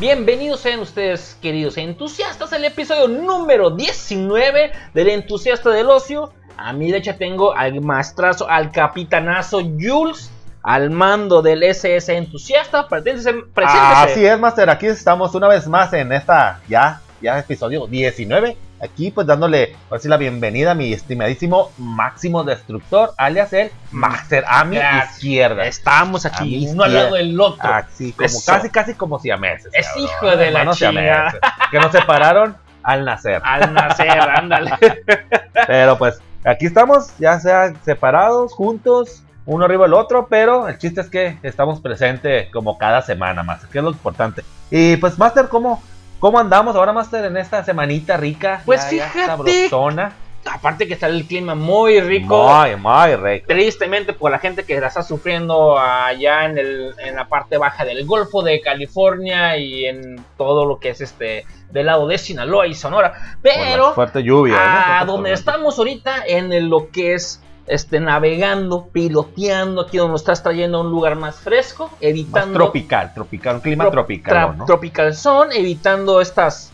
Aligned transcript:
Bienvenidos 0.00 0.60
sean 0.60 0.80
ustedes, 0.80 1.36
queridos 1.42 1.76
entusiastas, 1.76 2.54
al 2.54 2.64
episodio 2.64 3.06
número 3.06 3.68
19 3.68 4.72
del 4.94 5.10
Entusiasta 5.10 5.68
del 5.68 5.90
Ocio. 5.90 6.32
A 6.56 6.72
mi 6.72 6.86
derecha 6.86 7.18
tengo 7.18 7.54
al 7.54 7.82
maestrazo, 7.82 8.48
al 8.48 8.72
capitanazo 8.72 9.60
Jules, 9.60 10.30
al 10.62 10.88
mando 10.88 11.42
del 11.42 11.62
SS 11.62 12.16
Entusiasta. 12.16 12.88
Preséntese, 12.88 13.34
preséntese. 13.52 13.92
Así 13.94 14.24
es, 14.24 14.40
Master. 14.40 14.70
Aquí 14.70 14.86
estamos 14.86 15.34
una 15.34 15.48
vez 15.48 15.66
más 15.66 15.92
en 15.92 16.12
esta 16.12 16.62
ya, 16.66 17.02
ya 17.20 17.38
episodio 17.38 17.86
19. 17.86 18.56
Aquí 18.82 19.10
pues 19.10 19.26
dándole 19.26 19.76
así 19.90 20.08
la 20.08 20.16
bienvenida 20.16 20.70
a 20.70 20.74
mi 20.74 20.92
estimadísimo 20.92 21.70
Máximo 21.76 22.44
Destructor, 22.44 23.12
alias 23.18 23.52
el 23.52 23.70
Master 23.92 24.44
a 24.48 24.64
mi 24.64 24.76
Gracias. 24.76 25.16
izquierda. 25.16 25.66
Estamos 25.66 26.24
aquí, 26.24 26.66
uno 26.68 26.84
al 26.84 26.94
lado 26.94 27.14
del 27.16 27.38
otro. 27.38 27.68
Así, 27.68 28.12
como, 28.12 28.26
Eso. 28.26 28.40
casi, 28.46 28.70
casi 28.70 28.94
como 28.94 29.18
siameses. 29.18 29.70
Es 29.74 29.86
cabrón. 29.86 30.04
hijo 30.04 30.36
de 30.36 30.50
la 30.50 30.70
chingada. 30.70 31.34
Que 31.70 31.78
nos 31.78 31.92
separaron 31.92 32.56
al 32.82 33.04
nacer. 33.04 33.42
Al 33.44 33.74
nacer, 33.74 34.08
ándale. 34.10 34.72
Pero 35.66 35.98
pues 35.98 36.20
aquí 36.44 36.64
estamos, 36.64 37.16
ya 37.18 37.38
sea 37.38 37.74
separados, 37.84 38.54
juntos, 38.54 39.24
uno 39.44 39.64
arriba 39.64 39.84
del 39.84 39.94
otro, 39.94 40.28
pero 40.28 40.68
el 40.68 40.78
chiste 40.78 41.00
es 41.00 41.08
que 41.08 41.38
estamos 41.42 41.80
presentes 41.80 42.50
como 42.52 42.78
cada 42.78 43.02
semana, 43.02 43.42
Master, 43.42 43.68
que 43.68 43.78
es 43.78 43.84
lo 43.84 43.90
importante. 43.90 44.44
Y 44.70 44.96
pues, 44.98 45.18
Master, 45.18 45.48
¿cómo, 45.48 45.82
cómo 46.20 46.38
andamos 46.38 46.76
ahora, 46.76 46.92
Master, 46.92 47.24
en 47.24 47.36
esta 47.36 47.64
semanita 47.64 48.16
rica? 48.16 48.62
Pues 48.64 48.88
Ya, 48.90 48.98
ya 48.98 49.08
fíjate. 49.08 49.26
sabrosona. 49.68 50.12
Aparte 50.50 50.88
que 50.88 50.94
está 50.94 51.06
el 51.06 51.26
clima 51.26 51.54
muy 51.54 52.00
rico. 52.00 52.48
Muy, 52.50 52.74
muy 52.76 53.14
rico. 53.16 53.46
Tristemente 53.46 54.14
por 54.14 54.30
la 54.30 54.38
gente 54.38 54.64
que 54.64 54.80
la 54.80 54.86
está 54.86 55.02
sufriendo 55.02 55.78
allá 55.78 56.46
en, 56.46 56.56
el, 56.56 56.94
en 57.04 57.14
la 57.16 57.28
parte 57.28 57.58
baja 57.58 57.84
del 57.84 58.06
Golfo 58.06 58.40
de 58.42 58.58
California 58.62 59.58
y 59.58 59.84
en 59.84 60.24
todo 60.38 60.64
lo 60.64 60.78
que 60.78 60.90
es 60.90 61.02
este 61.02 61.44
del 61.70 61.86
lado 61.86 62.06
de 62.08 62.16
Sinaloa 62.16 62.66
y 62.66 62.74
Sonora. 62.74 63.12
Por 63.12 63.52
la 63.52 63.64
Pero 63.64 63.92
fuerte 63.94 64.22
lluvia. 64.22 64.54
¿no? 64.54 64.94
a 65.00 65.04
donde 65.04 65.32
estamos 65.32 65.76
ahorita 65.78 66.24
en 66.26 66.52
el- 66.54 66.68
lo 66.70 66.90
que 66.90 67.12
es 67.14 67.42
este 67.70 68.00
navegando, 68.00 68.88
piloteando, 68.88 69.82
aquí 69.82 69.96
donde 69.98 70.12
nos 70.12 70.22
estás 70.22 70.42
trayendo 70.42 70.78
a 70.78 70.80
un 70.82 70.90
lugar 70.90 71.14
más 71.16 71.36
fresco, 71.40 71.84
Más 71.92 71.96
evitando 72.00 72.54
tropical, 72.58 73.14
tropical, 73.14 73.54
un 73.56 73.60
clima 73.60 73.84
Tro- 73.84 73.90
tropical, 73.92 74.58
¿no? 74.58 74.64
Tropical 74.64 75.14
Zone, 75.14 75.56
evitando 75.56 76.20
estas, 76.20 76.72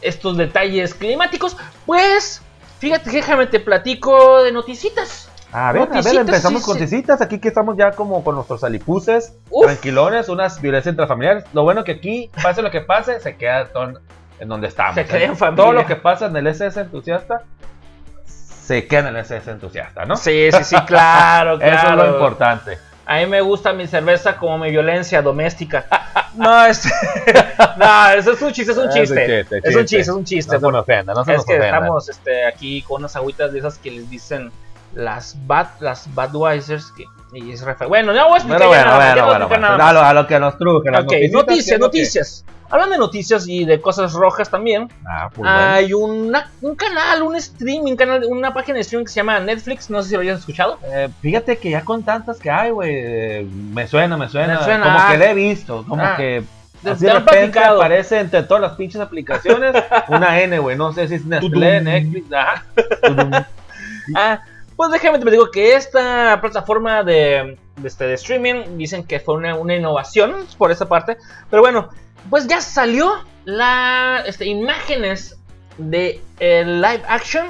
estos 0.00 0.36
detalles 0.36 0.94
climáticos. 0.94 1.56
Pues, 1.86 2.40
fíjate, 2.78 3.10
déjame 3.10 3.46
te 3.48 3.60
platico 3.60 4.42
de 4.42 4.52
noticitas. 4.52 5.28
A 5.50 5.72
ver, 5.72 5.82
a 5.82 5.84
ver, 5.86 5.94
Noticitas, 5.96 6.26
empezamos 6.26 6.60
sí, 6.60 6.66
con 6.66 6.74
noticitas. 6.78 7.20
Aquí 7.22 7.40
que 7.40 7.48
estamos 7.48 7.76
ya 7.76 7.92
como 7.92 8.22
con 8.22 8.34
nuestros 8.34 8.62
alipuses, 8.64 9.34
Uf. 9.50 9.64
tranquilones, 9.64 10.28
unas 10.28 10.60
violencias 10.60 10.92
intrafamiliares. 10.92 11.44
Lo 11.54 11.62
bueno 11.62 11.84
que 11.84 11.92
aquí, 11.92 12.30
pase 12.42 12.60
lo 12.60 12.70
que 12.70 12.82
pase, 12.82 13.18
se 13.18 13.36
queda 13.36 13.66
en 14.40 14.48
donde 14.48 14.68
estamos. 14.68 14.94
Se 14.94 15.06
queda 15.06 15.24
en 15.24 15.32
¿eh? 15.32 15.36
familia. 15.36 15.64
Todo 15.64 15.72
lo 15.72 15.86
que 15.86 15.96
pasa 15.96 16.26
en 16.26 16.36
el 16.36 16.46
SS 16.46 16.78
entusiasta, 16.80 17.42
se 18.68 18.86
queda 18.86 19.08
en 19.08 19.16
el 19.16 19.16
SS 19.24 19.50
entusiasta, 19.50 20.04
¿no? 20.04 20.14
Sí, 20.16 20.50
sí, 20.52 20.62
sí, 20.64 20.76
claro, 20.86 21.58
claro. 21.58 21.60
Eso 21.78 21.88
es 21.88 21.94
lo 21.96 22.06
importante. 22.12 22.78
A 23.06 23.16
mí 23.16 23.26
me 23.26 23.40
gusta 23.40 23.72
mi 23.72 23.86
cerveza 23.86 24.36
como 24.36 24.58
mi 24.58 24.70
violencia 24.70 25.22
doméstica. 25.22 25.86
No, 26.34 26.66
es, 26.66 26.84
no, 27.78 28.10
eso 28.10 28.32
es 28.32 28.42
un 28.42 28.52
chiste, 28.52 28.70
es 28.72 28.78
un 28.78 28.88
Es 28.90 28.94
un 28.94 29.00
chiste. 29.00 29.40
chiste, 29.40 29.58
Es 29.64 29.74
un 29.74 29.80
chiste. 29.80 29.84
chiste, 29.86 29.98
es 30.00 30.08
un 30.08 30.24
chiste. 30.24 30.54
No 30.54 30.60
se 30.60 30.72
nos 30.72 30.82
ofenda, 30.82 31.14
no 31.14 31.24
se 31.24 31.32
es 31.32 31.36
nos 31.38 31.46
que 31.46 31.56
ofenda. 31.58 31.78
estamos 31.78 32.08
este, 32.10 32.46
aquí 32.46 32.82
con 32.82 33.00
unas 33.00 33.16
agüitas 33.16 33.50
de 33.52 33.58
esas 33.58 33.78
que 33.78 33.90
les 33.90 34.08
dicen 34.10 34.52
las 34.94 35.34
bad, 35.46 35.66
las 35.80 36.14
Badweisers. 36.14 36.92
Que, 36.92 37.04
y 37.32 37.50
es 37.50 37.64
refe- 37.64 37.88
Bueno, 37.88 38.12
no 38.12 38.24
voy 38.26 38.34
a 38.34 38.36
explicar 38.36 38.60
ya 38.60 38.66
bueno, 38.68 38.84
nada 38.84 38.96
bueno, 39.14 39.26
bueno, 39.26 39.48
bueno. 39.48 39.68
nada 39.78 39.88
A 39.88 39.92
lo, 39.94 40.00
a 40.02 40.12
lo 40.12 40.26
que 40.28 40.38
nos 40.38 40.58
truje, 40.58 40.90
las 40.90 41.00
Ok, 41.00 41.12
noticitas, 41.12 41.30
¿qué 41.30 41.36
noticias, 41.38 41.66
es 41.74 41.80
lo 41.80 41.90
que- 41.90 41.98
noticias. 41.98 42.44
Hablando 42.70 42.92
de 42.92 42.98
noticias 42.98 43.48
y 43.48 43.64
de 43.64 43.80
cosas 43.80 44.12
rojas 44.12 44.50
también, 44.50 44.88
Ah, 45.06 45.28
pues 45.28 45.38
bueno. 45.38 45.56
hay 45.56 45.92
una, 45.94 46.50
un 46.60 46.74
canal, 46.76 47.22
un 47.22 47.34
streaming, 47.36 47.96
canal, 47.96 48.22
una 48.28 48.52
página 48.52 48.74
de 48.76 48.80
streaming 48.82 49.06
que 49.06 49.12
se 49.12 49.16
llama 49.20 49.40
Netflix, 49.40 49.88
no 49.88 50.02
sé 50.02 50.10
si 50.10 50.14
lo 50.16 50.20
hayas 50.20 50.40
escuchado. 50.40 50.78
Eh, 50.84 51.08
fíjate 51.22 51.56
que 51.56 51.70
ya 51.70 51.82
con 51.84 52.02
tantas 52.02 52.38
que 52.38 52.50
hay, 52.50 52.70
güey, 52.70 52.90
eh, 52.94 53.46
me 53.72 53.86
suena, 53.86 54.16
me 54.18 54.28
suena, 54.28 54.58
Me 54.58 54.64
suena, 54.64 54.84
como 54.84 54.98
ah. 54.98 55.08
que 55.10 55.18
le 55.18 55.30
he 55.30 55.34
visto, 55.34 55.84
como 55.88 56.02
Ah. 56.04 56.14
que 56.16 56.42
Te- 56.82 56.90
así 56.90 57.00
te 57.00 57.06
de 57.06 57.12
repente 57.14 57.38
platicado. 57.38 57.76
aparece 57.78 58.20
entre 58.20 58.42
todas 58.42 58.60
las 58.62 58.72
pinches 58.72 59.00
aplicaciones 59.00 59.74
una 60.08 60.38
N, 60.40 60.58
güey, 60.58 60.76
no 60.76 60.92
sé 60.92 61.08
si 61.08 61.14
es 61.14 61.24
Nestlé. 61.24 61.80
Netflix, 61.80 62.32
ajá. 62.32 62.64
Ah, 64.16 64.40
pues 64.76 64.90
déjame 64.90 65.18
te 65.18 65.30
digo 65.30 65.50
que 65.50 65.74
esta 65.74 66.38
plataforma 66.40 67.02
de, 67.02 67.58
de 67.76 67.88
este, 67.88 68.06
de 68.06 68.14
streaming 68.14 68.76
dicen 68.78 69.04
que 69.04 69.20
fue 69.20 69.34
una, 69.34 69.54
una 69.56 69.74
innovación 69.74 70.34
por 70.56 70.70
esa 70.70 70.88
parte. 70.88 71.18
Pero 71.50 71.62
bueno, 71.62 71.88
pues 72.30 72.46
ya 72.46 72.60
salió 72.60 73.12
la 73.44 74.22
este, 74.26 74.46
imágenes 74.46 75.36
de 75.78 76.20
el 76.38 76.80
live 76.82 77.02
action 77.08 77.46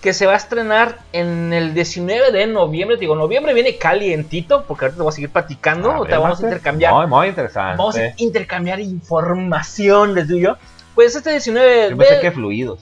que 0.00 0.12
se 0.12 0.26
va 0.26 0.34
a 0.34 0.36
estrenar 0.36 0.98
en 1.12 1.52
el 1.52 1.74
19 1.74 2.30
de 2.30 2.46
noviembre. 2.46 2.96
Te 2.96 3.00
Digo, 3.00 3.16
noviembre 3.16 3.54
viene 3.54 3.76
calientito 3.76 4.64
porque 4.64 4.84
ahorita 4.84 4.98
te 4.98 5.02
voy 5.02 5.10
a 5.10 5.12
seguir 5.12 5.30
platicando. 5.30 6.04
Te 6.04 6.16
vamos 6.16 6.40
a 6.40 6.44
intercambiar. 6.44 6.94
Muy, 6.94 7.06
muy 7.06 7.28
interesante. 7.28 7.76
Vamos 7.76 7.96
a 7.96 8.12
intercambiar 8.18 8.80
información, 8.80 10.14
les 10.14 10.28
digo 10.28 10.40
yo. 10.40 10.56
Pues 10.94 11.16
este 11.16 11.30
19 11.30 11.90
Yo 11.90 11.96
pensé 11.96 12.14
de... 12.14 12.20
que 12.20 12.30
fluidos. 12.30 12.80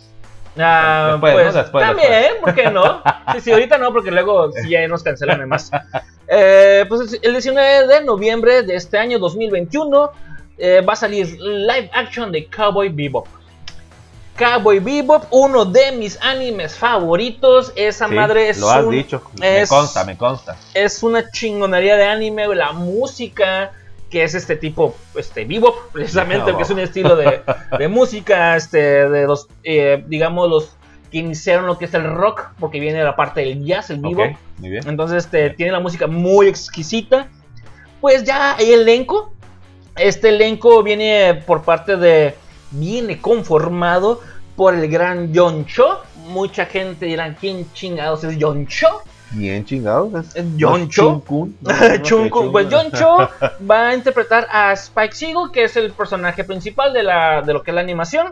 Ah, 0.56 1.08
Después, 1.12 1.32
pues, 1.32 1.46
¿no? 1.46 1.52
Después, 1.62 1.86
también, 1.86 2.10
después. 2.10 2.40
¿por 2.40 2.54
qué 2.54 2.70
no? 2.70 3.02
Sí, 3.32 3.40
sí, 3.40 3.52
ahorita 3.52 3.78
no, 3.78 3.92
porque 3.92 4.10
luego 4.10 4.52
sí 4.52 4.68
ya 4.68 4.86
nos 4.86 5.02
cancelan 5.02 5.38
además. 5.38 5.70
Eh, 6.26 6.86
pues 6.88 7.20
el 7.20 7.32
19 7.32 7.86
de 7.86 8.02
noviembre 8.02 8.62
de 8.62 8.76
este 8.76 8.96
año 8.96 9.18
2021 9.18 10.10
eh, 10.58 10.80
va 10.80 10.92
a 10.92 10.96
salir 10.96 11.26
live 11.40 11.90
action 11.92 12.30
de 12.32 12.46
Cowboy 12.46 12.88
Bebop. 12.88 13.26
Cowboy 14.36 14.80
Bebop, 14.80 15.24
uno 15.30 15.64
de 15.64 15.92
mis 15.92 16.18
animes 16.20 16.76
favoritos. 16.76 17.72
Esa 17.76 18.08
Sí, 18.08 18.14
madre 18.14 18.48
es 18.48 18.58
lo 18.58 18.68
has 18.70 18.84
un- 18.84 18.90
dicho, 18.90 19.22
me 19.38 19.60
es- 19.62 19.68
consta, 19.68 20.04
me 20.04 20.16
consta. 20.16 20.56
es 20.74 21.02
una 21.04 21.30
chingonería 21.30 21.96
de 21.96 22.04
anime, 22.06 22.52
la 22.54 22.72
música 22.72 23.72
que 24.10 24.22
es 24.24 24.34
este 24.34 24.54
tipo, 24.56 24.94
este 25.16 25.44
bebop, 25.44 25.76
precisamente, 25.92 26.44
Bebop. 26.46 26.56
que 26.58 26.62
es 26.64 26.70
un 26.70 26.78
estilo 26.80 27.16
de, 27.16 27.42
de 27.78 27.88
música, 27.88 28.56
este, 28.56 29.08
de 29.08 29.26
los, 29.26 29.48
eh, 29.64 30.04
digamos, 30.06 30.48
los 30.48 30.70
que 31.12 31.18
iniciaron 31.18 31.66
lo 31.66 31.78
que 31.78 31.84
es 31.86 31.94
el 31.94 32.04
rock, 32.04 32.48
porque 32.58 32.78
viene 32.80 32.98
de 32.98 33.04
la 33.04 33.14
parte 33.16 33.40
del 33.40 33.64
jazz, 33.64 33.90
el 33.90 33.98
bebop. 34.00 34.30
Ok, 34.32 34.36
muy 34.58 34.70
bien. 34.70 34.88
Entonces, 34.88 35.24
este, 35.24 35.50
tiene 35.50 35.70
la 35.72 35.80
música 35.80 36.06
muy 36.08 36.48
exquisita. 36.48 37.28
Pues 38.00 38.24
ya 38.24 38.56
hay 38.56 38.72
elenco. 38.72 39.32
Este 39.96 40.28
elenco 40.30 40.82
viene 40.82 41.42
por 41.46 41.62
parte 41.62 41.96
de. 41.96 42.34
Viene 42.70 43.20
conformado 43.20 44.20
por 44.56 44.74
el 44.74 44.88
gran 44.88 45.30
John 45.34 45.64
Cho. 45.66 46.00
Mucha 46.26 46.66
gente 46.66 47.06
dirá: 47.06 47.34
¿quién 47.38 47.70
chingados 47.72 48.24
es 48.24 48.36
John 48.40 48.66
Cho? 48.66 49.02
Bien 49.30 49.64
chingados. 49.64 50.12
es- 50.14 50.36
Eh, 50.36 50.44
John 50.58 50.80
¿no 50.80 50.84
es 50.84 50.88
Cho. 50.88 51.02
Chun-kun? 51.24 51.56
No, 51.60 51.72
no, 51.72 51.88
no, 51.88 51.96
Chun 52.02 52.24
que 52.24 52.30
Kun. 52.30 52.52
Pues 52.52 52.66
John 52.70 52.90
Cho 52.92 53.28
va 53.70 53.88
a 53.88 53.94
interpretar 53.94 54.46
a 54.50 54.72
Spike 54.72 55.14
Seagull, 55.14 55.50
que 55.52 55.64
es 55.64 55.76
el 55.76 55.92
personaje 55.92 56.42
principal 56.44 56.92
de, 56.92 57.02
la, 57.02 57.42
de 57.42 57.52
lo 57.52 57.62
que 57.62 57.70
es 57.70 57.74
la 57.74 57.80
animación. 57.80 58.28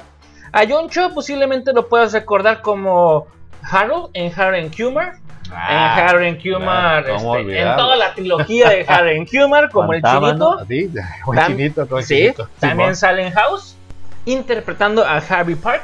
A 0.53 0.65
John 0.69 0.89
Cho 0.91 1.13
posiblemente 1.15 1.73
lo 1.73 1.89
puedas 1.89 2.13
recordar 2.13 2.61
como 2.61 3.27
Harold 3.63 4.11
en 4.15 4.33
Harold 4.39 4.65
and 4.65 4.77
Kumar. 4.77 5.15
Ah, 5.51 5.97
en 5.99 6.07
Harold 6.09 6.27
and 6.29 6.43
Kumar, 6.43 7.05
claro, 7.05 7.19
¿cómo 7.19 7.37
este, 7.37 7.61
en 7.61 7.77
toda 7.77 7.97
la 7.97 8.15
trilogía 8.15 8.69
de 8.71 8.87
and 8.89 9.29
Kumar, 9.31 9.71
como 9.71 9.93
el 9.93 10.03
chinito. 10.03 10.59
así, 10.61 10.91
como 11.25 11.33
el 11.35 11.39
Tam- 11.41 11.47
chinito, 11.49 11.87
como 11.87 11.99
el 11.99 12.05
Sí, 12.05 12.17
chinito. 12.17 12.49
también 12.59 12.97
sale 12.97 13.27
en 13.27 13.33
House, 13.33 13.77
interpretando 14.25 15.05
a 15.05 15.17
Harvey 15.19 15.55
Park, 15.55 15.83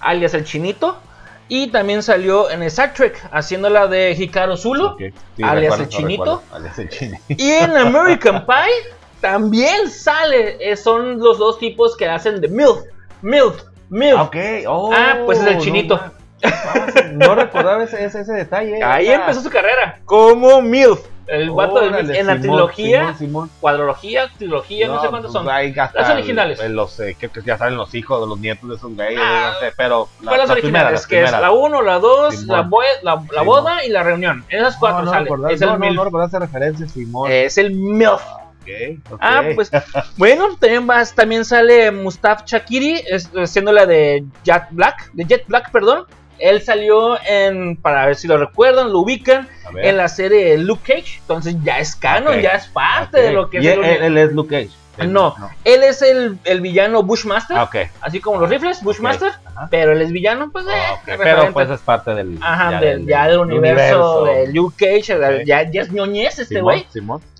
alias 0.00 0.34
el 0.34 0.44
chinito. 0.44 0.98
Y 1.46 1.66
también 1.66 2.02
salió 2.02 2.50
en 2.50 2.62
Star 2.62 2.94
Trek, 2.94 3.22
haciéndola 3.30 3.86
de 3.86 4.12
Hikaru 4.12 4.56
Zulu. 4.56 4.96
Sí, 5.36 5.42
alias 5.42 5.74
recuerdo, 5.78 5.82
el 5.82 5.88
chinito. 5.90 6.24
recuerdo, 6.24 6.42
alias 6.56 6.78
el 6.78 6.88
chinito. 6.88 7.22
Y 7.28 7.50
en 7.50 7.76
American 7.76 8.46
Pie 8.46 8.92
también 9.20 9.90
sale. 9.90 10.56
eh, 10.58 10.74
son 10.74 11.18
los 11.18 11.36
dos 11.38 11.58
tipos 11.58 11.98
que 11.98 12.08
hacen 12.08 12.40
de 12.40 12.48
MILF. 12.48 12.78
MILF. 13.20 13.62
MILF. 13.90 14.30
Oh, 14.66 14.90
Ah, 14.94 15.18
pues 15.26 15.38
es 15.40 15.46
el 15.46 15.58
chinito. 15.58 16.00
Ah, 16.42 16.86
No 17.12 17.34
recordaba 17.34 17.84
ese, 17.84 18.04
ese, 18.04 18.20
ese 18.22 18.32
detalle. 18.32 18.82
Ahí 18.82 19.08
Ah, 19.08 19.14
empezó 19.14 19.40
su 19.40 19.50
carrera. 19.50 19.98
Como 20.04 20.60
MILF. 20.62 21.00
El 21.26 21.50
vato 21.52 21.80
MILF. 21.80 22.10
En 22.10 22.26
la 22.26 22.32
Simón, 22.34 22.40
trilogía, 22.40 22.98
Simón, 23.00 23.16
Simón. 23.18 23.50
cuadrología, 23.60 24.28
trilogía, 24.36 24.88
no, 24.88 25.00
sé 25.00 25.08
cuántos 25.08 25.32
pues, 25.32 25.44
son. 25.44 25.46
Las 25.94 26.10
originales. 26.10 26.60
el- 26.60 26.74
Los, 26.74 27.00
eh, 27.00 27.16
creo 27.18 27.32
que 27.32 27.40
ya 27.42 27.56
saben 27.56 27.76
los 27.76 27.94
hijos 27.94 28.20
de 28.20 28.26
los 28.26 28.38
nietos 28.38 28.68
de 28.68 28.74
esos 28.76 28.94
güeyes, 28.94 29.20
Ah, 29.22 29.52
no 29.54 29.60
sé, 29.60 29.72
pero. 29.76 30.08
la- 30.20 30.30
las 30.32 30.40
las 30.40 30.50
originales, 30.50 30.60
primeras, 30.62 30.92
las 30.92 31.06
que 31.06 31.16
es 31.16 31.30
primeras. 31.30 31.40
la 31.40 31.50
1, 31.52 31.80
la 31.82 31.98
2, 31.98 32.34
Simón. 32.36 32.70
la, 33.02 33.14
la, 33.14 33.22
la 33.32 33.42
boda 33.42 33.84
y 33.84 33.88
la 33.88 34.02
reunión. 34.02 34.44
Esas 34.50 34.76
cuatro 34.76 34.98
no, 35.00 35.04
no 35.06 35.10
sale. 35.12 35.24
recordaba- 35.24 35.54
es 35.54 35.62
el 35.62 35.68
no, 35.68 35.72
no, 35.74 35.78
MILF. 35.78 36.12
no 36.12 36.24
esa 36.26 36.38
referencia, 36.40 36.88
Simón. 36.88 37.30
Es 37.32 37.56
el 37.56 37.70
MILF. 37.70 38.22
Ok, 38.64 38.70
ok. 39.12 39.18
Ah, 39.22 39.42
pues 39.54 39.70
bueno, 40.16 40.56
también, 40.58 40.86
vas, 40.86 41.14
también 41.14 41.44
sale 41.44 41.90
Mustafa 41.90 42.44
Chakiri, 42.44 43.02
es- 43.06 43.30
siendo 43.46 43.72
la 43.72 43.84
de 43.86 44.24
Jet 44.44 44.64
Black, 44.70 45.10
de 45.14 45.24
Jet 45.24 45.46
Black, 45.46 45.70
perdón. 45.70 46.04
Él 46.38 46.62
salió 46.62 47.18
en, 47.26 47.76
para 47.76 48.06
ver 48.06 48.16
si 48.16 48.26
lo 48.28 48.36
recuerdan, 48.36 48.92
lo 48.92 49.00
ubican, 49.00 49.48
en 49.76 49.96
la 49.96 50.08
serie 50.08 50.56
Luke 50.58 50.82
Cage. 50.94 51.18
Entonces 51.20 51.56
ya 51.62 51.78
es 51.78 51.96
canon, 51.96 52.40
ya 52.40 52.50
es 52.50 52.66
parte 52.68 53.20
de 53.20 53.32
lo 53.32 53.50
que 53.50 53.58
es 53.58 53.66
él, 53.66 53.84
él 53.84 54.18
es 54.18 54.32
Luke 54.32 54.50
Cage. 54.50 55.08
No, 55.08 55.34
él 55.64 55.82
es 55.82 56.02
el, 56.02 56.38
el 56.44 56.60
villano 56.60 57.02
Bushmaster, 57.02 57.56
Ah, 57.56 57.68
así 58.00 58.20
como 58.20 58.40
los 58.40 58.48
rifles, 58.48 58.80
Bushmaster, 58.80 59.32
pero 59.68 59.90
él 59.90 60.00
es 60.00 60.12
villano, 60.12 60.50
pues, 60.52 60.64
Ah, 60.68 61.00
referente. 61.04 61.40
Pero 61.40 61.52
pues 61.52 61.68
es 61.70 61.80
parte 61.80 62.14
del. 62.14 62.38
Ajá, 62.40 62.78
del, 62.78 63.04
ya 63.04 63.26
del 63.26 63.38
universo, 63.40 64.24
de 64.24 64.52
Luke 64.52 64.76
Cage, 64.78 65.44
ya, 65.44 65.68
ya 65.68 65.82
es 65.82 65.90
ñoñez 65.90 66.38
este 66.38 66.60
güey. 66.60 66.86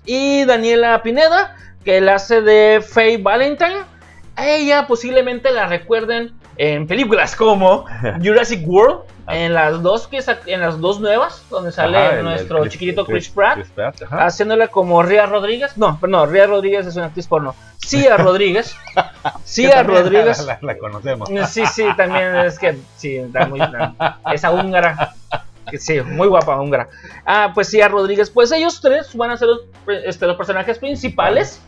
Y 0.05 0.43
Daniela 0.43 1.01
Pineda, 1.01 1.55
que 1.85 2.01
la 2.01 2.15
hace 2.15 2.41
de 2.41 2.81
Faye 2.81 3.17
Valentine. 3.19 3.83
A 4.37 4.49
ella 4.49 4.85
posiblemente 4.85 5.49
la 5.53 5.67
recuerden 5.67 6.33
en 6.57 6.87
películas 6.87 7.35
como 7.35 7.85
Jurassic 8.23 8.61
World, 8.67 8.99
Ah. 9.27 9.35
en 9.37 9.55
las 9.55 9.81
dos 9.81 10.07
que 10.07 10.19
en 10.45 10.61
las 10.61 10.79
dos 10.79 10.99
nuevas, 10.99 11.43
donde 11.49 11.71
sale 11.71 11.97
Ajá, 11.97 12.17
el- 12.19 12.23
nuestro 12.25 12.63
el 12.63 12.69
chiquitito 12.69 13.07
Chris, 13.07 13.27
Pratt, 13.29 13.55
Chris 13.55 13.69
Pratt, 13.69 13.99
ajá. 14.03 14.25
haciéndola 14.27 14.67
como 14.67 15.01
Ria 15.01 15.25
Rodríguez. 15.25 15.75
No, 15.79 15.99
perdón, 15.99 16.31
Ria 16.31 16.45
Rodríguez 16.45 16.85
es 16.85 16.95
una 16.95 17.07
actriz 17.07 17.25
porno. 17.25 17.55
Cia 17.77 18.17
Rodríguez. 18.17 18.75
Cia 19.43 19.81
Rodríguez. 19.81 20.45
La, 20.45 20.59
la- 20.61 20.73
la 20.73 20.77
conocemos. 20.77 21.27
Sí, 21.49 21.65
sí, 21.65 21.85
también 21.97 22.35
es 22.35 22.59
que 22.59 22.77
sí, 22.97 23.15
está 23.17 23.47
muy, 23.47 23.59
esa 24.31 24.51
húngara. 24.51 25.15
Sí, 25.79 25.99
muy 26.01 26.27
guapa 26.27 26.59
húngara. 26.61 26.87
Ah, 27.25 27.51
pues 27.55 27.67
sí, 27.69 27.81
a 27.81 27.87
Rodríguez. 27.87 28.29
Pues 28.29 28.51
ellos 28.51 28.79
tres 28.79 29.15
van 29.15 29.31
a 29.31 29.37
ser 29.37 29.47
los, 29.47 29.61
este, 30.05 30.27
los 30.27 30.37
personajes 30.37 30.77
principales 30.77 31.59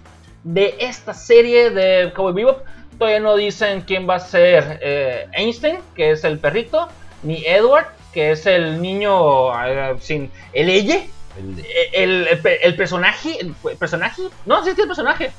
de 0.43 0.75
esta 0.79 1.15
serie 1.15 1.71
de 1.71 2.13
Cowboy 2.15 2.33
Bebop. 2.33 2.59
Todavía 2.97 3.19
no 3.19 3.35
dicen 3.35 3.81
quién 3.81 4.07
va 4.09 4.15
a 4.15 4.19
ser 4.19 4.79
eh, 4.81 5.27
Einstein, 5.33 5.77
que 5.95 6.11
es 6.11 6.23
el 6.23 6.39
perrito, 6.39 6.87
ni 7.23 7.43
Edward, 7.45 7.87
que 8.13 8.31
es 8.31 8.45
el 8.45 8.81
niño 8.81 9.51
eh, 9.65 9.95
sin 9.99 10.31
el 10.53 10.69
elle, 10.69 11.09
El- 11.93 12.27
el, 12.63 12.75
personaje, 12.75 13.37
el 13.39 13.53
personaje, 13.77 14.23
no, 14.45 14.63
sí 14.63 14.71
es 14.71 14.79
el 14.79 14.87
personaje, 14.87 15.31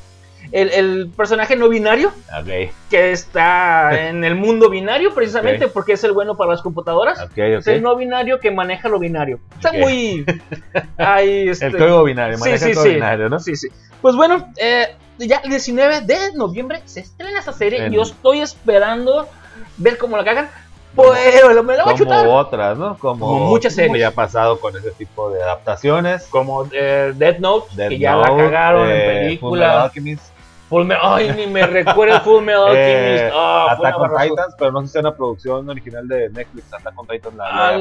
el, 0.52 0.70
el 0.70 1.10
personaje 1.16 1.56
no 1.56 1.68
binario 1.68 2.12
Ok, 2.40 2.70
que 2.88 3.10
está 3.10 4.08
en 4.08 4.22
el 4.22 4.36
mundo 4.36 4.70
binario 4.70 5.12
precisamente 5.12 5.66
porque 5.66 5.94
es 5.94 6.04
el 6.04 6.12
bueno 6.12 6.36
para 6.36 6.52
las 6.52 6.62
computadoras. 6.62 7.20
ok, 7.20 7.36
Es 7.36 7.66
el 7.66 7.82
no 7.82 7.96
binario 7.96 8.38
que 8.38 8.52
maneja 8.52 8.88
lo 8.88 9.00
binario. 9.00 9.40
Está 9.56 9.72
muy... 9.72 10.24
Ahí, 10.96 11.48
este- 11.48 11.66
El 11.66 11.76
código 11.76 12.04
binario, 12.04 12.36
Sí, 12.36 12.40
maneja 12.44 12.58
sí, 12.64 12.70
el 12.70 12.74
código 12.76 12.90
sí. 12.90 12.94
binario, 12.94 13.28
¿no? 13.28 13.40
Sí, 13.40 13.56
sí. 13.56 13.68
Pues 14.00 14.14
bueno, 14.14 14.52
eh, 14.58 14.86
ya 15.18 15.38
el 15.44 15.50
19 15.50 16.02
de 16.02 16.32
noviembre 16.34 16.82
se 16.84 17.00
estrena 17.00 17.40
esa 17.40 17.52
serie. 17.52 17.86
En- 17.86 17.92
Yo 17.92 18.02
estoy 18.02 18.40
esperando 18.40 19.28
ver 19.76 19.98
cómo 19.98 20.16
la 20.16 20.24
cagan. 20.24 20.50
Pero 20.96 21.62
me 21.62 21.76
la 21.76 21.84
voy 21.84 21.92
a 21.92 21.96
Como 21.96 21.96
chutar. 21.96 22.26
otras, 22.26 22.76
¿no? 22.78 22.98
Como, 22.98 23.26
Como 23.26 23.46
muchas 23.46 23.74
series. 23.74 23.88
como 23.90 23.98
ya 23.98 24.08
ha 24.08 24.12
pasado 24.12 24.58
con 24.58 24.76
ese 24.76 24.90
tipo 24.92 25.30
de 25.30 25.40
adaptaciones. 25.42 26.24
Como 26.26 26.66
eh, 26.72 27.12
Death 27.14 27.38
Note, 27.38 27.68
Death 27.76 27.88
que 27.90 27.98
ya 27.98 28.12
Note, 28.14 28.30
la 28.30 28.36
cagaron 28.36 28.88
eh, 28.88 28.92
en 28.92 28.98
Fullmetal 28.98 29.20
película. 29.26 29.82
Alchemist, 29.84 30.22
Full 30.68 30.84
Me- 30.84 30.96
Ay, 31.00 31.32
ni 31.34 31.46
me 31.46 31.66
recuerda 31.66 32.16
el 32.16 32.20
Full 32.20 32.44
Metal 32.44 32.62
Alchemist. 32.68 33.24
eh, 33.24 33.30
Ah, 33.34 33.68
Attack 33.72 33.98
on. 33.98 34.10
Titans, 34.20 34.54
pero 34.58 34.72
no 34.72 34.80
sé 34.82 34.88
si 34.88 34.98
es 34.98 35.00
una 35.04 35.16
producción 35.16 35.68
original 35.70 36.06
de 36.06 36.28
Netflix. 36.30 36.72
Attack 36.74 36.98
on 36.98 37.06
Titans 37.06 37.34
la 37.36 37.44
Ah, 37.46 37.78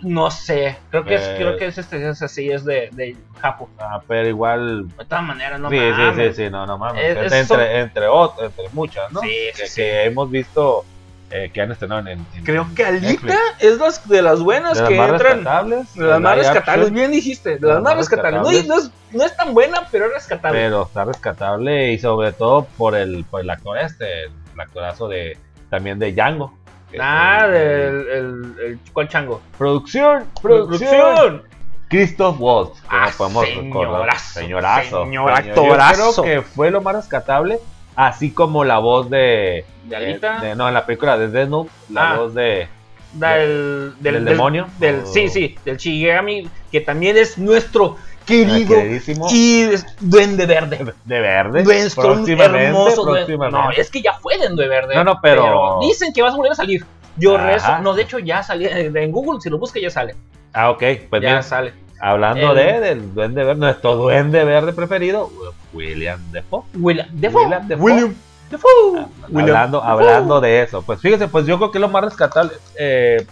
no 0.00 0.30
sé, 0.30 0.78
creo 0.90 1.04
que 1.04 1.14
es, 1.16 1.22
Eh. 1.22 1.34
creo 1.36 1.56
que 1.56 1.66
es 1.66 1.76
este, 1.78 2.08
es 2.08 2.22
así, 2.22 2.50
es 2.50 2.64
de, 2.64 2.88
de 2.92 3.16
Japón. 3.40 3.68
Ah, 3.78 4.00
pero 4.06 4.26
igual. 4.28 4.88
De 4.88 5.04
todas 5.04 5.24
maneras, 5.24 5.60
no 5.60 5.68
sí, 5.70 5.76
sí, 5.78 5.90
mames. 5.90 6.36
sí, 6.36 6.44
sí, 6.44 6.50
no, 6.50 6.66
no 6.66 6.78
mames. 6.78 7.02
Es- 7.04 7.16
entre, 7.16 7.40
es- 7.40 7.48
son- 7.48 7.60
entre, 7.60 8.06
otras, 8.08 8.48
entre 8.50 8.68
muchas, 8.72 9.12
¿no? 9.12 9.20
Sí, 9.20 9.28
que, 9.54 9.62
sí, 9.62 9.66
sí. 9.68 9.80
que 9.82 10.04
hemos 10.04 10.30
visto 10.30 10.84
eh, 11.30 11.50
que 11.52 11.60
han 11.62 11.70
estrenado 11.72 12.00
en, 12.08 12.08
en- 12.34 12.44
Creo 12.44 12.66
que 12.74 12.84
Alita 12.84 13.08
Netflix. 13.08 13.34
es 13.60 13.78
las 13.78 14.08
de 14.08 14.22
las 14.22 14.40
buenas 14.40 14.74
de 14.76 14.80
las 14.82 14.88
que 14.90 14.96
más 14.96 15.10
entran. 15.10 15.36
rescatables. 15.36 15.94
De 15.94 16.04
las 16.06 16.20
más 16.20 16.36
rescatables, 16.38 16.90
bien 16.92 17.10
dijiste, 17.12 17.58
de 17.58 17.66
las 17.68 17.82
más 17.82 17.96
rescatables. 17.96 18.66
No, 18.66 18.74
no 18.74 18.80
es, 18.80 18.90
no 19.12 19.24
es 19.24 19.36
tan 19.36 19.54
buena, 19.54 19.86
pero 19.90 20.06
es 20.06 20.12
rescatable. 20.14 20.58
Pero 20.58 20.82
está 20.84 21.04
rescatable 21.04 21.92
y 21.92 21.98
sobre 21.98 22.32
todo 22.32 22.64
por 22.76 22.94
el, 22.96 23.24
por 23.24 23.40
el 23.40 23.50
actor 23.50 23.78
este, 23.78 24.24
el 24.24 24.60
actorazo 24.60 25.08
de 25.08 25.38
también 25.70 25.98
de 26.00 26.12
Django. 26.12 26.52
ah, 27.00 27.44
el- 27.46 27.52
del 27.52 28.08
el, 28.08 28.54
el, 28.66 28.78
¿cuál 28.92 29.08
chango? 29.08 29.40
Producción, 29.56 30.24
producción. 30.42 31.42
Christoph 31.88 32.36
Waltz. 32.40 32.80
que 32.82 32.86
Ah, 32.88 33.06
nos 33.06 33.14
podemos 33.16 33.44
recordar. 33.48 34.18
señorazo, 34.18 34.40
Señorazo. 34.40 35.04
señor 35.04 35.36
Señor- 35.36 35.48
actorazo. 35.50 36.16
Yo 36.16 36.22
creo 36.22 36.42
que 36.42 36.42
fue 36.42 36.70
lo 36.70 36.80
más 36.80 36.94
rescatable. 36.96 37.58
Así 38.08 38.30
como 38.32 38.64
la 38.64 38.78
voz 38.78 39.10
de. 39.10 39.64
De 39.84 39.96
Alita. 39.96 40.40
de- 40.40 40.54
no, 40.54 40.68
en 40.68 40.74
la 40.74 40.86
película 40.86 41.18
de 41.18 41.28
Death 41.28 41.48
Note, 41.48 41.70
la 41.90 42.12
Ah. 42.12 42.16
voz 42.18 42.34
de. 42.34 42.68
Del, 43.12 43.94
¿Del 44.00 44.24
demonio? 44.24 44.68
Del, 44.78 45.00
O- 45.00 45.06
Sí, 45.06 45.28
sí, 45.28 45.56
del 45.64 45.76
Shigami, 45.76 46.48
que 46.70 46.80
también 46.80 47.16
es 47.16 47.36
nuestro 47.38 47.96
querido 48.24 48.76
queridísimo. 48.76 49.26
y 49.32 49.62
es 49.62 49.84
Duende 50.00 50.46
Verde. 50.46 50.94
de 51.04 51.20
verde. 51.20 51.64
Próximamente, 51.94 52.64
hermoso 52.66 53.04
duende. 53.04 53.36
No, 53.36 53.70
es 53.72 53.90
que 53.90 54.00
ya 54.00 54.14
fue 54.14 54.38
Duende 54.38 54.68
Verde. 54.68 54.94
No, 54.94 55.02
no, 55.02 55.18
pero- 55.20 55.78
Dicen 55.82 56.12
que 56.12 56.22
vas 56.22 56.34
a 56.34 56.36
volver 56.36 56.52
a 56.52 56.54
salir. 56.54 56.86
Yo 57.16 57.36
Ajá. 57.36 57.46
rezo. 57.46 57.78
No, 57.80 57.94
de 57.94 58.02
hecho 58.02 58.18
ya 58.20 58.42
salió. 58.44 58.70
En 58.70 59.10
Google, 59.10 59.40
si 59.40 59.50
lo 59.50 59.58
busca, 59.58 59.80
ya 59.80 59.90
sale. 59.90 60.14
Ah, 60.52 60.70
ok. 60.70 60.82
Pues 61.10 61.20
ya 61.22 61.28
mira, 61.30 61.42
sale. 61.42 61.74
Hablando 62.00 62.50
El- 62.52 62.56
de 62.56 62.80
del 62.80 63.14
duende 63.14 63.44
verde, 63.44 63.60
nuestro 63.60 63.96
duende 63.96 64.44
verde 64.44 64.72
preferido, 64.72 65.30
William 65.72 66.20
Defoe. 66.32 66.62
William 66.74 67.08
Defoe. 67.12 67.42
William 67.44 67.68
Defoe. 67.68 67.84
William 67.92 68.14
Defoe. 68.50 69.06
Hablando, 69.42 69.82
hablando 69.82 70.40
de 70.40 70.62
eso, 70.62 70.82
pues 70.82 71.00
fíjese, 71.00 71.28
pues 71.28 71.46
yo 71.46 71.58
creo 71.58 71.70
que 71.70 71.78
es 71.78 71.82
lo 71.82 71.88
más 71.88 72.02
rescatable, 72.04 72.52
eh, 72.78 73.24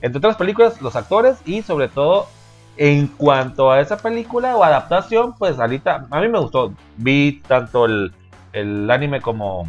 entre 0.00 0.18
otras 0.18 0.36
películas, 0.36 0.80
los 0.80 0.96
actores 0.96 1.36
y 1.44 1.62
sobre 1.62 1.88
todo 1.88 2.26
en 2.78 3.06
cuanto 3.06 3.70
a 3.70 3.80
esa 3.80 3.98
película 3.98 4.56
o 4.56 4.64
adaptación, 4.64 5.34
pues 5.34 5.58
ahorita 5.58 6.06
a 6.10 6.20
mí 6.20 6.28
me 6.28 6.38
gustó, 6.38 6.72
vi 6.96 7.42
tanto 7.46 7.84
el, 7.84 8.12
el 8.54 8.90
anime 8.90 9.20
como, 9.20 9.68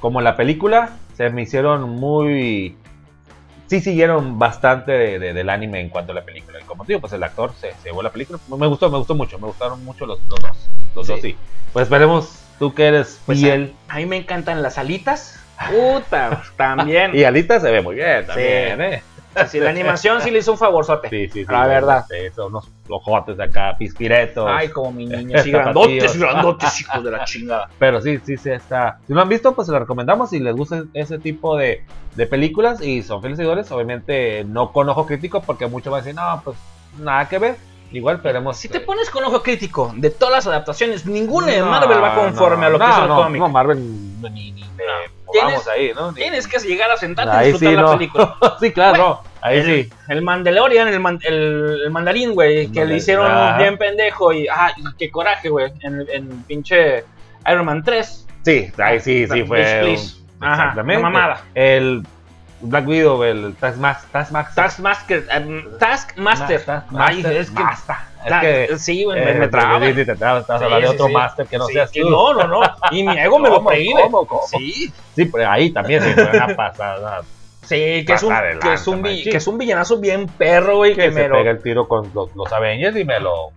como 0.00 0.22
la 0.22 0.36
película, 0.36 0.90
se 1.14 1.28
me 1.28 1.42
hicieron 1.42 1.82
muy... 1.90 2.76
Sí 3.70 3.80
siguieron 3.80 4.36
bastante 4.36 4.90
de- 4.90 5.18
de- 5.20 5.32
del 5.32 5.48
anime 5.48 5.78
en 5.80 5.90
cuanto 5.90 6.10
a 6.10 6.14
la 6.16 6.22
película. 6.24 6.58
Y 6.60 6.64
como 6.64 6.84
te 6.84 6.88
digo, 6.92 7.00
pues 7.00 7.12
el 7.12 7.22
actor 7.22 7.52
se, 7.60 7.70
se 7.74 7.84
llevó 7.84 8.02
la 8.02 8.10
película. 8.10 8.40
Me 8.58 8.66
gustó, 8.66 8.90
me 8.90 8.98
gustó 8.98 9.14
mucho. 9.14 9.38
Me 9.38 9.46
gustaron 9.46 9.84
mucho 9.84 10.06
los, 10.06 10.18
los 10.28 10.40
dos. 10.40 10.68
Los 10.96 11.06
Sí. 11.06 11.12
dos, 11.12 11.20
sí. 11.22 11.36
Pues 11.72 11.84
esperemos, 11.84 12.42
tú 12.58 12.74
que 12.74 12.86
eres 12.88 13.20
Pues, 13.26 13.38
fiel. 13.38 13.72
A 13.88 13.98
mí 13.98 14.06
me 14.06 14.16
encantan 14.16 14.60
las 14.60 14.76
alitas. 14.76 15.38
Puta, 15.70 16.42
también. 16.56 17.12
Y 17.14 17.22
Alita 17.22 17.60
se 17.60 17.70
ve 17.70 17.80
muy 17.80 17.94
bien 17.94 18.26
también, 18.26 18.76
Sí. 18.78 18.82
¿eh? 18.82 19.02
Sí, 19.48 19.60
la 19.60 19.70
animación 19.70 20.20
sí 20.20 20.30
le 20.30 20.40
hizo 20.40 20.52
un 20.52 20.58
favorzote. 20.58 21.08
Sí, 21.08 21.28
sí, 21.28 21.44
sí. 21.44 21.52
La 21.52 21.66
verdad. 21.66 22.04
Son 22.34 22.46
unos 22.46 22.68
ojotes 22.88 23.36
de 23.36 23.44
acá, 23.44 23.76
pispiretos. 23.78 24.46
Ay, 24.48 24.68
como 24.68 24.92
mi 24.92 25.06
niño. 25.06 25.38
Sí, 25.42 25.50
grandotes, 25.52 26.18
grandotes, 26.18 26.80
hijos 26.80 27.04
de 27.04 27.10
la 27.10 27.24
chingada. 27.24 27.68
Pero 27.78 28.00
sí, 28.00 28.18
sí, 28.24 28.36
sí 28.36 28.50
está. 28.50 28.98
Si 29.06 29.12
no 29.12 29.20
han 29.20 29.28
visto, 29.28 29.54
pues 29.54 29.66
se 29.66 29.72
lo 29.72 29.78
recomendamos. 29.78 30.30
Si 30.30 30.40
les 30.40 30.54
gusta 30.54 30.84
ese 30.94 31.18
tipo 31.18 31.56
de, 31.56 31.84
de 32.16 32.26
películas 32.26 32.80
y 32.80 33.02
son 33.02 33.20
fieles 33.20 33.36
seguidores, 33.36 33.70
obviamente 33.70 34.44
no 34.44 34.72
con 34.72 34.88
ojo 34.88 35.06
crítico, 35.06 35.42
porque 35.42 35.66
muchos 35.66 35.90
van 35.90 36.00
a 36.00 36.04
decir, 36.04 36.14
no, 36.14 36.42
pues 36.44 36.56
nada 36.98 37.28
que 37.28 37.38
ver. 37.38 37.56
Igual 37.92 38.16
esperemos. 38.16 38.56
Si 38.56 38.68
te 38.68 38.80
pones 38.80 39.10
con 39.10 39.24
ojo 39.24 39.42
crítico 39.42 39.92
de 39.96 40.10
todas 40.10 40.32
las 40.32 40.46
adaptaciones, 40.46 41.06
ninguna 41.06 41.48
de 41.48 41.58
no, 41.58 41.66
Marvel 41.66 42.02
va 42.02 42.14
conforme 42.14 42.60
no, 42.60 42.66
a 42.66 42.70
lo 42.70 42.78
que 42.78 42.84
es 42.84 42.98
el 42.98 43.08
cómic. 43.08 43.40
No, 43.40 43.48
Marvel 43.48 43.78
ni, 44.22 44.52
ni, 44.52 44.52
ni 44.52 44.62
Tienes- 45.32 45.68
ahí, 45.68 45.92
¿no? 45.94 46.12
Tienes 46.12 46.46
que 46.46 46.58
llegar 46.58 46.90
a 46.90 46.96
sentarte 46.96 47.34
y 47.34 47.38
Ahí 47.38 47.52
disfrutar 47.52 47.70
sí, 47.70 47.76
la 47.76 47.82
no. 47.82 47.92
película. 47.92 48.36
sí, 48.60 48.72
claro, 48.72 48.90
Bueno, 48.92 49.08
no. 49.24 49.30
Ahí 49.42 49.58
el, 49.58 49.64
sí. 49.84 49.92
El 50.08 50.22
Mandalorian, 50.22 50.88
el, 50.88 51.00
man- 51.00 51.20
el, 51.22 51.80
el 51.84 51.90
mandarín, 51.90 52.34
güey, 52.34 52.66
que 52.68 52.72
le 52.72 52.80
mandarín, 52.80 52.96
hicieron 52.96 53.26
ajá. 53.30 53.58
bien 53.58 53.78
pendejo 53.78 54.32
y, 54.32 54.46
ah, 54.48 54.72
qué 54.98 55.10
coraje, 55.10 55.48
güey, 55.48 55.72
en, 55.80 56.06
en 56.12 56.42
pinche 56.44 57.04
Iron 57.50 57.64
Man 57.64 57.82
3. 57.82 58.26
Sí, 58.44 58.72
ahí 58.78 59.00
sí, 59.00 59.26
sí 59.26 59.42
fue. 59.44 59.62
please. 59.80 60.16
un- 60.40 60.44
Ajá, 60.46 60.54
exactamente. 60.62 61.00
una 61.00 61.10
mamada. 61.10 61.42
El 61.54 62.02
Black 62.62 62.86
Widow, 62.86 63.22
el 63.24 63.54
Taskmaster. 63.58 64.10
Taskmaster. 64.10 64.54
Taskmaster, 64.54 65.26
em, 65.30 65.64
Taskmaster. 65.78 66.62
Ay, 66.96 67.22
es 67.26 67.50
que. 67.50 67.62
Es 68.26 68.34
que, 68.68 68.78
sí, 68.78 69.04
güey, 69.04 69.18
eh, 69.18 69.24
me, 69.24 69.34
me 69.34 69.48
traba. 69.48 69.78
Sí, 69.80 70.04
hablando 70.48 70.78
de 70.80 70.86
otro. 70.88 71.08
Master 71.08 71.46
que 71.46 71.56
no 71.58 71.66
seas 71.66 71.90
tú. 71.90 72.08
no, 72.10 72.34
no, 72.34 72.46
no. 72.46 72.60
Y 72.90 73.02
mi 73.02 73.18
ego 73.18 73.38
me 73.38 73.48
lo 73.48 73.56
¿Cómo, 73.56 73.70
prohíbe. 73.70 74.02
cómo, 74.02 74.26
cómo? 74.26 74.42
Sí, 74.46 74.92
Sí, 75.16 75.24
pero 75.24 75.50
ahí 75.50 75.70
también 75.70 76.02
sí 76.02 76.12
fue 76.12 76.28
una 76.30 76.54
pasada. 76.54 77.22
sí, 77.62 78.04
que 78.06 78.12
es, 78.12 78.22
un, 78.22 78.34
de 78.34 78.58
que, 78.60 78.72
es 78.74 78.86
un 78.86 79.02
vi- 79.02 79.24
que 79.24 79.36
es 79.38 79.46
un 79.46 79.56
villanazo 79.56 79.98
bien 79.98 80.26
perro, 80.26 80.76
güey, 80.76 80.94
que, 80.94 81.02
Que 81.02 81.10
me 81.10 81.22
se 81.22 81.28
lo. 81.28 81.36
pega 81.36 81.50
el 81.52 81.62
tiro 81.62 81.88
con 81.88 82.10
los, 82.14 82.34
los 82.36 82.52
Avengers 82.52 82.96
y 82.96 83.04
me 83.04 83.20
lo. 83.20 83.52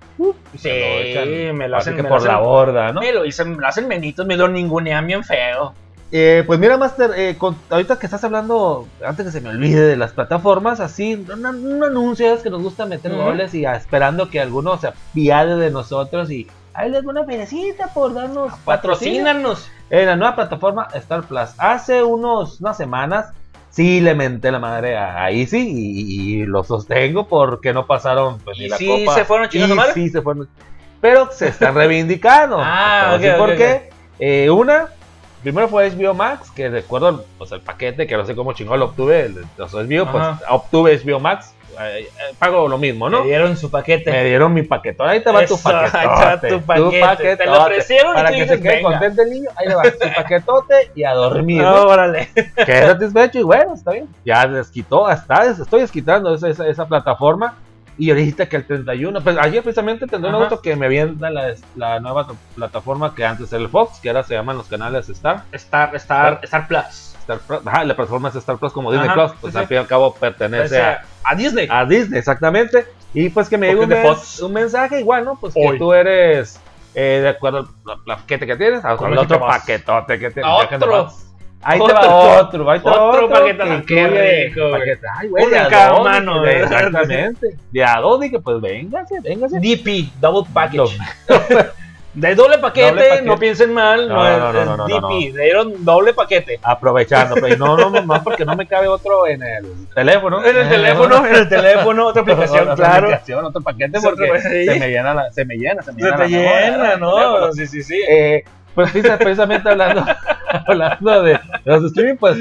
Sí, 0.57 0.69
me 0.69 0.79
lo 0.79 0.86
echan. 1.01 1.57
me 1.57 1.67
lo 1.67 1.77
hacen. 1.77 1.95
me 1.98 2.03
por 2.03 2.24
la 2.24 2.36
hacen- 2.36 2.43
borda, 2.45 2.91
¿no? 2.93 3.01
Me 3.01 3.12
lo 3.12 3.24
dicen, 3.24 3.51
me 3.55 3.57
lo 3.62 3.67
hacen 3.67 3.88
menitos, 3.88 4.25
me 4.25 4.38
lo 4.38 4.48
ningunean 4.48 5.05
bien 5.07 5.24
feo. 5.25 5.74
Eh, 6.15 6.43
pues 6.46 6.60
mira, 6.60 6.77
Master, 6.77 7.10
eh, 7.17 7.36
con- 7.39 7.58
ahorita 7.72 7.98
que 7.98 8.05
estás 8.05 8.24
hablando, 8.24 8.88
antes 9.03 9.25
que 9.25 9.32
se 9.32 9.41
me 9.41 9.50
olvide 9.50 9.82
de 9.82 9.98
las 9.98 10.12
plataformas, 10.12 10.79
así, 10.79 11.15
un, 11.15 11.43
un 11.43 11.84
anuncio 11.84 12.32
es 12.36 12.43
que 12.43 12.51
nos 12.51 12.62
gusta 12.62 12.86
meter 12.86 13.12
Ujú. 13.13 13.24
goles 13.24 13.55
y 13.55 13.65
ah, 13.65 13.74
esperando 13.74 14.29
que 14.29 14.39
alguno 14.39 14.77
se 14.77 14.89
apiade 14.89 15.55
de 15.55 15.72
nosotros 15.72 16.29
y 16.29 16.46
ahí 16.75 16.91
les 16.91 17.03
una 17.03 17.25
perecita 17.25 17.88
por 17.96 18.13
darnos 18.13 18.53
patrocinio. 18.63 19.24
Patrocínanos. 19.24 19.72
En 19.89 20.05
la 20.05 20.15
nueva 20.15 20.36
plataforma 20.36 20.88
Star 20.93 21.24
Plus. 21.24 21.50
Hace 21.58 22.03
unos, 22.03 22.62
unas 22.62 22.77
semanas 22.77 23.32
sí 23.72 24.00
le 24.00 24.13
menté 24.13 24.51
la 24.51 24.60
madre 24.60 24.96
a, 24.96 25.24
a 25.24 25.32
Easy 25.32 25.67
y, 25.67 26.41
y 26.41 26.46
lo 26.46 26.63
sostengo 26.63 27.27
porque 27.27 27.74
no 27.74 27.88
pasaron 27.88 28.38
pues, 28.38 28.60
ni 28.60 28.65
¿Y 28.65 28.70
la 28.70 28.77
sí 28.77 28.86
copa. 28.88 29.15
se 29.15 29.25
fueron 29.25 29.50
a 29.51 29.75
madre? 29.75 29.93
Sí, 29.93 30.10
se 30.10 30.22
fueron. 30.22 30.48
Pero 31.01 31.32
se 31.32 31.48
están 31.48 31.74
reivindicando. 31.75 32.58
Ah, 32.60 33.00
Te 33.01 33.05
voy 33.05 33.13
a 33.13 33.15
ok, 33.15 33.22
decir 33.22 33.38
¿Por 33.39 33.50
ok, 33.50 33.58
qué? 33.58 33.89
Eh, 34.20 34.50
una, 34.51 34.86
primero 35.43 35.67
fue 35.67 35.89
HBO 35.91 36.13
Max, 36.13 36.50
que 36.50 36.69
recuerdo 36.69 37.25
pues, 37.38 37.51
el 37.51 37.62
paquete, 37.62 38.07
que 38.07 38.17
no 38.17 38.25
sé 38.25 38.35
cómo 38.35 38.53
chingón 38.53 38.79
lo 38.79 38.85
obtuve, 38.85 39.25
el, 39.27 39.45
los 39.57 39.73
HBO, 39.73 40.12
pues 40.12 40.23
obtuve 40.50 41.00
HBO 41.03 41.19
Max, 41.19 41.53
eh, 41.79 42.07
eh, 42.07 42.35
pago 42.38 42.67
lo 42.67 42.77
mismo, 42.77 43.09
¿no? 43.09 43.21
Me 43.21 43.27
dieron 43.27 43.57
su 43.57 43.69
paquete. 43.71 44.12
Me 44.12 44.23
dieron 44.25 44.53
mi 44.53 44.62
paquete. 44.63 45.01
Ahí 45.03 45.23
te 45.23 45.31
va 45.31 45.45
tu 45.45 45.55
Eso, 45.55 45.69
ahí 45.69 45.89
te 45.91 45.97
va 45.97 46.17
paquetote. 46.35 46.50
tu 46.50 47.00
paquete. 47.00 47.38
Te 47.38 47.45
lo 47.45 47.62
ofrecieron 47.62 48.12
y 48.12 48.15
Para 48.15 48.29
tú 48.29 48.35
que 48.35 48.41
dices, 48.41 48.57
se 48.57 48.63
quede 48.63 48.75
"Venga". 48.75 48.89
contento 48.89 49.21
el 49.23 49.29
niño. 49.31 49.50
Ahí 49.55 49.67
le 49.67 49.75
va 49.75 49.83
tu 49.83 50.13
paquetote 50.15 50.91
y 50.95 51.03
a 51.03 51.13
dormir. 51.13 51.62
No, 51.62 51.71
¿no? 51.71 51.81
órale. 51.83 52.29
Quedé 52.65 52.88
satisfecho 52.88 53.39
y 53.39 53.43
bueno, 53.43 53.73
está 53.73 53.91
bien. 53.91 54.07
Ya 54.23 54.45
desquitó, 54.47 55.07
hasta 55.07 55.45
estoy 55.45 55.81
desquitando 55.81 56.35
esa, 56.35 56.50
esa, 56.50 56.67
esa 56.67 56.85
plataforma. 56.88 57.55
Y 57.97 58.09
ahorita 58.09 58.47
que 58.47 58.55
el 58.55 58.65
31, 58.65 59.21
pues 59.21 59.38
ayer 59.38 59.62
precisamente 59.62 60.07
tendré 60.07 60.29
un 60.29 60.35
auto 60.35 60.62
que 60.62 60.75
me 60.75 60.88
avienta 60.88 61.29
la, 61.29 61.53
la 61.75 62.00
nueva 62.00 62.27
plataforma 62.55 63.13
que 63.13 63.23
antes 63.25 63.53
era 63.53 63.62
el 63.62 63.69
Fox, 63.69 64.00
que 64.00 64.09
ahora 64.09 64.23
se 64.23 64.33
llaman 64.33 64.57
los 64.57 64.67
canales 64.67 65.09
Star. 65.09 65.43
Star, 65.51 65.95
Star, 65.95 66.39
Star 66.43 66.67
Plus. 66.67 67.15
Star 67.19 67.39
Plus. 67.39 67.59
Ajá, 67.67 67.83
la 67.83 67.95
plataforma 67.95 68.29
es 68.29 68.35
Star 68.35 68.57
Plus 68.57 68.73
como 68.73 68.91
Disney 68.91 69.09
Ajá, 69.09 69.27
Plus, 69.27 69.31
pues 69.39 69.53
sí. 69.53 69.59
al 69.59 69.67
fin 69.67 69.75
y 69.75 69.79
al 69.79 69.88
cabo 69.88 70.13
pertenece 70.15 70.65
Ese- 70.75 70.81
a, 70.81 71.03
a 71.23 71.35
Disney. 71.35 71.67
a 71.69 71.85
Disney, 71.85 72.19
exactamente. 72.19 72.85
Y 73.13 73.29
pues 73.29 73.47
que 73.47 73.57
me 73.57 73.67
llegó 73.67 73.83
un, 73.83 74.53
mensaje 74.53 75.00
igual, 75.00 75.23
¿no? 75.23 75.35
Pues 75.35 75.53
que 75.53 75.75
tú 75.77 75.93
eres, 75.93 76.59
eh, 76.95 77.19
de 77.21 77.29
acuerdo 77.29 77.69
al 77.85 78.03
paquete 78.03 78.47
que 78.47 78.55
tienes, 78.55 78.83
al 78.83 78.97
Con 78.97 79.07
al 79.07 79.13
el 79.13 79.19
otro 79.19 79.39
paquetote 79.39 80.17
que 80.19 80.31
tienes. 80.31 80.51
Otro. 80.51 81.12
Ahí 81.65 81.79
te 81.79 81.93
va 81.93 82.00
Otro. 82.01 82.48
otro, 82.48 82.72
ahí 82.72 82.79
te 82.79 82.89
va 82.89 83.01
Otro 83.03 83.25
otro. 83.25 83.29
paquete, 83.39 83.84
que 83.88 84.08
rico, 84.48 84.70
güey. 84.70 84.79
paquete. 84.79 85.08
Ay, 85.17 85.29
güey, 85.29 85.46
de 85.50 85.67
cada 85.70 86.00
mano. 86.03 86.46
Exactamente. 86.46 87.55
De 87.72 87.84
a 87.84 88.00
dos 88.01 88.20
dije, 88.20 88.39
pues 88.39 88.60
véngase, 88.62 89.20
véngase. 89.22 89.60
DP, 89.60 90.12
Double 90.20 90.50
Package. 90.53 90.98
De 92.13 92.36
doble 92.36 92.60
paquete, 92.60 92.89
Doble 92.91 93.08
paquete. 93.10 93.25
no 93.25 93.38
piensen 93.39 93.74
mal, 93.74 94.08
no, 94.08 94.15
No, 94.24 94.53
no, 94.53 94.77
no, 94.77 94.86
es 94.88 94.93
DP, 95.01 95.36
le 95.36 95.43
dieron 95.46 95.84
doble 95.84 96.13
paquete. 96.13 96.60
Aprovechando, 96.62 97.34
pero 97.41 97.58
no, 97.58 97.75
no, 97.75 97.89
no, 97.89 98.01
no, 98.03 98.24
porque 98.24 98.46
no 98.46 98.55
me 98.55 98.67
cabe 98.67 98.88
otro 98.88 99.25
en 99.25 99.41
el 99.41 99.65
teléfono. 99.96 100.46
En 100.46 100.55
el 100.55 100.70
teléfono, 100.70 101.25
en 101.25 101.36
el 101.36 101.50
teléfono, 101.50 102.05
otra 102.08 102.22
aplicación, 102.22 102.70
Otra 102.70 102.75
claro. 102.75 103.08
aplicación, 103.08 103.46
otro 103.46 103.62
paquete 103.62 104.00
porque 104.00 104.32
sí. 104.41 104.65
se 104.65 104.79
me 104.79 104.89
llena 104.91 105.15
la, 105.15 105.32
se 105.32 105.43
me 105.43 105.55
llena, 105.55 105.82
se 105.82 105.91
me 105.91 106.01
Se 106.01 106.05
llena 106.05 106.17
te 106.17 106.24
la 106.24 106.29
memoria, 106.38 106.70
llena, 106.70 106.93
el 106.93 107.00
¿no? 107.00 107.15
teléfono. 107.15 107.53
Sí, 107.53 107.65
sí, 107.67 107.82
sí. 107.84 108.00
Eh, 108.08 108.43
pues 108.75 108.91
precis- 108.93 109.17
precisamente 109.17 109.70
hablando, 109.70 110.05
hablando 110.67 111.24
de 111.24 111.39
los 111.65 111.83
streaming, 111.86 112.17
pues 112.17 112.38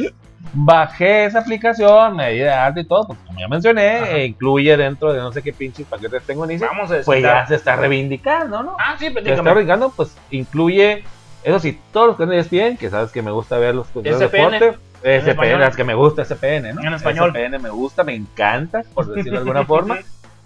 bajé 0.53 1.27
esa 1.27 1.41
aplicación, 1.41 2.17
me 2.17 2.33
di 2.33 2.39
de 2.39 2.51
alta 2.51 2.81
y 2.81 2.85
todo, 2.85 3.07
porque 3.07 3.25
como 3.25 3.41
ya 3.41 3.49
mencioné, 3.49 4.17
eh, 4.17 4.27
incluye 4.27 4.77
dentro 4.77 5.13
de 5.13 5.21
no 5.21 5.33
sé 5.33 5.43
qué 5.43 5.53
pinches 5.53 5.87
paquetes 5.87 6.23
tengo 6.25 6.45
en 6.45 6.53
Easy, 6.53 6.65
Vamos 6.65 6.91
a 6.91 7.01
pues 7.05 7.23
ya 7.23 7.47
se 7.47 7.55
está 7.55 7.77
reivindicando, 7.77 8.63
¿no? 8.63 8.77
Ah, 8.79 8.97
sí, 8.99 9.11
Se 9.13 9.19
está 9.19 9.43
reivindicando, 9.43 9.91
pues 9.91 10.17
incluye, 10.31 11.05
eso 11.43 11.59
sí, 11.59 11.79
todos 11.93 12.09
los 12.09 12.17
canales 12.17 12.51
bien, 12.51 12.77
que 12.77 12.91
sabes 12.91 13.13
que 13.13 13.23
me 13.23 13.31
gusta 13.31 13.59
ver 13.59 13.75
los 13.75 13.93
de 13.95 14.03
deporte. 14.03 14.77
SPN, 15.03 15.59
las 15.59 15.75
que 15.75 15.83
me 15.83 15.95
gusta 15.95 16.25
SPN, 16.25 16.75
¿no? 16.75 16.83
En 16.83 16.95
español. 16.95 17.31
SPN 17.31 17.61
me 17.61 17.71
gusta, 17.71 18.05
me 18.05 18.15
encanta, 18.15 18.83
por 18.95 19.07
decirlo 19.15 19.33
de 19.33 19.39
alguna 19.39 19.65
forma. 19.65 19.99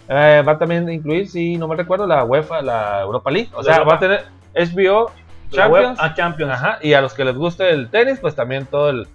Eh, 0.08 0.42
va 0.46 0.52
a 0.52 0.58
también 0.58 0.88
incluir, 0.88 1.28
si 1.28 1.58
no 1.58 1.68
me 1.68 1.76
recuerdo, 1.76 2.06
la 2.06 2.24
UEFA, 2.24 2.62
la 2.62 3.02
Europa 3.02 3.30
League. 3.30 3.50
O 3.54 3.62
sea, 3.62 3.82
va 3.82 3.96
a 3.96 3.98
tener 3.98 4.24
HBO 4.54 5.10
Champions. 5.50 5.98
a 6.00 6.14
Champions. 6.14 6.52
Ajá, 6.52 6.78
y 6.82 6.92
a 6.94 7.00
los 7.00 7.14
que 7.14 7.24
les 7.24 7.34
guste 7.36 7.70
el 7.70 7.88
tenis, 7.90 8.18
pues 8.20 8.34
también 8.34 8.66
todo 8.66 8.90
el. 8.90 9.08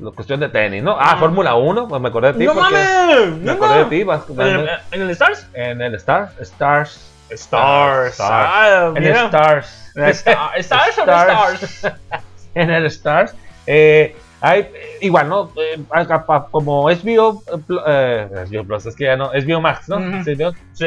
La 0.00 0.10
cuestión 0.12 0.40
de 0.40 0.48
tenis, 0.48 0.82
¿no? 0.82 0.92
Ah, 0.92 1.10
Ah. 1.12 1.16
Fórmula 1.18 1.54
1, 1.56 1.88
pues 1.88 2.00
me 2.00 2.08
acordé 2.08 2.32
de 2.32 2.38
ti. 2.38 2.44
¡No 2.46 2.54
mames! 2.54 2.88
Me 3.36 3.44
¡No! 3.44 3.52
acordé 3.52 3.78
de 3.80 3.84
ti, 3.86 4.02
vas 4.04 4.22
¿En 4.30 4.40
el, 4.40 4.68
en 4.92 5.02
el 5.02 5.10
Stars? 5.10 5.46
en 5.52 5.82
el 5.82 5.94
Stars. 5.96 6.30
Stars. 6.40 7.10
Stars. 7.30 8.12
Stars. 8.14 8.20
Ah, 8.20 8.92
En 8.96 9.04
el. 9.04 9.12
Stars. 9.12 9.92
En 9.94 10.04
el 10.04 10.10
Star- 10.10 10.58
¿Stars 10.58 10.98
Stars. 10.98 11.62
Stars? 11.62 11.96
en 12.54 12.70
el 12.70 12.86
Stars. 12.86 13.34
Eh, 13.66 14.16
hay, 14.40 14.68
igual, 15.00 15.28
¿no? 15.28 15.50
Eh, 15.56 15.78
como 16.50 16.88
eh, 17.46 17.58
Pl- 17.66 17.80
eh, 17.86 18.28
HBO 18.50 18.64
Plus, 18.64 18.86
es 18.86 18.96
que 18.96 19.04
ya 19.04 19.16
no, 19.16 19.30
HBO 19.32 19.60
Max, 19.60 19.88
¿no? 19.88 19.98
Sí, 20.24 20.34
¿no? 20.36 20.52
Sí. 20.72 20.86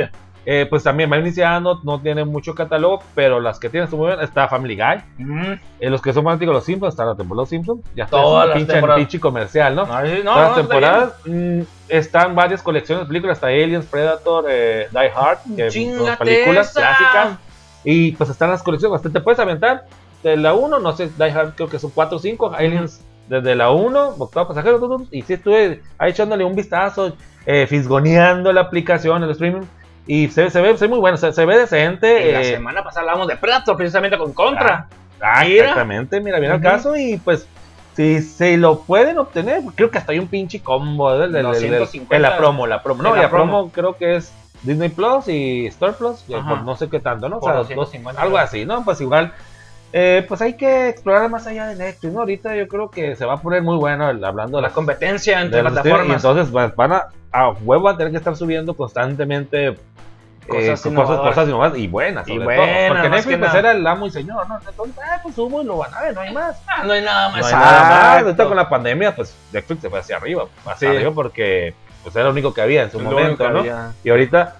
Eh, 0.50 0.66
pues 0.70 0.82
también 0.82 1.12
va 1.12 1.18
iniciando, 1.18 1.82
no 1.84 2.00
tiene 2.00 2.24
mucho 2.24 2.56
catálogo, 2.56 3.04
pero 3.14 3.42
las 3.42 3.60
que 3.60 3.68
tienen 3.68 3.84
están 3.84 4.00
muy 4.00 4.08
bien. 4.08 4.22
Está 4.22 4.48
Family 4.48 4.78
Guy. 4.78 5.04
Mm. 5.18 5.54
Eh, 5.82 5.90
los 5.90 6.02
que 6.02 6.14
son 6.14 6.24
fanáticos 6.24 6.54
de 6.54 6.58
los 6.60 6.64
Simpsons, 6.64 6.94
está 6.94 7.04
la 7.04 7.16
temporada 7.16 7.40
de 7.40 7.42
los 7.42 7.50
Simpsons. 7.50 7.82
Ya 7.94 8.06
está 8.06 8.16
Todas 8.16 8.56
es 8.56 8.82
un 8.82 8.96
pinche, 8.96 9.20
comercial, 9.20 9.76
¿no? 9.76 9.86
No, 9.86 10.02
no, 10.02 10.24
Todas 10.24 10.24
las 10.24 10.50
no, 10.50 10.56
temporadas 10.56 11.14
mm, 11.26 11.62
están 11.90 12.34
varias 12.34 12.62
colecciones 12.62 13.04
de 13.04 13.08
películas, 13.10 13.36
está 13.36 13.48
Aliens, 13.48 13.86
Predator, 13.88 14.46
eh, 14.48 14.88
Die 14.90 15.12
Hard, 15.14 15.40
que 15.54 15.70
son 15.70 16.18
películas 16.18 16.72
esa. 16.72 16.80
clásicas. 16.80 17.40
Y 17.84 18.14
pues 18.14 18.30
están 18.30 18.50
las 18.50 18.64
colecciones, 18.64 18.94
bastante 18.94 19.20
te 19.20 19.24
puedes 19.24 19.40
aventar 19.40 19.84
de 20.24 20.38
la 20.38 20.54
1, 20.54 20.80
no 20.80 20.96
sé, 20.96 21.10
Die 21.10 21.30
Hard 21.30 21.56
creo 21.56 21.68
que 21.68 21.78
son 21.78 21.92
4 21.92 22.16
o 22.16 22.20
5, 22.22 22.54
Aliens 22.56 23.04
desde 23.28 23.54
la 23.54 23.72
1, 23.72 24.16
Octavo 24.18 24.48
Pasajero, 24.48 25.02
y 25.12 25.22
sí 25.24 25.34
estuve 25.34 25.82
ahí 25.98 26.12
echándole 26.12 26.46
un 26.46 26.56
vistazo, 26.56 27.14
eh, 27.46 27.68
fisgoneando 27.68 28.52
la 28.54 28.62
aplicación, 28.62 29.24
el 29.24 29.32
streaming, 29.32 29.64
y 30.08 30.30
se, 30.30 30.50
se 30.50 30.62
ve 30.62 30.78
se 30.78 30.86
ve 30.86 30.90
muy 30.90 31.00
bueno, 31.00 31.18
se, 31.18 31.32
se 31.34 31.46
ve 31.46 31.58
decente. 31.58 32.16
bien. 32.16 32.30
Y 32.30 32.32
la 32.32 32.42
eh, 32.42 32.46
semana 32.56 32.84
pasada 32.84 33.02
hablábamos 33.02 33.28
de 33.28 33.36
Predator 33.36 33.76
precisamente 33.78 34.18
con 34.18 34.34
Contra. 34.34 34.88
Ah, 35.22 35.44
Mira. 35.44 35.62
exactamente, 35.64 36.22
mira, 36.22 36.40
viene 36.40 36.56
Ujú. 36.56 36.64
el 36.66 36.72
caso 36.72 36.96
y 36.96 37.18
pues 37.18 37.48
si 37.96 38.22
se 38.22 38.58
lo 38.58 38.82
pueden 38.82 39.18
obtener, 39.18 39.62
creo 39.76 39.90
que 39.90 39.98
hasta 39.98 40.12
hay 40.12 40.20
un 40.20 40.28
pinche 40.28 40.62
combo 40.62 41.18
del- 41.18 41.32
del- 41.32 41.44
250. 41.44 42.16
en 42.16 42.22
la 42.22 42.38
promo, 42.38 42.68
la 42.68 42.84
promo, 42.84 43.02
no, 43.02 43.16
la 43.16 43.24
la 43.24 43.30
promo, 43.30 43.52
promo. 43.54 43.72
creo 43.72 43.98
que 43.98 44.18
es 44.18 44.32
Disney 44.62 44.90
Plus 44.90 45.28
y 45.28 45.66
Star 45.68 45.94
Plus, 45.96 46.24
y 46.28 46.34
por 46.34 46.62
no 46.62 46.76
sé 46.76 46.90
qué 46.90 47.00
tanto, 47.00 47.28
¿no? 47.30 47.38
O 47.38 47.42
sea, 47.42 47.54
250. 47.54 48.22
algo 48.22 48.38
así, 48.38 48.66
¿no? 48.66 48.86
Pues 48.86 49.02
igual, 49.02 49.34
eh, 49.94 50.26
pues 50.28 50.42
hay 50.42 50.54
que 50.58 50.90
explorar 50.90 51.30
más 51.30 51.48
allá 51.48 51.68
de 51.68 51.76
Netflix, 51.76 52.14
¿no? 52.14 52.20
Ahorita 52.22 52.56
yo 52.56 52.68
creo 52.68 52.90
que 52.90 53.16
se 53.16 53.26
va 53.26 53.34
a 53.36 53.38
poner 53.42 53.62
muy 53.64 53.78
bueno 53.78 54.10
el- 54.10 54.24
hablando 54.24 54.58
de 54.58 54.64
La 54.64 54.70
competencia 54.70 55.42
entre 55.42 55.60
streaming, 55.60 55.80
y 55.80 55.82
plataformas. 55.84 56.24
entonces 56.26 56.76
van 56.76 56.92
a, 56.94 57.08
a 57.32 57.50
huevo 57.52 57.88
a 57.90 57.98
tener 57.98 58.12
que 58.12 58.18
estar 58.18 58.36
subiendo 58.36 58.74
constantemente 58.76 59.68
eh, 59.68 59.76
Cosas 60.48 60.70
cosas, 60.70 60.86
innovadoras. 60.92 61.28
cosas 61.36 61.48
innovadoras 61.50 61.80
y 61.80 61.88
buenas, 61.88 62.28
Y 62.28 62.38
buenas. 62.38 62.88
Porque 62.88 63.10
Netflix 63.10 63.28
que 63.28 63.38
pues, 63.38 63.54
era 63.54 63.72
el 63.72 63.86
amo 63.86 64.06
y 64.08 64.12
señor, 64.12 64.48
¿no? 64.48 64.58
Entonces, 64.66 64.96
ah, 65.04 65.20
pues 65.22 65.36
subo 65.36 65.62
y 65.62 65.66
lo 65.66 65.78
van 65.78 65.94
a 65.94 66.02
ver, 66.02 66.14
no 66.16 66.22
hay 66.22 66.34
más. 66.34 66.62
Ah, 66.68 66.84
no 66.86 66.94
hay 66.94 67.02
nada 67.04 67.30
más. 67.30 67.40
No 67.42 67.48
hay 67.48 67.54
nada 67.54 67.90
más. 67.90 68.24
Ahorita 68.24 68.46
con 68.46 68.56
la 68.58 68.70
pandemia, 68.70 69.14
pues 69.16 69.36
Netflix 69.52 69.82
se 69.82 69.90
fue 69.90 70.00
hacia 70.00 70.16
arriba, 70.18 70.46
hacia 70.66 70.90
Sí. 70.90 70.96
arriba 70.96 71.12
porque 71.12 71.74
pues 72.04 72.16
era 72.16 72.26
lo 72.26 72.32
único 72.32 72.54
que 72.54 72.62
había 72.62 72.84
en 72.84 72.92
su 72.92 73.00
Lo 73.00 73.10
momento, 73.12 73.50
¿no? 73.50 73.60
había. 73.60 73.92
Y 74.06 74.10
ahorita 74.10 74.56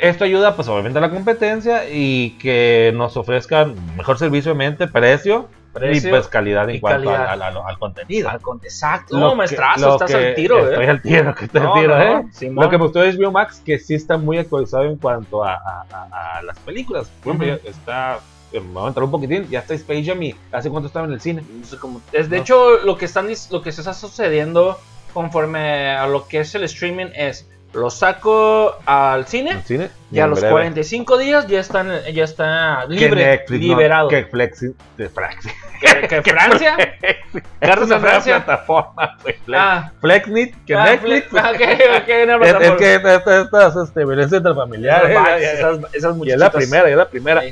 esto 0.00 0.24
ayuda 0.24 0.56
pues 0.56 0.68
obviamente 0.68 0.98
a 0.98 1.02
la 1.02 1.10
competencia 1.10 1.88
y 1.90 2.30
que 2.38 2.92
nos 2.94 3.16
ofrezcan 3.16 3.74
mejor 3.96 4.18
servicio 4.18 4.52
de 4.52 4.58
mente, 4.58 4.88
precio, 4.88 5.48
Precio 5.72 6.08
y 6.08 6.12
pues 6.12 6.28
calidad 6.28 6.70
en 6.70 6.78
cuanto 6.78 7.10
calidad. 7.10 7.30
Al, 7.32 7.42
al- 7.42 7.56
al 7.66 7.78
contenido. 7.80 8.28
Al 8.28 8.38
Exacto. 8.62 9.16
Lo 9.18 9.30
No, 9.30 9.34
maestrazo, 9.34 9.94
estás 9.94 10.14
al 10.14 10.34
tiro, 10.36 10.68
Estoy 10.68 10.84
¿eh? 10.84 10.88
al 10.88 11.02
tiro, 11.02 11.34
que 11.34 11.44
estoy 11.46 11.60
No, 11.62 11.74
al 11.74 11.80
tiro, 11.80 11.98
no, 11.98 12.18
¿eh? 12.20 12.24
Simón. 12.30 12.64
Lo 12.64 12.70
que 12.70 12.78
me 12.78 12.84
gustó 12.84 13.00
de 13.00 13.12
HBO 13.12 13.32
Max, 13.32 13.60
que 13.64 13.80
sí 13.80 13.94
está 13.94 14.16
muy 14.16 14.38
actualizado 14.38 14.84
en 14.84 14.96
cuanto 14.96 15.42
a, 15.42 15.54
a- 15.54 15.84
a- 15.90 16.38
a 16.38 16.42
las 16.42 16.56
películas. 16.60 17.10
Por 17.24 17.34
ejemplo, 17.34 17.54
Ujú. 17.56 17.64
ya 17.64 17.70
está, 17.70 18.18
eh, 18.52 18.60
me 18.60 18.72
voy 18.72 18.84
a 18.84 18.88
entrar 18.88 19.02
un 19.02 19.10
poquitín, 19.10 19.48
ya 19.50 19.58
está 19.58 19.74
Space 19.74 20.04
Jam 20.04 20.22
y 20.22 20.36
hace 20.52 20.70
cuánto 20.70 20.86
estaba 20.86 21.06
en 21.06 21.12
el 21.14 21.20
cine. 21.20 21.42
No 21.52 21.66
sé 21.66 21.76
cómo- 21.76 22.00
es, 22.12 22.30
de 22.30 22.36
No. 22.36 22.42
hecho, 22.42 22.78
lo 22.84 22.96
que, 22.96 23.06
están, 23.06 23.26
lo 23.50 23.60
que 23.60 23.72
se 23.72 23.80
está 23.80 23.94
sucediendo 23.94 24.78
conforme 25.12 25.90
a 25.96 26.06
lo 26.06 26.28
que 26.28 26.38
es 26.40 26.54
el 26.54 26.62
streaming 26.64 27.06
es, 27.16 27.48
lo 27.74 27.90
saco 27.90 28.74
al 28.86 29.20
¿En 29.20 29.26
cine 29.26 29.50
el 29.52 29.62
cine? 29.64 29.90
Y 30.14 30.20
a 30.20 30.26
los 30.26 30.38
breve. 30.40 30.52
45 30.52 31.18
días 31.18 31.46
ya, 31.46 31.60
están, 31.60 31.90
ya 32.12 32.24
está 32.24 32.84
Que 32.88 32.94
libre, 32.94 33.24
Netflix, 33.26 33.60
no, 33.60 33.66
liberado. 33.68 34.08
que 34.08 34.24
Flexi, 34.24 34.66
de 34.96 35.08
Flexi. 35.08 35.48
que, 36.08 36.22
que 36.22 36.22
Francia, 36.32 36.76
cartas 37.60 37.90
a 37.90 37.98
Francia. 38.00 38.44
plataforma, 38.44 39.16
Flex- 39.22 39.54
Ah, 39.56 39.92
Flexnit, 40.00 40.54
que 40.64 40.74
ah, 40.74 40.84
Netflix. 40.84 41.30
Flex- 41.30 41.40
ah, 41.42 41.50
ok, 41.50 42.02
ok, 42.02 42.08
una 42.24 42.58
Es, 42.64 42.72
que 42.72 42.94
estas, 42.94 43.76
este, 43.76 44.04
violencia 44.04 44.38
intrafamiliar. 44.38 45.10
Esas 45.10 45.28
eh, 45.28 45.40
ya- 45.40 45.52
esas, 45.52 45.78
esas 45.94 46.16
y 46.22 46.30
es 46.30 46.38
la 46.38 46.50
primera, 46.50 46.88
es 46.88 46.96
la 46.96 47.08
primera. 47.08 47.42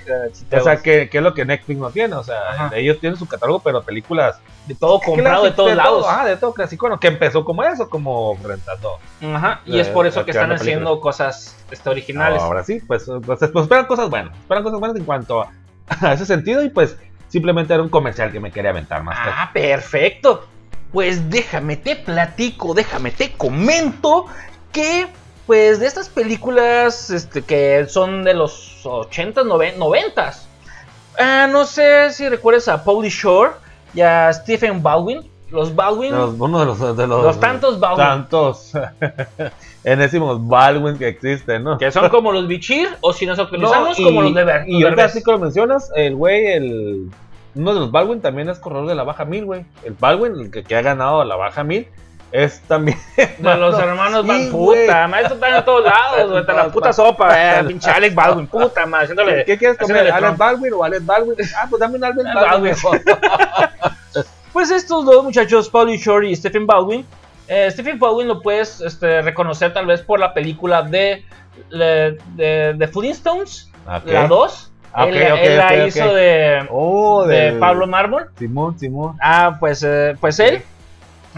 O 0.52 0.60
sea, 0.60 0.76
que, 0.76 1.08
que 1.08 1.18
es 1.18 1.24
lo 1.24 1.34
que 1.34 1.44
Netflix 1.44 1.78
no 1.78 1.90
tiene. 1.90 2.14
O 2.14 2.22
sea, 2.24 2.40
Ajá. 2.50 2.70
ellos 2.74 2.98
tienen 3.00 3.18
su 3.18 3.26
catálogo, 3.26 3.60
pero 3.60 3.82
películas 3.82 4.40
de 4.66 4.74
todo 4.76 5.00
comprado 5.00 5.44
de 5.44 5.50
todos 5.50 5.74
lados. 5.74 6.02
todo, 6.02 6.08
ah, 6.10 6.24
de 6.24 6.36
todo 6.36 6.54
clásico. 6.54 6.86
bueno, 6.86 7.00
que 7.00 7.08
empezó 7.08 7.44
como 7.44 7.62
eso, 7.64 7.88
como 7.90 8.38
rentando. 8.44 8.98
Ajá, 9.34 9.60
y 9.66 9.78
es 9.80 9.88
por 9.88 10.06
eso 10.06 10.20
Eh, 10.20 10.24
que 10.24 10.30
están 10.32 10.52
haciendo 10.52 11.00
cosas 11.00 11.56
este, 11.70 11.88
originales. 11.90 12.42
Ahora 12.52 12.64
sí, 12.64 12.80
pues, 12.86 13.04
pues, 13.24 13.38
pues 13.40 13.62
esperan 13.64 13.86
cosas 13.86 14.10
buenas. 14.10 14.36
Esperan 14.38 14.62
cosas 14.62 14.78
buenas 14.78 14.96
en 14.98 15.04
cuanto 15.04 15.40
a, 15.40 15.48
a 16.02 16.12
ese 16.12 16.26
sentido. 16.26 16.62
Y 16.62 16.68
pues 16.68 16.96
simplemente 17.28 17.72
era 17.72 17.82
un 17.82 17.88
comercial 17.88 18.30
que 18.30 18.40
me 18.40 18.50
quería 18.50 18.70
aventar 18.70 19.02
más. 19.02 19.16
Ah, 19.18 19.50
perfecto. 19.54 20.46
Pues 20.92 21.30
déjame 21.30 21.78
te 21.78 21.96
platico, 21.96 22.74
déjame 22.74 23.10
te 23.10 23.32
comento 23.32 24.26
que 24.70 25.06
pues 25.46 25.80
de 25.80 25.86
estas 25.86 26.10
películas 26.10 27.08
este, 27.08 27.40
que 27.40 27.86
son 27.88 28.22
de 28.22 28.34
los 28.34 28.84
80s, 28.84 29.34
90s. 29.78 30.42
Ah, 31.18 31.48
no 31.50 31.64
sé 31.64 32.10
si 32.10 32.28
recuerdas 32.28 32.68
a 32.68 32.84
Pauly 32.84 33.08
Shore 33.08 33.52
y 33.94 34.02
a 34.02 34.30
Stephen 34.34 34.82
Baldwin. 34.82 35.30
Los 35.50 35.74
Baldwin, 35.74 36.12
Los- 36.14 36.34
uno 36.38 36.60
de 36.60 36.66
los, 36.66 36.96
de 36.96 37.06
los, 37.06 37.22
los 37.22 37.40
tantos 37.40 37.78
Baldwin, 37.80 38.06
tantos 38.06 38.72
enésimos 39.84 40.46
Baldwin 40.46 40.96
que 40.98 41.08
existen, 41.08 41.64
¿no? 41.64 41.78
que 41.78 41.90
son 41.90 42.08
como 42.08 42.30
los 42.32 42.46
Bichir 42.46 42.88
o 43.00 43.12
si 43.12 43.26
nos 43.26 43.38
actualizamos 43.38 43.98
No, 43.98 44.02
y- 44.02 44.04
como 44.06 44.22
los 44.22 44.34
de 44.34 44.44
Ver. 44.44 44.64
Y 44.68 44.82
ahorita 44.84 45.04
así 45.04 45.22
que 45.22 45.30
lo 45.32 45.38
mencionas, 45.38 45.90
el 45.96 46.14
güey, 46.16 46.46
el, 46.52 47.10
uno 47.54 47.74
de 47.74 47.80
los 47.80 47.90
Baldwin 47.90 48.20
también 48.20 48.48
es 48.48 48.58
corredor 48.58 48.86
de 48.86 48.94
la 48.94 49.02
baja 49.02 49.24
1000, 49.24 49.44
güey. 49.44 49.64
El 49.84 49.94
Baldwin, 49.98 50.40
el 50.40 50.50
que, 50.50 50.62
que 50.62 50.76
ha 50.76 50.82
ganado 50.82 51.24
la 51.24 51.36
baja 51.36 51.64
1000, 51.64 51.86
es 52.30 52.60
también. 52.62 52.96
De 53.38 53.54
los 53.56 53.78
hermanos 53.78 54.22
Sí, 54.22 54.28
Van 54.28 54.50
güey. 54.52 54.86
puta, 54.86 55.20
esto 55.20 55.34
está 55.34 55.58
en 55.58 55.64
todos 55.66 55.84
lados, 55.84 56.28
güey, 56.30 56.40
está 56.40 56.52
la 56.54 56.68
puta 56.72 56.92
sopa, 56.92 57.58
eh, 57.60 57.64
pinche 57.64 57.90
Alex 57.90 58.14
Baldwin, 58.14 58.46
puta, 58.46 58.86
ma, 58.86 59.00
haciéndole... 59.00 59.44
¿Qué 59.44 59.58
quieres 59.58 59.76
comer? 59.76 60.10
¿Alex. 60.10 60.38
Baldwin 60.38 60.72
o 60.72 60.82
Alex 60.82 61.04
Baldwin? 61.04 61.36
Ah, 61.60 61.66
pues 61.68 61.80
dame 61.80 61.96
un 61.98 62.04
Alex 62.04 62.24
Ah, 62.34 62.40
Baldwin. 62.40 62.74
Pues 64.52 64.70
estos 64.70 65.04
dos 65.06 65.24
muchachos, 65.24 65.68
Paulie 65.70 65.96
Shore 65.96 66.28
y 66.28 66.36
Stephen 66.36 66.66
Baldwin, 66.66 67.06
eh, 67.52 67.70
Stephen 67.70 67.98
Baldwin 67.98 68.28
lo 68.28 68.40
puedes 68.40 68.80
este, 68.80 69.22
reconocer 69.22 69.72
tal 69.72 69.86
vez 69.86 70.00
por 70.02 70.18
la 70.18 70.32
película 70.32 70.82
de, 70.82 71.24
de, 71.70 72.18
de, 72.34 72.74
de 72.74 72.88
Flintstones, 72.88 73.70
la 74.04 74.26
2, 74.28 74.68
Ah, 74.94 75.06
él, 75.06 75.16
ok, 75.22 75.32
ok, 75.32 75.38
él 75.42 75.56
la 75.56 75.86
hizo 75.86 76.14
de, 76.14 76.66
Oh, 76.70 77.24
de 77.24 77.52
Pablo 77.52 77.86
Mármol. 77.86 78.28
Simón, 78.38 78.78
Simón. 78.78 79.16
Ah, 79.22 79.56
pues, 79.58 79.82
eh, 79.82 80.14
pues 80.20 80.38
él. 80.38 80.62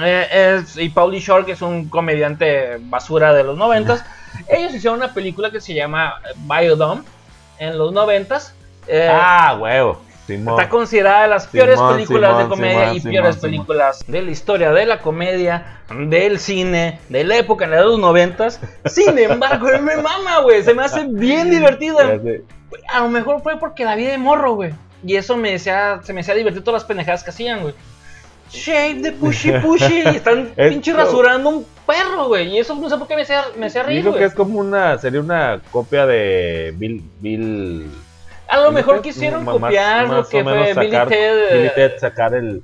eh, 0.03 0.59
es- 0.61 0.77
y 0.77 0.89
Paulie 0.89 1.21
Shore, 1.21 1.45
que 1.45 1.53
es 1.53 1.63
un 1.63 1.89
comediante 1.89 2.79
basura 2.81 3.33
de 3.33 3.45
los 3.45 3.57
noventas. 3.57 4.05
ellos 4.49 4.75
hicieron 4.75 4.99
una 4.99 5.15
película 5.15 5.53
que 5.53 5.61
se 5.61 5.73
llama 5.73 6.15
Biodome 6.49 7.03
en 7.59 7.79
los 7.79 7.93
noventas. 7.93 8.55
eh, 8.89 9.09
ah, 9.09 9.57
huevo. 9.61 10.03
Simón. 10.27 10.59
Está 10.59 10.71
considerada 10.71 11.23
de 11.23 11.29
las 11.29 11.47
peores 11.47 11.77
Simón, 11.77 11.95
películas 11.95 12.39
de 12.39 12.49
comedia 12.49 12.95
y 12.95 13.01
peores 13.01 13.37
películas 13.37 14.05
de 14.07 14.23
la 14.23 14.31
historia 14.31 14.73
de 14.73 14.87
la 14.87 14.99
comedia, 15.01 15.81
del 16.09 16.39
cine, 16.39 16.99
de 17.09 17.25
la 17.25 17.37
época 17.37 17.67
de 17.69 17.83
los 17.83 17.99
noventas. 17.99 18.61
Sin 18.87 19.19
embargo, 19.19 19.67
me 19.83 19.97
mama, 19.97 20.41
güey. 20.41 20.63
Se 20.63 20.75
me 20.75 20.83
hace 20.85 21.07
bien 21.07 21.51
divertida. 21.51 22.19
A 22.93 23.01
lo 23.01 23.09
mejor 23.09 23.43
fue 23.43 23.59
porque 23.59 23.85
la 23.85 23.95
vi 23.97 24.05
de 24.05 24.19
morro, 24.19 24.55
güey. 24.55 24.73
Y 25.07 25.17
eso 25.17 25.37
me 25.37 25.51
decía, 25.53 26.01
se 26.03 26.13
me 26.15 26.23
hacía 26.23 26.35
divertir 26.35 26.65
todas 26.65 26.83
las 26.83 26.89
pendejadas 26.89 27.23
que 27.23 27.31
hacían, 27.31 27.61
güey. 27.61 27.75
Shave 28.51 28.95
de 29.03 29.13
pushy 29.13 29.53
pushy. 29.61 30.01
Y 30.01 30.07
están 30.17 30.53
Es 30.57 30.71
pinche 30.71 30.93
como- 30.93 31.05
rasurando 31.05 31.51
un 31.51 31.67
perro, 31.87 32.29
güey. 32.29 32.49
Y 32.49 32.59
eso 32.59 32.75
no 32.75 32.89
sé 32.89 32.97
por 32.97 33.07
qué 33.07 33.17
me 33.17 33.23
hacía, 33.23 33.43
me 33.59 33.67
hacía 33.67 33.83
reír, 33.83 34.03
Digo 34.03 34.17
que 34.17 34.25
es 34.25 34.35
como 34.35 34.59
una, 34.59 34.97
sería 34.99 35.21
una 35.21 35.61
copia 35.71 36.07
de 36.07 36.73
Bill, 36.77 37.03
Bill. 37.21 37.91
A 38.49 38.61
lo 38.61 38.73
mejor 38.73 39.01
quisieron 39.03 39.45
más- 39.45 39.55
copiar 39.57 40.07
lo 40.09 40.13
más 40.19 40.29
que 40.29 40.41
o 40.41 40.45
menos 40.45 40.71
fue 40.73 40.85
Billy 40.85 40.97
Ted. 41.09 41.39
eh, 41.51 41.57
Billy 41.57 41.71
Ted 41.75 41.99
sacar 41.99 42.35
el, 42.35 42.63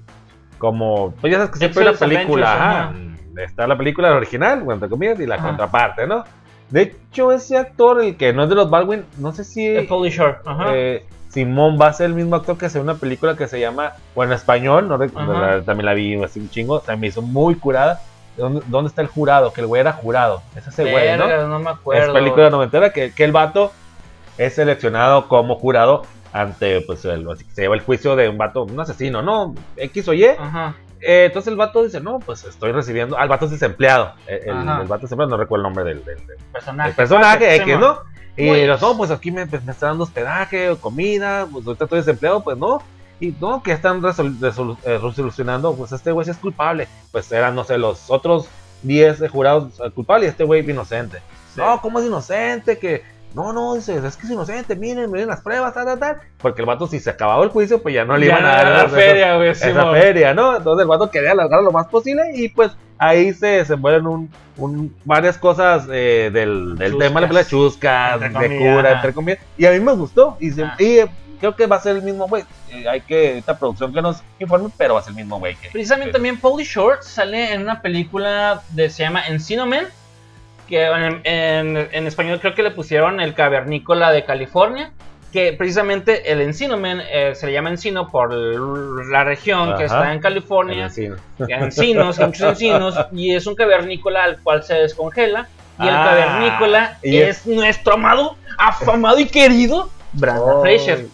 como, 0.59 1.13
pues 1.21 1.31
ya 1.33 1.39
sabes 1.39 1.53
que 1.53 1.59
siempre 1.59 1.83
hay 1.83 1.89
una 1.89 1.99
película, 1.99 2.53
ajá, 2.55 2.93
está 3.37 3.67
la 3.67 3.77
película 3.79 4.15
original, 4.15 4.65
entre 4.71 4.89
comillas, 4.89 5.19
y 5.21 5.27
la 5.27 5.37
Ajá. 5.37 5.47
contraparte, 5.49 6.07
¿no? 6.07 6.25
De 6.69 6.83
hecho, 6.83 7.33
ese 7.33 7.57
actor, 7.57 8.01
el 8.03 8.17
que 8.17 8.33
no 8.33 8.45
es 8.45 8.49
de 8.49 8.55
los 8.55 8.71
Baldwin, 8.71 9.05
no 9.19 9.33
sé 9.33 9.43
si 9.45 9.75
Pauly 9.89 10.11
Shore. 10.11 10.37
Ajá. 10.45 10.65
eh, 10.75 11.05
Simón 11.31 11.79
va 11.81 11.87
a 11.87 11.93
ser 11.93 12.07
el 12.07 12.15
mismo 12.15 12.35
actor 12.37 12.59
que 12.59 12.67
hace 12.67 12.81
una 12.81 12.95
película 12.95 13.37
que 13.37 13.47
se 13.49 13.59
llama, 13.61 13.93
bueno, 14.15 14.33
en 14.33 14.37
español, 14.37 14.89
no 14.89 14.99
la- 14.99 15.63
también 15.63 15.87
la 15.87 15.95
vi 15.95 16.21
así 16.23 16.41
un 16.41 16.51
chingo, 16.51 16.81
se 16.81 16.97
me 16.97 17.07
hizo 17.07 17.23
muy 17.23 17.55
curada. 17.55 18.01
¿Dónde, 18.37 18.63
dónde 18.69 18.89
está 18.89 19.03
el 19.03 19.09
jurado? 19.09 19.53
Que 19.53 19.61
el 19.61 19.67
güey 19.67 19.81
era 19.81 19.93
jurado. 19.93 20.43
Es 20.57 20.67
ese 20.67 20.91
güey, 20.91 21.17
¿no? 21.19 21.47
No 21.49 21.59
me 21.59 21.71
acuerdo. 21.71 22.07
Es 22.07 22.13
película 22.13 22.49
noventera 22.51 22.93
que, 22.93 23.13
que 23.13 23.25
el 23.25 23.33
vato 23.33 23.71
es 24.47 24.55
seleccionado 24.55 25.29
como 25.29 25.57
jurado 25.57 26.03
ante, 26.33 26.81
pues, 26.83 27.05
el, 27.05 27.27
se 27.53 27.63
lleva 27.63 27.75
el 27.75 27.81
juicio 27.81 28.17
de 28.17 28.29
un 28.29 28.39
vato, 28.39 28.63
un 28.65 28.79
asesino, 28.81 29.21
¿no? 29.23 29.55
X 29.77 30.09
o 30.09 30.13
Y. 30.15 30.25
Ajá. 30.25 30.75
Eh, 31.01 31.25
entonces 31.27 31.51
el 31.51 31.57
vato 31.57 31.83
dice, 31.83 32.01
no, 32.01 32.19
pues 32.21 32.45
estoy 32.45 32.73
recibiendo. 32.73 33.17
Ah, 33.19 33.23
el 33.23 33.29
vato 33.29 33.47
es 33.47 33.51
desempleado. 33.53 34.13
El, 34.27 34.49
el, 34.49 34.57
Ajá. 34.69 34.83
el 34.83 34.89
vato 34.89 34.97
es 35.07 35.11
desempleado, 35.11 35.31
no 35.31 35.37
recuerdo 35.37 35.67
el 35.67 35.73
nombre 35.75 35.85
del, 35.85 36.05
del- 36.05 36.27
del- 36.27 36.37
Personaje. 36.53 36.91
el 36.91 36.95
personaje, 36.97 37.57
X. 37.57 37.79
¿no? 37.79 37.99
Y 38.37 38.65
los, 38.67 38.81
no, 38.81 38.97
pues 38.97 39.11
aquí 39.11 39.31
me, 39.31 39.47
pues, 39.47 39.65
me 39.65 39.73
está 39.73 39.87
dando 39.89 40.05
hospedaje 40.05 40.71
o 40.71 40.79
comida, 40.81 41.47
pues 41.51 41.67
ahorita 41.67 41.85
estoy 41.85 41.99
desempleado, 41.99 42.43
pues 42.43 42.57
no. 42.57 42.83
Y 43.19 43.35
no, 43.41 43.63
que 43.63 43.73
están 43.73 44.01
resol- 44.01 44.77
eh, 44.85 44.99
resolucionando, 44.99 45.75
pues 45.75 45.93
este 45.93 46.11
güey 46.13 46.25
sí 46.25 46.31
es 46.31 46.39
culpable. 46.39 46.89
Pues 47.13 47.31
eran, 47.33 47.55
no 47.55 47.65
sé, 47.65 47.77
los 47.77 48.11
otros 48.11 48.49
10 48.83 49.29
jurados 49.31 49.79
eh, 49.85 49.91
culpables 49.91 50.29
y 50.29 50.31
este 50.31 50.45
güey 50.45 50.69
inocente. 50.71 51.19
Sí. 51.55 51.61
No, 51.61 51.81
¿cómo 51.83 51.99
es 51.99 52.07
inocente? 52.07 52.79
Que 52.79 53.03
no, 53.35 53.53
no, 53.53 53.75
dice, 53.75 53.97
es 54.05 54.17
que 54.17 54.27
es 54.27 54.33
inocente, 54.33 54.75
miren, 54.77 55.11
miren 55.11 55.29
las 55.29 55.41
pruebas, 55.41 55.73
tal, 55.75 55.85
tal, 55.87 55.99
tal. 55.99 56.17
Porque 56.39 56.63
el 56.63 56.67
vato, 56.67 56.87
si 56.87 56.99
se 57.01 57.11
acababa 57.11 57.43
el 57.45 57.51
juicio, 57.51 57.81
pues 57.83 57.95
ya 57.95 58.05
no 58.05 58.17
le 58.17 58.27
Ya 58.27 58.33
iban 58.33 58.45
a 58.45 58.49
dar 58.57 58.67
la 58.67 58.79
esas- 58.81 58.93
feria, 58.93 59.37
güey. 59.37 59.49
esa 59.51 59.91
feria, 59.93 60.35
¿no? 60.35 60.57
Entonces 60.57 60.83
el 60.83 60.89
vato 60.89 61.11
quería 61.11 61.33
alargar 61.33 61.63
lo 61.63 61.71
más 61.73 61.87
posible 61.89 62.23
y 62.35 62.49
pues 62.49 62.73
ahí 62.99 63.33
se 63.33 63.47
desenvuelven 63.47 64.07
un, 64.07 64.31
un- 64.57 64.95
varias 65.05 65.39
cosas 65.39 65.87
eh, 65.93 66.31
del, 66.33 66.77
del 66.77 66.93
Chuscas. 66.93 67.09
tema 67.09 67.21
de 67.21 67.27
la 67.27 67.33
película, 67.33 67.45
chuscas, 67.45 68.21
de 68.21 68.59
cura, 68.59 68.93
entre 68.93 69.13
comillas. 69.15 69.41
Y 69.57 69.65
a 69.67 69.71
mí 69.71 69.81
me 69.81 69.93
gustó 69.93 70.37
y, 70.41 70.51
se- 70.51 70.65
Ah. 70.65 70.75
y, 70.79 70.99
eh, 70.99 71.09
creo 71.39 71.55
que 71.57 71.67
va 71.67 71.77
a 71.77 71.81
ser 71.81 71.97
el 71.97 72.03
mismo 72.03 72.27
güey. 72.29 72.45
Eh, 72.73 72.87
hay 72.89 73.01
que, 73.01 73.39
esta 73.39 73.57
producción 73.59 73.93
que 73.95 74.03
nos 74.03 74.23
informe, 74.39 74.69
pero 74.77 74.95
va 74.95 75.01
a 75.01 75.03
ser 75.03 75.13
el 75.13 75.17
mismo 75.17 75.39
güey. 75.39 75.55
que- 75.57 75.71
Precisamente 75.71 76.11
que- 76.11 76.13
también 76.15 76.39
Pauly 76.39 76.65
Shore 76.65 76.99
sale 77.01 77.55
en 77.55 77.63
una 77.63 77.81
película 77.81 78.61
de 78.71 78.91
se 78.91 79.03
llama 79.05 79.27
Encino 79.29 79.67
Man, 79.67 79.87
que 80.71 80.83
en, 80.87 81.21
en- 81.25 81.89
en 81.93 82.07
español 82.07 82.39
creo 82.41 82.55
que 82.55 82.63
le 82.63 82.71
pusieron 82.71 83.21
el 83.21 83.35
cavernícola 83.35 84.11
de 84.13 84.25
California, 84.25 84.93
que 85.33 85.53
precisamente 85.53 86.33
el 86.33 86.41
Encino 86.41 86.77
Man 86.79 87.03
eh, 87.11 87.35
se 87.35 87.47
le 87.49 87.53
llama 87.53 87.69
Encino 87.71 88.09
por 88.09 88.33
la 88.33 89.23
región 89.25 89.77
que 89.77 89.85
Ajá. 89.85 89.97
está 89.99 90.13
en 90.15 90.21
California, 90.21 90.89
que 90.95 91.55
hay 91.55 91.63
encinos, 91.65 92.19
muchos 92.19 92.41
encinos, 92.41 92.95
y 93.13 93.35
es 93.35 93.47
un 93.47 93.55
cavernícola 93.55 94.25
al 94.25 94.41
cual 94.41 94.63
se 94.63 94.75
descongela, 94.75 95.47
y 95.79 95.87
el 95.89 95.95
Ah, 95.95 96.05
cavernícola 96.05 96.99
y 97.03 97.19
es, 97.19 97.47
nuestro 97.47 97.95
amado, 97.95 98.37
afamado 98.59 99.19
y 99.19 99.27
querido 99.27 99.91
Brandon 100.13 100.57
Oh, 100.59 100.63
Fraser. 100.63 101.07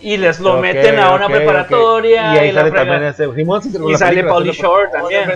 Y 0.00 0.16
les 0.18 0.38
lo 0.40 0.54
ok, 0.56 0.60
meten 0.62 0.98
a 1.00 1.10
una 1.14 1.26
ok, 1.26 1.32
preparatoria. 1.32 2.28
ok. 2.30 2.34
Y 2.34 2.38
ahí 2.38 2.52
la 2.52 2.60
sale 2.60 2.72
también 2.72 3.02
ese. 3.04 3.34
Simón, 3.34 3.62
sí, 3.62 3.70
Y 3.88 3.94
sale 3.96 4.24
Pauly 4.24 4.52
Shore 4.52 4.88
Oh, 4.88 4.92
también. 4.92 5.30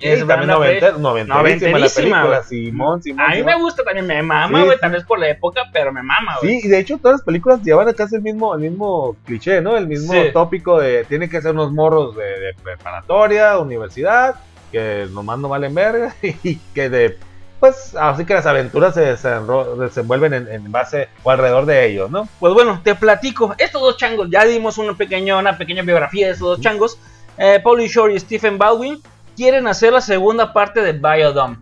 Es 0.00 0.26
también 0.26 0.48
noventa- 0.48 0.92
noventerísima 0.98 1.78
la 1.78 1.88
película. 1.88 2.42
Simón, 2.42 3.02
Simón. 3.02 3.24
A 3.24 3.28
mí 3.28 3.36
Simón. 3.36 3.54
me 3.54 3.60
gusta 3.62 3.82
también, 3.84 4.06
me 4.06 4.22
mama, 4.22 4.60
güey, 4.62 4.72
sí. 4.74 4.78
tal 4.80 4.90
vez 4.92 5.04
por 5.04 5.18
la 5.18 5.30
época, 5.30 5.62
pero 5.72 5.92
me 5.92 6.02
mama, 6.02 6.36
güey. 6.40 6.60
Sí, 6.60 6.66
y 6.66 6.68
de 6.68 6.78
hecho 6.78 6.98
todas 6.98 7.14
las 7.18 7.22
películas 7.22 7.62
llevan 7.62 7.90
casi 7.94 8.16
el 8.16 8.22
mismo, 8.22 8.54
el 8.54 8.60
mismo 8.60 9.16
cliché, 9.24 9.60
¿no? 9.62 9.76
El 9.76 9.86
mismo 9.86 10.12
Sí. 10.12 10.30
tópico 10.32 10.78
de 10.78 11.04
tienen 11.04 11.30
que 11.30 11.40
ser 11.40 11.52
unos 11.52 11.72
morros 11.72 12.14
de, 12.16 12.24
de 12.24 12.54
preparatoria, 12.62 13.58
universidad, 13.58 14.34
que 14.70 15.06
nomás 15.12 15.38
no 15.38 15.48
valen 15.48 15.74
verga 15.74 16.14
y 16.22 16.56
que 16.74 16.90
de 16.90 17.16
pues 17.58 17.96
así 17.98 18.26
que 18.26 18.34
las 18.34 18.44
aventuras 18.44 18.92
se 18.92 19.00
desenvuelven 19.00 20.34
en, 20.34 20.48
en 20.48 20.70
base 20.70 21.08
o 21.22 21.30
alrededor 21.30 21.64
de 21.64 21.86
ellos, 21.86 22.10
¿no? 22.10 22.28
Pues 22.38 22.52
bueno, 22.52 22.80
te 22.84 22.94
platico. 22.94 23.54
Estos 23.58 23.80
dos 23.80 23.96
changos, 23.96 24.28
ya 24.30 24.44
dimos 24.44 24.76
una 24.78 24.94
pequeña, 24.94 25.38
una 25.38 25.56
pequeña 25.56 25.82
biografía 25.82 26.26
de 26.26 26.32
estos 26.34 26.48
dos 26.48 26.60
changos. 26.60 26.98
Eh, 27.38 27.58
Pauly 27.64 27.86
Shore 27.88 28.14
y 28.14 28.20
Stephen 28.20 28.58
Baldwin 28.58 29.00
quieren 29.36 29.66
hacer 29.68 29.92
la 29.92 30.00
segunda 30.00 30.52
parte 30.52 30.80
de 30.82 30.92
Biodome. 30.92 31.58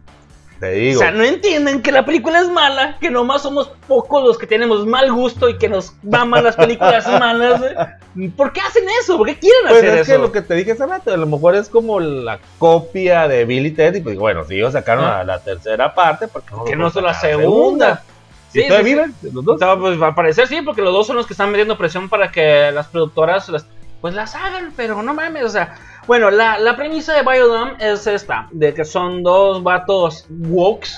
Te 0.60 0.70
digo. 0.70 1.00
O 1.00 1.02
sea, 1.02 1.10
no 1.10 1.24
entienden 1.24 1.82
que 1.82 1.90
la 1.90 2.04
película 2.06 2.38
es 2.40 2.48
mala, 2.48 2.96
que 3.00 3.10
nomás 3.10 3.42
somos 3.42 3.70
pocos 3.88 4.22
los 4.24 4.38
que 4.38 4.46
tenemos 4.46 4.86
mal 4.86 5.12
gusto 5.12 5.48
y 5.48 5.58
que 5.58 5.68
nos 5.68 5.94
maman 6.04 6.44
las 6.44 6.54
películas 6.56 7.06
malas. 7.20 7.60
güey. 7.60 8.30
¿Por 8.30 8.52
qué 8.52 8.60
hacen 8.60 8.84
eso? 9.00 9.18
¿Por 9.18 9.26
qué 9.26 9.36
quieren 9.38 9.60
pues 9.68 9.78
hacer 9.82 9.94
es 9.98 10.00
eso? 10.08 10.12
que 10.12 10.18
lo 10.18 10.32
que 10.32 10.42
te 10.42 10.54
dije 10.54 10.72
hace 10.72 10.86
rato, 10.86 11.12
a 11.12 11.16
lo 11.16 11.26
mejor 11.26 11.56
es 11.56 11.68
como 11.68 11.98
la 11.98 12.38
copia 12.58 13.26
de 13.26 13.44
Billy 13.44 13.72
Ted 13.72 13.96
y 13.96 14.00
pues 14.00 14.16
bueno, 14.16 14.44
si 14.44 14.54
ellos 14.54 14.72
sacaron 14.72 15.04
Ah. 15.04 15.18
la, 15.18 15.24
la 15.24 15.38
tercera 15.40 15.92
parte, 15.92 16.28
porque 16.28 16.54
Que 16.66 16.76
no 16.76 16.88
son 16.90 17.04
la 17.04 17.14
segunda. 17.14 18.02
¿Y 18.52 18.60
Sí, 18.60 18.62
sí, 18.68 18.74
sí. 18.76 18.82
viven 18.84 19.12
los 19.32 19.44
dos? 19.44 19.58
Sea, 19.58 19.76
pues 19.76 20.00
al 20.00 20.14
parecer 20.14 20.46
sí, 20.46 20.62
porque 20.62 20.80
los 20.82 20.92
dos 20.92 21.08
son 21.08 21.16
los 21.16 21.26
que 21.26 21.32
están 21.32 21.50
metiendo 21.50 21.76
presión 21.76 22.08
para 22.08 22.30
que 22.30 22.70
las 22.70 22.86
productoras 22.86 23.48
las, 23.48 23.66
pues 24.00 24.14
las 24.14 24.36
hagan, 24.36 24.72
pero 24.76 25.02
no 25.02 25.12
mames, 25.12 25.42
o 25.42 25.48
sea, 25.48 25.74
bueno, 26.06 26.30
la, 26.30 26.58
la 26.58 26.76
premisa 26.76 27.14
de 27.14 27.22
Biodome 27.22 27.74
es 27.78 28.06
esta, 28.06 28.48
de 28.50 28.74
que 28.74 28.84
son 28.84 29.22
dos 29.22 29.62
vatos 29.62 30.26
wokes 30.28 30.90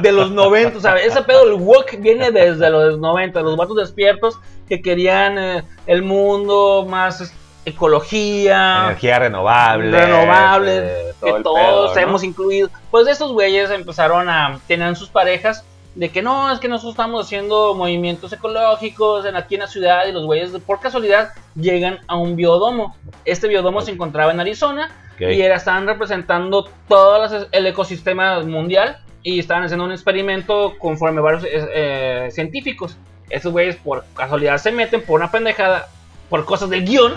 de 0.00 0.12
los 0.12 0.30
90, 0.30 0.78
o 0.78 0.80
sea, 0.80 0.96
ese 0.96 1.22
pedo 1.22 1.46
del 1.46 1.54
woke 1.54 1.98
viene 2.00 2.30
desde 2.30 2.70
los 2.70 2.98
90, 2.98 3.40
los 3.42 3.56
vatos 3.56 3.76
despiertos 3.76 4.38
que 4.68 4.80
querían 4.80 5.38
eh, 5.38 5.64
el 5.86 6.02
mundo 6.02 6.86
más 6.88 7.32
ecología, 7.64 8.84
Energía 8.86 9.18
renovable. 9.18 9.90
renovables, 9.90 10.82
eh, 10.84 11.14
todo 11.20 11.30
que 11.30 11.36
el 11.36 11.42
todos 11.42 11.92
pedo, 11.92 11.94
¿no? 11.94 12.00
hemos 12.00 12.24
incluido. 12.24 12.70
Pues 12.90 13.08
estos 13.08 13.32
güeyes 13.32 13.70
empezaron 13.70 14.28
a 14.28 14.60
tener 14.66 14.94
sus 14.96 15.08
parejas 15.08 15.64
de 15.94 16.08
que 16.10 16.22
no, 16.22 16.50
es 16.50 16.58
que 16.58 16.68
nosotros 16.68 16.94
estamos 16.94 17.24
haciendo 17.24 17.74
movimientos 17.74 18.32
ecológicos 18.32 19.24
en, 19.26 19.36
aquí 19.36 19.54
en 19.54 19.60
la 19.60 19.68
ciudad 19.68 20.06
y 20.06 20.12
los 20.12 20.24
güeyes 20.24 20.50
por 20.66 20.80
casualidad 20.80 21.30
llegan 21.54 22.00
a 22.08 22.16
un 22.16 22.34
biodomo. 22.34 22.96
Este 23.24 23.46
biodomo 23.46 23.80
se 23.80 23.92
encontraba 23.92 24.32
en 24.32 24.40
Arizona 24.40 24.90
Ok. 25.14 25.22
y 25.22 25.42
era, 25.42 25.56
estaban 25.56 25.86
representando 25.86 26.68
todo 26.88 27.46
el 27.52 27.66
ecosistema 27.66 28.40
mundial 28.40 28.98
y 29.22 29.38
estaban 29.38 29.62
haciendo 29.64 29.84
un 29.84 29.92
experimento 29.92 30.74
conforme 30.78 31.20
varios 31.20 31.44
eh, 31.44 31.50
eh, 31.74 32.28
científicos. 32.32 32.96
Estos 33.30 33.52
güeyes 33.52 33.76
por 33.76 34.04
casualidad 34.14 34.58
se 34.58 34.72
meten 34.72 35.02
por 35.02 35.20
una 35.20 35.30
pendejada, 35.30 35.88
por 36.28 36.44
cosas 36.44 36.70
del 36.70 36.84
guion, 36.84 37.14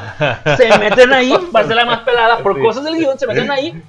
se 0.58 0.78
meten 0.78 1.12
ahí, 1.14 1.34
va 1.54 1.62
a 1.62 1.68
ser 1.68 1.76
la 1.76 1.86
más 1.86 2.00
pelada, 2.02 2.38
por 2.40 2.62
cosas 2.62 2.84
del 2.84 2.96
guion, 2.96 3.18
se 3.18 3.28
meten 3.28 3.52
ahí 3.52 3.82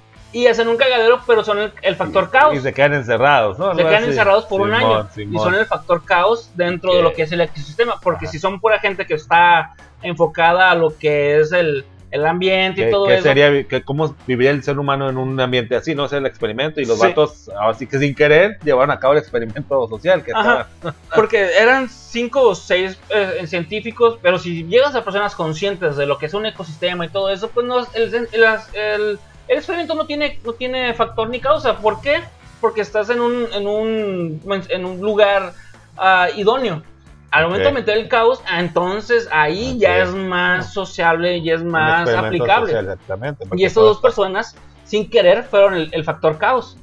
y 0.43 0.47
hacen 0.47 0.69
un 0.69 0.77
cagadero, 0.77 1.21
pero 1.27 1.43
son 1.43 1.59
el, 1.59 1.73
el 1.83 1.97
factor 1.97 2.31
caos. 2.31 2.55
Y 2.55 2.61
se 2.61 2.73
quedan 2.73 2.95
encerrados, 2.95 3.59
¿no? 3.59 3.75
se 3.75 3.83
quedan 3.83 3.97
así. 4.03 4.11
encerrados 4.11 4.45
por 4.47 4.61
un 4.61 4.73
año 4.75 5.09
Simón. 5.15 5.35
y 5.35 5.39
son 5.39 5.55
el 5.55 5.67
factor 5.67 6.05
caos 6.05 6.51
dentro 6.55 6.95
de 6.95 7.03
lo 7.03 7.13
que 7.13 7.23
es 7.23 7.33
el 7.33 7.41
ecosistema. 7.41 7.99
Porque 8.03 8.27
Ajá. 8.27 8.33
si 8.33 8.39
son 8.39 8.61
pura 8.61 8.79
gente 8.79 9.07
que 9.07 9.15
está 9.15 9.75
enfocada 10.03 10.71
a 10.71 10.75
lo 10.75 10.97
que 10.97 11.41
es 11.41 11.51
el, 11.53 11.85
el 12.11 12.25
ambiente 12.27 12.81
y 12.81 12.85
¿Qué, 12.85 12.91
todo 12.91 13.07
qué 13.07 13.15
eso. 13.15 13.23
sería, 13.25 13.65
que, 13.65 13.83
cómo 13.83 14.15
viviría 14.27 14.51
el 14.53 14.63
ser 14.63 14.79
humano 14.79 15.11
en 15.11 15.17
un 15.19 15.39
ambiente 15.41 15.77
así? 15.77 15.95
No 15.95 16.09
sé, 16.09 16.19
el 16.19 16.27
experimento 16.27 16.81
y 16.81 16.85
los 16.87 16.99
Sí. 17.01 17.07
vatos, 17.09 17.51
así 17.61 17.87
que 17.87 17.99
sin 17.99 18.15
querer, 18.15 18.59
llevaron 18.65 18.91
a 18.93 18.99
cabo 18.99 19.15
el 19.15 19.19
experimento 19.19 19.89
social. 19.89 20.23
Que 20.23 20.33
Ajá. 20.35 20.69
estaba- 20.75 20.95
Porque 21.15 21.49
eran 21.59 21.89
cinco 21.89 22.43
o 22.49 22.55
seis 22.55 22.99
eh, 23.11 23.47
científicos, 23.47 24.19
pero 24.23 24.39
si 24.39 24.65
llegas 24.65 24.95
a 24.95 25.05
personas 25.05 25.35
conscientes 25.35 25.97
de 25.97 26.07
lo 26.07 26.17
que 26.17 26.27
es 26.27 26.35
un 26.35 26.47
ecosistema 26.47 27.05
y 27.05 27.09
todo 27.09 27.29
eso, 27.31 27.49
pues 27.51 27.67
no, 27.67 27.81
el, 27.95 28.29
el- 28.73 29.19
el 29.49 29.59
experimento 29.59 29.95
no 29.95 30.07
tiene, 30.07 30.39
no 30.45 30.53
tiene 30.53 30.95
factor 30.95 31.29
ni 31.29 31.41
causa. 31.41 31.79
¿Por 31.79 32.01
qué? 32.01 32.21
Porque 32.61 32.81
estás 32.81 33.11
en 33.11 33.21
un, 33.21 33.47
en 33.53 33.67
un, 33.67 34.41
en 34.69 34.85
un 34.85 35.01
lugar 35.01 35.53
ah, 35.97 36.29
idóneo. 36.37 36.83
Al 37.31 37.45
momento 37.45 37.69
de 37.69 37.75
meter 37.75 37.99
el 37.99 38.09
caos, 38.09 38.41
ah, 38.49 38.61
entonces 38.61 39.29
ahí 39.31 39.79
ya 39.79 39.99
es 39.99 40.11
más 40.11 40.73
sociable 40.73 41.37
y 41.39 41.51
es 41.51 41.63
más 41.63 42.09
aplicable. 42.09 42.73
social, 42.73 42.85
exactamente, 42.87 43.45
Y 43.55 43.65
estas 43.65 43.83
dos 43.83 44.01
personas, 44.01 44.57
sin 44.85 45.11
querer, 45.11 45.45
fueron 45.45 45.75
el, 45.75 45.91
el 45.93 46.05
factor 46.05 46.39
caos. 46.39 46.79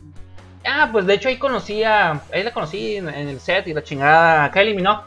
Ah, 0.63 0.89
pues 0.91 1.05
de 1.05 1.15
hecho 1.15 1.29
ahí 1.29 1.37
conocí 1.37 1.83
a. 1.83 2.21
Ahí 2.31 2.43
la 2.43 2.51
conocí 2.51 2.97
en, 2.97 3.09
en 3.09 3.29
el 3.29 3.39
set 3.39 3.67
y 3.67 3.73
la 3.73 3.83
chingada. 3.83 4.45
A 4.45 4.51
Kylie 4.51 4.75
Minogue. 4.75 5.01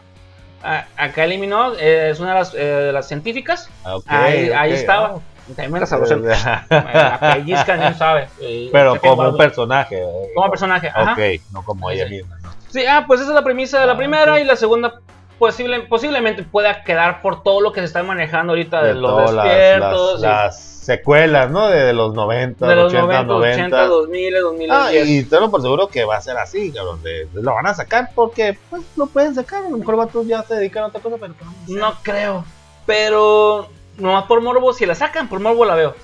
A, 0.63 0.87
a 0.97 1.13
Kylie 1.13 1.39
Minogue 1.39 1.77
eh, 1.81 2.11
es 2.11 2.21
una 2.21 2.31
de 2.31 2.39
las, 2.39 2.55
eh, 2.55 2.59
de 2.59 2.93
las 2.93 3.07
científicas. 3.07 3.71
Ah, 3.85 3.97
ok, 3.97 4.05
ahí, 4.09 4.51
ahí 4.51 4.73
estaba. 4.73 5.07
ah. 5.17 5.21
También 5.49 5.73
me 5.73 5.81
la 5.81 5.87
sabrosé. 5.87 6.17
La 6.71 7.19
pellizca, 7.35 7.77
no 7.77 7.95
sabe. 7.97 8.29
Eh, 8.41 8.69
Pero 8.73 9.01
como 9.01 9.29
un 9.29 9.37
personaje. 9.37 9.99
eh, 10.03 10.31
Como 10.35 10.51
personaje, 10.51 10.89
ajá. 10.89 11.13
Ok, 11.13 11.19
no 11.53 11.65
como 11.65 11.91
ella 11.91 12.07
Sí. 12.09 12.15
misma. 12.17 12.39
¿no? 12.43 12.51
Sí, 12.69 12.85
ah, 12.87 13.05
pues 13.07 13.21
esa 13.21 13.31
es 13.31 13.35
la 13.35 13.43
premisa 13.45 13.81
de 13.81 13.87
la 13.87 13.93
Ah, 13.93 13.97
primera 13.97 14.35
ok. 14.35 14.41
y 14.41 14.45
la 14.45 14.57
segunda 14.57 15.01
posible, 15.39 15.81
posiblemente 15.83 16.43
pueda 16.43 16.83
quedar 16.85 17.23
por 17.23 17.43
todo 17.43 17.61
lo 17.61 17.73
que 17.73 17.81
se 17.81 17.87
está 17.87 18.03
manejando 18.03 18.53
ahorita 18.53 18.83
de, 18.83 18.89
De 18.89 18.95
los 19.01 19.11
todas 19.11 19.33
las- 19.33 19.45
despiertos. 19.45 20.21
las, 20.21 20.21
y- 20.21 20.25
las 20.27 20.65
secuelas, 20.89 21.51
¿no? 21.51 21.69
De, 21.69 21.83
de 21.85 21.93
los 21.93 22.15
90, 22.15 22.67
de 22.67 22.75
los 22.75 22.87
80, 22.93 23.03
90, 23.23 23.25
90. 23.35 23.63
80, 23.77 23.87
2000, 23.87 24.35
2010. 24.41 24.71
Ah, 24.73 24.93
y 24.93 25.23
tengo 25.25 25.51
por 25.51 25.63
seguro 25.63 25.89
que 25.89 26.05
va 26.05 26.17
a 26.17 26.21
ser 26.21 26.37
así, 26.39 26.73
cabrón. 26.73 27.03
de- 27.03 27.29
lo 27.35 27.55
van 27.55 27.67
a 27.67 27.75
sacar 27.75 28.11
porque 28.15 28.59
pues 28.69 28.83
lo 28.97 29.07
pueden 29.07 29.35
sacar. 29.35 29.65
A 29.65 29.69
lo 29.71 29.77
mejor 29.79 29.97
vatos 29.97 30.27
ya 30.27 30.43
se 30.43 30.55
dedican 30.57 30.85
a 30.85 30.87
otra 30.89 31.01
cosa, 31.01 31.17
pero. 31.21 31.35
No 31.69 31.95
creo. 32.03 32.45
Pero 32.85 33.69
nomás 33.99 34.25
por 34.25 34.41
morbo, 34.43 34.73
si 34.73 34.87
la 34.87 34.95
sacan, 34.95 35.29
por 35.29 35.41
morbo 35.41 35.65
la 35.65 35.75
veo. 35.75 35.95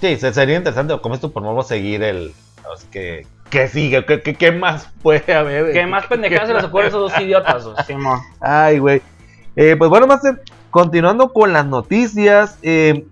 Sí, 0.00 0.16
se- 0.16 0.32
sería 0.32 0.56
interesante, 0.56 0.98
como 1.00 1.14
esto 1.14 1.30
por 1.30 1.42
nuevo 1.42 1.62
seguir 1.62 2.02
el. 2.02 2.32
sea, 2.76 2.90
que, 2.90 3.26
que 3.50 3.66
sigue, 3.68 4.04
¿qué 4.04 4.52
más 4.52 4.88
puede 5.02 5.34
haber? 5.34 5.72
¿Qué 5.72 5.86
más 5.86 6.06
pendejadas 6.06 6.48
se 6.48 6.54
les 6.54 6.64
ocurre 6.64 6.84
a 6.84 6.88
esos 6.88 7.10
dos 7.12 7.20
idiotas? 7.20 7.64
Simón? 7.86 8.20
Ay, 8.40 8.78
güey. 8.78 9.02
Eh, 9.56 9.74
pues 9.76 9.90
bueno, 9.90 10.06
Master, 10.06 10.40
continuando 10.70 11.32
con 11.32 11.52
las 11.52 11.64
noticias. 11.66 12.58
eh, 12.62 13.06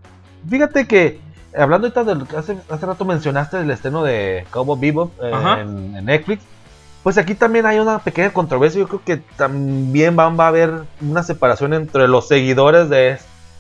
fíjate 0.48 0.87
que, 0.87 1.18
hablando 1.57 1.87
ahorita 1.88 2.05
del. 2.05 2.24
Hace, 2.38 2.59
hace 2.68 2.87
rato 2.87 3.05
mencionaste 3.05 3.59
el 3.59 3.70
estreno 3.70 4.05
de 4.05 4.46
Cowboy 4.50 4.79
Bebop 4.79 5.12
eh, 5.22 5.31
en, 5.61 5.96
en 5.96 6.05
Netflix. 6.05 6.44
Pues 7.02 7.18
aquí 7.18 7.35
también 7.35 7.66
hay 7.66 7.79
una 7.79 7.98
pequeña 8.00 8.31
controversia. 8.33 8.81
Yo 8.81 8.88
creo 8.88 9.02
que 9.05 9.16
también 9.37 10.16
va, 10.18 10.29
va 10.29 10.44
a 10.44 10.48
haber 10.48 10.72
una 11.00 11.22
separación 11.22 11.72
entre 11.72 12.09
los 12.09 12.29
seguidores 12.29 12.88
de, 12.88 13.18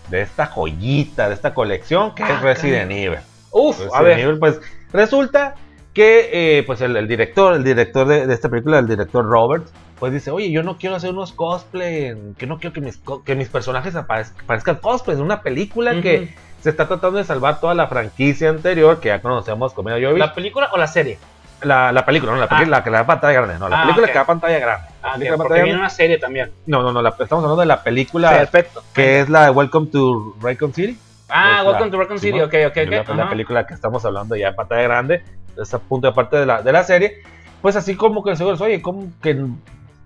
de 0.08 0.22
esta 0.22 0.46
joyita, 0.46 1.28
de 1.28 1.34
esta 1.34 1.54
colección, 1.54 2.14
que 2.14 2.22
Ah, 2.22 2.34
es 2.36 2.42
Resident 2.42 2.90
Evil. 2.90 3.18
Uf, 3.50 3.76
Resident 3.78 3.94
a 3.96 4.02
ver. 4.02 4.18
Evil, 4.20 4.38
pues 4.38 4.60
resulta 4.92 5.54
que 5.92 6.58
eh, 6.58 6.62
pues 6.64 6.80
el, 6.82 6.96
el 6.96 7.08
director, 7.08 7.54
el 7.54 7.64
director 7.64 8.06
de, 8.06 8.26
de 8.26 8.34
esta 8.34 8.48
película, 8.48 8.78
el 8.78 8.86
director 8.86 9.24
Robert, 9.24 9.66
pues 9.98 10.12
dice, 10.12 10.30
oye, 10.30 10.50
yo 10.50 10.62
no 10.62 10.76
quiero 10.76 10.94
hacer 10.96 11.10
unos 11.10 11.32
cosplay, 11.32 12.14
que 12.36 12.46
no 12.46 12.58
quiero 12.58 12.74
que 12.74 12.82
mis, 12.82 13.00
que 13.24 13.34
mis 13.34 13.48
personajes 13.48 13.94
aparez- 13.94 14.32
parezcan 14.46 14.76
cosplays 14.76 15.18
de 15.18 15.24
una 15.24 15.40
película 15.42 16.00
que 16.02 16.34
se 16.60 16.68
está 16.70 16.86
tratando 16.86 17.16
de 17.18 17.24
salvar 17.24 17.60
toda 17.60 17.74
la 17.74 17.86
franquicia 17.86 18.50
anterior 18.50 19.00
que 19.00 19.08
ya 19.08 19.22
conocemos 19.22 19.72
como 19.72 19.88
Jovovich. 19.90 20.18
¿La 20.18 20.34
película 20.34 20.68
o 20.72 20.76
la 20.76 20.86
serie? 20.86 21.18
La, 21.62 21.90
la 21.90 22.04
película, 22.04 22.32
no, 22.32 22.38
la, 22.38 22.46
Ah. 22.50 22.64
la 22.66 22.84
que 22.84 22.90
la 22.90 22.98
da 22.98 23.06
pantalla 23.06 23.32
grande, 23.40 23.58
no, 23.58 23.68
la 23.68 23.78
Ah, 23.78 23.82
película 23.84 24.06
ok. 24.06 24.12
que 24.12 24.18
da 24.18 24.24
pantalla 24.26 24.58
grande. 24.58 24.86
Ah, 25.02 25.12
porque 25.14 25.36
pantalla 25.36 25.62
viene 25.64 25.78
una 25.78 25.88
serie 25.90 26.18
también. 26.18 26.50
No, 26.66 26.82
no, 26.82 26.92
no, 26.92 27.00
la- 27.00 27.10
estamos 27.18 27.42
hablando 27.44 27.56
de 27.60 27.66
la 27.66 27.82
película 27.82 28.30
Perfecto. 28.30 28.82
que 28.92 29.20
es 29.20 29.28
la 29.30 29.44
de 29.46 29.50
Welcome 29.50 29.86
to 29.88 30.34
Raycon 30.40 30.74
City. 30.74 30.98
Ah, 31.28 31.58
es 31.60 31.66
Welcome 31.66 31.90
to 31.90 31.98
Raccoon 31.98 32.18
City, 32.20 32.40
ok, 32.40 32.54
ok, 32.68 32.76
es 32.76 32.88
la, 32.90 33.00
ok. 33.00 33.08
es 33.08 33.16
la 33.16 33.22
ajá. 33.22 33.30
película 33.30 33.66
que 33.66 33.74
estamos 33.74 34.04
hablando 34.04 34.36
ya 34.36 34.48
en 34.48 34.54
pantalla 34.54 34.82
grande, 34.82 35.24
esa 35.60 35.78
punto 35.80 36.06
de 36.08 36.12
parte 36.12 36.36
de 36.36 36.46
la, 36.46 36.62
de 36.62 36.70
la 36.72 36.84
serie, 36.84 37.22
pues 37.62 37.74
así 37.74 37.96
como 37.96 38.22
que 38.22 38.36
seguro, 38.36 38.56
oye, 38.62 38.80
como 38.82 39.08
que 39.22 39.44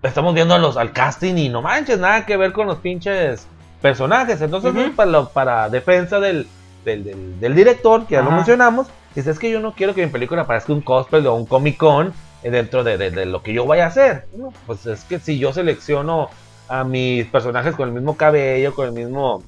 estamos 0.01 0.33
viendo 0.33 0.55
a 0.55 0.57
los, 0.57 0.77
al 0.77 0.93
casting 0.93 1.35
y 1.35 1.49
no 1.49 1.61
manches, 1.61 1.99
nada 1.99 2.25
que 2.25 2.37
ver 2.37 2.53
con 2.53 2.65
los 2.65 2.77
pinches 2.79 3.45
personajes, 3.81 4.41
entonces 4.41 4.71
Ujú. 4.71 4.81
pues, 4.81 4.95
para, 4.95 5.11
lo- 5.11 5.29
para 5.29 5.69
defensa 5.69 6.19
del, 6.19 6.47
del, 6.85 7.03
del- 7.03 7.39
del 7.39 7.55
director, 7.55 8.05
que 8.07 8.13
ya 8.13 8.21
lo 8.21 8.27
Ajá. 8.29 8.37
mencionamos, 8.37 8.87
dice, 9.15 9.31
es 9.31 9.39
que 9.39 9.51
yo 9.51 9.59
no 9.59 9.73
quiero 9.73 9.93
que 9.93 10.05
mi 10.05 10.11
película 10.11 10.45
parezca 10.47 10.73
un 10.73 10.81
cosplay 10.81 11.25
o 11.25 11.33
un 11.35 11.45
Comic 11.45 11.77
Con 11.77 12.13
eh, 12.43 12.49
dentro 12.51 12.83
de, 12.83 12.97
de- 12.97 13.25
lo 13.25 13.43
que 13.43 13.53
yo 13.53 13.65
vaya 13.65 13.85
a 13.85 13.87
hacer, 13.87 14.27
pues 14.65 14.85
es 14.85 15.03
que 15.03 15.19
si 15.19 15.37
yo 15.39 15.53
selecciono 15.53 16.29
a 16.69 16.83
mis 16.83 17.25
personajes 17.27 17.75
con 17.75 17.87
el 17.89 17.93
mismo 17.93 18.15
cabello, 18.17 18.73
con 18.73 18.87
el 18.87 18.93
mismo 18.93 19.43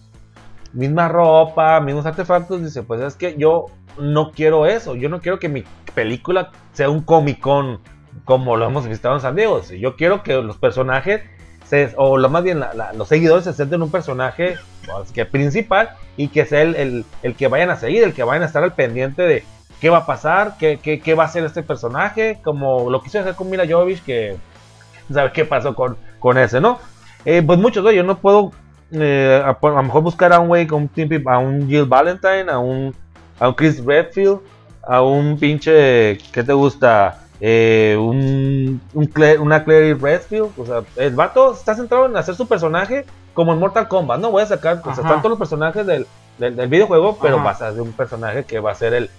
misma 0.73 1.07
ropa, 1.07 1.79
mismos 1.79 2.05
artefactos, 2.05 2.63
dice, 2.63 2.83
pues 2.83 3.01
es 3.01 3.15
que 3.15 3.35
yo 3.37 3.67
no 3.99 4.31
quiero 4.31 4.65
eso, 4.65 4.95
yo 4.95 5.07
no 5.07 5.21
quiero 5.21 5.37
que 5.39 5.47
mi 5.49 5.63
película 5.93 6.51
sea 6.73 6.89
un 6.89 7.01
Comic 7.01 7.39
Con 7.39 7.79
como 8.25 8.57
lo 8.57 8.65
hemos 8.65 8.87
visto 8.87 9.11
en 9.13 9.19
San 9.21 9.35
Diego, 9.35 9.61
yo 9.63 9.95
quiero 9.95 10.21
que 10.23 10.33
los 10.41 10.57
personajes, 10.57 11.21
se- 11.65 11.93
o 11.97 12.17
lo 12.17 12.29
más 12.29 12.43
bien 12.43 12.59
la- 12.59 12.93
los 12.93 13.07
seguidores 13.07 13.43
se 13.45 13.53
centren 13.53 13.79
en 13.79 13.83
un 13.83 13.91
personaje 13.91 14.55
que 15.13 15.25
principal 15.25 15.89
y 16.17 16.27
que 16.29 16.45
sea 16.45 16.61
el, 16.61 16.75
el- 16.75 17.05
el 17.23 17.35
que 17.35 17.47
vayan 17.47 17.69
a 17.69 17.75
seguir, 17.77 18.03
el 18.03 18.13
que 18.13 18.23
vayan 18.23 18.43
a 18.43 18.47
estar 18.47 18.63
al 18.63 18.73
pendiente 18.73 19.21
de 19.23 19.43
qué 19.81 19.89
va 19.89 19.99
a 19.99 20.05
pasar, 20.05 20.55
qué, 20.59 20.79
qué- 20.81 20.99
qué 21.01 21.13
va 21.13 21.23
a 21.23 21.27
hacer 21.27 21.43
este 21.43 21.63
personaje, 21.63 22.39
como 22.43 22.89
lo 22.89 23.01
quiso 23.01 23.19
hacer 23.19 23.35
con 23.35 23.49
Mila 23.49 23.65
Jovovich, 23.67 24.03
que 24.03 24.37
sabe 25.11 25.31
qué 25.31 25.45
pasó 25.45 25.75
con, 25.75 25.97
con 26.19 26.37
ese, 26.37 26.61
¿no? 26.61 26.79
Eh, 27.25 27.41
pues 27.45 27.59
muchos, 27.59 27.83
¿no? 27.83 27.91
yo 27.91 28.03
no 28.03 28.17
puedo 28.17 28.51
eh, 28.91 29.41
a, 29.43 29.57
lo 29.61 29.83
mejor 29.83 30.01
buscar 30.03 30.33
a 30.33 30.39
un 30.39 30.47
güey, 30.49 30.67
a 30.69 31.37
un 31.39 31.67
Jill 31.67 31.85
Valentine, 31.85 32.45
a 32.51 32.59
un, 32.59 32.93
a 33.39 33.47
un 33.49 33.53
Chris 33.55 33.83
Redfield, 33.83 34.39
a 34.85 35.01
un 35.01 35.37
pinche, 35.39 36.17
¿qué 36.31 36.43
te 36.43 36.53
gusta? 36.53 37.22
Eh, 37.45 37.97
un, 37.99 38.79
un 38.93 39.05
Claire- 39.07 39.37
una 39.39 39.65
Clary 39.65 39.93
Redfield, 39.95 40.51
o 40.57 40.65
sea, 40.65 40.81
el 40.95 41.13
vato 41.13 41.51
está 41.53 41.75
centrado 41.75 42.05
en 42.05 42.15
hacer 42.15 42.35
su 42.35 42.47
personaje 42.47 43.03
como 43.33 43.51
en 43.51 43.59
Mortal 43.59 43.89
Kombat, 43.89 44.21
¿no? 44.21 44.31
Voy 44.31 44.43
a 44.43 44.45
sacar, 44.45 44.79
Ajá. 44.81 44.91
están 44.91 45.17
todos 45.17 45.31
los 45.31 45.39
personajes 45.39 45.85
del, 45.85 46.07
del, 46.37 46.55
del 46.55 46.69
videojuego, 46.69 47.17
pero 47.21 47.35
Ajá. 47.35 47.43
vas 47.43 47.61
a 47.61 47.67
hacer 47.67 47.81
un 47.81 47.91
personaje 47.91 48.45
que 48.45 48.61
va 48.61 48.71
a 48.71 48.75
ser 48.75 48.93
el, 48.93 49.09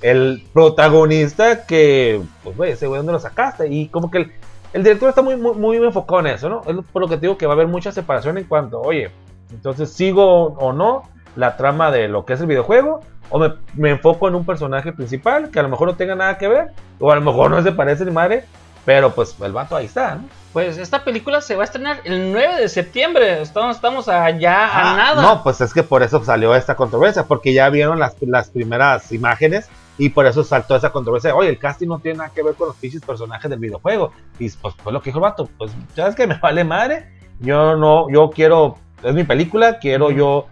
el 0.00 0.44
protagonista 0.52 1.66
que, 1.66 2.20
pues, 2.44 2.56
güey, 2.56 2.70
ese 2.70 2.86
güey, 2.86 2.98
¿dónde 2.98 3.14
lo 3.14 3.18
sacaste? 3.18 3.66
Y 3.68 3.88
como 3.88 4.12
que 4.12 4.18
el, 4.18 4.32
el 4.74 4.84
director 4.84 5.08
está 5.08 5.22
muy, 5.22 5.34
muy, 5.36 5.56
muy 5.56 5.76
enfocado 5.78 6.20
en 6.20 6.26
eso, 6.28 6.48
¿no? 6.48 6.60
Es 6.68 6.76
por 6.92 7.02
lo 7.02 7.08
que 7.08 7.16
te 7.16 7.22
digo 7.22 7.36
que 7.36 7.46
va 7.46 7.54
a 7.54 7.56
haber 7.56 7.66
mucha 7.66 7.90
separación 7.90 8.38
en 8.38 8.44
cuanto, 8.44 8.80
oye, 8.80 9.10
entonces 9.50 9.92
sigo 9.92 10.52
o 10.54 10.72
no 10.72 11.02
la 11.34 11.56
trama 11.56 11.90
de 11.90 12.06
lo 12.06 12.24
que 12.24 12.34
es 12.34 12.40
el 12.40 12.46
videojuego, 12.46 13.00
o 13.32 13.38
me, 13.38 13.54
me 13.74 13.90
enfoco 13.90 14.28
en 14.28 14.34
un 14.34 14.44
personaje 14.44 14.92
principal 14.92 15.50
que 15.50 15.58
a 15.58 15.62
lo 15.62 15.68
mejor 15.68 15.88
no 15.88 15.96
tenga 15.96 16.14
nada 16.14 16.38
que 16.38 16.46
ver, 16.46 16.72
o 17.00 17.10
a 17.10 17.14
lo 17.16 17.22
mejor 17.22 17.50
no 17.50 17.62
se 17.62 17.72
parece 17.72 18.04
ni 18.04 18.10
madre, 18.10 18.44
pero 18.84 19.14
pues 19.14 19.36
el 19.40 19.52
vato 19.52 19.74
ahí 19.74 19.86
está, 19.86 20.16
¿no? 20.16 20.28
Pues 20.52 20.76
esta 20.76 21.02
película 21.02 21.40
se 21.40 21.56
va 21.56 21.62
a 21.62 21.64
estrenar 21.64 22.00
el 22.04 22.30
9 22.30 22.60
de 22.60 22.68
septiembre. 22.68 23.40
Estamos, 23.40 23.76
estamos 23.76 24.06
allá 24.08 24.66
a 24.66 24.92
Ah, 24.92 24.96
nada. 24.96 25.22
No, 25.22 25.42
pues 25.42 25.62
es 25.62 25.72
que 25.72 25.82
por 25.82 26.02
eso 26.02 26.22
salió 26.22 26.54
esta 26.54 26.74
controversia, 26.76 27.24
porque 27.24 27.54
ya 27.54 27.70
vieron 27.70 27.98
las, 27.98 28.16
las 28.20 28.50
primeras 28.50 29.10
imágenes 29.12 29.70
y 29.96 30.10
por 30.10 30.26
eso 30.26 30.44
saltó 30.44 30.76
esa 30.76 30.90
controversia. 30.90 31.34
Oye, 31.34 31.48
el 31.48 31.58
casting 31.58 31.88
no 31.88 32.00
tiene 32.00 32.18
nada 32.18 32.30
que 32.34 32.42
ver 32.42 32.54
con 32.54 32.68
los 32.68 32.76
pinches 32.76 33.00
personajes 33.00 33.50
del 33.50 33.60
videojuego. 33.60 34.12
Y 34.38 34.50
pues 34.50 34.74
fue 34.74 34.92
lo 34.92 35.00
que 35.00 35.08
dijo 35.08 35.20
el 35.20 35.22
vato, 35.22 35.48
pues 35.56 35.72
sabes 35.96 36.14
que 36.14 36.26
me 36.26 36.38
vale 36.38 36.64
madre. 36.64 37.08
Yo 37.40 37.76
no, 37.76 38.10
yo 38.10 38.28
quiero, 38.28 38.76
es 39.02 39.14
mi 39.14 39.24
película, 39.24 39.78
quiero 39.78 40.10
yo 40.10 40.48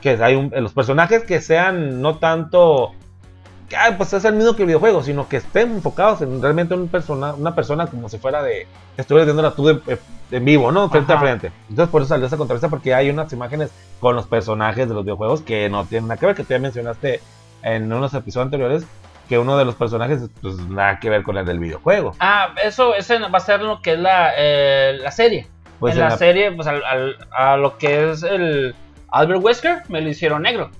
que 0.00 0.10
hay 0.22 0.34
un, 0.34 0.50
los 0.56 0.72
personajes 0.72 1.24
que 1.24 1.40
sean 1.40 2.00
no 2.02 2.18
tanto 2.18 2.92
que 3.68 3.76
ah, 3.76 3.94
pues 3.98 4.12
es 4.14 4.24
el 4.24 4.34
mismo 4.34 4.56
que 4.56 4.62
el 4.62 4.66
videojuego, 4.68 5.02
sino 5.02 5.28
que 5.28 5.36
estén 5.36 5.72
enfocados 5.72 6.22
en 6.22 6.40
realmente 6.40 6.74
un 6.74 6.88
persona, 6.88 7.34
una 7.34 7.54
persona 7.54 7.86
como 7.86 8.08
si 8.08 8.16
fuera 8.18 8.42
de 8.42 8.66
estuvieras 8.96 9.26
viéndola 9.26 9.50
tú 9.52 9.66
de- 9.66 9.74
de- 9.86 9.98
en 10.30 10.44
vivo, 10.44 10.72
¿no? 10.72 10.88
Frente 10.90 11.12
Ajá. 11.12 11.20
a 11.20 11.24
frente. 11.24 11.52
Entonces 11.68 11.90
por 11.90 12.00
eso 12.02 12.08
salió 12.10 12.26
esa 12.26 12.36
controversia 12.38 12.68
porque 12.70 12.94
hay 12.94 13.10
unas 13.10 13.32
imágenes 13.32 13.70
con 14.00 14.16
los 14.16 14.26
personajes 14.26 14.88
de 14.88 14.94
los 14.94 15.04
videojuegos 15.04 15.42
que 15.42 15.68
no 15.68 15.84
tienen 15.84 16.08
nada 16.08 16.18
que 16.18 16.26
ver, 16.26 16.34
que 16.34 16.44
tú 16.44 16.50
ya 16.54 16.58
mencionaste 16.58 17.20
en 17.62 17.92
unos 17.92 18.12
episodios 18.14 18.46
anteriores 18.46 18.86
que 19.28 19.38
uno 19.38 19.58
de 19.58 19.66
los 19.66 19.74
personajes 19.74 20.22
pues 20.40 20.56
nada 20.68 20.98
que 21.00 21.10
ver 21.10 21.22
con 21.22 21.36
el 21.36 21.44
del 21.44 21.58
videojuego. 21.58 22.14
Ah, 22.20 22.54
eso 22.64 22.94
ese 22.94 23.18
va 23.18 23.36
a 23.36 23.40
ser 23.40 23.60
lo 23.60 23.82
que 23.82 23.92
es 23.92 23.98
la, 23.98 24.30
eh, 24.36 24.98
la 25.02 25.10
serie. 25.10 25.46
Pues 25.78 25.94
en 25.94 26.00
la, 26.00 26.16
serie, 26.16 26.50
pues 26.52 26.66
al, 26.66 26.82
al- 26.84 27.16
a 27.36 27.56
lo 27.58 27.76
que 27.78 28.10
es 28.10 28.22
el 28.22 28.74
Albert 29.10 29.42
Wesker 29.42 29.82
me 29.88 30.00
lo 30.00 30.08
hicieron 30.08 30.42
negro. 30.42 30.70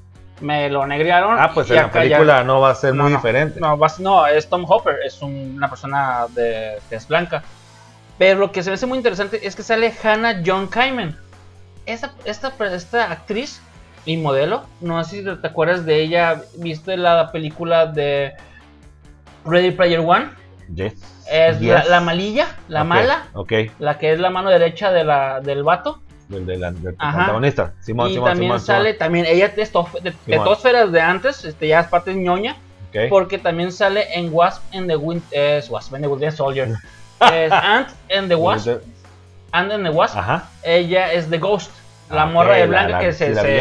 me 0.40 0.70
lo 0.70 0.86
negrearon. 0.86 1.36
Ah, 1.36 1.50
pues 1.52 1.68
y 1.68 1.72
en 1.72 1.78
la 1.78 1.86
ya- 1.86 1.92
película 1.92 2.44
no 2.44 2.60
va 2.60 2.70
a 2.70 2.74
ser 2.76 2.94
No, 2.94 3.02
muy 3.04 3.12
no, 3.12 3.18
diferente. 3.18 3.58
No, 3.58 3.76
no, 3.98 4.26
es 4.28 4.48
Tom 4.48 4.64
Hopper, 4.68 4.96
es 5.04 5.20
un- 5.20 5.54
una 5.56 5.68
persona 5.68 6.26
de 6.32 6.78
que 6.88 6.94
es 6.94 7.08
blanca. 7.08 7.42
Pero 8.18 8.38
lo 8.38 8.52
que 8.52 8.62
se 8.62 8.70
me 8.70 8.74
hace 8.74 8.86
muy 8.86 8.98
interesante 8.98 9.44
es 9.44 9.56
que 9.56 9.64
sale 9.64 9.92
Hannah 10.00 10.42
John 10.46 10.68
Kyman. 10.68 11.18
Esta, 11.86 12.12
esta, 12.24 12.52
esta 12.72 13.10
actriz 13.10 13.60
y 14.04 14.16
modelo, 14.16 14.62
no 14.80 15.02
sé 15.02 15.16
si 15.24 15.40
te 15.40 15.46
acuerdas 15.46 15.84
de 15.84 16.02
ella, 16.02 16.40
viste 16.58 16.96
la 16.96 17.32
película 17.32 17.86
de 17.86 18.34
Ready 19.44 19.72
Player 19.72 20.00
One. 20.00 20.30
Yes. 20.72 20.94
Es 21.30 21.60
la, 21.60 21.80
Yes. 21.80 21.88
la 21.90 22.00
malilla, 22.00 22.46
la 22.68 22.84
mala, 22.84 23.26
Ok, 23.32 23.52
la 23.80 23.98
que 23.98 24.12
es 24.12 24.20
la 24.20 24.30
mano 24.30 24.50
derecha 24.50 24.92
de 24.92 25.02
la, 25.04 25.40
del 25.40 25.62
vato. 25.64 26.00
Del, 26.28 26.46
del- 26.46 26.94
protagonista. 26.94 27.72
Simón, 27.80 28.08
y 28.10 28.14
Simón, 28.14 28.28
también 28.30 28.48
Simón, 28.50 28.60
sale, 28.60 28.90
Simón. 28.92 28.98
también 28.98 29.26
ella 29.26 29.48
de, 29.48 29.62
esto- 29.62 29.88
de, 30.02 30.10
de 30.10 30.16
Simón. 30.26 30.44
Tósferas 30.44 30.92
de 30.92 31.00
antes, 31.00 31.44
este, 31.44 31.68
ya 31.68 31.80
es 31.80 31.86
parte 31.88 32.14
ñoña. 32.14 32.56
Ok. 32.90 32.96
Porque 33.10 33.38
también 33.38 33.70
sale 33.72 34.06
en 34.14 34.32
Wasp 34.32 34.62
and 34.74 34.88
the 34.88 34.96
Wind 34.96 35.22
es 35.30 35.68
Wasp 35.70 35.94
and 35.94 36.04
the 36.04 36.08
Winter 36.08 36.32
Soldier. 36.32 36.68
es 37.32 37.52
Ant 37.52 37.88
and 38.16 38.28
the 38.28 38.34
Wasp. 38.34 38.68
Ant 39.52 39.72
and 39.72 39.84
the 39.84 39.90
Wasp. 39.90 40.16
Ajá. 40.16 40.48
Ella 40.62 41.12
es 41.12 41.28
The 41.30 41.38
Ghost. 41.38 41.70
La 42.10 42.22
Ah, 42.22 42.26
morra 42.26 42.54
de 42.54 42.60
la- 42.60 42.66
blanca 42.66 42.88
la- 42.92 43.00
que 43.00 43.12
se, 43.12 43.30
la 43.30 43.42
se-. 43.42 43.56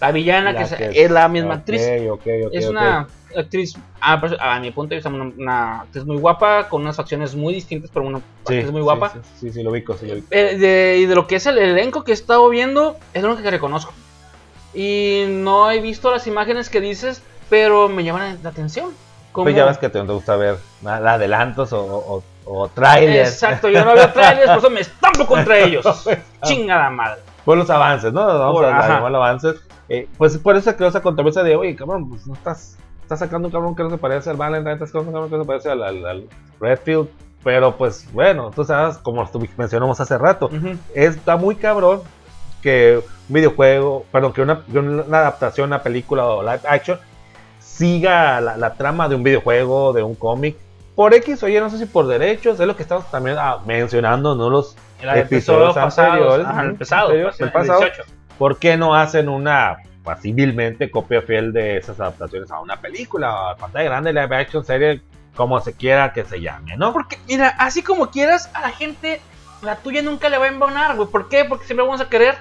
La 0.00 0.12
villana 0.12 0.52
La 0.52 0.64
que, 0.68 0.90
es 1.04 1.10
la 1.10 1.28
misma 1.28 1.54
actriz. 1.54 1.82
ok, 2.10 2.20
ok, 2.20 2.26
es 2.52 2.68
una 2.68 3.06
actriz, 3.36 3.74
a, 4.00 4.20
pues, 4.20 4.32
a 4.38 4.58
mi 4.60 4.70
punto 4.70 4.90
de 4.90 4.96
vista, 4.96 5.08
una, 5.10 5.24
una 5.36 5.80
actriz 5.82 6.04
muy 6.04 6.16
guapa, 6.18 6.68
con 6.68 6.82
unas 6.82 6.96
facciones 6.96 7.34
muy 7.34 7.54
distintas, 7.54 7.90
pero 7.92 8.06
una 8.06 8.18
Sí, 8.18 8.54
actriz 8.54 8.70
muy 8.72 8.80
guapa. 8.82 9.10
Sí, 9.10 9.18
sí, 9.40 9.52
sí, 9.52 9.62
lo 9.62 9.70
ubico, 9.70 9.94
sí, 9.96 10.06
lo 10.06 10.14
ubico. 10.14 10.26
Eh, 10.30 10.56
de- 10.58 10.98
y 10.98 11.06
de 11.06 11.14
lo 11.14 11.26
que 11.26 11.36
es 11.36 11.46
el 11.46 11.58
elenco 11.58 12.04
que 12.04 12.10
he 12.12 12.14
estado 12.14 12.48
viendo, 12.48 12.96
es 13.14 13.22
lo 13.22 13.28
único 13.28 13.42
que 13.42 13.50
reconozco. 13.50 13.92
Y 14.74 15.24
no 15.28 15.70
he 15.70 15.80
visto 15.80 16.10
las 16.10 16.26
imágenes 16.26 16.68
que 16.68 16.80
dices, 16.80 17.22
pero 17.48 17.88
me 17.88 18.04
llaman 18.04 18.38
la 18.42 18.50
atención. 18.50 18.90
Como- 19.32 19.44
Pues 19.44 19.56
ya 19.56 19.64
ves 19.64 19.78
que 19.78 19.88
te, 19.88 20.00
te 20.00 20.12
gusta 20.12 20.36
ver 20.36 20.56
adelantos 20.84 21.72
o, 21.72 21.82
o, 21.84 22.22
o 22.44 22.68
trailers. 22.68 23.30
Exacto, 23.30 23.68
yo 23.68 23.84
no 23.84 23.94
veo 23.94 24.10
trailers, 24.12 24.48
por 24.48 24.58
eso 24.58 24.70
me 24.70 24.80
estampo 24.80 25.26
contra 25.26 25.58
ellos. 25.60 25.84
Chingada 26.44 26.90
madre. 26.90 27.20
Por 27.44 27.56
los 27.58 27.70
avances, 27.70 28.12
¿no? 28.12 28.26
Vamos 28.26 28.54
Por- 28.56 28.64
a, 28.66 28.78
ajá. 28.78 28.88
llamar 28.94 29.14
avances. 29.14 29.56
Eh, 29.88 30.08
pues 30.18 30.36
por 30.38 30.56
eso 30.56 30.74
creó 30.76 30.88
esa 30.88 31.00
controversia 31.02 31.42
de, 31.42 31.54
oye, 31.56 31.76
cabrón, 31.76 32.08
pues 32.08 32.26
no 32.26 32.34
estás, 32.34 32.76
estás 33.02 33.18
sacando 33.20 33.48
un 33.48 33.52
cabrón 33.52 33.76
que 33.76 33.82
no 33.84 33.90
se 33.90 33.98
parece 33.98 34.30
al 34.30 34.36
Valentine, 34.36 34.72
estás 34.74 34.90
sacando 34.90 35.10
un 35.10 35.14
cabrón 35.14 35.30
que 35.30 35.36
no 35.36 35.42
se 35.44 35.46
parece 35.48 35.70
al, 35.70 35.82
al- 35.82 36.06
al 36.06 36.28
Redfield. 36.60 37.08
Pero 37.44 37.76
pues 37.76 38.12
bueno, 38.12 38.50
tú 38.50 38.64
sabes, 38.64 38.98
como 38.98 39.28
mencionamos 39.56 40.00
hace 40.00 40.18
rato, 40.18 40.46
Ujú. 40.46 40.76
está 40.94 41.36
muy 41.36 41.54
cabrón 41.54 42.00
que 42.60 43.00
un 43.28 43.34
videojuego, 43.34 44.04
perdón, 44.10 44.32
que 44.32 44.42
una, 44.42 44.62
una 44.74 45.18
adaptación, 45.18 45.68
una 45.68 45.80
película 45.82 46.24
o 46.26 46.42
live 46.42 46.60
action 46.68 46.98
siga 47.60 48.40
la, 48.40 48.56
la 48.56 48.74
trama 48.74 49.08
de 49.08 49.14
un 49.14 49.22
videojuego, 49.22 49.92
de 49.92 50.02
un 50.02 50.14
cómic. 50.14 50.56
Por 50.94 51.12
X, 51.14 51.42
oye, 51.42 51.60
no 51.60 51.68
sé 51.70 51.78
si 51.78 51.86
por 51.86 52.06
derechos, 52.06 52.58
es 52.58 52.66
lo 52.66 52.74
que 52.74 52.82
estamos 52.82 53.08
también 53.10 53.36
ah, 53.38 53.58
mencionando, 53.66 54.34
¿no? 54.34 54.48
Los 54.48 54.76
El 55.00 55.10
episodio 55.18 55.68
episodios 55.70 55.74
pasado. 55.74 56.12
anteriores. 56.12 56.46
Ajá, 56.46 56.62
el 56.62 56.74
pasado. 56.76 57.02
anterior, 57.08 57.32
el 57.38 57.44
el 57.46 57.52
pasado. 57.52 57.80
18. 57.80 58.02
¿Por 58.38 58.58
qué 58.58 58.76
no 58.76 58.94
hacen 58.94 59.28
una, 59.28 59.78
pues, 60.04 60.20
civilmente, 60.20 60.90
copia 60.90 61.22
fiel 61.22 61.52
de 61.52 61.78
esas 61.78 61.98
adaptaciones 62.00 62.50
a 62.50 62.60
una 62.60 62.76
película, 62.80 63.50
a 63.50 63.56
pantalla 63.56 63.84
grande, 63.86 64.12
live 64.12 64.36
action, 64.36 64.64
serie, 64.64 65.00
como 65.34 65.60
se 65.60 65.74
quiera 65.74 66.12
que 66.12 66.24
se 66.24 66.40
llame, 66.40 66.76
¿no? 66.76 66.92
Porque, 66.92 67.18
mira, 67.28 67.48
así 67.58 67.82
como 67.82 68.10
quieras, 68.10 68.50
a 68.54 68.60
la 68.62 68.70
gente, 68.70 69.20
la 69.62 69.76
tuya 69.76 70.02
nunca 70.02 70.28
le 70.28 70.38
va 70.38 70.46
a 70.46 70.48
embonar, 70.48 70.96
güey. 70.96 71.08
¿Por 71.08 71.28
qué? 71.28 71.44
Porque 71.44 71.66
siempre 71.66 71.84
vamos 71.86 72.00
a 72.00 72.08
querer. 72.08 72.36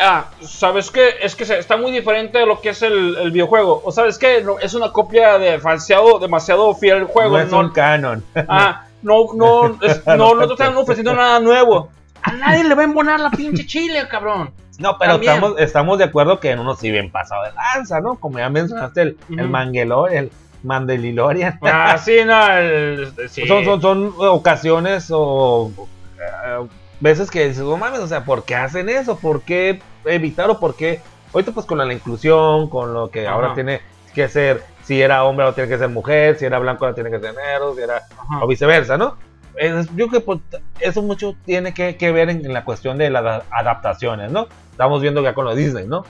Ah, 0.00 0.26
¿sabes 0.42 0.92
qué? 0.92 1.14
Es 1.20 1.34
que 1.34 1.42
está 1.42 1.76
muy 1.76 1.90
diferente 1.90 2.38
de 2.38 2.46
lo 2.46 2.60
que 2.60 2.68
es 2.68 2.82
el, 2.82 3.16
el 3.16 3.32
videojuego. 3.32 3.82
O 3.84 3.90
¿sabes 3.90 4.16
qué? 4.16 4.42
No, 4.44 4.56
es 4.60 4.72
una 4.74 4.92
copia 4.92 5.38
de 5.40 5.58
falseado, 5.58 6.20
demasiado 6.20 6.72
fiel 6.76 6.98
al 6.98 7.04
juego. 7.06 7.36
no 7.36 7.42
es 7.42 7.50
no- 7.50 7.58
un 7.60 7.70
canon. 7.70 8.24
Ah, 8.48 8.84
no, 9.02 9.26
no, 9.34 9.66
es- 9.82 10.06
no, 10.06 10.34
no 10.36 10.46
te 10.46 10.52
están 10.52 10.76
ofreciendo 10.76 11.14
nada 11.14 11.40
nuevo. 11.40 11.90
A 12.22 12.30
nadie 12.32 12.62
le 12.62 12.74
va 12.76 12.82
a 12.82 12.84
embonar 12.84 13.18
la 13.18 13.30
pinche 13.30 13.66
chile, 13.66 14.06
cabrón. 14.08 14.52
No, 14.78 14.96
pero 14.98 15.12
También. 15.14 15.34
estamos, 15.34 15.58
estamos 15.60 15.98
de 15.98 16.04
acuerdo 16.04 16.38
que 16.40 16.50
en 16.52 16.60
uno 16.60 16.74
sí 16.76 16.90
bien 16.90 17.10
pasado 17.10 17.42
de 17.44 17.50
lanza, 17.52 18.00
¿no? 18.00 18.16
Como 18.16 18.38
ya 18.38 18.48
mencionaste, 18.48 19.02
el, 19.02 19.18
el 19.30 19.40
Ujú. 19.40 19.48
Manguelor, 19.50 20.12
el 20.12 20.32
Mandelilorian. 20.62 21.58
Ah, 21.62 21.98
sí, 21.98 22.18
no, 22.24 22.52
el- 22.56 23.12
sí. 23.28 23.46
Son, 23.46 23.64
son, 23.64 23.80
son 23.82 24.14
ocasiones 24.18 25.08
o 25.10 25.72
eh, 26.18 26.68
veces 27.00 27.30
que 27.30 27.48
dices, 27.48 27.64
no 27.64 27.76
mames, 27.76 28.00
o 28.00 28.06
sea, 28.06 28.24
¿por 28.24 28.44
qué 28.44 28.54
hacen 28.54 28.88
eso? 28.88 29.18
¿Por 29.18 29.42
qué 29.42 29.80
evitar 30.04 30.48
o 30.50 30.58
por 30.60 30.76
qué? 30.76 31.00
Ahorita 31.32 31.52
pues 31.52 31.66
con 31.66 31.78
la 31.78 31.92
inclusión, 31.92 32.70
con 32.70 32.94
lo 32.94 33.10
que 33.10 33.26
ahora 33.26 33.54
tiene 33.54 33.80
que 34.14 34.28
ser, 34.28 34.62
si 34.82 35.00
era 35.02 35.24
hombre 35.24 35.44
ahora 35.44 35.54
tiene 35.54 35.68
que 35.70 35.78
ser 35.78 35.88
mujer, 35.90 36.38
si 36.38 36.44
era 36.46 36.58
blanco 36.58 36.84
ahora 36.84 36.94
tiene 36.94 37.10
que 37.10 37.20
ser 37.20 37.34
negro, 37.34 37.74
si 37.74 37.82
era 37.82 37.96
Ajá. 37.96 38.44
o 38.44 38.46
viceversa, 38.46 38.96
¿no? 38.96 39.16
Es- 39.58 39.86
yo 39.96 40.08
creo 40.08 40.10
que 40.10 40.20
pues, 40.20 40.40
eso 40.80 41.02
mucho 41.02 41.34
tiene 41.44 41.74
que, 41.74 41.96
que 41.96 42.12
ver 42.12 42.30
en, 42.30 42.44
en 42.44 42.52
la 42.52 42.64
cuestión 42.64 42.96
de 42.98 43.10
las 43.10 43.42
adaptaciones, 43.50 44.30
¿no? 44.30 44.46
Estamos 44.70 45.02
viendo 45.02 45.22
ya 45.22 45.34
con 45.34 45.44
lo 45.44 45.54
Disney, 45.54 45.86
¿no? 45.86 46.04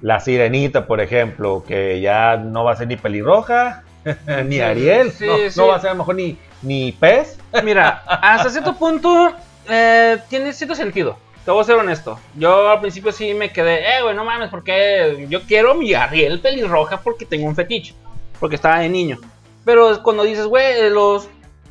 La 0.00 0.20
sirenita, 0.20 0.86
por 0.86 1.00
ejemplo, 1.00 1.64
que 1.66 2.00
ya 2.00 2.36
no 2.36 2.64
va 2.64 2.72
a 2.72 2.76
ser 2.76 2.88
ni 2.88 2.96
pelirroja, 2.96 3.82
ni 4.46 4.60
Ariel, 4.60 5.10
sí, 5.12 5.26
no, 5.26 5.36
sí. 5.50 5.58
no 5.60 5.68
va 5.68 5.76
a 5.76 5.80
ser 5.80 5.90
a 5.90 5.92
lo 5.94 5.98
mejor 5.98 6.14
ni, 6.16 6.36
ni 6.62 6.92
pez. 6.92 7.38
Mira, 7.64 8.02
hasta 8.06 8.50
cierto 8.50 8.74
punto 8.76 9.32
eh, 9.68 10.18
tiene 10.28 10.52
cierto 10.52 10.74
sentido. 10.74 11.18
Te 11.44 11.50
voy 11.50 11.62
a 11.62 11.64
ser 11.64 11.76
honesto. 11.76 12.18
Yo 12.36 12.68
al 12.70 12.80
principio 12.80 13.10
sí 13.10 13.32
me 13.34 13.50
quedé, 13.50 13.96
eh, 13.96 14.02
güey, 14.02 14.14
no 14.14 14.24
mames, 14.24 14.50
porque 14.50 15.26
yo 15.30 15.40
quiero 15.42 15.74
mi 15.74 15.94
Ariel 15.94 16.40
pelirroja 16.40 17.00
porque 17.00 17.24
tengo 17.24 17.46
un 17.46 17.56
fetiche. 17.56 17.94
Porque 18.38 18.56
estaba 18.56 18.80
de 18.80 18.88
niño. 18.88 19.18
Pero 19.64 20.02
cuando 20.02 20.24
dices, 20.24 20.46
güey, 20.46 20.90
los, 20.90 21.28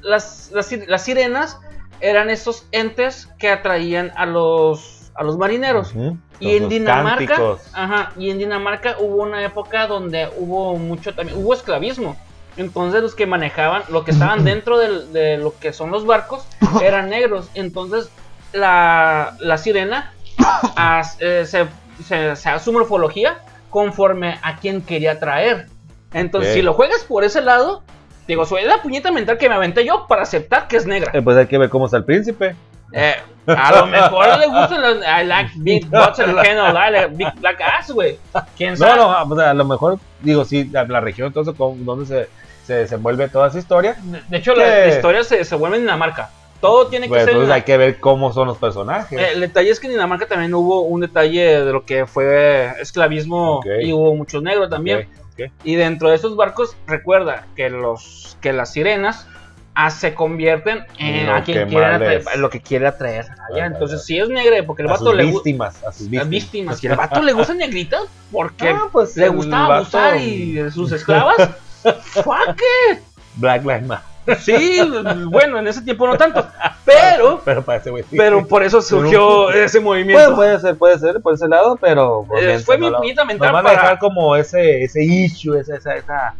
las, 0.08 0.52
las, 0.54 0.66
sir- 0.68 0.86
las 0.88 1.04
sirenas 1.04 1.58
eran 2.00 2.30
esos 2.30 2.66
entes 2.72 3.28
que 3.40 3.50
atraían 3.50 4.12
a 4.16 4.26
los, 4.26 5.12
a 5.16 5.24
los 5.24 5.38
marineros. 5.38 5.94
Y 6.40 6.56
en 6.58 6.64
Los 6.64 6.70
Dinamarca, 6.70 7.36
ajá, 7.74 8.12
y 8.18 8.30
en 8.30 8.38
Dinamarca 8.38 8.96
hubo 9.00 9.24
una 9.24 9.44
época 9.44 9.88
donde 9.88 10.30
hubo 10.38 10.76
mucho 10.78 11.14
también, 11.16 11.38
hubo 11.40 11.54
esclavismo. 11.54 12.16
Entonces 12.58 13.02
los 13.02 13.16
que 13.16 13.26
manejaban, 13.26 13.84
lo 13.90 14.04
que 14.04 14.12
estaban 14.12 14.44
dentro 14.44 14.78
de 14.78 15.38
lo 15.38 15.58
que 15.60 15.74
son 15.74 15.92
los 15.92 16.06
barcos, 16.06 16.46
eran 16.82 17.10
negros. 17.10 17.50
Entonces 17.56 18.10
la, 18.54 19.36
la 19.40 19.58
sirena 19.58 20.14
as- 20.76 21.18
eh, 21.20 21.46
se, 21.46 21.68
se, 22.04 22.36
se- 22.36 22.60
su 22.60 22.72
morfología 22.72 23.40
conforme 23.70 24.40
a 24.44 24.58
quien 24.58 24.82
quería 24.82 25.20
traer. 25.20 25.68
Entonces 26.14 26.52
si 26.54 26.62
lo 26.62 26.74
juegas 26.74 27.04
por 27.04 27.24
ese 27.24 27.42
lado, 27.42 27.84
digo, 28.28 28.46
soy 28.46 28.64
la 28.64 28.82
puñeta 28.82 29.12
mental 29.12 29.38
que 29.38 29.50
me 29.50 29.56
aventé 29.56 29.86
yo 29.86 30.06
para 30.08 30.24
aceptar 30.24 30.68
que 30.68 30.78
es 30.78 30.86
negra. 30.86 31.12
Eh, 31.14 31.22
pues 31.22 31.38
hay 31.38 31.48
que 31.48 31.58
ver 31.58 31.70
cómo 31.70 31.86
está 31.86 31.98
el 31.98 32.06
príncipe. 32.06 32.56
Eh, 32.94 33.16
a 33.48 33.72
lo 33.76 33.86
mejor 33.88 34.38
le 34.40 34.46
gustan 34.48 34.82
los 34.82 34.98
I 34.98 35.26
like 35.26 35.52
big 35.58 35.86
butts 35.90 36.20
and 36.20 36.36
can 36.42 36.58
I 36.58 36.92
like 36.92 37.08
big 37.16 37.34
black 37.40 37.60
ass, 37.62 37.92
güey. 37.92 38.18
¿Quién 38.58 38.72
No, 38.72 38.78
sabe? 38.78 38.96
no, 38.98 39.24
o 39.24 39.36
sea, 39.36 39.52
a 39.52 39.54
lo 39.54 39.66
mejor, 39.66 40.00
digo, 40.22 40.46
sí, 40.46 40.70
la, 40.72 40.84
la 40.86 41.00
región, 41.02 41.28
entonces, 41.28 41.54
con- 41.56 41.84
donde 41.86 42.06
se, 42.06 42.30
se 42.66 42.74
desenvuelve 42.76 43.28
toda 43.30 43.48
esa 43.50 43.60
historia. 43.60 43.96
De- 44.04 44.22
De 44.28 44.38
hecho, 44.38 44.54
la, 44.56 44.88
historia 44.88 45.24
se, 45.24 45.44
se 45.44 45.56
vuelve 45.56 45.78
en 45.78 45.84
Dinamarca. 45.84 46.30
Todo 46.62 46.88
tiene 46.88 47.06
que 47.06 47.10
Pues, 47.10 47.22
ser. 47.22 47.30
en 47.32 47.36
entonces 47.36 47.56
hay 47.56 47.62
que 47.62 47.78
ver 47.78 48.00
cómo 48.00 48.34
son 48.34 48.48
los 48.48 48.58
personajes. 48.58 49.20
Eh, 49.20 49.30
el 49.34 49.42
detalle 49.42 49.70
es 49.70 49.80
que 49.80 49.86
en 49.88 49.94
Dinamarca 49.94 50.26
también 50.26 50.54
hubo 50.56 50.82
un 50.82 51.02
detalle 51.02 51.64
de 51.64 51.72
lo 51.72 51.86
que 51.86 52.08
fue 52.08 52.72
esclavismo 52.82 53.62
y 53.82 53.94
hubo 53.94 54.16
muchos 54.16 54.42
negros 54.42 54.70
también. 54.70 55.08
Ok. 55.46 55.52
Y 55.64 55.76
dentro 55.76 56.10
de 56.10 56.16
esos 56.16 56.36
barcos, 56.36 56.76
recuerda 56.88 57.46
que 57.56 57.70
los 57.70 58.38
que 58.42 58.54
las 58.54 58.74
sirenas 58.74 59.28
ah, 59.76 59.90
se 59.92 60.14
convierten 60.14 60.86
en 60.98 61.28
Lo 61.28 61.36
a 61.36 61.44
quien 61.44 61.68
quieren 61.70 61.92
atraer, 61.94 62.24
lo 62.38 62.50
que 62.50 62.62
quiere 62.62 62.88
atraer 62.88 63.26
allá. 63.26 63.38
Vale, 63.52 63.66
Entonces, 63.66 63.98
vale. 64.00 64.06
si 64.06 64.20
es 64.20 64.30
negra, 64.30 64.64
porque 64.66 64.82
el 64.84 64.90
a 64.90 64.92
vato 64.94 65.14
le 65.14 65.24
gusta. 65.26 65.38
víctimas, 65.50 65.84
a 65.84 65.92
sus 65.92 66.10
víctimas. 66.10 66.30
víctimas. 66.30 66.84
Y 66.84 66.88
el 66.88 66.96
vato 66.96 67.22
le 67.22 67.34
gusta 67.34 67.54
negrita 67.54 68.00
porque 68.32 68.70
Ah, 68.70 68.86
pues, 68.92 69.16
le 69.18 69.30
gustaba 69.30 69.68
vato- 69.68 69.98
abusar 69.98 70.18
y 70.22 70.72
sus 70.72 70.92
esclavas. 70.92 71.38
Fuck 71.84 72.60
it. 72.92 73.00
Black 73.36 73.62
Lives 73.64 73.86
Matter. 73.88 74.06
Sí, 74.40 74.80
bueno, 75.26 75.60
en 75.60 75.68
ese 75.68 75.82
tiempo 75.82 76.08
no 76.08 76.18
tanto. 76.18 76.46
Pero, 76.86 77.42
Pero 77.46 77.64
para 77.64 77.80
ese 77.80 77.90
güey. 77.90 78.04
sí. 78.10 78.16
pero 78.18 78.46
por 78.48 78.64
eso 78.64 78.82
surgió 78.82 79.50
ese 79.52 79.80
movimiento. 79.80 80.36
puede 80.36 80.60
ser, 80.60 80.76
puede 80.78 81.00
ser 81.00 81.22
por 81.22 81.34
ese 81.34 81.48
lado, 81.48 81.78
pero. 81.80 82.26
Eh, 82.40 82.60
fue 82.60 82.78
mi 82.78 82.90
puñeta 82.92 83.26
mental 83.26 83.52
van 83.54 83.66
a 83.66 83.70
para- 83.70 83.82
dejar 83.82 84.00
como 84.00 84.36
ese, 84.36 84.84
ese 84.84 85.04
issue, 85.04 85.58
esa, 85.60 85.76
esa, 85.78 85.96
esa, 85.96 86.36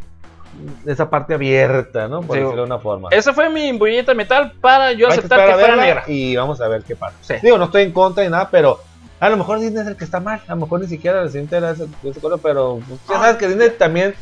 esa 0.86 1.08
parte 1.10 1.34
abierta, 1.34 2.08
¿no? 2.08 2.20
Por 2.22 2.36
Sí. 2.36 2.42
decirlo 2.42 2.62
de 2.62 2.66
una 2.66 2.78
forma. 2.78 3.08
Esa 3.10 3.32
fue 3.32 3.48
mi 3.48 3.72
bulleta 3.72 4.12
metal 4.14 4.52
para 4.60 4.92
yo 4.92 5.06
Hay 5.06 5.12
que 5.14 5.18
aceptar 5.20 5.46
que 5.46 5.52
a 5.52 5.58
fuera 5.58 5.76
negra. 5.76 6.04
Y 6.06 6.36
vamos 6.36 6.60
a 6.60 6.68
ver 6.68 6.82
qué 6.82 6.96
pasa. 6.96 7.16
Sí. 7.22 7.34
Digo, 7.42 7.58
no 7.58 7.66
estoy 7.66 7.82
en 7.82 7.92
contra 7.92 8.24
ni 8.24 8.30
nada, 8.30 8.48
pero 8.50 8.80
a 9.20 9.28
lo 9.30 9.36
mejor 9.36 9.60
Disney 9.60 9.82
es 9.82 9.88
el 9.88 9.96
que 9.96 10.04
está 10.04 10.20
mal. 10.20 10.40
A 10.46 10.54
lo 10.54 10.60
mejor 10.62 10.80
ni 10.80 10.86
siquiera 10.88 11.28
se 11.28 11.38
entera 11.40 11.72
de 11.72 11.84
ese, 11.84 11.86
ese 12.10 12.20
color, 12.20 12.40
pero 12.42 12.80
pues, 12.88 13.00
ya 13.08 13.16
Ah. 13.16 13.20
sabes 13.20 13.36
que 13.36 13.48
Disney 13.48 13.70
también 13.70 14.14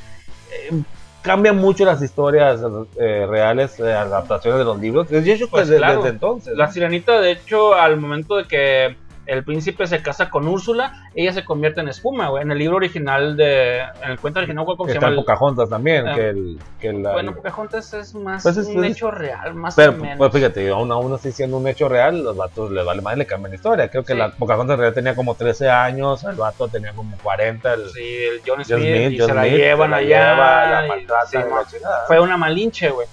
eh, 0.52 0.82
cambia 1.26 1.52
mucho 1.52 1.84
las 1.84 2.00
historias 2.00 2.60
eh, 2.98 3.26
reales, 3.28 3.78
eh, 3.80 3.92
adaptaciones 3.92 4.60
de 4.60 4.64
los 4.64 4.78
libros. 4.78 5.08
Desde 5.08 5.46
Pues 5.48 5.68
desde, 5.68 5.78
claro. 5.78 5.96
desde 5.96 6.10
entonces. 6.10 6.56
La 6.56 6.70
sirenita, 6.70 7.20
de 7.20 7.32
hecho, 7.32 7.74
al 7.74 7.98
momento 7.98 8.36
de 8.36 8.44
que 8.44 8.96
El 9.26 9.44
príncipe 9.44 9.86
se 9.86 10.02
casa 10.02 10.30
con 10.30 10.46
Úrsula, 10.48 11.10
ella 11.14 11.32
se 11.32 11.44
convierte 11.44 11.80
en 11.80 11.88
espuma, 11.88 12.28
güey. 12.28 12.42
En 12.42 12.50
el 12.52 12.58
libro 12.58 12.76
original 12.76 13.36
de. 13.36 13.80
En 14.02 14.10
el 14.12 14.18
cuento 14.20 14.38
original, 14.40 14.64
¿cómo 14.64 14.84
se 14.86 14.92
Está 14.92 15.00
llama? 15.06 15.10
El- 15.10 15.16
Pocahontas 15.16 15.68
también, 15.68 16.06
Ah. 16.08 16.14
que 16.14 16.28
el... 16.30 16.58
Que 16.80 16.92
la, 16.92 17.12
Bueno, 17.12 17.34
Pocahontas 17.34 17.92
es 17.94 18.14
más 18.14 18.42
Pues 18.42 18.56
es- 18.56 18.66
un 18.68 18.74
pues 18.74 18.86
es- 18.86 18.92
hecho 18.96 19.10
real, 19.10 19.54
más 19.54 19.74
pero, 19.74 19.92
o 19.92 19.96
menos. 19.96 20.18
pues 20.18 20.32
fíjate, 20.32 20.68
aún, 20.70 20.90
aún 20.92 21.12
así 21.14 21.32
siendo 21.32 21.56
un 21.56 21.66
hecho 21.68 21.88
real, 21.88 22.22
los 22.22 22.36
vatos 22.36 22.70
les 22.70 22.84
vale 22.84 23.02
más, 23.02 23.16
le 23.16 23.26
cambian 23.26 23.50
la 23.50 23.56
historia. 23.56 23.88
Creo 23.88 24.04
que 24.04 24.12
Sí. 24.12 24.18
la 24.18 24.30
Pocahontas 24.30 24.74
en 24.74 24.80
realidad 24.80 24.94
tenía 24.94 25.14
como 25.16 25.34
13 25.34 25.68
años, 25.68 26.22
el 26.24 26.36
vato 26.36 26.68
tenía 26.68 26.92
como 26.92 27.16
40, 27.22 27.74
el 27.74 27.90
sí, 27.90 28.00
el 28.02 28.40
John 28.46 28.64
Smith, 28.64 28.78
Smith, 28.78 29.12
y 29.12 29.18
John 29.18 29.28
se 29.28 29.34
la 29.34 29.42
Smith, 29.42 29.56
llevan 29.56 29.86
se 29.86 29.90
la 29.90 29.96
allá. 29.96 30.06
lleva, 30.30 30.66
la 30.66 30.86
y- 30.86 30.88
maltratan 30.88 31.26
sí, 31.28 31.36
y 31.36 31.40
la 31.40 31.46
ma- 31.56 31.64
chingada. 31.66 32.04
fue 32.06 32.20
una 32.20 32.36
malinche, 32.36 32.90
güey. 32.90 33.06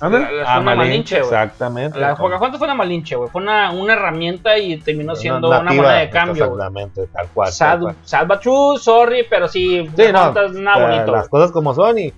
Ándale. 0.00 0.26
fue 0.26 0.40
Ah, 0.46 0.58
una 0.58 0.60
Malinche, 0.60 0.76
Malinche, 0.76 1.14
güey. 1.20 1.24
exactamente. 1.28 1.98
La 2.00 2.16
Pocahontas 2.16 2.58
fue 2.58 2.66
una 2.66 2.74
malinche, 2.74 3.16
güey. 3.16 3.28
Fue 3.30 3.42
una, 3.42 3.70
una 3.72 3.92
herramienta 3.94 4.56
y 4.58 4.78
terminó 4.78 5.14
siendo 5.14 5.48
una, 5.48 5.62
nativa, 5.62 5.82
moneda 5.82 5.98
de 6.00 6.10
cambio. 6.10 6.44
Exactamente, 6.44 7.06
tal 7.08 7.28
cual. 7.28 7.48
tal 7.58 7.94
Sad, 8.04 8.26
cual. 8.26 8.40
true, 8.40 8.78
sorry, 8.78 9.26
pero 9.28 9.48
sí, 9.48 9.88
Sí, 9.96 10.02
no, 10.12 10.32
nada 10.32 10.86
bonito. 10.88 11.12
Las 11.12 11.28
cosas 11.28 11.52
como 11.52 11.74
son 11.74 11.98
y 11.98 12.12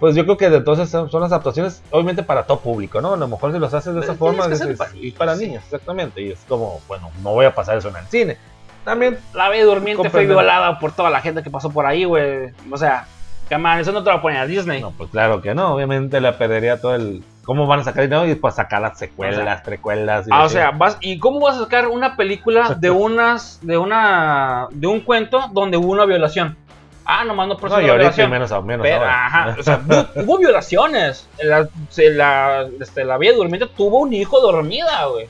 pues 0.00 0.14
yo 0.16 0.24
creo 0.24 0.36
que 0.36 0.50
de 0.50 0.56
entonces 0.58 0.90
son, 0.90 1.08
son 1.10 1.22
las 1.22 1.30
adaptaciones 1.32 1.82
obviamente 1.90 2.22
para 2.22 2.42
todo 2.42 2.58
público, 2.60 3.00
¿no? 3.00 3.14
A 3.14 3.16
lo 3.16 3.28
mejor 3.28 3.52
si 3.52 3.58
los 3.58 3.72
haces 3.72 3.94
de 3.94 4.00
esa 4.00 4.14
Tienes 4.14 4.18
forma 4.18 4.46
es, 4.52 4.94
y 5.00 5.12
para 5.12 5.34
niños, 5.34 5.48
niños, 5.48 5.64
exactamente. 5.64 6.20
Y 6.20 6.32
es 6.32 6.44
como, 6.48 6.80
bueno, 6.88 7.10
no 7.22 7.30
voy 7.32 7.46
a 7.46 7.54
pasar 7.54 7.78
eso 7.78 7.88
en 7.88 7.96
el 7.96 8.06
cine. 8.06 8.36
También, 8.84 9.18
La 9.32 9.48
Bella 9.48 9.64
Durmiente 9.64 10.10
fue 10.10 10.26
violada 10.26 10.78
por 10.78 10.92
toda 10.92 11.08
la 11.10 11.20
gente 11.20 11.42
que 11.42 11.48
pasó 11.50 11.70
por 11.70 11.86
ahí, 11.86 12.04
güey. 12.04 12.50
O 12.70 12.76
sea, 12.76 13.06
camán, 13.48 13.78
eso 13.80 13.92
no 13.92 14.02
te 14.02 14.10
lo 14.10 14.20
ponen 14.22 14.38
a 14.38 14.46
Disney. 14.46 14.80
no, 14.80 14.90
pues 14.92 15.10
claro 15.10 15.40
que 15.42 15.54
no, 15.54 15.74
obviamente 15.74 16.20
le 16.20 16.32
perdería 16.32 16.80
todo 16.80 16.94
el... 16.94 17.22
¿Cómo 17.44 17.66
van 17.66 17.80
a 17.80 17.84
sacar 17.84 18.04
dinero? 18.04 18.26
Y 18.26 18.34
pues 18.36 18.54
sacar 18.54 18.80
las 18.80 18.98
secuelas, 18.98 19.38
O 19.38 19.42
sea, 19.44 19.62
precuelas. 19.62 20.26
y 20.26 20.30
Ah, 20.32 20.38
la 20.38 20.44
o 20.44 20.48
sea, 20.48 20.70
vas, 20.70 20.96
¿y 21.02 21.18
cómo 21.18 21.40
vas 21.40 21.56
a 21.56 21.64
sacar 21.64 21.88
una 21.88 22.16
película 22.16 22.74
de 22.78 22.90
unas, 22.90 23.58
de 23.60 23.76
una, 23.76 24.66
de 24.70 24.86
un 24.86 25.00
cuento 25.00 25.48
donde 25.52 25.76
hubo 25.76 25.92
una 25.92 26.06
violación? 26.06 26.56
Ah, 27.04 27.22
nomás 27.22 27.46
no 27.48 27.52
No, 27.54 27.60
procedió 27.60 27.82
y 27.82 27.86
la 27.88 27.92
ahorita 27.92 28.08
violación. 28.26 28.30
menos, 28.30 28.50
a- 28.50 28.60
menos 28.62 28.82
Pero, 28.82 28.96
ahora. 28.96 29.26
ajá, 29.26 29.56
o 29.60 29.62
sea, 29.62 29.80
hubo, 30.24 30.38
violaciones. 30.38 31.28
La, 31.42 31.68
se- 31.90 32.10
la, 32.12 32.66
este, 32.80 33.04
la 33.04 33.18
Bella 33.18 33.34
Durmiente 33.34 33.66
tuvo 33.76 33.98
un 33.98 34.14
hijo 34.14 34.40
dormida, 34.40 35.04
güey. 35.12 35.28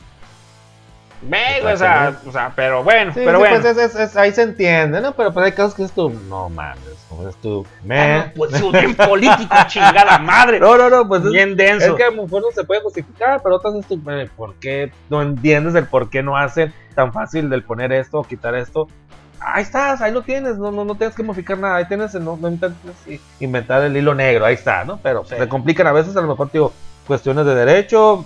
Ve, 1.26 1.60
güey, 1.62 1.72
o 1.74 1.76
sea, 1.76 2.18
o 2.26 2.32
sea, 2.32 2.52
pero 2.54 2.84
bueno, 2.84 3.12
Sí, 3.14 3.20
pero 3.24 3.38
sí, 3.38 3.38
bueno. 3.38 3.60
pues 3.62 3.76
es- 3.78 3.94
es- 3.94 4.00
es- 4.00 4.16
ahí 4.16 4.30
se 4.32 4.42
entiende, 4.42 5.00
¿no? 5.00 5.12
Pero 5.12 5.32
pues 5.32 5.46
hay 5.46 5.52
casos 5.52 5.74
que 5.74 5.84
es 5.84 5.92
tú, 5.92 6.10
no 6.28 6.50
mames, 6.50 6.78
como 7.08 7.26
es 7.28 7.36
tú, 7.36 7.64
Ah, 7.66 7.80
me... 7.84 8.18
no, 8.18 8.32
pues 8.36 8.52
es 8.54 8.72
bien 8.72 8.94
político, 8.94 9.54
chingada 9.68 10.18
madre. 10.18 10.60
No, 10.60 10.76
no, 10.76 10.90
no, 10.90 11.08
pues 11.08 11.24
es, 11.24 11.30
bien 11.30 11.50
es 11.52 11.56
denso. 11.56 11.96
que 11.96 12.04
a 12.04 12.10
lo 12.10 12.22
mejor 12.24 12.42
no 12.42 12.48
se 12.54 12.64
puede 12.64 12.82
justificar, 12.82 13.40
pero 13.42 13.56
otras 13.56 13.74
es 13.74 13.86
tu, 13.86 13.98
¿por 14.36 14.54
qué 14.56 14.92
no 15.08 15.22
entiendes 15.22 15.74
el 15.76 15.86
por 15.86 16.10
qué 16.10 16.22
no 16.22 16.36
hacen 16.36 16.74
tan 16.94 17.12
fácil 17.12 17.48
del 17.48 17.62
poner 17.62 17.92
esto 17.92 18.18
o 18.18 18.24
quitar 18.24 18.54
esto? 18.54 18.86
Ahí 19.40 19.62
estás, 19.62 20.00
ahí 20.00 20.12
lo 20.12 20.22
tienes, 20.22 20.56
no, 20.58 20.70
no, 20.70 20.84
no 20.84 20.94
tienes 20.94 21.14
que 21.16 21.22
modificar 21.22 21.58
nada, 21.58 21.76
ahí 21.76 21.84
tienes, 21.86 22.14
no, 22.14 22.36
no 22.36 22.48
intentes 22.48 22.94
i- 23.06 23.20
inventar 23.40 23.82
el 23.82 23.96
hilo 23.96 24.14
negro, 24.14 24.44
ahí 24.46 24.54
está, 24.54 24.84
¿no? 24.84 24.98
Pero 25.02 25.24
Sí. 25.24 25.34
se 25.38 25.48
complican 25.48 25.86
a 25.86 25.92
veces, 25.92 26.16
a 26.16 26.20
lo 26.22 26.28
mejor, 26.28 26.50
digo, 26.50 26.72
cuestiones 27.06 27.44
de 27.44 27.54
derecho, 27.54 28.24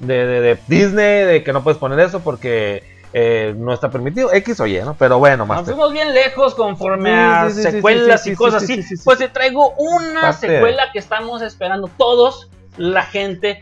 de, 0.00 0.26
de, 0.26 0.40
de 0.40 0.58
Disney, 0.68 1.24
de 1.24 1.42
que 1.44 1.52
no 1.52 1.62
puedes 1.62 1.78
poner 1.78 1.98
eso 2.00 2.20
porque 2.20 2.82
eh, 3.12 3.54
no 3.56 3.72
está 3.72 3.90
permitido, 3.90 4.32
X 4.32 4.58
o 4.60 4.66
Y, 4.66 4.80
¿no? 4.80 4.94
Pero 4.98 5.18
bueno, 5.18 5.46
más 5.46 5.58
Nos 5.58 5.66
fuimos 5.68 5.92
bien 5.92 6.12
lejos 6.12 6.54
conforme 6.54 7.12
a 7.14 7.48
sí, 7.48 7.56
sí, 7.56 7.62
sí, 7.62 7.70
secuelas 7.70 8.22
sí, 8.24 8.30
y 8.32 8.34
cosas 8.34 8.64
sí, 8.66 8.72
así. 8.72 8.82
sí, 8.82 8.88
sí, 8.88 8.96
sí. 8.96 9.02
Pues 9.04 9.18
te 9.18 9.28
traigo 9.28 9.70
una 9.78 10.20
Parte. 10.22 10.48
secuela 10.48 10.90
que 10.92 10.98
estamos 10.98 11.40
esperando 11.42 11.88
todos, 11.96 12.50
la 12.76 13.02
gente 13.04 13.60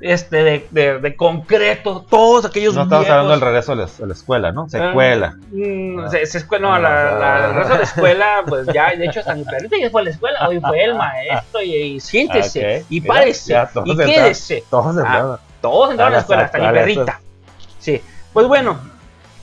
este 0.00 0.44
de, 0.44 0.66
de, 0.70 1.00
de 1.00 1.16
concreto, 1.16 2.06
todos 2.08 2.44
aquellos 2.44 2.72
No 2.76 2.82
estamos 2.84 3.04
viejos. 3.06 3.10
hablando 3.20 3.32
del 3.32 3.40
regreso 3.40 3.72
a 3.72 3.74
la, 3.74 3.84
a 3.84 4.06
la 4.06 4.12
escuela, 4.12 4.52
¿no? 4.52 4.68
Secuela. 4.68 5.36
Mm, 5.50 5.98
Ah. 6.00 6.10
se, 6.10 6.24
se 6.26 6.38
escue- 6.46 6.60
no, 6.60 6.72
Ah, 6.72 6.78
la, 6.78 7.18
la- 7.18 7.34
ah. 7.36 7.48
el 7.48 7.54
resto 7.54 7.72
de 7.72 7.78
la 7.78 7.84
escuela, 7.84 8.42
pues 8.48 8.66
ya, 8.72 8.94
de 8.94 9.06
hecho, 9.06 9.18
hasta 9.20 9.34
mi 9.34 9.42
perrito 9.44 9.74
ya 9.80 9.90
fue 9.90 10.02
a 10.02 10.04
la 10.04 10.10
escuela, 10.10 10.48
hoy 10.48 10.60
fue 10.60 10.84
el 10.84 10.94
maestro, 10.94 11.62
y, 11.62 11.74
y 11.74 12.00
siéntese, 12.00 12.84
y 12.90 13.00
mira, 13.00 13.14
párese, 13.14 13.50
ya 13.52 13.70
y 13.84 13.96
quédese. 13.96 14.62
Todos 14.70 14.96
Ah. 15.04 15.40
Todos 15.60 15.90
entraron 15.90 16.12
a 16.12 16.16
la 16.16 16.20
escuela, 16.20 16.42
hasta 16.44 16.58
mi 16.58 16.72
perrita. 16.72 17.20
Sí, 17.78 18.00
pues 18.32 18.46
bueno, 18.46 18.78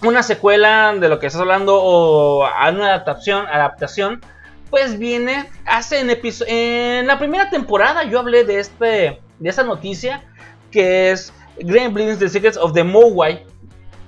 una 0.03 0.23
secuela 0.23 0.93
de 0.93 1.09
lo 1.09 1.19
que 1.19 1.27
estás 1.27 1.41
hablando 1.41 1.79
o 1.81 2.45
una 2.45 2.87
adaptación, 2.87 3.45
adaptación, 3.47 4.21
pues 4.69 4.97
viene 4.97 5.49
hace 5.65 5.99
en 5.99 6.09
en 6.47 7.07
la 7.07 7.17
primera 7.19 7.49
temporada 7.49 8.03
yo 8.03 8.19
hablé 8.19 8.43
de 8.43 8.59
este 8.59 9.21
de 9.39 9.49
esta 9.49 9.63
noticia 9.63 10.23
que 10.71 11.11
es 11.11 11.33
Gremlins 11.57 12.19
The 12.19 12.29
Secrets 12.29 12.57
of 12.57 12.73
the 12.73 12.83
Mogwai, 12.83 13.45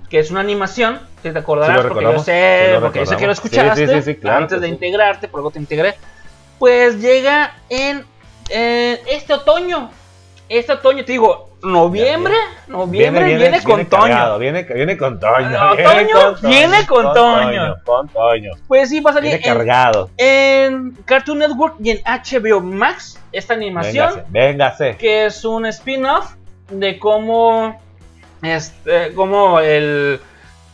que 0.10 0.20
es 0.20 0.32
una 0.32 0.42
animación, 0.42 1.00
si 1.24 1.32
te 1.32 1.40
acordarás 1.40 1.78
Sí 1.78 1.84
lo 1.84 1.90
porque 1.90 2.04
yo 2.04 2.20
sé, 2.20 2.72
sí 2.74 2.78
porque 2.82 3.00
yo 3.00 3.06
sé 3.06 3.18
que 3.18 3.26
lo 3.26 3.32
escuchaste 3.32 4.02
sí, 4.02 4.16
claro 4.16 4.44
antes 4.44 4.62
de 4.62 4.68
integrarte, 4.68 5.28
por 5.28 5.40
algo 5.40 5.52
te 5.52 5.60
integré. 5.60 5.96
Pues 6.60 7.00
llega 7.00 7.56
en, 7.70 8.04
en 8.50 9.00
este 9.08 9.34
otoño. 9.34 9.92
Este 10.50 10.72
otoño, 10.72 11.06
te 11.06 11.12
digo, 11.12 11.47
noviembre, 11.64 12.34
noviembre 12.68 13.36
viene, 13.36 13.62
con 13.64 13.86
Toño. 13.86 14.02
cargado, 14.04 14.40
Viene, 14.40 14.64
viene 14.64 14.98
con 14.98 15.20
Toño. 15.20 15.50
No, 15.50 15.76
viene 15.76 16.06
Toño, 16.12 16.36
viene 16.50 16.86
con 16.88 17.14
Toño. 17.14 17.76
Con 17.84 18.08
Toño. 18.10 18.52
Pues 18.68 18.90
sí, 18.90 19.00
va 19.00 19.12
a 19.12 19.14
salir 19.16 19.32
Viene 19.32 19.48
en, 19.48 19.54
cargado. 19.54 20.10
en 20.18 20.92
Cartoon 21.06 21.40
Network 21.40 21.76
y 21.84 21.92
en 21.92 22.00
HBO 22.06 22.62
Max 22.62 23.20
esta 23.32 23.54
animación, 23.54 24.24
Véngase, 24.30 24.84
véngase. 24.86 24.98
que 24.98 25.26
es 25.26 25.44
un 25.46 25.66
spin-off 25.66 26.34
de 26.70 26.98
cómo, 27.00 27.80
este, 28.42 29.14
cómo 29.14 29.60
el 29.60 30.20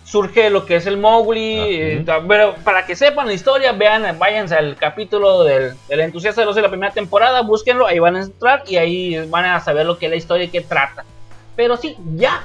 surge 0.03 0.49
lo 0.49 0.65
que 0.65 0.75
es 0.75 0.85
el 0.85 0.97
Mowgli. 0.97 1.55
eh, 1.59 2.05
pero 2.27 2.55
para 2.63 2.85
que 2.85 2.95
sepan 2.95 3.27
la 3.27 3.33
historia, 3.33 3.71
vean, 3.71 4.17
váyanse 4.19 4.55
al 4.55 4.75
capítulo 4.75 5.43
del, 5.43 5.73
del 5.87 5.99
entusiasta 6.01 6.41
de 6.41 6.45
los 6.45 6.55
de 6.55 6.61
la 6.61 6.69
primera 6.69 6.91
temporada, 6.93 7.41
búsquenlo, 7.41 7.87
ahí 7.87 7.99
van 7.99 8.15
a 8.15 8.21
entrar 8.23 8.63
y 8.67 8.77
ahí 8.77 9.25
van 9.29 9.45
a 9.45 9.59
saber 9.59 9.85
lo 9.85 9.97
que 9.97 10.05
es 10.07 10.09
la 10.11 10.17
historia 10.17 10.45
y 10.45 10.49
qué 10.49 10.61
trata. 10.61 11.03
Pero 11.55 11.77
sí, 11.77 11.95
ya, 12.15 12.43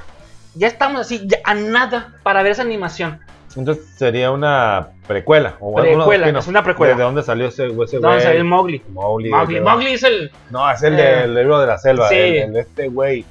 ya 0.55 0.67
estamos 0.67 1.01
así, 1.01 1.21
ya 1.25 1.39
a 1.43 1.53
nada 1.53 2.13
para 2.23 2.43
ver 2.43 2.51
esa 2.53 2.61
animación. 2.61 3.19
Entonces 3.55 3.83
sería 3.97 4.29
una 4.29 4.89
precuela. 5.07 5.55
O 5.59 5.73
Precuela, 5.75 6.29
es 6.29 6.47
una 6.47 6.63
precuela. 6.63 6.95
¿De 6.95 7.01
dónde 7.01 7.23
salió 7.23 7.47
ese, 7.47 7.65
ese 7.65 7.73
¿Dónde 7.73 7.97
güey? 7.99 8.21
salió 8.21 8.37
el 8.39 8.43
Mowgli? 8.45 8.81
Mowgli. 8.89 9.29
Mowgli, 9.31 9.55
de- 9.55 9.61
Mowgli 9.61 9.93
es 9.93 10.03
el... 10.03 10.31
No, 10.51 10.69
es 10.71 10.83
el 10.83 10.99
Eh, 10.99 11.03
del 11.03 11.33
libro 11.33 11.59
de 11.59 11.65
la 11.67 11.77
selva. 11.79 12.07
sí. 12.09 12.15
El, 12.15 12.35
el 12.37 12.53
de 12.53 12.59
este 12.61 12.87
güey. 12.89 13.25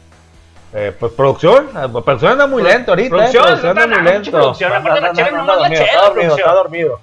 Eh, 0.74 0.94
pues 0.98 1.12
producción, 1.12 1.68
producción 2.04 2.32
anda 2.32 2.46
muy 2.46 2.62
lento 2.62 2.92
ahorita. 2.92 3.08
Producción, 3.08 3.44
eh, 3.44 3.46
producción 3.46 3.70
anda 3.70 3.82
anda 3.84 4.02
muy 4.02 4.12
lento. 4.12 4.30
producción, 4.30 4.72
aparte 4.72 5.00
la 5.00 5.12
chela 5.12 5.30
nomás 5.30 5.60
la 5.60 5.68
chela, 5.70 5.84
está 5.84 6.00
dormido, 6.02 6.12
producción. 6.12 6.38
está 6.38 6.52
dormido. 6.52 7.00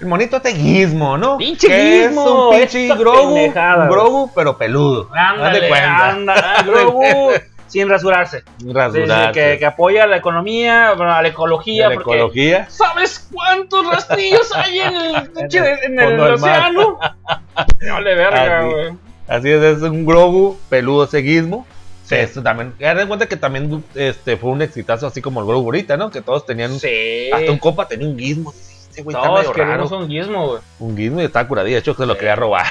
El 0.00 0.06
monito 0.08 0.36
este 0.36 0.52
Gizmo, 0.54 1.16
¿no? 1.16 1.38
Pinche 1.38 1.68
Que 1.68 2.08
Gizmo, 2.08 2.52
Es 2.52 2.74
un 2.74 2.80
pinche 2.80 2.96
Grogu, 2.96 3.34
pendejada, 3.34 3.86
Grogu, 3.86 4.30
pero 4.34 4.58
peludo. 4.58 5.08
Ándale, 5.14 5.68
cuenta. 5.68 6.08
anda, 6.10 6.34
ah, 6.36 6.62
Grogu, 6.66 7.30
sin 7.68 7.88
rasurarse. 7.88 8.40
Sí, 8.40 8.44
sí, 8.66 8.72
Rasurarse. 8.72 9.32
que, 9.32 9.58
que 9.58 9.66
apoya 9.66 10.06
la 10.08 10.16
economía, 10.16 10.94
bueno, 10.96 11.12
a 11.12 11.22
la 11.22 11.28
ecología. 11.28 11.88
la 11.88 11.94
porque, 11.94 12.16
ecología. 12.18 12.66
¿Sabes 12.68 13.28
cuántos 13.32 13.86
rastrillos 13.86 14.52
hay 14.56 14.80
en 14.80 14.94
el, 14.96 15.14
en 15.84 16.00
el 16.00 16.08
del 16.10 16.18
mar. 16.18 16.32
océano? 16.32 16.98
No 17.80 18.00
le 18.00 18.14
verga, 18.16 18.62
güey. 18.62 18.92
Así 19.28 19.48
es, 19.50 19.62
es 19.62 19.82
un 19.82 20.04
Grogu 20.04 20.58
peludo 20.68 21.04
ese 21.04 21.22
Gizmo. 21.22 21.64
Sí. 22.04 22.16
Esto 22.16 22.42
también, 22.42 22.74
haz 22.86 22.96
de 22.98 23.06
cuenta 23.06 23.26
que 23.26 23.36
también 23.36 23.82
este, 23.94 24.36
fue 24.36 24.50
un 24.50 24.60
exitazo 24.62 25.06
así 25.06 25.22
como 25.22 25.40
el 25.40 25.46
Grogu 25.46 25.64
ahorita, 25.66 25.96
¿no? 25.96 26.10
Que 26.10 26.20
todos 26.20 26.44
tenían, 26.44 26.78
Sí. 26.78 27.30
hasta 27.32 27.50
un 27.50 27.58
compa 27.58 27.88
tenía 27.88 28.06
un 28.06 28.18
Gizmo. 28.18 28.52
Este 28.52 29.02
güey 29.02 29.16
está 29.16 29.26
Todos 29.26 29.40
medio 29.40 29.52
queremos 29.54 29.90
raro. 29.90 30.02
un 30.04 30.08
gizmo, 30.10 30.46
güey. 30.48 30.60
Un 30.78 30.96
Gizmo 30.96 31.20
y 31.20 31.24
estaba 31.24 31.48
curadillo, 31.48 31.74
de 31.74 31.80
hecho 31.80 31.94
se 31.94 32.06
lo 32.06 32.12
Sí. 32.12 32.18
quería 32.20 32.36
robar. 32.36 32.66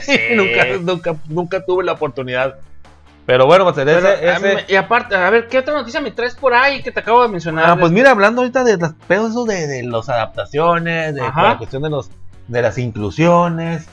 Sí, 0.00 0.18
nunca, 0.34 0.64
nunca, 0.80 1.16
nunca 1.28 1.64
tuve 1.64 1.84
la 1.84 1.92
oportunidad. 1.92 2.56
Pero 3.26 3.44
bueno, 3.46 3.64
pues 3.64 3.76
Pero, 3.76 3.90
ese, 3.98 4.06
a 4.28 4.36
ese- 4.36 4.64
y 4.68 4.74
aparte, 4.76 5.14
a 5.14 5.28
ver, 5.30 5.48
¿qué 5.48 5.58
otra 5.58 5.74
noticia 5.74 6.00
me 6.00 6.10
traes 6.12 6.34
por 6.34 6.54
ahí 6.54 6.82
que 6.82 6.90
te 6.90 7.00
acabo 7.00 7.22
de 7.22 7.28
mencionar? 7.28 7.68
Ah, 7.68 7.76
pues 7.78 7.92
mira, 7.92 8.10
hablando 8.10 8.40
ahorita 8.40 8.64
de 8.64 8.76
los 8.78 8.92
pedos 9.06 9.32
esos 9.32 9.46
de, 9.46 9.66
de 9.66 9.82
las 9.82 10.08
adaptaciones, 10.08 11.14
de 11.14 11.20
la 11.20 11.56
cuestión 11.58 11.82
de 11.82 11.90
los 11.90 12.10
de 12.48 12.62
las 12.62 12.78
inclusiones. 12.78 13.86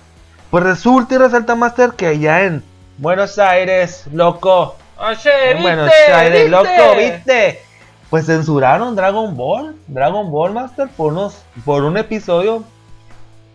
Pues 0.49 0.63
resulta 0.63 1.15
y 1.15 1.17
resalta 1.17 1.55
Master 1.55 1.91
que 1.97 2.07
allá 2.07 2.45
en 2.45 2.63
Buenos 2.97 3.38
Aires, 3.39 4.06
loco. 4.12 4.75
Oye, 4.98 5.52
en 5.52 5.62
Buenos 5.62 5.85
¿viste? 5.85 6.13
Aires, 6.13 6.41
¿Viste? 6.43 6.50
loco, 6.50 6.95
¿viste? 6.98 7.62
Pues 8.10 8.25
censuraron 8.25 8.95
Dragon 8.95 9.35
Ball, 9.35 9.75
Dragon 9.87 10.31
Ball 10.31 10.54
Master 10.54 10.87
por 10.95 11.12
unos 11.13 11.43
por 11.65 11.83
un 11.83 11.98
episodio. 11.98 12.63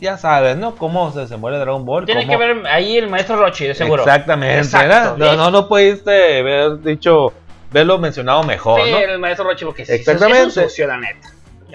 Ya 0.01 0.19
sabes, 0.19 0.57
¿no? 0.57 0.75
Cómo 0.77 1.13
se, 1.13 1.27
se 1.29 1.37
muere 1.37 1.59
Dragon 1.59 1.85
Ball. 1.85 2.05
Tiene 2.05 2.27
cómo- 2.27 2.39
que 2.39 2.45
ver 2.45 2.67
ahí 2.67 2.97
el 2.99 3.09
maestro 3.09 3.37
Rochi, 3.37 3.67
de 3.69 3.75
seguro. 3.75 4.03
Exactamente, 4.03 4.59
Exacto, 4.59 4.89
¿verdad? 4.89 5.17
No, 5.17 5.37
no, 5.37 5.51
no 5.51 5.69
pudiste 5.69 6.41
haber 6.41 6.81
dicho, 6.83 7.33
verlo 7.71 7.99
mencionado 7.99 8.43
mejor, 8.43 8.83
Sí, 8.85 8.91
¿no? 8.91 8.99
el 8.99 9.19
maestro 9.19 9.45
Rochi, 9.45 9.65
porque 9.65 9.87
sí, 9.87 9.93
Exactamente. 9.93 10.49
Es 10.49 10.57
un 10.57 10.63
sucio, 10.65 10.87
la 10.89 10.99
neta. 10.99 11.29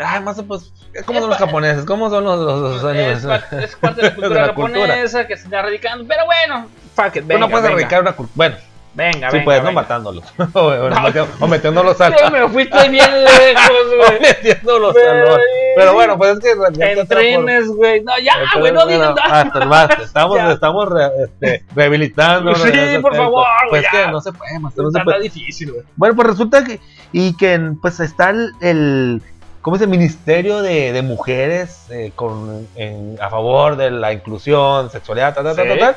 Ay, 0.04 0.22
más 0.22 0.42
pues, 0.48 0.72
Es 0.98 1.06
son 1.06 1.30
los 1.30 1.38
japoneses, 1.38 1.86
¿cómo 1.86 2.10
son 2.10 2.24
los, 2.24 2.40
los, 2.40 2.82
los? 2.84 2.96
Es, 2.96 3.26
pa- 3.26 3.44
es 3.58 3.76
parte 3.76 4.02
de 4.10 4.10
la 4.10 4.16
cultura 4.16 4.30
De 4.30 4.36
la 4.40 4.48
japonesa 4.48 5.28
que 5.28 5.38
se 5.38 5.44
está 5.44 5.62
radicando. 5.62 6.06
Pero 6.08 6.26
bueno, 6.26 6.68
fuck 6.96 7.16
it, 7.18 7.22
Tú 7.22 7.28
venga, 7.28 7.40
no 7.42 7.50
puedes 7.50 7.64
venga. 7.64 7.78
erradicar 7.78 8.02
una 8.02 8.12
cultura. 8.14 8.34
Bueno, 8.36 8.56
Venga, 8.94 9.30
Sí, 9.30 9.38
venga. 9.38 9.46
pues, 9.46 9.58
no 9.60 9.68
venga. 9.68 9.82
matándolos. 9.82 10.24
o, 10.54 10.60
o 10.60 10.90
metiendo- 10.90 11.28
o 11.40 11.48
metiéndolos 11.48 12.02
al. 12.02 12.16
Sí, 12.18 12.32
me 12.32 12.50
fuiste 12.50 12.90
bien 12.90 13.24
lejos, 13.26 13.96
güey. 13.96 14.20
metiéndolos 14.22 14.94
Güey. 14.94 15.06
al. 15.08 15.40
Pero 15.76 15.94
bueno, 15.94 16.18
pues 16.18 16.32
es 16.32 16.40
que. 16.40 16.84
en 16.92 17.08
trenes, 17.08 17.68
güey. 17.68 18.02
No, 18.04 18.14
ya, 18.18 18.34
güey, 18.60 18.72
no 18.72 18.88
digas 18.88 19.14
nada. 19.16 19.42
hasta 19.42 19.94
el. 19.94 20.02
Estamos, 20.02 20.40
estamos 20.52 20.90
re- 20.90 21.12
este, 21.26 21.64
rehabilitando. 21.76 22.56
Sí, 22.56 22.72
por 23.00 23.16
favor, 23.16 23.46
Pues 23.70 23.84
ya. 23.84 23.92
que 24.06 24.12
no 24.12 24.20
se 24.20 24.32
puede, 24.32 24.58
maestro, 24.58 24.86
no 24.86 24.90
se 24.92 24.98
Está 24.98 25.04
puede. 25.06 25.22
difícil, 25.22 25.72
güey. 25.74 25.84
Bueno, 25.96 26.16
pues 26.16 26.28
resulta 26.30 26.64
que. 26.64 26.80
Y 27.12 27.38
que 27.38 27.74
pues 27.80 28.00
está 28.00 28.32
el. 28.32 28.52
el 28.62 29.22
¿Cómo 29.68 29.76
es 29.76 29.82
el 29.82 29.90
Ministerio 29.90 30.62
de, 30.62 30.94
de 30.94 31.02
Mujeres 31.02 31.88
eh, 31.90 32.14
con, 32.16 32.66
en- 32.78 33.18
a 33.22 33.30
favor 33.30 33.76
de 33.76 33.92
la 33.92 34.14
inclusión, 34.14 34.90
sexualidad, 34.90 35.36
tal, 35.36 35.44
tal, 35.44 35.58
tal, 35.58 35.66
Sí. 35.66 35.70
tal, 35.72 35.80
tal? 35.80 35.96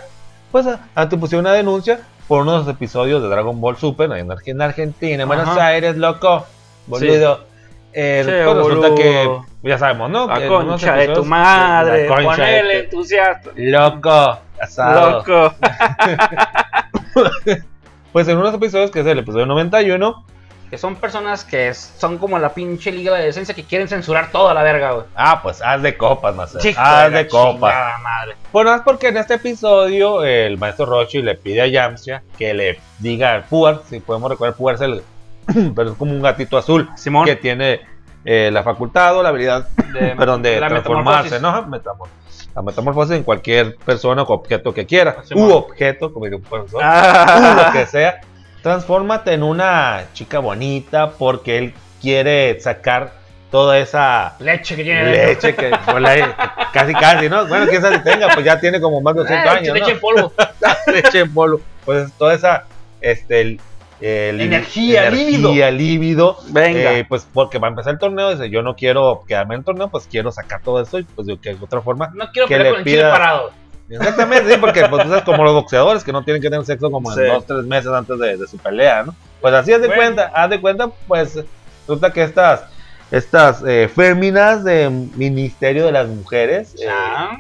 Pues 0.51 0.67
antepusieron 0.97 1.47
una 1.47 1.55
denuncia 1.55 2.01
por 2.27 2.43
unos 2.43 2.67
episodios 2.67 3.23
de 3.23 3.29
Dragon 3.29 3.61
Ball 3.61 3.77
Super 3.77 4.11
en, 4.11 4.27
Arge- 4.29 4.51
en 4.51 4.61
Argentina, 4.61 5.23
en 5.23 5.29
Buenos. 5.29 5.57
Aires, 5.57 5.97
loco. 5.97 6.45
Boludo. 6.89 7.45
Eh, 7.93 8.23
Che, 8.27 8.43
pues 8.45 8.57
resulta 8.57 8.93
que. 8.97 9.39
Ya 9.63 9.79
sabemos, 9.79 10.11
¿no? 10.11 10.27
La 10.27 10.49
concha 10.49 10.97
de 10.97 11.09
tu 11.11 11.25
madre. 11.25 12.03
de 12.03 12.09
Ponele 12.09 12.75
tu- 12.75 12.81
entusiasta. 12.97 13.51
Loco, 13.55 14.39
asado. 14.61 15.11
Loco. 15.19 15.55
Pues 18.13 18.27
en 18.27 18.37
unos 18.37 18.53
episodios, 18.53 18.91
que 18.91 18.99
es 19.03 19.07
el 19.07 19.21
episodio 19.21 19.47
91, 19.47 20.25
Que 20.71 20.79
son 20.79 20.95
personas 20.95 21.45
que 21.45 21.75
son 21.75 22.17
como 22.19 22.39
la 22.39 22.55
pinche 22.55 22.93
liga 22.93 23.17
de 23.17 23.25
decencia 23.25 23.55
que 23.55 23.65
quieren 23.65 23.89
censurar 23.89 24.31
toda 24.31 24.55
la 24.55 24.63
verga, 24.63 24.93
güey. 24.93 25.05
ah, 25.17 25.41
pues 25.43 25.61
haz 25.63 25.83
de 25.83 25.97
copas, 25.97 26.33
más 26.37 26.57
Chico 26.59 26.81
Haz 26.81 27.11
la 27.11 27.19
de 27.19 27.27
copas. 27.29 27.75
madre. 28.03 28.37
Bueno, 28.53 28.73
es 28.75 28.81
porque 28.83 29.09
en 29.09 29.17
este 29.17 29.35
episodio 29.35 30.23
el 30.23 30.59
maestro 30.59 30.87
Roshi 30.87 31.23
le 31.23 31.35
pide 31.35 31.63
a 31.63 31.67
Yamcha 31.67 32.23
que 32.39 32.55
le 32.55 32.79
diga 33.01 33.35
al 33.35 33.43
Puar, 33.45 33.81
si 33.91 33.99
podemos 33.99 34.31
recordar, 34.31 34.55
Puar 34.55 34.77
es 34.77 34.81
el. 34.83 35.03
pero 35.75 35.91
es 35.91 35.97
como 35.97 36.13
un 36.13 36.23
gatito 36.23 36.57
azul 36.57 36.89
Simón. 36.97 37.25
que 37.25 37.35
tiene 37.35 37.81
eh, 38.25 38.51
la 38.53 38.63
facultad 38.63 39.17
o 39.17 39.23
la 39.25 39.31
habilidad 39.31 39.67
De- 39.93 40.15
perdón, 40.17 40.43
de 40.43 40.61
la 40.61 40.69
transformarse, 40.69 41.31
metamorfosis. 41.37 41.43
¿no? 41.43 41.49
Ajá, 41.49 41.63
metamor- 41.67 42.09
La 42.55 42.63
metamorfosis 42.63 43.17
en 43.17 43.23
cualquier 43.25 43.77
persona 43.79 44.23
o 44.23 44.33
objeto 44.33 44.73
que 44.73 44.87
quiera, 44.87 45.17
u 45.35 45.51
objeto, 45.51 46.13
como 46.13 46.27
digo, 46.27 46.39
profesor, 46.41 46.81
Ah. 46.85 47.55
u 47.59 47.67
lo 47.67 47.73
que 47.73 47.87
sea, 47.87 48.21
transfórmate 48.63 49.33
en 49.33 49.43
una 49.43 50.05
chica 50.13 50.39
bonita 50.39 51.13
porque 51.13 51.59
él 51.59 51.75
quiere 52.01 52.61
sacar 52.61 53.13
toda 53.51 53.79
esa 53.79 54.37
Leche 54.39 54.77
que 54.77 54.85
tiene 54.85 55.05
leche 55.11 55.55
que 55.57 55.71
pues, 55.85 56.01
la- 56.01 56.55
casi 56.73 56.93
casi, 56.95 57.29
¿no? 57.29 57.47
Bueno, 57.47 57.67
quién 57.69 57.83
sabe 57.83 57.97
si 57.99 58.05
tenga, 58.05 58.29
pues 58.33 58.45
ya 58.47 58.61
tiene 58.61 58.81
como 58.81 59.01
más 59.01 59.15
de 59.15 59.23
200 59.23 59.45
Eh, 59.47 59.57
años, 59.59 59.75
leche 59.75 59.87
¿no? 59.87 59.93
en 59.95 60.01
polvo. 60.01 60.33
leche 60.93 61.19
en 61.21 61.35
polvo. 61.35 61.61
Pues 61.85 62.13
toda 62.13 62.35
esa 62.35 62.65
este 63.01 63.41
el, 63.41 63.61
el- 64.01 64.41
Energía, 64.41 65.09
energía, 65.09 65.71
líbido. 65.71 66.39
Venga. 66.51 66.93
eh, 66.99 67.05
pues 67.09 67.27
porque 67.33 67.59
va 67.59 67.67
a 67.69 67.71
empezar 67.71 67.93
el 67.95 67.99
torneo, 67.99 68.31
dice, 68.31 68.51
yo 68.51 68.63
no 68.63 68.77
quiero 68.77 69.25
quedarme 69.27 69.55
en 69.55 69.61
el 69.61 69.65
torneo, 69.65 69.89
pues 69.89 70.07
quiero 70.09 70.31
sacar 70.31 70.63
todo 70.63 70.81
esto 70.81 70.99
y 70.99 71.03
pues 71.05 71.27
de 71.27 71.39
que 71.39 71.55
de 71.55 71.65
otra 71.65 71.81
forma. 71.83 72.11
No 72.15 72.31
quiero 72.33 72.47
que 72.47 72.59
le 72.59 72.71
con 72.71 72.79
el 72.81 72.85
chile 72.85 72.97
pida- 72.99 73.11
parado. 73.11 73.51
Exactamente, 73.91 74.53
sí, 74.55 74.59
porque 74.61 74.87
pues 74.89 75.03
tú 75.03 75.09
sabes, 75.09 75.25
como 75.25 75.43
los 75.45 75.53
boxeadores 75.55 76.05
que 76.05 76.13
no 76.13 76.23
tienen 76.25 76.41
que 76.41 76.49
tener 76.49 76.65
sexo 76.65 76.91
como 76.91 77.11
Sí. 77.13 77.21
en 77.23 77.29
dos, 77.29 77.47
tres 77.47 77.65
meses 77.65 77.91
antes 77.93 78.19
de, 78.19 78.37
de 78.37 78.47
su 78.47 78.57
pelea, 78.59 79.03
¿no? 79.03 79.15
Pues 79.41 79.53
así 79.55 79.73
haz 79.73 79.81
de 79.81 79.89
Bueno. 79.89 80.01
cuenta, 80.03 80.31
haz 80.35 80.51
de 80.51 80.61
cuenta, 80.61 80.89
pues 81.09 81.39
resulta 81.81 82.13
que 82.13 82.23
estas, 82.23 82.63
estas 83.11 83.63
eh, 83.67 83.89
féminas 83.93 84.63
de 84.65 84.89
Ministerio 85.17 85.87
de 85.87 85.93
las 85.93 86.09
Mujeres, 86.09 86.75
eh, 86.81 86.87
Ah, 86.89 87.37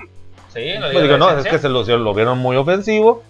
sí, 0.52 0.74
lo 0.78 0.90
pues 0.90 1.02
digo, 1.04 1.16
no, 1.18 1.38
es 1.38 1.46
que 1.46 1.58
se 1.58 1.68
lo, 1.68 1.84
se 1.84 1.92
lo 1.96 2.12
vieron 2.14 2.38
muy 2.38 2.56
ofensivo. 2.56 3.22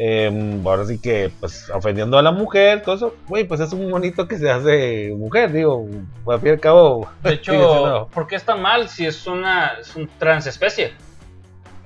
eh, 0.00 0.60
ahora 0.64 0.84
sí 0.84 1.00
que, 1.00 1.32
pues, 1.40 1.68
ofendiendo 1.74 2.16
a 2.18 2.22
la 2.22 2.30
mujer, 2.30 2.82
todo 2.82 2.94
eso, 2.94 3.14
güey, 3.26 3.42
pues 3.42 3.58
es 3.58 3.72
un 3.72 3.90
monito 3.90 4.28
que 4.28 4.38
se 4.38 4.48
hace 4.48 5.12
mujer, 5.16 5.50
digo, 5.50 5.88
al 6.28 6.38
fin 6.38 6.50
y 6.50 6.52
al 6.52 6.60
cabo. 6.60 7.08
De 7.24 7.32
hecho, 7.32 8.06
¿por 8.14 8.28
qué 8.28 8.36
está 8.36 8.54
mal 8.54 8.88
si 8.88 9.06
es 9.06 9.26
una 9.26 9.72
es 9.80 9.96
un 9.96 10.08
transespecie? 10.20 10.92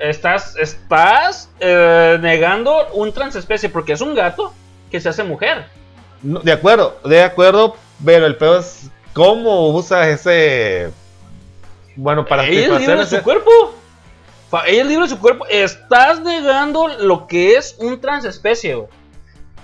Estás, 0.02 0.56
estás 0.56 1.48
eh, 1.60 2.18
negando 2.20 2.88
un 2.94 3.12
transespecie 3.12 3.68
porque 3.68 3.92
es 3.92 4.00
un 4.00 4.14
gato 4.16 4.52
que 4.90 5.00
se 5.00 5.08
hace 5.08 5.22
mujer. 5.22 5.66
No, 6.22 6.40
de 6.40 6.50
acuerdo, 6.50 6.98
de 7.04 7.22
acuerdo, 7.22 7.76
pero 8.04 8.26
el 8.26 8.36
peor 8.36 8.60
es 8.60 8.90
cómo 9.12 9.68
usa 9.70 10.08
ese. 10.08 10.90
Bueno, 11.94 12.24
para 12.24 12.44
ella 12.46 12.74
es 12.74 12.80
libre 12.80 12.96
de 12.96 13.06
su 13.06 13.22
cuerpo. 13.22 13.50
Ella 14.66 14.82
es 14.82 14.88
libre 14.88 15.04
de 15.04 15.08
su 15.10 15.18
cuerpo. 15.20 15.46
Estás 15.48 16.20
negando 16.20 16.88
lo 16.88 17.28
que 17.28 17.54
es 17.54 17.76
un 17.78 18.00
transespecie, 18.00 18.74
güey. 18.74 18.88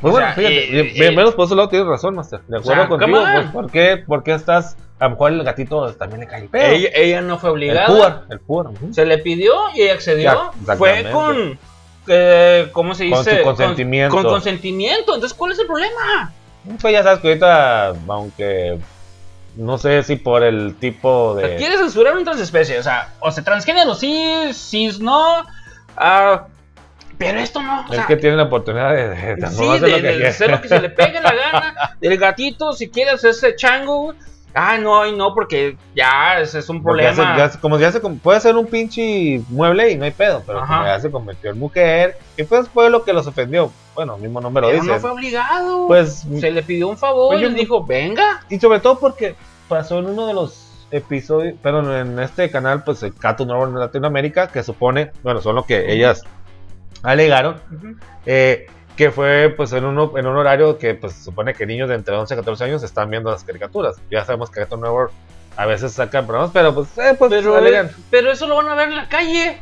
Pues 0.01 0.13
o 0.13 0.15
bueno, 0.15 0.27
sea, 0.29 0.35
fíjate, 0.37 0.67
y- 0.67 1.01
bien 1.01 1.17
menos 1.17 1.35
por 1.35 1.47
eso 1.47 1.57
lado 1.57 1.69
tienes 1.69 1.89
razón, 1.89 2.15
Master. 2.15 2.41
De 2.47 2.59
acuerdo 2.59 2.83
sea, 2.83 2.89
contigo, 2.89 3.21
pues, 3.35 3.47
¿por 3.51 3.71
qué, 3.73 4.05
¿por 4.07 4.23
qué 4.23 4.35
estás? 4.35 4.77
A 5.01 5.05
lo 5.05 5.11
mejor 5.11 5.33
el 5.33 5.45
gatito 5.45 5.93
también 5.95 6.21
le 6.21 6.27
cae 6.27 6.43
el 6.43 6.49
pedo. 6.49 6.65
Ella, 6.73 6.89
ella 6.95 7.21
no 7.21 7.39
fue 7.39 7.51
el 7.51 7.55
obligada. 7.55 7.87
puer, 7.87 8.15
el 8.31 8.41
puer. 8.41 8.67
ujú. 8.69 8.93
Se 8.93 9.05
le 9.07 9.19
pidió 9.19 9.55
y 9.75 9.83
ella 9.83 9.95
accedió. 9.95 10.53
Ya. 10.67 10.77
Fue 10.77 11.09
con. 11.13 11.59
eh, 12.09 12.69
¿Cómo 12.73 12.95
se 12.95 13.09
Con 13.09 13.19
dice? 13.25 13.39
su 13.39 13.45
consentimiento. 13.45 14.15
Con, 14.17 14.25
consentimiento. 14.25 15.15
Entonces, 15.15 15.37
¿cuál 15.37 15.53
es 15.53 15.59
el 15.61 15.67
problema? 15.67 16.33
Pues 16.81 16.93
ya 16.93 17.03
sabes 17.03 17.21
que 17.21 17.29
ahorita, 17.29 17.95
aunque 18.09 18.79
no 19.57 19.79
sé 19.79 20.03
si 20.03 20.17
por 20.17 20.43
el 20.43 20.75
tipo 20.77 21.35
de. 21.37 21.57
quiere 21.57 21.77
censurar 21.77 22.17
un 22.17 22.25
transespecie. 22.25 22.79
O 22.79 22.83
sea, 22.83 23.15
o 23.21 23.31
sea, 23.31 23.45
transgénero 23.45 23.95
sí, 23.95 24.51
cis 24.53 24.99
no. 25.01 25.45
ah, 25.97 26.47
pero 27.17 27.41
esto 27.41 27.61
no. 27.63 27.81
O 27.81 27.91
Es 27.91 27.97
sea, 27.97 28.07
que 28.07 28.17
tiene 28.17 28.37
la 28.37 28.45
oportunidad 28.45 28.93
de, 28.95 29.09
de, 29.09 29.37
de 29.37 29.47
sí, 29.49 29.67
hacer 29.69 29.81
de, 29.81 29.89
lo 30.13 30.19
que 30.19 30.27
hacer 30.27 30.51
lo 30.51 30.61
que 30.61 30.69
se 30.69 30.81
le 30.81 30.91
pegue 30.91 31.21
la 31.21 31.33
gana. 31.53 31.97
Del 32.01 32.17
gatito, 32.19 32.73
si 32.73 32.89
quieres 32.91 33.23
ese 33.25 33.55
chango. 33.57 34.15
Ah, 34.55 34.79
no, 34.79 35.07
y 35.07 35.15
no, 35.15 35.35
porque 35.35 35.77
ya 35.95 36.41
ese 36.41 36.59
es 36.61 36.69
un 36.69 36.83
Porque 36.83 37.03
ya 37.05 37.13
problema. 37.13 37.35
se- 37.35 37.39
ya 37.41 37.49
se- 37.51 37.61
como 37.61 37.79
ya 37.79 37.93
se 37.93 38.01
puede 38.01 38.41
ser 38.41 38.57
un 38.57 38.67
pinche 38.67 39.41
mueble 39.51 39.91
y 39.91 39.97
no 39.97 40.05
hay 40.05 40.11
pedo, 40.11 40.43
pero 40.47 40.61
como 40.61 40.85
ya 40.85 40.99
se 41.01 41.11
convirtió 41.11 41.51
en 41.51 41.59
mujer, 41.59 42.19
y 42.37 42.43
pues 42.45 42.69
fue 42.69 42.91
lo 42.91 43.05
que 43.05 43.13
los 43.13 43.27
ofendió. 43.27 43.71
Bueno, 43.95 44.17
mismo 44.19 44.41
no 44.41 44.51
me 44.51 44.61
lo 44.61 44.69
Pero 44.69 44.81
dice. 44.81 44.93
no 44.95 45.01
fue 45.01 45.11
obligado. 45.11 45.87
Pues, 45.87 46.27
se 46.41 46.51
le 46.51 46.63
pidió 46.63 46.89
un 46.89 46.97
favor 46.97 47.29
Pues 47.29 47.41
y 47.41 47.43
yo- 47.43 47.49
él 47.49 47.55
dijo, 47.55 47.85
venga. 47.85 48.41
y 48.49 48.59
sobre 48.59 48.81
todo 48.81 48.99
porque 48.99 49.35
pasó 49.69 49.99
en 49.99 50.07
uno 50.07 50.27
de 50.27 50.35
los 50.35 50.87
episodios, 50.91 51.55
perdón, 51.63 51.93
en 51.93 52.19
este 52.19 52.51
canal, 52.51 52.83
pues 52.85 53.03
el 53.03 53.15
Cartoon 53.15 53.49
Network 53.51 53.73
de 53.75 53.81
Latinoamérica, 53.81 54.49
que 54.49 54.63
supone, 54.63 55.11
bueno, 55.23 55.41
son 55.43 55.55
lo 55.57 55.65
que 55.65 55.93
ellas 55.93 56.23
alegaron, 57.03 57.61
eh, 58.27 58.67
que 58.99 59.11
fue 59.13 59.55
pues 59.57 59.73
en, 59.73 59.85
uno, 59.85 60.13
en 60.19 60.27
un 60.27 60.37
horario 60.37 60.77
que 60.77 60.93
pues 60.95 61.15
supone 61.15 61.55
que 61.55 61.65
niños 61.65 61.89
de 61.89 61.95
entre 61.95 62.15
11 62.17 62.35
y 62.35 62.37
14 62.37 62.65
años 62.65 62.83
están 62.83 63.09
viendo 63.09 63.31
las 63.31 63.45
caricaturas. 63.45 63.97
Ya 64.11 64.25
sabemos 64.25 64.51
que 64.51 64.61
Cartoon 64.61 64.81
Network 64.83 65.13
a 65.57 65.67
veces 65.67 65.93
sacan 65.93 66.27
programas, 66.27 66.51
pero 66.53 66.75
pues, 66.75 66.89
eh, 66.99 67.15
pues 67.19 67.31
Pero, 67.31 67.57
alegan. 67.57 67.91
pero 68.11 68.31
eso 68.33 68.47
lo 68.49 68.57
van 68.57 68.69
a 68.69 68.75
ver 68.75 68.89
en 68.89 68.97
la 68.97 69.09
calle. 69.09 69.59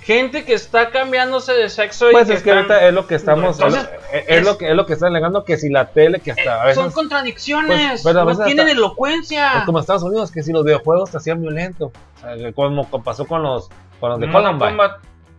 Gente 0.00 0.44
que 0.44 0.54
está 0.54 0.90
cambiándose 0.90 1.52
de 1.52 1.68
sexo 1.68 2.08
y 2.08 2.12
Pues 2.12 2.28
es 2.28 2.42
que 2.42 2.48
están- 2.50 2.56
ahorita 2.56 2.88
es 2.88 2.92
lo 2.94 3.06
que 3.06 3.14
estamos, 3.14 3.56
Entonces, 3.60 3.88
es, 4.12 4.24
es 4.26 4.44
lo 4.44 4.58
que 4.58 4.68
es 4.70 4.74
lo 4.74 4.84
que 4.86 4.94
están 4.94 5.10
alegando 5.10 5.44
que 5.44 5.56
si 5.58 5.68
la 5.68 5.90
tele 5.90 6.18
que 6.20 6.32
hasta 6.32 6.54
a 6.54 6.64
Eh, 6.64 6.66
veces 6.68 6.82
son 6.82 6.90
contradicciones. 6.92 7.90
pues, 7.90 8.02
pero 8.02 8.20
a 8.20 8.24
no 8.24 8.28
veces 8.30 8.44
tienen 8.46 8.66
hasta- 8.66 8.78
elocuencia. 8.78 9.58
es 9.58 9.64
como 9.64 9.78
Estados 9.78 10.02
Unidos 10.02 10.32
que 10.32 10.42
si 10.42 10.50
los 10.52 10.64
videojuegos 10.64 11.10
te 11.10 11.18
hacían 11.18 11.40
violento, 11.40 11.92
o 12.16 12.20
sea, 12.20 12.36
que 12.36 12.52
como 12.54 12.88
pasó 13.04 13.26
con 13.26 13.42
los 13.42 13.68
con 14.00 14.10
los 14.10 14.18
de 14.18 14.26
Mortal 14.26 14.58
Columbine. 14.58 14.82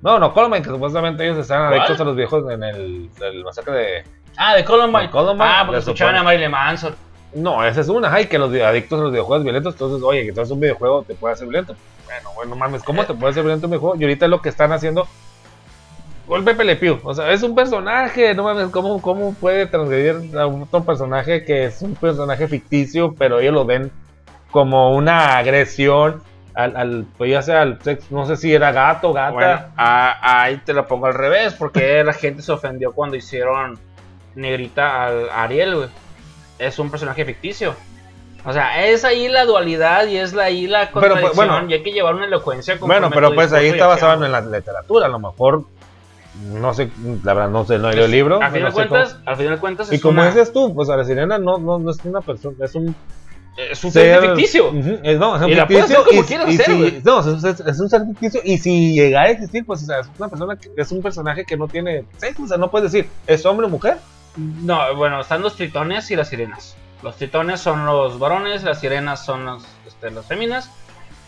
No, 0.04 0.20
no 0.20 0.34
Columbine 0.34 0.62
que 0.62 0.70
supuestamente 0.70 1.24
ellos 1.24 1.48
¿Cuál? 1.48 1.74
adictos 1.74 2.00
a 2.00 2.04
los 2.04 2.16
videojuegos 2.16 2.52
en 2.52 2.64
el, 2.64 3.10
el 3.22 3.44
masacre 3.44 3.74
de 3.74 4.04
Ah, 4.38 4.56
de 4.56 4.66
Columbine. 4.66 5.04
De 5.04 5.10
Columbine, 5.10 5.50
ah, 5.50 5.64
porque 5.66 5.80
escuchaban 5.80 6.16
a 6.16 6.24
Marilyn 6.24 6.52
Manson. 6.52 6.96
No, 7.34 7.66
esa 7.66 7.82
es 7.82 7.90
una, 7.90 8.14
ay, 8.14 8.28
que 8.28 8.38
los 8.38 8.54
adictos 8.54 9.00
a 9.00 9.04
los 9.04 9.12
videojuegos 9.12 9.44
violentos, 9.44 9.74
entonces, 9.74 10.04
oye, 10.04 10.24
que 10.24 10.30
entonces 10.30 10.52
un 10.52 10.60
videojuego 10.60 11.04
te 11.04 11.16
puede 11.16 11.34
hacer 11.34 11.48
violento. 11.48 11.76
Bueno, 12.06 12.30
bueno, 12.36 12.56
mames, 12.56 12.84
¿cómo 12.84 13.06
te 13.06 13.14
puede 13.14 13.32
hacer 13.32 13.44
violento 13.44 13.68
un 13.68 13.72
videojuego? 13.72 13.96
Y 13.96 14.04
ahorita 14.04 14.26
es 14.26 14.30
lo 14.30 14.42
que 14.42 14.50
están 14.50 14.72
haciendo 14.72 15.08
Le 16.30 16.76
Pew. 16.76 17.00
O 17.04 17.14
sea, 17.14 17.32
es 17.32 17.42
un 17.42 17.56
personaje, 17.56 18.36
no 18.36 18.44
mames, 18.44 18.70
¿cómo, 18.70 19.02
cómo 19.02 19.34
puede 19.34 19.66
transgredir 19.66 20.38
a 20.38 20.46
un 20.46 20.64
otro 20.64 20.84
personaje 20.84 21.44
que 21.44 21.66
es 21.66 21.82
un 21.82 21.96
personaje 21.96 22.48
ficticio, 22.48 23.16
pero 23.18 23.40
ellos 23.40 23.54
lo 23.54 23.66
ven 23.66 23.92
como 24.52 24.96
una 24.96 25.38
agresión 25.38 26.22
al, 26.56 26.76
al 26.78 27.06
pues 27.18 27.32
ya 27.32 27.42
sea 27.42 27.62
al 27.64 27.82
sexo, 27.82 28.08
no 28.12 28.26
sé 28.26 28.36
si 28.38 28.54
era 28.54 28.72
gato, 28.72 29.12
gata. 29.14 29.32
Bueno, 29.32 29.60
a- 29.78 30.44
ahí 30.44 30.58
te 30.66 30.74
lo 30.74 30.86
pongo 30.88 31.08
al 31.08 31.14
revés, 31.14 31.54
porque 31.54 32.04
la 32.04 32.14
gente 32.14 32.42
se 32.42 32.52
ofendió 32.52 32.92
cuando 32.92 33.16
hicieron 33.16 33.80
negrita 34.36 35.06
al 35.06 35.30
Ariel, 35.32 35.76
güey. 35.76 35.90
Es 36.60 36.80
un 36.80 36.90
personaje 36.90 37.26
ficticio. 37.26 37.76
O 38.46 38.52
sea, 38.52 38.86
es 38.88 39.06
ahí 39.06 39.30
la 39.30 39.46
dualidad 39.46 40.06
y 40.08 40.18
es 40.18 40.36
ahí 40.36 40.68
la 40.68 40.90
Pero, 40.90 40.92
pues, 40.94 41.04
contradicción 41.32 41.48
bueno. 41.50 41.70
y 41.70 41.74
hay 41.76 41.84
que 41.84 41.92
llevar 41.94 42.14
una 42.16 42.26
elocuencia 42.26 42.76
Bueno, 42.80 43.04
conforme 43.08 43.16
pero 43.30 43.36
pues 43.36 43.54
ahí 43.54 43.68
está 43.70 43.88
basado 43.88 44.26
en 44.26 44.32
la 44.32 44.42
literatura, 44.42 45.06
a 45.06 45.10
lo 45.10 45.18
mejor, 45.20 45.64
no 46.52 46.74
sé, 46.74 46.90
la 47.24 47.34
verdad 47.36 47.50
no 47.52 47.64
sé, 47.64 47.78
no 47.80 47.88
he 47.90 47.92
leído 47.92 48.06
el 48.06 48.12
libro. 48.12 48.36
No 48.36 48.46
cómo- 48.46 48.46
al 48.46 49.36
final 49.38 49.54
de 49.56 49.58
cuentas 49.60 49.94
Y 49.94 50.00
como 50.00 50.20
una- 50.22 50.30
dices 50.30 50.52
tú, 50.52 50.74
pues 50.76 50.90
a 50.90 50.98
la 50.98 51.06
sirena 51.06 51.38
no, 51.38 51.58
no, 51.58 51.80
no 51.80 51.92
es 51.92 52.04
una 52.04 52.20
persona, 52.20 52.56
es 52.66 52.76
un 52.76 52.94
es 53.58 53.84
un 53.84 53.92
ser 53.92 54.20
ficticio. 54.22 54.72
Es, 55.04 55.20
no, 55.20 55.36
es 55.36 55.42
un 55.44 55.50
Y 55.50 55.56
la 55.56 55.68
puedes 55.68 55.86
ficticio. 55.86 56.02
hacer 56.02 56.04
como 56.10 56.22
y- 56.22 56.26
quieras 56.26 56.50
y 56.50 56.56
hacer, 56.56 56.66
si- 56.66 57.02
no, 57.04 57.20
es, 57.20 57.26
un- 57.28 57.68
es 57.70 57.80
un 57.80 57.90
ser 57.90 58.02
ficticio. 58.06 58.42
Y 58.44 58.58
si 58.58 58.96
llegara 58.96 59.28
a 59.28 59.32
existir, 59.32 59.66
pues 59.66 59.84
o 59.84 59.86
sea, 59.86 60.00
es 60.00 60.08
una 60.18 60.28
persona 60.30 60.56
que 60.58 60.70
es 60.76 60.92
un 60.92 61.02
personaje 61.02 61.46
que 61.46 61.56
no 61.58 61.68
tiene 61.68 62.06
sexo. 62.18 62.44
O 62.44 62.48
sea, 62.48 62.58
no 62.58 62.72
puedes 62.72 62.92
decir, 62.92 63.10
¿es 63.28 63.46
hombre 63.46 63.68
o 63.68 63.70
mujer? 63.70 63.98
No, 64.38 64.96
bueno, 64.96 65.22
están 65.22 65.42
los 65.42 65.56
tritones 65.56 66.10
y 66.10 66.16
las 66.16 66.30
sirenas. 66.30 66.76
Los 67.04 67.18
tritones 67.18 67.60
son 67.60 67.86
los 67.86 68.18
varones, 68.18 68.64
las 68.64 68.80
sirenas 68.80 69.24
son 69.26 69.46
los, 69.46 69.64
este, 69.86 70.10
las 70.10 70.26
féminas. 70.26 70.70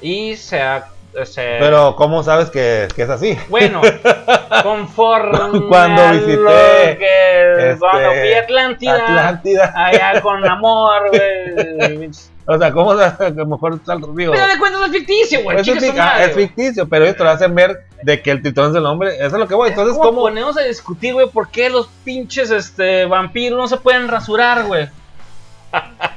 Y 0.02 0.36
se 0.38 0.62
ha. 0.62 0.88
Pero, 1.34 1.96
¿cómo 1.96 2.24
sabes 2.24 2.50
que, 2.50 2.88
que 2.96 3.04
es 3.04 3.10
así? 3.10 3.38
Bueno, 3.50 3.82
conforme 4.64 5.68
Cuando 5.68 6.12
visité, 6.12 6.98
que 6.98 7.70
este, 7.72 7.80
cuando 7.80 8.12
fui 8.12 8.34
a 8.34 8.40
Atlántida, 8.40 8.96
Atlántida. 8.96 9.74
allá 9.76 10.22
con 10.22 10.46
amor, 10.46 11.10
güey. 11.10 12.12
O 12.48 12.58
sea, 12.60 12.72
¿cómo 12.72 12.96
sabes 12.96 13.14
que 13.14 13.26
a 13.26 13.30
lo 13.30 13.46
mejor 13.48 13.74
el 13.74 14.16
río? 14.16 14.32
Pero 14.32 14.48
de 14.48 14.60
cuentas 14.60 14.82
es 14.86 14.92
ficticio, 14.92 15.44
güey. 15.44 15.60
Es, 15.60 16.00
ah, 16.00 16.24
es 16.24 16.34
ficticio, 16.36 16.88
pero 16.88 17.12
te 17.14 17.24
lo 17.24 17.30
hacen 17.30 17.56
ver 17.56 17.86
de 18.04 18.22
que 18.22 18.30
el 18.30 18.42
tritón 18.42 18.70
es 18.70 18.76
el 18.78 18.86
hombre. 18.86 19.16
Eso 19.16 19.26
es 19.26 19.34
lo 19.34 19.48
que 19.48 19.56
voy. 19.56 19.70
Entonces, 19.70 19.98
¿cómo? 19.98 20.22
ponemos 20.22 20.56
a 20.58 20.62
discutir, 20.62 21.14
güey, 21.14 21.28
por 21.28 21.50
qué 21.50 21.70
los 21.70 21.88
pinches 22.04 22.52
este, 22.52 23.06
vampiros 23.06 23.58
no 23.58 23.68
se 23.68 23.78
pueden 23.78 24.08
rasurar, 24.08 24.66
güey? 24.66 24.88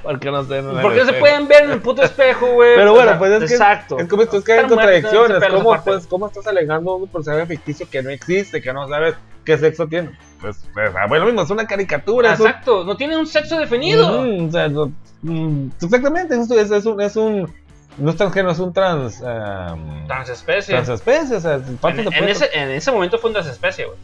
Porque 0.02 0.30
no 0.30 0.42
sé. 0.44 0.62
¿Por 0.62 0.94
qué 0.94 1.00
no 1.00 1.06
se 1.06 1.12
pueden 1.14 1.48
ver 1.48 1.64
en 1.64 1.70
el 1.72 1.80
puto 1.82 2.02
espejo, 2.02 2.46
güey? 2.54 2.76
Pero 2.76 2.94
bueno, 2.94 3.18
pues 3.18 3.30
es 3.32 3.48
que 3.48 3.54
Exacto. 3.54 3.98
es 3.98 4.09
como 4.09 4.22
es 4.22 4.28
que 4.30 4.36
hay 4.36 4.40
Están 4.61 4.74
muertos, 4.74 4.76
contradicciones. 5.02 5.48
¿Cómo, 5.52 5.82
pues, 5.84 6.06
¿Cómo 6.06 6.26
estás 6.28 6.46
alegando 6.46 6.94
un 6.96 7.09
personaje 7.09 7.46
ficticio 7.46 7.86
que 7.90 8.02
no 8.02 8.11
existe, 8.11 8.62
que 8.62 8.72
no 8.72 8.88
sabes 8.88 9.14
qué 9.44 9.59
sexo 9.59 9.86
tiene? 9.86 10.11
Pues, 10.40 10.64
pues 10.72 10.92
ah, 10.96 11.06
bueno, 11.09 11.24
lo 11.24 11.32
mismo, 11.32 11.42
es 11.42 11.50
una 11.50 11.66
caricatura. 11.66 12.28
un- 12.30 12.34
Exacto, 12.34 12.84
no 12.84 12.96
tiene 12.96 13.16
un 13.18 13.26
sexo 13.26 13.59
definido. 13.59 14.22
Mm, 14.22 14.48
o 14.48 14.52
sea, 14.52 14.68
no- 14.68 14.92
mm, 15.22 15.68
exactamente, 15.82 16.36
es, 16.36 16.50
es- 16.50 16.86
un, 16.86 17.00
es 17.00 17.16
un. 17.16 17.52
No 17.98 18.11
es 18.11 18.16
transgénero, 18.16 18.52
es 18.52 18.61
un 18.61 18.72
trans. 18.72 19.20
Um, 19.20 20.06
Transespecie. 20.06 20.72
transespecie. 20.72 21.36
O 21.36 21.40
sea, 21.40 21.54
En, 21.54 21.78
se 21.80 22.18
en 22.18 22.28
ese, 22.28 22.48
en 22.52 22.70
ese 22.70 22.92
momento 22.92 23.18
fue 23.18 23.30
un 23.30 23.34
transespecie, 23.34 23.86
güey. 23.86 23.98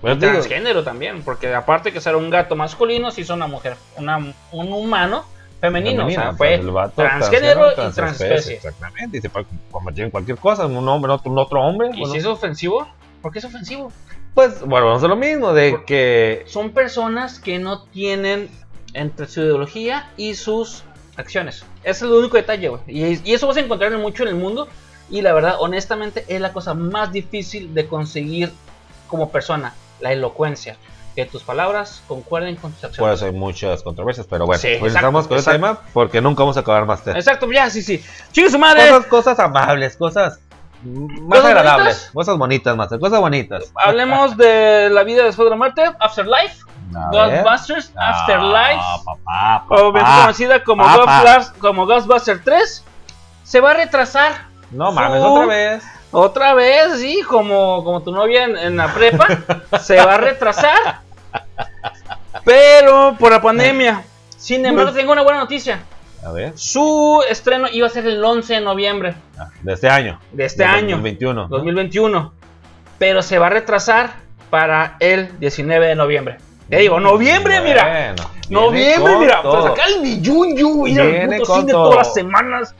Pues 0.00 0.18
digo, 0.20 0.32
Transgénero 0.32 0.84
también, 0.84 1.22
porque 1.22 1.52
aparte 1.54 1.92
que 1.92 2.00
ser 2.00 2.14
un 2.14 2.30
gato 2.30 2.54
masculino, 2.54 3.10
se 3.10 3.22
hizo 3.22 3.34
una 3.34 3.46
mujer, 3.48 3.76
una, 3.96 4.18
un 4.52 4.72
humano 4.72 5.24
femenino. 5.60 6.06
o 6.06 6.10
sea, 6.10 6.32
femenino, 6.34 6.36
fue 6.36 6.70
vato 6.72 6.92
transgénero 6.94 7.72
y 7.72 7.74
transespecie. 7.92 8.54
Exactamente, 8.56 9.18
y 9.18 9.20
se 9.20 9.28
puede 9.28 9.46
convertir 9.70 10.04
en 10.04 10.10
cualquier 10.10 10.38
cosa, 10.38 10.64
en 10.64 10.76
un 10.76 10.88
hombre, 10.88 11.12
en 11.12 11.18
otro, 11.18 11.32
en 11.32 11.38
otro 11.38 11.60
hombre. 11.62 11.88
¿Y 11.92 11.98
bueno, 11.98 12.12
si 12.12 12.18
es 12.18 12.26
ofensivo? 12.26 12.86
¿Por 13.20 13.32
qué 13.32 13.40
es 13.40 13.44
ofensivo? 13.44 13.90
Pues, 14.34 14.60
bueno, 14.60 14.86
vamos 14.86 15.02
a 15.02 15.08
lo 15.08 15.16
mismo, 15.16 15.52
de 15.52 15.72
Por- 15.72 15.84
que. 15.84 16.44
Son 16.46 16.70
personas 16.70 17.40
que 17.40 17.58
no 17.58 17.82
tienen 17.86 18.48
entre 18.94 19.26
su 19.26 19.40
ideología 19.40 20.10
y 20.16 20.36
sus 20.36 20.84
acciones. 21.16 21.64
Ese 21.82 21.90
es 21.90 22.02
el 22.02 22.12
único 22.12 22.36
detalle, 22.36 22.68
güey. 22.68 22.82
Y, 22.86 23.20
y 23.28 23.34
eso 23.34 23.48
vas 23.48 23.56
a 23.56 23.60
encontrar 23.60 23.90
mucho 23.98 24.22
en 24.22 24.28
el 24.28 24.34
mundo. 24.36 24.68
Y 25.10 25.22
la 25.22 25.32
verdad, 25.32 25.56
honestamente, 25.58 26.24
es 26.28 26.40
la 26.40 26.52
cosa 26.52 26.74
más 26.74 27.10
difícil 27.10 27.74
de 27.74 27.88
conseguir 27.88 28.52
como 29.08 29.30
persona. 29.30 29.74
La 30.00 30.12
elocuencia. 30.12 30.76
Que 31.16 31.24
tus 31.26 31.42
palabras 31.42 32.02
concuerden 32.06 32.54
con 32.56 32.70
tus 32.70 32.80
Por 32.80 32.90
acciones. 32.90 33.16
eso 33.16 33.26
hay 33.26 33.32
muchas 33.32 33.82
controversias, 33.82 34.26
pero 34.30 34.46
bueno, 34.46 34.60
Sí, 34.60 34.76
pues 34.78 34.94
exacto, 34.94 35.12
con 35.28 35.36
exacto. 35.38 35.50
tema 35.50 35.80
porque 35.92 36.20
nunca 36.20 36.42
vamos 36.44 36.56
a 36.56 36.60
acabar 36.60 36.86
más 36.86 37.02
tema. 37.02 37.18
Exacto, 37.18 37.50
ya, 37.50 37.68
sí, 37.70 37.82
sí. 37.82 38.00
Chingue 38.30 38.50
su 38.50 38.58
madre. 38.58 38.88
Cosas, 38.88 39.06
cosas 39.06 39.38
amables, 39.40 39.96
cosas 39.96 40.38
más 40.84 41.40
¿Cosas 41.40 41.44
agradables, 41.46 41.94
bonitas? 41.96 42.10
cosas 42.14 42.38
bonitas, 42.38 42.76
más, 42.76 42.88
cosas 43.00 43.18
bonitas. 43.20 43.72
Hablemos 43.74 44.36
de 44.36 44.90
la 44.90 45.02
vida 45.02 45.24
después 45.24 45.46
de 45.46 45.50
la 45.50 45.56
muerte. 45.56 45.82
Afterlife. 45.98 46.62
Ghostbusters. 47.10 47.92
Afterlife. 47.96 48.80
Ah, 48.80 49.00
papá, 49.04 49.64
o 49.70 49.92
bien 49.92 50.04
papá. 50.04 50.20
conocida 50.20 50.62
como, 50.62 50.84
papá. 50.84 50.98
Ghostbusters, 51.22 51.50
como 51.58 51.86
Ghostbusters 51.86 52.44
3. 52.44 52.84
Se 53.42 53.60
va 53.60 53.72
a 53.72 53.74
retrasar. 53.74 54.46
No 54.70 54.92
mames, 54.92 55.20
otra 55.22 55.46
vez. 55.46 55.82
Otra 56.10 56.54
vez, 56.54 56.98
sí, 57.00 57.20
como, 57.28 57.84
como 57.84 58.02
tu 58.02 58.12
novia 58.12 58.44
en, 58.44 58.56
en 58.56 58.76
la 58.76 58.92
prepa, 58.94 59.26
se 59.80 59.96
va 59.96 60.14
a 60.14 60.18
retrasar. 60.18 61.00
Pero 62.44 63.16
por 63.18 63.30
la 63.32 63.42
pandemia. 63.42 64.04
Sin 64.36 64.64
embargo, 64.64 64.92
tengo 64.92 65.12
una 65.12 65.22
buena 65.22 65.40
noticia. 65.40 65.80
A 66.24 66.32
ver, 66.32 66.52
Su 66.56 67.22
estreno 67.28 67.68
iba 67.70 67.86
a 67.86 67.90
ser 67.90 68.06
el 68.06 68.22
11 68.24 68.54
de 68.54 68.60
noviembre 68.60 69.14
ah, 69.38 69.50
de 69.62 69.72
este 69.72 69.88
año. 69.88 70.18
de 70.32 70.44
este 70.44 70.64
año, 70.64 70.96
2021. 70.96 71.42
¿no? 71.42 71.48
2021. 71.48 72.32
Pero 72.98 73.22
se 73.22 73.38
va 73.38 73.46
a 73.46 73.50
retrasar 73.50 74.14
para 74.50 74.96
el 74.98 75.38
19 75.38 75.86
de 75.86 75.94
noviembre. 75.94 76.38
Te 76.68 76.78
digo, 76.78 76.98
noviembre, 77.00 77.60
mira. 77.60 77.84
Bueno, 77.84 78.30
Noviembre, 78.50 79.16
mira. 79.18 79.38
acá 79.38 79.86
el 79.86 80.00
Miyunyu, 80.00 80.86
ir 80.86 81.00
al 81.00 81.28
puto 81.38 81.54
cine 81.56 81.72
todo. 81.72 81.90
todas 81.90 82.06
las 82.08 82.14
semanas. 82.14 82.74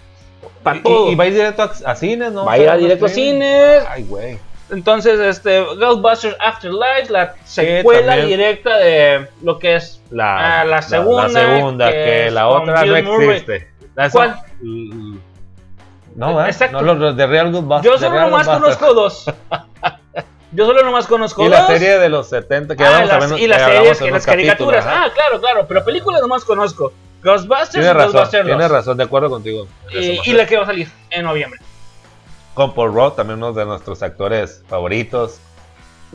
Para 0.63 0.79
Y- 0.79 0.83
todo. 0.83 1.09
Y, 1.09 1.13
y 1.13 1.15
va 1.15 1.25
a 1.25 1.27
ir 1.29 1.35
directo 1.35 1.63
a, 1.63 1.73
a 1.91 1.95
cines, 1.95 2.33
¿no? 2.33 2.45
Va 2.45 2.53
a 2.53 2.59
ir 2.59 2.69
a 2.69 2.77
directo 2.77 3.07
a 3.07 3.09
cines. 3.09 3.85
Ay, 3.89 4.05
güey. 4.05 4.39
Entonces, 4.71 5.19
este, 5.19 5.61
Ghostbusters 5.63 6.37
Afterlife, 6.41 7.11
la 7.11 7.35
secuela 7.45 8.17
directa 8.17 8.77
de 8.77 9.27
lo 9.43 9.59
que 9.59 9.77
es 9.77 10.03
La, 10.11 10.61
Ah, 10.61 10.65
la 10.65 10.83
segunda, 10.83 11.29
La, 11.29 11.41
segunda, 11.57 11.91
que 11.91 12.31
la 12.31 12.49
otra 12.49 12.85
no 12.85 12.97
existe. 12.97 13.69
Eso- 13.97 14.11
¿Cuál? 14.13 14.37
No, 16.15 16.35
¿verdad? 16.35 16.49
Exacto. 16.49 16.83
No, 16.83 16.95
los 16.95 17.17
de 17.17 17.27
Real 17.27 17.51
Ghostbusters. 17.53 17.85
Yo 17.85 17.99
solo 17.99 18.21
nomás 18.21 18.47
conozco 18.49 18.93
dos. 18.95 19.25
Yo 20.53 20.67
solo 20.67 20.83
nomás 20.83 21.07
conozco 21.07 21.43
Y 21.43 21.49
dos. 21.49 21.59
la 21.59 21.67
serie 21.67 21.99
de 21.99 22.09
los 22.09 22.29
70 22.29 22.75
que 22.75 22.83
Ah, 22.85 22.91
vamos 22.91 23.11
a 23.11 23.19
las- 23.19 23.31
ver. 23.31 23.41
y 23.41 23.47
las 23.47 23.63
series, 23.63 23.99
que 23.99 24.11
las 24.11 24.27
caricaturas. 24.27 24.85
ajá. 24.87 25.05
ah, 25.05 25.11
claro, 25.15 25.41
claro. 25.41 25.67
Pero 25.69 25.85
películas 25.85 26.21
nomás 26.23 26.45
conozco. 26.45 26.93
Ghostbusters 27.23 27.71
Tienes 27.71 27.91
y 27.91 27.93
razón, 27.93 28.13
Ghostbusters 28.13 28.45
2. 28.45 28.57
tienes 28.57 28.71
razón, 28.71 28.97
de 28.97 29.05
acuerdo 29.05 29.31
contigo. 29.31 29.67
Y, 29.91 30.33
la 30.33 30.47
que 30.47 30.57
va 30.57 30.63
a 30.63 30.67
salir 30.67 30.89
en 31.11 31.25
noviembre. 31.25 31.61
Con 32.55 32.75
Paul 32.75 32.93
Rudd, 32.93 33.13
también 33.13 33.39
uno 33.39 33.53
de 33.53 33.65
nuestros 33.65 34.03
actores 34.03 34.63
favoritos. 34.69 35.41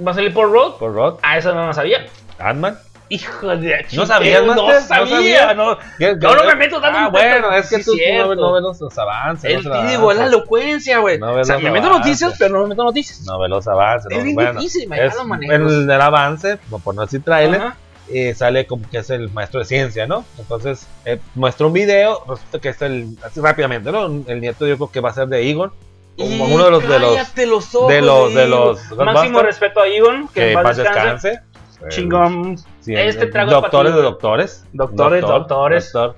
¿Va 0.06 0.12
a 0.12 0.14
salir 0.14 0.34
por 0.34 0.52
Road? 0.52 0.74
Paul 0.80 0.94
Rudd, 0.94 1.14
Ah, 1.22 1.38
eso 1.38 1.54
no 1.54 1.68
lo 1.68 1.74
sabía. 1.74 2.06
Ant-Man. 2.40 2.78
Hijo 3.10 3.48
de 3.48 3.70
la 3.70 3.82
¿No 3.92 4.06
sabías, 4.06 4.44
No? 4.44 4.56
¿No 4.56 4.82
sabía, 4.82 5.54
no. 5.54 5.78
¿Qué- 6.00 6.16
Yo 6.20 6.36
no 6.36 6.46
me 6.46 6.56
meto 6.56 6.82
tanto 6.82 6.98
Ah, 6.98 7.10
bueno, 7.10 7.52
es 7.54 7.70
que 7.70 7.78
sí, 7.78 7.84
tú, 7.84 7.94
cierto. 7.94 8.36
no 8.36 8.54
ves 8.54 8.64
los, 8.80 8.98
avances. 8.98 9.52
El, 9.52 9.64
los 9.64 9.88
digo, 9.88 10.14
la 10.14 10.26
elocuencia, 10.26 10.98
güey. 11.00 11.20
No 11.20 11.34
o 11.34 11.44
sea, 11.44 11.60
me 11.60 11.70
meto 11.70 11.90
noticias, 11.90 12.34
pero 12.40 12.56
no 12.56 12.64
me 12.64 12.70
meto 12.70 12.84
noticias. 12.84 13.22
No 13.22 13.40
ve 13.40 13.50
los 13.50 13.68
avances. 13.68 14.10
Es 14.12 14.18
no, 14.18 14.24
bien 14.24 14.36
bueno, 14.36 14.60
difícil, 14.60 14.92
es, 14.94 15.16
lo 15.16 15.26
manejo. 15.26 15.54
en 15.54 15.62
el, 15.68 15.86
del 15.86 16.02
avance, 16.02 16.58
por 16.84 16.96
no 16.96 17.02
decir 17.04 17.22
trailer, 17.24 17.62
Ajá. 17.62 17.78
Eh, 18.10 18.34
sale 18.36 18.66
como 18.68 18.90
que 18.90 18.98
es 19.00 19.10
el 19.10 19.30
maestro 19.32 19.60
de 19.60 19.66
ciencia, 19.66 20.06
¿no? 20.08 20.26
Entonces 20.38 20.88
eh, 21.06 21.20
muestra 21.36 21.66
un 21.68 21.74
video, 21.74 22.24
resulta 22.28 22.60
que 22.60 22.70
es 22.70 22.82
el, 22.82 23.18
así 23.24 23.40
rápidamente, 23.40 23.92
¿no? 23.92 24.06
El 24.28 24.42
nieto 24.42 24.68
yo 24.68 24.76
creo 24.78 24.92
que 24.92 25.00
va 25.00 25.10
a 25.10 25.14
ser 25.14 25.28
de 25.28 25.50
Egon, 25.50 25.72
como 26.18 26.46
uno 26.46 26.66
de 26.66 26.72
los 26.72 26.88
de 26.88 27.00
los 27.00 27.16
cállate 27.16 27.46
los 27.48 27.74
ojos 27.76 27.90
de 27.92 28.02
los- 28.02 28.34
de 28.34 28.48
los 28.48 28.92
Máximo 28.98 29.42
respeto 29.42 29.80
a 29.80 29.88
Egon, 29.88 30.28
que, 30.28 30.34
que 30.34 30.52
en 30.52 30.62
paz 30.64 30.78
descanse. 30.78 31.30
descanse. 31.30 31.54
Chingón. 31.90 32.58
Sí, 32.82 32.94
Este 32.96 33.26
trago 33.28 33.50
es 33.52 33.56
doctores 33.62 33.94
de 33.96 34.02
doctores. 34.02 34.66
Doctores, 34.74 35.22
doctores. 35.22 35.92
doctor. 35.92 36.16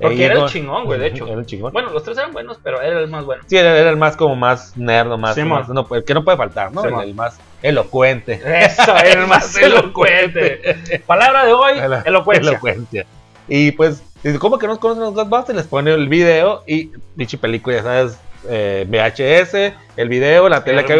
Porque 0.00 0.24
era 0.24 0.40
el 0.44 0.46
chingón, 0.46 0.84
güey, 0.84 1.00
de 1.00 1.06
hecho. 1.08 1.26
Era 1.26 1.40
el 1.40 1.46
chingón. 1.46 1.72
Bueno, 1.72 1.90
los 1.90 2.02
tres 2.04 2.16
eran 2.16 2.32
buenos, 2.32 2.58
pero 2.62 2.80
era 2.80 3.00
el 3.00 3.08
más 3.08 3.24
bueno. 3.24 3.42
Sí, 3.46 3.56
era, 3.56 3.76
era 3.76 3.90
el 3.90 3.96
más 3.96 4.16
como 4.16 4.36
más 4.36 4.76
nerd, 4.76 5.08
más, 5.18 5.34
Simón. 5.34 5.60
más- 5.60 5.68
no, 5.68 5.86
el 5.94 6.04
que 6.04 6.14
no 6.14 6.24
puede 6.24 6.36
faltar, 6.38 6.72
¿no? 6.72 6.84
El 7.00 7.14
más 7.14 7.38
elocuente. 7.62 8.40
Eso, 8.44 8.96
el 9.04 9.26
más 9.26 9.56
elocuente. 9.62 11.00
Palabra 11.06 11.44
de 11.46 11.52
hoy, 11.52 11.78
Elo- 11.78 12.02
elocuencia. 12.04 12.50
elocuencia. 12.50 13.06
Y 13.48 13.72
pues, 13.72 14.02
¿cómo 14.38 14.58
que 14.58 14.66
no 14.66 14.78
conocen 14.78 15.02
los 15.04 15.14
Ghostbusters? 15.14 15.56
Les 15.56 15.66
pone 15.66 15.92
el 15.92 16.08
video 16.08 16.62
y 16.66 16.90
dicha 17.16 17.36
película, 17.38 17.76
ya 17.76 17.82
sabes, 17.82 18.18
eh, 18.48 18.86
VHS, 18.88 19.74
el 19.98 20.08
video, 20.08 20.48
la 20.48 20.64
tele 20.64 20.84
que 20.84 20.98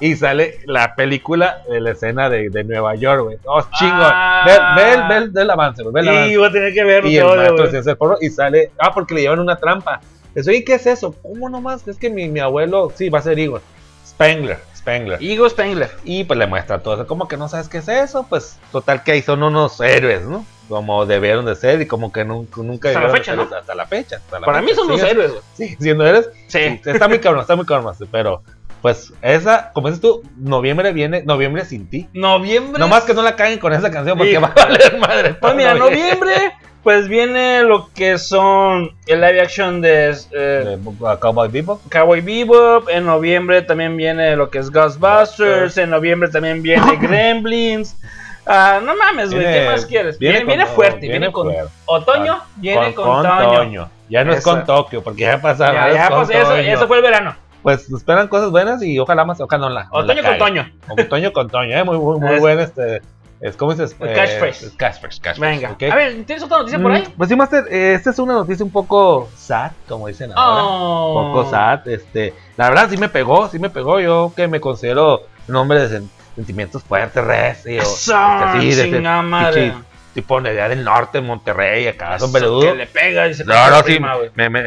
y 0.00 0.16
sale 0.16 0.58
la 0.66 0.94
película 0.96 1.62
de 1.70 1.80
la 1.80 1.92
escena 1.92 2.28
de, 2.28 2.50
de 2.50 2.64
Nueva 2.64 2.94
York, 2.96 3.22
güey. 3.22 3.38
Oh, 3.46 3.62
chingo. 3.78 3.94
Ah. 3.96 4.42
Ve, 4.44 4.82
ve, 4.84 4.92
el- 4.92 5.02
ve 5.24 5.30
ve 5.32 5.42
el 5.42 5.50
avance, 5.50 5.82
güey. 5.82 5.94
Ve 5.94 6.00
el 6.00 6.08
avance. 6.08 6.32
Y 6.32 6.36
voy 6.36 6.48
a 6.48 6.52
tener 6.52 6.74
que 6.74 6.84
verlo. 6.84 7.08
Y 7.08 7.16
el 7.16 7.24
maestro 7.26 7.70
del 7.82 7.96
porno 7.96 8.16
y 8.20 8.28
sale, 8.30 8.70
ah, 8.78 8.92
porque 8.92 9.14
le 9.14 9.22
llevan 9.22 9.40
una 9.40 9.56
trampa. 9.56 10.00
Eso, 10.34 10.50
¿y 10.50 10.64
qué 10.64 10.74
es 10.74 10.86
eso? 10.86 11.14
¿Cómo 11.22 11.48
nomás? 11.48 11.86
Es 11.86 11.96
que 11.96 12.10
mi, 12.10 12.28
mi 12.28 12.40
abuelo, 12.40 12.92
sí, 12.94 13.08
va 13.08 13.20
a 13.20 13.22
ser 13.22 13.38
Igor. 13.38 13.62
Spengler, 14.04 14.58
Spengler. 14.84 15.18
Spengler. 15.50 15.90
Y 16.04 16.24
pues 16.24 16.38
le 16.38 16.46
muestra 16.46 16.78
todo 16.82 16.94
eso. 16.94 17.06
¿Cómo 17.06 17.26
que 17.26 17.36
no 17.38 17.48
sabes 17.48 17.68
qué 17.68 17.78
es 17.78 17.88
eso? 17.88 18.26
Pues 18.28 18.58
total 18.70 19.02
que 19.02 19.12
ahí 19.12 19.22
son 19.22 19.42
unos 19.42 19.80
héroes, 19.80 20.22
¿no? 20.26 20.44
Como 20.68 21.04
debieron 21.06 21.44
de 21.46 21.54
ser 21.56 21.80
y 21.80 21.86
como 21.86 22.12
que 22.12 22.24
nunca, 22.24 22.60
nunca 22.62 22.88
Hasta 22.88 23.00
la 23.02 23.10
fecha, 23.10 23.36
¿no? 23.36 23.42
hasta 23.42 23.74
la 23.74 23.86
fecha. 23.86 24.16
hasta 24.16 24.40
la 24.40 24.46
Para 24.46 24.60
fecha. 24.60 24.70
mí 24.70 24.76
son 24.76 24.88
los 24.88 25.00
Siguen- 25.00 25.10
héroes, 25.10 25.30
güey. 25.32 25.42
Sí, 25.54 25.76
siendo 25.80 26.06
héroes. 26.06 26.30
Sí. 26.48 26.80
Está 26.84 27.08
muy 27.08 27.18
cabrón, 27.18 27.40
está 27.42 27.56
muy 27.56 27.66
cabrón, 27.66 27.94
pero 28.10 28.42
pues 28.82 29.12
esa, 29.22 29.72
como 29.72 29.88
dices 29.88 30.02
tú, 30.02 30.22
noviembre 30.36 30.92
viene, 30.92 31.22
noviembre 31.22 31.64
sin 31.64 31.88
ti. 31.88 32.08
Noviembre. 32.12 32.78
Nomás 32.78 33.04
que 33.04 33.14
no 33.14 33.22
la 33.22 33.34
caguen 33.36 33.58
con 33.58 33.72
esa 33.72 33.90
canción 33.90 34.16
porque 34.18 34.32
Sí. 34.34 34.38
va 34.42 34.48
a 34.48 34.54
valer 34.66 34.98
madre. 34.98 35.34
Pues 35.34 35.54
mira, 35.54 35.74
noviembre, 35.74 36.34
pues 36.84 37.08
viene 37.08 37.62
lo 37.62 37.88
que 37.94 38.18
son 38.18 38.92
el 39.06 39.20
live 39.20 39.40
action 39.40 39.80
de 39.80 40.10
eh, 40.10 40.36
De 40.36 40.78
uh, 40.84 41.18
Cowboy 41.18 41.48
Bebop. 41.48 41.80
Cowboy 41.90 42.20
Bebop. 42.20 42.88
En 42.90 43.06
noviembre 43.06 43.62
también 43.62 43.96
viene 43.96 44.36
lo 44.36 44.50
que 44.50 44.58
es 44.58 44.70
Ghostbusters. 44.70 45.78
En 45.78 45.90
noviembre 45.90 46.28
también 46.28 46.62
viene 46.62 46.96
Gremlins. 47.00 47.96
Ah, 48.46 48.80
no 48.84 48.94
mames, 48.94 49.32
güey, 49.32 49.42
¿qué 49.42 49.66
más 49.66 49.86
quieres? 49.86 50.18
viene 50.18 50.44
Viene, 50.44 50.66
fuerte, 50.66 51.00
viene 51.00 51.18
viene, 51.18 51.32
con 51.32 51.50
fuerte. 51.50 51.72
otoño, 51.86 52.42
viene 52.56 52.92
con, 52.92 53.06
con 53.06 53.22
Toño. 53.22 53.54
Toño. 53.54 53.90
Ya 54.10 54.22
no 54.22 54.34
es 54.34 54.44
con 54.44 54.64
Tokio, 54.66 55.02
porque 55.02 55.22
ya 55.22 55.40
pasaron. 55.40 55.94
Ya, 55.94 56.10
pues 56.10 56.28
eso, 56.28 56.54
eso 56.54 56.86
fue 56.86 56.98
el 56.98 57.02
verano. 57.02 57.34
Pues 57.62 57.90
esperan 57.90 58.28
cosas 58.28 58.50
buenas 58.50 58.82
y 58.82 58.98
ojalá 58.98 59.24
más, 59.24 59.40
ojalá 59.40 59.68
no 59.68 59.70
la. 59.70 59.84
no 59.84 60.02
la 60.02 60.12
Otoño 60.12 60.22
con. 60.22 60.38
Toño. 60.38 60.70
Otoño 60.88 61.32
con 61.32 61.48
Toño, 61.48 61.78
eh, 61.78 61.84
muy, 61.84 61.96
muy, 61.96 62.20
muy 62.20 62.38
buen 62.38 62.60
este. 62.60 63.00
Es 63.44 63.56
como 63.58 63.72
dices. 63.74 63.94
El 64.00 64.14
catchphrase. 64.14 64.66
es 64.68 64.72
catchphrase, 64.72 65.20
catchphrase, 65.20 65.40
Venga. 65.60 65.76
A 65.92 65.96
ver, 65.96 66.24
¿tienes 66.24 66.42
otra 66.42 66.58
noticia 66.58 66.78
por 66.80 66.92
ahí? 66.92 67.02
Mm, 67.02 67.10
Pues 67.18 67.28
sí, 67.28 67.36
Master, 67.36 67.64
eh, 67.70 67.92
esta 67.94 68.08
es 68.10 68.18
una 68.18 68.32
noticia 68.32 68.64
un 68.64 68.72
poco 68.72 69.28
sad, 69.36 69.72
como 69.86 70.08
dicen 70.08 70.32
ahora. 70.34 70.62
Oh. 70.64 71.20
Un 71.26 71.32
poco 71.34 71.50
sad. 71.50 71.86
Este, 71.86 72.32
la 72.56 72.70
verdad 72.70 72.88
sí 72.88 72.96
me 72.96 73.10
pegó, 73.10 73.46
sí 73.50 73.58
me 73.58 73.68
pegó. 73.68 74.00
Yo 74.00 74.32
que 74.34 74.48
me 74.48 74.60
considero 74.60 75.24
un 75.46 75.56
hombre 75.56 75.86
de 75.86 76.00
sen- 76.00 76.08
sentimientos 76.34 76.82
fuertes, 76.84 77.22
recios. 77.22 77.84
Eso, 77.86 78.16
este, 78.46 78.60
sí, 78.60 78.74
de 78.74 79.74
tipo 80.14 80.40
de 80.40 80.50
allá 80.50 80.68
del 80.70 80.82
norte, 80.82 81.20
Monterrey, 81.20 81.86
acá 81.88 82.18
son 82.18 82.30
Eso, 82.30 82.38
peludos. 82.38 82.64
Que 82.64 82.74
le 82.76 82.86
pega 82.86 83.26
y 83.28 83.34
se 83.34 83.44
No, 83.44 83.52
pega 83.52 83.66
no, 83.66 83.76
la 83.76 83.82
sí, 83.82 83.98
me, 84.34 84.48
me... 84.48 84.64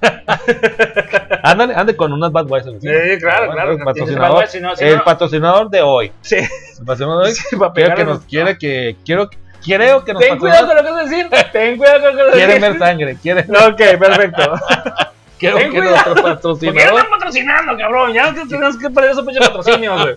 ándale, 1.42 1.74
ande 1.74 1.96
con 1.96 2.12
unas 2.12 2.32
Bad 2.32 2.46
Boys. 2.46 2.64
¿sí? 2.64 2.72
Sí, 2.80 2.88
claro, 3.20 3.50
claro, 3.52 3.72
El 3.72 3.78
patrocinador, 3.84 4.44
no- 4.60 4.76
si 4.76 4.84
el 4.84 4.96
no- 4.96 5.04
patrocinador 5.04 5.70
de 5.70 5.82
hoy. 5.82 6.12
Sí. 6.22 6.36
El 6.36 6.84
patrocinador 6.86 7.24
de 7.24 7.28
hoy. 7.30 7.34
Sí, 7.34 7.56
Quiero 7.74 7.94
que 7.94 8.04
nos 8.04 8.20
quiere 8.24 8.58
que 8.58 8.96
quiero 9.04 9.30
creo 9.64 10.04
que 10.04 10.12
nos 10.12 10.22
Ten 10.22 10.38
cuidado 10.38 10.66
con 10.66 10.76
lo 10.76 10.82
que 10.84 10.90
vas 10.90 11.00
a 11.00 11.04
decir. 11.08 11.26
Ten 11.52 11.76
cuidado 11.76 12.00
con 12.00 12.10
lo 12.10 12.16
que 12.16 12.22
vas 12.22 12.32
a 12.32 12.36
Quieren 12.36 12.60
decir. 12.60 12.78
ver 12.78 12.88
sangre, 12.88 13.16
quieren 13.22 13.50
Ok, 13.50 13.76
perfecto. 13.98 14.52
quiero 15.38 15.56
Ten 15.56 15.70
que 15.72 15.78
cuidado. 15.78 16.14
nuestro 16.14 16.14
¿Por 16.14 16.22
qué 16.22 16.24
no 16.26 16.34
patrocinador 16.34 16.94
están 16.98 17.10
patrocinando, 17.10 17.76
cabrón? 17.78 18.12
Ya 18.12 18.34
tenemos 18.48 18.76
que 18.78 18.90
perder 18.90 19.10
esos 19.12 19.24
pinches 19.24 19.48
patrocinios, 19.48 20.02
güey. 20.02 20.16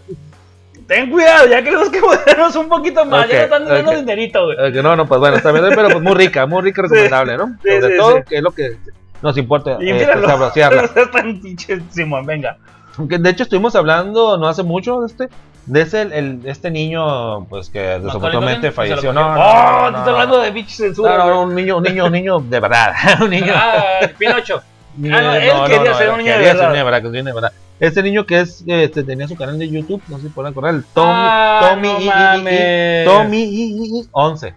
Ten 0.88 1.10
cuidado, 1.12 1.48
ya 1.48 1.62
queremos 1.64 1.90
que 1.90 2.02
modernos 2.02 2.56
un 2.56 2.68
poquito 2.68 3.06
más. 3.06 3.28
Ya 3.30 3.36
nos 3.36 3.44
están 3.44 3.66
dando 3.68 3.92
ok. 3.92 3.98
dinerito, 3.98 4.46
güey. 4.46 4.72
No, 4.82 4.96
no, 4.96 5.06
pues 5.08 5.20
bueno, 5.20 5.38
está 5.38 5.52
bien, 5.52 5.66
pero 5.76 5.88
pues 5.90 6.02
muy 6.02 6.16
rica, 6.16 6.46
muy 6.48 6.64
rica 6.64 6.82
y 6.82 6.84
recomendable, 6.84 7.38
¿no? 7.38 7.48
Sí, 7.64 7.70
Sobre 7.80 7.92
sí, 7.92 7.98
todo, 7.98 8.18
sí. 8.18 8.24
que 8.28 8.36
es 8.38 8.42
lo 8.42 8.52
que 8.52 8.78
nos 9.22 9.38
importa, 9.38 9.78
Y 9.82 9.90
eh, 9.90 9.94
míralo. 9.94 10.28
sabrosearla. 10.28 10.84
Es 10.96 11.12
tan 11.12 11.40
pinche 11.42 11.80
Simón, 11.92 12.26
venga. 12.26 12.58
De 12.98 13.30
hecho, 13.30 13.44
estuvimos 13.44 13.76
hablando 13.76 14.38
no 14.38 14.48
hace 14.48 14.62
mucho 14.64 15.00
de 15.02 15.08
este, 15.08 15.30
de 15.66 15.82
ese, 15.82 16.02
el, 16.02 16.42
este 16.46 16.70
niño, 16.72 17.46
pues 17.46 17.70
que 17.70 17.80
desafortunadamente 17.80 18.72
falleció. 18.72 19.14
No, 19.14 19.36
no, 19.36 19.42
Oh, 19.42 19.88
estás 19.88 20.08
hablando 20.08 20.40
de 20.42 20.52
pinche 20.52 20.74
censura. 20.76 21.18
No, 21.18 21.44
un 21.44 21.56
niño, 21.56 21.78
un 21.78 21.84
niño, 21.84 22.06
un 22.08 22.12
niño 22.12 22.40
de 22.40 22.60
verdad, 22.60 22.94
un 23.22 23.30
niño. 23.30 23.54
Ah, 23.56 24.02
Pinocho. 24.18 24.58
ah, 24.62 24.98
no, 24.98 25.34
él 25.36 25.52
quería 25.68 25.94
ser 25.96 26.10
un 26.10 26.18
niño 26.18 26.38
de 26.40 27.34
verdad. 27.34 27.52
Este 27.80 28.04
niño 28.04 28.26
que 28.26 28.42
es, 28.42 28.62
este, 28.68 29.04
tenía 29.04 29.26
su 29.30 29.38
canal 29.38 29.58
de 29.58 29.70
YouTube, 29.70 30.02
no 30.10 30.18
sé 30.18 30.24
si 30.24 30.30
pueden 30.30 30.52
acordar, 30.52 30.74
el 30.76 30.84
Tommy, 30.84 31.10
Ah, 31.14 31.70
Tommy. 31.72 33.06
Tommy 33.06 33.42
I- 33.42 34.08
11, 34.12 34.54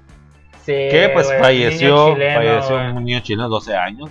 Sí, 0.64 0.72
que 0.72 1.10
pues 1.12 1.26
güey, 1.26 1.38
falleció, 1.40 2.12
chileno, 2.14 2.34
falleció 2.40 2.76
güey. 2.76 2.88
un 2.92 3.04
niño 3.04 3.20
chileno 3.20 3.42
de 3.44 3.48
12 3.50 3.76
años. 3.76 4.10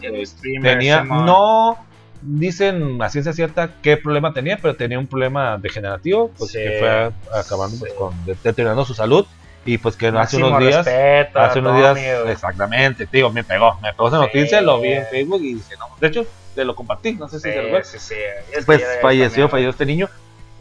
Tenía, 0.62 1.04
no 1.04 1.78
dicen 2.22 3.02
a 3.02 3.10
ciencia 3.10 3.34
cierta 3.34 3.72
qué 3.82 3.98
problema 3.98 4.34
tenía, 4.34 4.58
pero 4.62 4.76
tenía 4.76 5.00
un 5.00 5.08
problema 5.08 5.58
degenerativo, 5.58 6.30
pues 6.38 6.52
Sí, 6.52 6.60
que 6.60 6.78
fue 6.80 7.12
acabando 7.40 7.78
pues, 7.80 7.92
sí. 7.92 7.98
con 7.98 8.26
de- 8.26 8.36
deteriorando 8.44 8.86
su 8.86 8.94
salud 8.94 9.26
y 9.66 9.78
pues 9.78 9.96
que 9.96 10.08
hace 10.08 10.16
Máximo 10.18 10.48
unos 10.48 10.60
días, 10.60 10.88
hace 11.34 11.60
unos 11.60 11.78
días, 11.78 11.98
exactamente, 12.28 13.06
tío, 13.08 13.32
me 13.32 13.44
pegó, 13.44 13.80
me 13.82 13.92
pegó 13.94 14.08
esa 14.10 14.18
noticia, 14.18 14.62
lo 14.62 14.80
vi 14.82 14.94
en 14.94 15.06
Facebook 15.06 15.42
y 15.42 15.54
dije, 15.56 15.76
no, 15.80 15.86
de 16.00 16.08
hecho, 16.08 16.26
te 16.56 16.66
lo 16.66 16.76
compartí, 16.76 17.14
no 17.14 17.28
sé 17.28 17.38
si 17.40 17.44
se 17.52 17.62
recuerda. 17.62 17.84
sí, 17.86 17.98
sí. 18.00 18.16
Es 18.52 18.60
que 18.60 18.66
Pues 18.66 18.84
falleció, 19.02 19.30
también, 19.48 19.50
falleció 19.50 19.70
este 19.70 19.86
niño, 19.86 20.10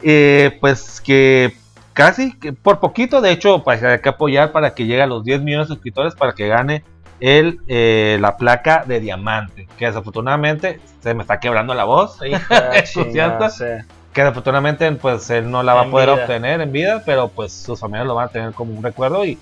eh, 0.03 0.57
pues 0.61 1.01
que 1.01 1.53
casi, 2.01 2.33
que 2.39 2.53
por 2.53 2.81
poquito, 2.81 3.21
de 3.21 3.31
hecho, 3.33 3.63
pues 3.63 3.83
hay 3.83 4.01
que 4.01 4.09
apoyar 4.09 4.53
para 4.53 4.75
que 4.75 4.87
llegue 4.87 5.03
a 5.03 5.07
los 5.07 5.25
10 5.25 5.43
millones 5.43 5.69
de 5.69 5.75
suscriptores 5.75 6.15
para 6.15 6.33
que 6.33 6.49
gane 6.49 6.83
el, 7.21 7.61
eh, 7.69 8.17
la 8.21 8.37
placa 8.37 8.85
de 8.87 9.01
diamante, 9.01 9.69
que 9.79 9.87
desafortunadamente 9.87 10.81
se 11.03 11.15
me 11.15 11.23
está 11.23 11.39
quebrando 11.41 11.75
la 11.75 11.85
voz. 11.85 12.19
Hija 12.27 12.83
chingada, 12.85 13.51
sí. 13.51 13.65
que 14.13 14.23
desafortunadamente 14.23 14.91
pues 14.93 15.29
él 15.31 15.51
no 15.51 15.63
la 15.63 15.75
va 15.75 15.83
a 15.83 15.85
En 15.85 15.91
poder 15.91 16.09
vida. 16.11 16.21
obtener 16.23 16.61
en 16.61 16.73
vida, 16.73 17.03
pero 17.05 17.29
pues 17.29 17.53
sus 17.53 17.79
familias 17.79 18.07
lo 18.07 18.15
van 18.15 18.27
a 18.29 18.31
tener 18.31 18.53
como 18.53 18.73
un 18.73 18.83
recuerdo 18.83 19.25
y 19.25 19.39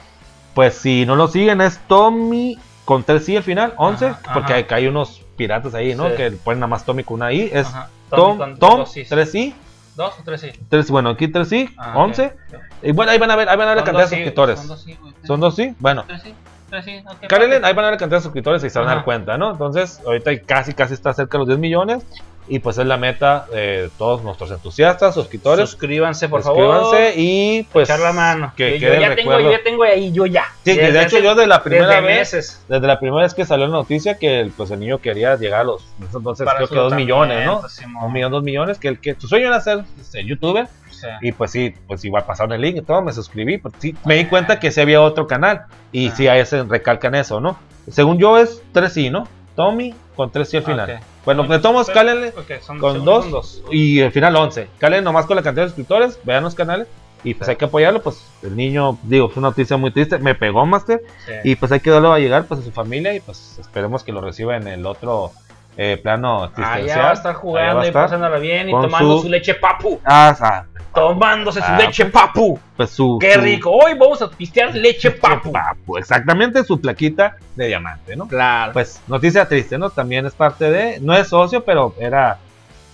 pues 0.55 0.75
si 0.75 1.07
no 1.07 1.15
lo 1.15 1.29
siguen 1.29 1.61
es 1.61 1.79
Tommy 1.87 2.59
con 2.85 3.05
3 3.05 3.29
i 3.29 3.37
al 3.37 3.43
final, 3.45 3.75
11, 3.77 4.07
Ajá, 4.07 4.21
porque 4.35 4.55
ajá. 4.55 4.67
hay, 4.77 4.83
hay 4.83 4.87
unos 4.89 5.23
piratas 5.37 5.75
ahí, 5.75 5.95
¿no? 5.95 6.09
Sí. 6.09 6.17
Que 6.17 6.31
ponen 6.33 6.61
nada 6.61 6.69
más 6.71 6.85
Tommy 6.85 7.05
con 7.05 7.15
una 7.17 7.33
i, 7.33 7.49
es 7.53 7.67
Ajá. 7.69 7.91
Tom, 8.11 8.57
Tom, 8.59 8.87
sis. 8.87 9.09
3 9.09 9.35
i, 9.37 9.55
¿Dos 9.99 10.15
o 10.21 10.23
tres 10.25 10.41
sí? 10.41 10.53
3, 10.69 10.91
bueno, 10.93 11.11
aquí 11.11 11.27
3 11.27 11.53
i, 11.53 11.71
Ah, 11.77 11.93
11, 11.97 12.27
ok. 12.27 12.61
y 12.85 12.93
bueno, 12.93 13.11
ahí 13.11 13.19
van 13.19 13.33
a 13.33 13.37
ver, 13.37 13.49
ahí 13.49 13.57
van 13.57 13.67
a 13.67 13.71
ver 13.75 13.79
la 13.79 13.85
cantidad 13.85 14.05
de 14.05 14.09
sí, 14.11 14.15
suscriptores. 14.15 14.59
Son 14.61 14.69
dos 14.69 14.83
sí, 14.85 14.97
güey. 15.01 15.15
¿Son 15.27 15.41
dos 15.41 15.57
sí? 15.57 15.75
Bueno, 15.81 16.05
Tres 16.07 16.23
sí, 16.23 16.35
tres 16.71 16.85
sí. 16.85 17.03
vale. 17.05 17.57
ahí 17.65 17.75
van 17.75 17.85
a 17.85 17.89
ver 17.89 17.93
la 17.95 17.97
cantidad 17.99 18.19
de 18.19 18.23
suscriptores 18.23 18.63
y 18.63 18.71
se 18.71 18.79
van 18.79 18.89
a 18.89 18.95
dar 18.95 19.05
cuenta, 19.05 19.37
¿no? 19.37 19.51
Entonces, 19.51 20.01
ahorita 20.07 20.31
casi, 20.47 20.73
casi 20.73 20.95
está 20.95 21.13
cerca 21.15 21.33
de 21.37 21.39
los 21.41 21.49
10 21.49 21.59
millones. 21.59 22.05
Y 22.51 22.61
pues 22.61 22.79
es 22.79 22.87
la 22.87 22.97
meta 22.97 23.47
de 23.53 23.91
todos 23.99 24.23
nuestros 24.23 24.51
entusiastas, 24.51 25.15
suscriptores. 25.15 25.69
Suscríbanse, 25.69 26.29
por 26.31 26.43
favor. 26.43 26.79
Suscríbanse 26.81 27.15
y 27.21 27.63
pues 27.73 27.89
echar 27.89 28.01
la 28.01 28.13
mano. 28.13 28.53
que 28.57 28.79
yo, 28.79 28.89
quede 28.89 29.01
ya 29.03 29.15
tengo, 29.15 29.39
yo 29.39 29.51
ya 29.53 29.63
tengo 29.63 29.83
ahí, 29.83 30.13
yo 30.13 30.25
ya. 30.25 30.45
Sí, 30.65 30.75
que 30.75 30.81
de 30.81 30.87
Desde 30.87 30.99
hecho 31.03 31.17
hace- 31.17 31.25
yo 31.25 31.35
de 31.35 31.47
la 31.47 31.63
primera 31.63 31.89
desde 31.89 32.01
vez, 32.01 32.19
meses. 32.19 32.65
desde 32.69 32.87
la 32.87 32.99
primera 32.99 33.23
vez 33.23 33.35
que 33.35 33.45
salió 33.45 33.67
la 33.67 33.73
noticia 33.73 34.17
que 34.19 34.41
el, 34.41 34.51
pues 34.51 34.71
el 34.71 34.81
niño 34.81 34.99
quería 34.99 35.37
llegar 35.37 35.61
a 35.61 35.65
los 35.65 35.85
entonces 36.01 36.45
Para 36.47 36.57
creo 36.59 36.69
que 36.71 36.75
dos 36.77 36.95
millones, 36.95 37.45
¿no? 37.45 37.69
Simón. 37.69 38.05
Un 38.05 38.13
millón, 38.15 38.33
dos 38.33 38.43
millones, 38.43 38.79
que 38.79 38.89
el 38.89 38.99
que 38.99 39.15
su 39.19 39.29
sueño 39.29 39.49
era 39.49 39.61
ser 39.61 39.85
este, 40.01 40.25
youtuber 40.25 40.69
Sí. 40.91 41.07
y 41.21 41.33
pues 41.33 41.51
sí, 41.53 41.75
pues 41.87 42.05
igual 42.05 42.25
pasaron 42.25 42.53
el 42.55 42.61
link 42.63 42.77
y 42.79 42.83
todo, 42.83 43.03
me 43.03 43.13
suscribí, 43.13 43.59
pues 43.59 43.73
sí, 43.79 43.95
me 44.05 44.17
di 44.17 44.25
cuenta 44.25 44.59
que 44.59 44.71
sí 44.73 44.81
había 44.81 45.01
otro 45.01 45.27
canal 45.29 45.67
y 45.93 46.09
Ah. 46.09 46.15
sí 46.17 46.27
a 46.29 46.37
ese 46.39 46.63
recalcan 46.65 47.15
eso, 47.15 47.41
¿no? 47.41 47.59
Según 47.91 48.19
yo 48.19 48.37
es 48.39 48.63
3i, 48.73 49.11
¿no? 49.11 49.29
Tommy 49.55 49.95
con 50.17 50.33
3i 50.33 50.57
al 50.57 50.63
final. 50.65 50.91
Ok. 50.91 51.03
Bueno, 51.35 51.43
de 51.47 51.59
todos 51.59 51.89
cálenle 51.91 52.33
son- 52.63 52.79
con 52.79 53.05
dos, 53.05 53.63
y 53.71 54.01
al 54.01 54.13
final 54.13 54.35
11. 54.35 54.69
Calen 54.79 55.05
nomás 55.05 55.27
con 55.27 55.37
la 55.37 55.43
cantidad 55.43 55.65
de 55.65 55.69
suscriptores, 55.69 56.19
vean 56.25 56.43
los 56.43 56.55
canales 56.55 56.87
y 57.23 57.35
pues 57.35 57.51
hay 57.51 57.57
que 57.57 57.67
apoyarlo, 57.67 58.01
pues 58.01 58.25
el 58.43 58.57
niño, 58.57 58.97
digo, 59.03 59.29
fue 59.29 59.41
una 59.41 59.49
noticia 59.51 59.77
muy 59.77 59.91
triste, 59.91 60.19
me 60.19 60.35
pegó 60.35 60.65
Master 60.65 61.03
Sí. 61.27 61.33
y 61.45 61.57
pues 61.57 61.71
hay 61.73 61.81
que 61.81 61.91
darlo 61.91 62.13
a 62.15 62.19
llegar 62.19 62.47
pues 62.47 62.61
a 62.61 62.63
su 62.63 62.71
familia 62.73 63.13
y 63.15 63.21
pues 63.21 63.59
esperemos 63.59 64.05
que 64.05 64.13
lo 64.13 64.23
reciba 64.23 64.57
en 64.57 64.69
el 64.69 64.87
otro 64.87 65.33
eh, 65.81 65.97
plano 66.03 66.43
asistencial. 66.45 66.83
Allá 66.83 67.03
va 67.03 67.11
a 67.11 67.13
estar 67.15 67.35
jugando 67.35 67.77
va 67.77 67.83
a 67.83 67.87
y 67.87 67.93
pasándola 67.93 68.39
bien 68.39 68.69
y 68.69 68.73
tomando 68.73 69.17
su- 69.19 69.23
su... 69.23 69.29
leche 69.29 69.55
papu. 69.55 70.01
Ah, 70.05 70.37
ah, 70.41 70.65
Tomándose 70.93 71.61
su 71.61 71.67
Ah, 71.71 71.79
leche 71.79 72.07
papu. 72.07 72.59
pues 72.77 72.91
su 72.91 73.17
Qué 73.21 73.35
su- 73.35 73.41
rico. 73.41 73.71
Hoy 73.71 73.95
vamos 73.95 74.21
a 74.21 74.29
pistear 74.29 74.75
leche 74.75 75.13
papu. 75.13 75.53
papu, 75.53 75.97
exactamente 75.97 76.65
su 76.65 76.81
plaquita 76.81 77.37
de 77.55 77.69
diamante, 77.69 78.17
¿no? 78.17 78.27
Claro. 78.27 78.73
Pues 78.73 79.01
noticia 79.07 79.47
triste, 79.47 79.79
¿no? 79.79 79.91
También 79.91 80.27
es 80.27 80.35
parte 80.35 80.69
de, 80.71 80.99
no 81.01 81.15
es 81.15 81.29
socio, 81.29 81.63
pero 81.65 81.95
era 82.01 82.39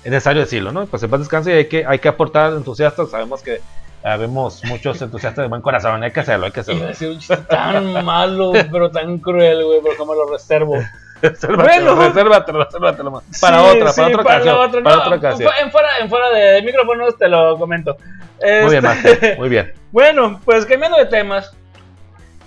necesario 0.04 0.42
decirlo, 0.42 0.70
¿no? 0.70 0.84
Pues 0.84 1.02
en 1.02 1.08
paz 1.08 1.20
descanse 1.20 1.52
y 1.52 1.56
hay 1.56 1.68
que, 1.68 1.86
hay 1.86 1.98
que 1.98 2.08
aportar 2.08 2.52
entusiastas, 2.52 3.08
sabemos 3.10 3.42
que 3.42 3.62
habemos 4.02 4.62
muchos 4.64 5.00
entusiastas 5.00 5.44
de 5.44 5.48
buen 5.48 5.62
corazón, 5.62 6.02
hay 6.02 6.10
que 6.10 6.20
hacerlo, 6.20 6.44
hay 6.44 6.52
que 6.52 6.60
Iba 6.60 6.72
a 6.72 6.74
hacerlo. 6.74 6.86
decir 6.88 7.08
un 7.08 7.18
chiste 7.18 7.36
tan 7.38 8.04
malo, 8.04 8.52
pero 8.70 8.90
tan 8.90 9.16
cruel, 9.18 9.64
güey, 9.64 9.80
pero 9.82 10.04
me 10.04 10.14
lo 10.14 10.26
reservo. 10.30 10.74
Bueno. 11.22 11.94
resérvatelo, 11.96 12.64
resérvatelo. 12.64 13.22
Para 13.40 13.58
Sí, 13.60 13.76
otra, 13.76 13.92
sí, 13.92 14.00
para 14.00 14.08
otra 14.08 14.22
para 14.22 14.36
ocasión. 14.36 14.54
la 14.54 14.60
otra, 14.60 14.82
para 14.82 14.96
no, 14.96 15.02
otra 15.02 15.16
ocasión. 15.16 15.52
En 15.60 15.70
fuera, 15.70 15.98
en 16.00 16.08
fuera 16.10 16.30
de, 16.30 16.62
micrófonos 16.62 17.16
te 17.16 17.28
lo 17.28 17.58
comento. 17.58 17.96
Muy 18.40 18.70
bien, 18.70 18.74
Este, 18.74 18.80
Master, 18.82 19.38
muy 19.38 19.48
bien. 19.48 19.72
Bueno, 19.92 20.40
pues 20.44 20.66
cambiando 20.66 20.98
de 20.98 21.06
temas. 21.06 21.52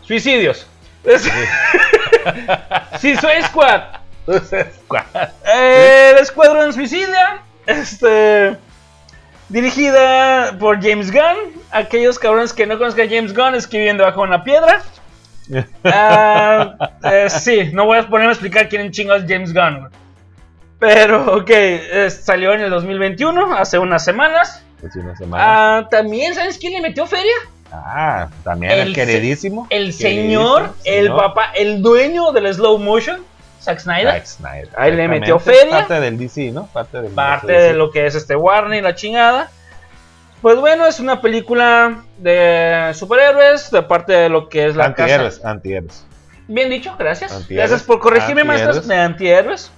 Suicidios. 0.03 0.68
Suicide 2.99 3.43
Squad. 3.47 3.82
Eh, 4.28 6.11
el 6.13 6.18
Escuadrón 6.20 6.74
Suicida. 6.74 7.41
Este. 7.65 8.57
Dirigida 9.49 10.55
por 10.59 10.82
James 10.82 11.11
Gunn. 11.11 11.53
Aquellos 11.72 12.20
cabrones 12.20 12.51
que 12.53 12.65
no 12.68 12.78
conozcan 12.78 13.07
a 13.07 13.09
James 13.09 13.34
Gunn 13.34 13.55
escribiendo 13.55 14.03
bajo 14.03 14.22
una 14.22 14.43
piedra. 14.43 14.82
Ah, 15.83 16.75
eh, 17.03 17.29
sí, 17.29 17.69
no 17.73 17.85
voy 17.85 17.99
a 17.99 18.07
ponerme 18.07 18.29
a 18.29 18.33
explicar 18.33 18.67
quién 18.69 18.91
chingados 18.91 19.23
es 19.23 19.29
James 19.29 19.53
Gunn. 19.53 19.79
güey. 19.79 19.91
Pero, 20.79 21.37
ok, 21.37 21.49
eh, 21.49 22.09
salió 22.09 22.53
en 22.53 22.61
el 22.61 22.69
2021, 22.69 23.55
hace 23.55 23.79
unas 23.79 24.03
semanas. 24.03 24.63
Pues 24.79 24.93
sí, 24.93 24.99
una 24.99 25.15
semana. 25.15 25.43
Ah, 25.45 25.87
También, 25.89 26.35
¿sabes 26.35 26.57
quién 26.57 26.73
le 26.73 26.81
metió 26.81 27.07
feria? 27.07 27.33
Ah, 27.71 28.29
también 28.43 28.71
el, 28.71 28.93
queridísimo. 28.93 29.67
El 29.69 29.95
queridísimo 29.97 30.09
señor, 30.09 30.73
el 30.85 31.05
señor 31.05 31.17
papá, 31.17 31.51
el 31.55 31.81
dueño 31.81 32.31
del 32.31 32.53
slow 32.53 32.77
motion, 32.77 33.23
Zack 33.61 33.79
Snyder. 33.79 34.13
Zack 34.13 34.25
Snyder. 34.25 34.69
Ahí 34.77 34.95
le 34.95 35.07
metió 35.07 35.39
feria. 35.39 35.79
Parte 35.79 35.99
del 35.99 36.17
DC, 36.17 36.51
¿no? 36.51 36.67
Parte 36.67 37.01
del 37.01 37.11
parte 37.11 37.51
DC. 37.51 37.63
de 37.63 37.73
lo 37.73 37.91
que 37.91 38.05
es 38.05 38.15
este 38.15 38.35
Warner 38.35 38.79
y 38.79 38.81
la 38.81 38.95
chingada. 38.95 39.49
Pues 40.47 40.61
bueno, 40.61 40.85
es 40.85 41.01
una 41.01 41.19
película 41.19 42.03
de 42.19 42.91
superhéroes, 42.93 43.69
de 43.69 43.81
parte 43.81 44.13
de 44.13 44.29
lo 44.29 44.47
que 44.47 44.67
es 44.67 44.77
la 44.77 44.85
Antihéroes, 44.85 45.35
casa. 45.39 45.49
antihéroes. 45.49 46.05
Bien 46.47 46.69
dicho, 46.69 46.95
gracias. 46.97 47.33
Antihéroes. 47.33 47.69
Gracias 47.69 47.85
por 47.85 47.99
corregirme, 47.99 48.45
maestros, 48.45 48.87
de 48.87 48.95
antihéroes. 48.95 49.69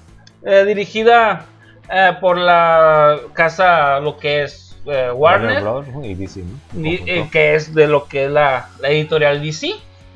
Eh, 0.45 0.65
dirigida 0.65 1.45
eh, 1.91 2.11
por 2.21 2.37
la 2.37 3.17
casa, 3.33 3.99
lo 3.99 4.17
que 4.19 4.43
es 4.43 4.77
eh, 4.85 5.09
Warner, 5.11 5.59
Bros. 5.63 5.87
y 6.03 6.13
DC, 6.13 6.43
¿no? 6.43 7.31
que 7.31 7.55
es 7.55 7.73
de 7.73 7.87
lo 7.87 8.05
que 8.07 8.25
es 8.25 8.31
la, 8.31 8.67
la 8.79 8.89
editorial 8.89 9.41
DC, 9.41 9.73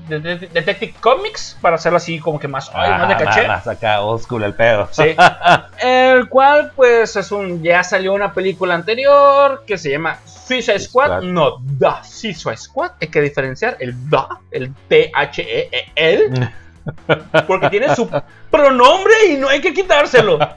de- 0.07 0.19
de- 0.19 0.35
Detective 0.37 0.93
Comics, 1.01 1.57
para 1.61 1.77
hacerlo 1.77 1.97
así 1.97 2.19
como 2.19 2.39
que 2.39 2.47
más, 2.47 2.69
ay, 2.75 2.91
más 2.91 3.07
de 3.07 3.13
Ah, 3.15 3.17
caché. 3.17 3.47
Más 3.47 3.67
acá, 3.67 3.97
school 4.19 4.43
el 4.43 4.53
pedo. 4.53 4.87
Sí. 4.91 5.15
El 5.81 6.29
cual, 6.29 6.71
pues, 6.75 7.15
es 7.15 7.31
un. 7.31 7.63
Ya 7.63 7.83
salió 7.83 8.13
una 8.13 8.33
película 8.33 8.75
anterior 8.75 9.63
que 9.65 9.79
se 9.79 9.89
llama 9.89 10.19
Suicide 10.47 10.79
Squad, 10.79 11.21
no, 11.23 11.61
The 11.79 11.87
Suicide 12.03 12.57
Squad. 12.57 12.91
Hay 13.01 13.07
que 13.07 13.21
diferenciar 13.21 13.77
el 13.79 13.95
The, 14.09 14.17
el 14.51 14.73
T-H-E-E-L, 14.89 16.49
porque 17.47 17.69
tiene 17.69 17.95
su 17.95 18.09
pronombre 18.49 19.13
y 19.29 19.37
no 19.37 19.47
hay 19.49 19.61
que 19.61 19.73
quitárselo. 19.73 20.39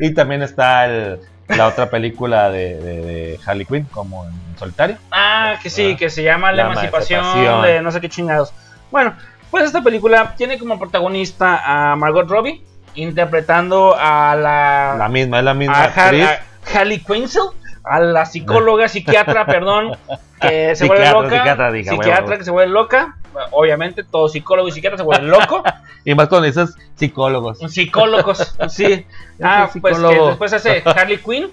Y 0.00 0.14
también 0.14 0.42
está 0.42 0.86
el- 0.86 1.18
la 1.48 1.66
otra 1.66 1.90
película 1.90 2.50
de, 2.50 2.78
de, 2.78 3.00
de 3.02 3.40
Harley 3.44 3.66
Quinn, 3.66 3.82
como 3.90 4.24
en 4.26 4.32
solitario. 4.56 4.96
Ah, 5.10 5.56
que 5.60 5.70
sí, 5.70 5.96
que 5.96 6.08
se 6.08 6.22
llama 6.22 6.52
La, 6.52 6.58
La 6.66 6.70
emancipación, 6.70 7.18
Emancipación. 7.20 7.62
de 7.62 7.82
no 7.82 7.90
sé 7.90 8.00
qué 8.00 8.08
chingados. 8.08 8.52
Bueno, 8.92 9.16
pues 9.50 9.64
esta 9.64 9.82
película 9.82 10.34
tiene 10.36 10.56
como 10.56 10.78
protagonista 10.78 11.62
a 11.92 11.96
Margot 11.96 12.28
Robbie, 12.28 12.62
interpretando 12.94 13.96
a 13.98 14.36
la, 14.36 14.94
La 14.96 15.08
misma, 15.08 15.38
es 15.40 15.44
la 15.44 15.54
misma 15.54 15.78
a, 15.78 15.84
actriz. 15.86 16.24
a 16.28 16.78
Harley 16.78 17.00
Quinzel, 17.00 17.42
a 17.88 18.00
la 18.00 18.26
psicóloga, 18.26 18.88
psiquiatra, 18.88 19.46
perdón, 19.46 19.96
que 20.40 20.76
se 20.76 20.86
vuelve 20.86 21.10
loca. 21.10 21.30
psiquiatra, 21.30 21.72
diga, 21.72 21.92
psiquiatra 21.92 22.38
que 22.38 22.44
se 22.44 22.50
vuelve 22.50 22.72
loca. 22.72 23.16
Obviamente, 23.52 24.04
todo 24.04 24.28
psicólogo 24.28 24.68
y 24.68 24.72
psiquiatra 24.72 24.98
se 24.98 25.04
vuelve 25.04 25.26
loco. 25.28 25.62
Y 26.04 26.14
más 26.14 26.28
cuando 26.28 26.46
dices 26.46 26.74
psicólogos. 26.94 27.58
Psicólogos, 27.68 28.54
sí. 28.68 29.04
Ah, 29.42 29.68
pues 29.78 29.98
que 29.98 30.20
después 30.20 30.52
hace 30.54 30.82
Harley 30.86 31.18
Quinn. 31.18 31.50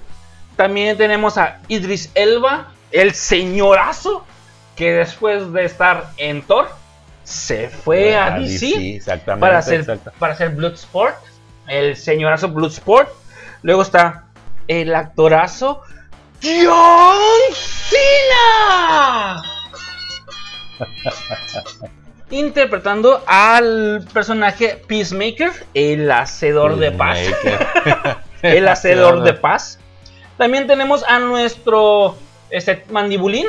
También 0.55 0.95
tenemos 0.95 1.37
a 1.37 1.59
Idris 1.67 2.09
Elba, 2.15 2.71
el 2.91 3.13
señorazo, 3.13 4.23
que 4.77 4.93
después 4.93 5.51
de 5.51 5.65
estar 5.65 6.05
en 6.15 6.41
Thor, 6.43 6.69
se 7.25 7.67
fue 7.67 8.15
a 8.15 8.39
DC 8.39 8.95
exactamente. 8.95 9.41
para 9.41 9.57
hacer, 9.57 9.99
para 10.19 10.33
hacer 10.33 10.51
Bloodsport. 10.51 11.15
El 11.67 11.97
señorazo 11.97 12.47
Bloodsport. 12.47 13.09
Luego 13.61 13.81
está 13.81 14.27
el 14.67 14.95
actorazo 14.95 15.81
John 16.41 17.17
Cena. 17.53 19.43
Interpretando 22.31 23.23
al 23.27 24.05
personaje 24.13 24.81
Peacemaker, 24.87 25.51
el 25.73 26.11
hacedor 26.11 26.77
de 26.77 26.91
paz. 26.91 27.19
El 28.41 28.67
hacedor 28.67 29.23
de 29.23 29.33
paz. 29.33 29.79
También 30.37 30.67
tenemos 30.67 31.03
a 31.07 31.17
nuestro 31.17 32.15
este, 32.51 32.83
mandibulín, 32.91 33.47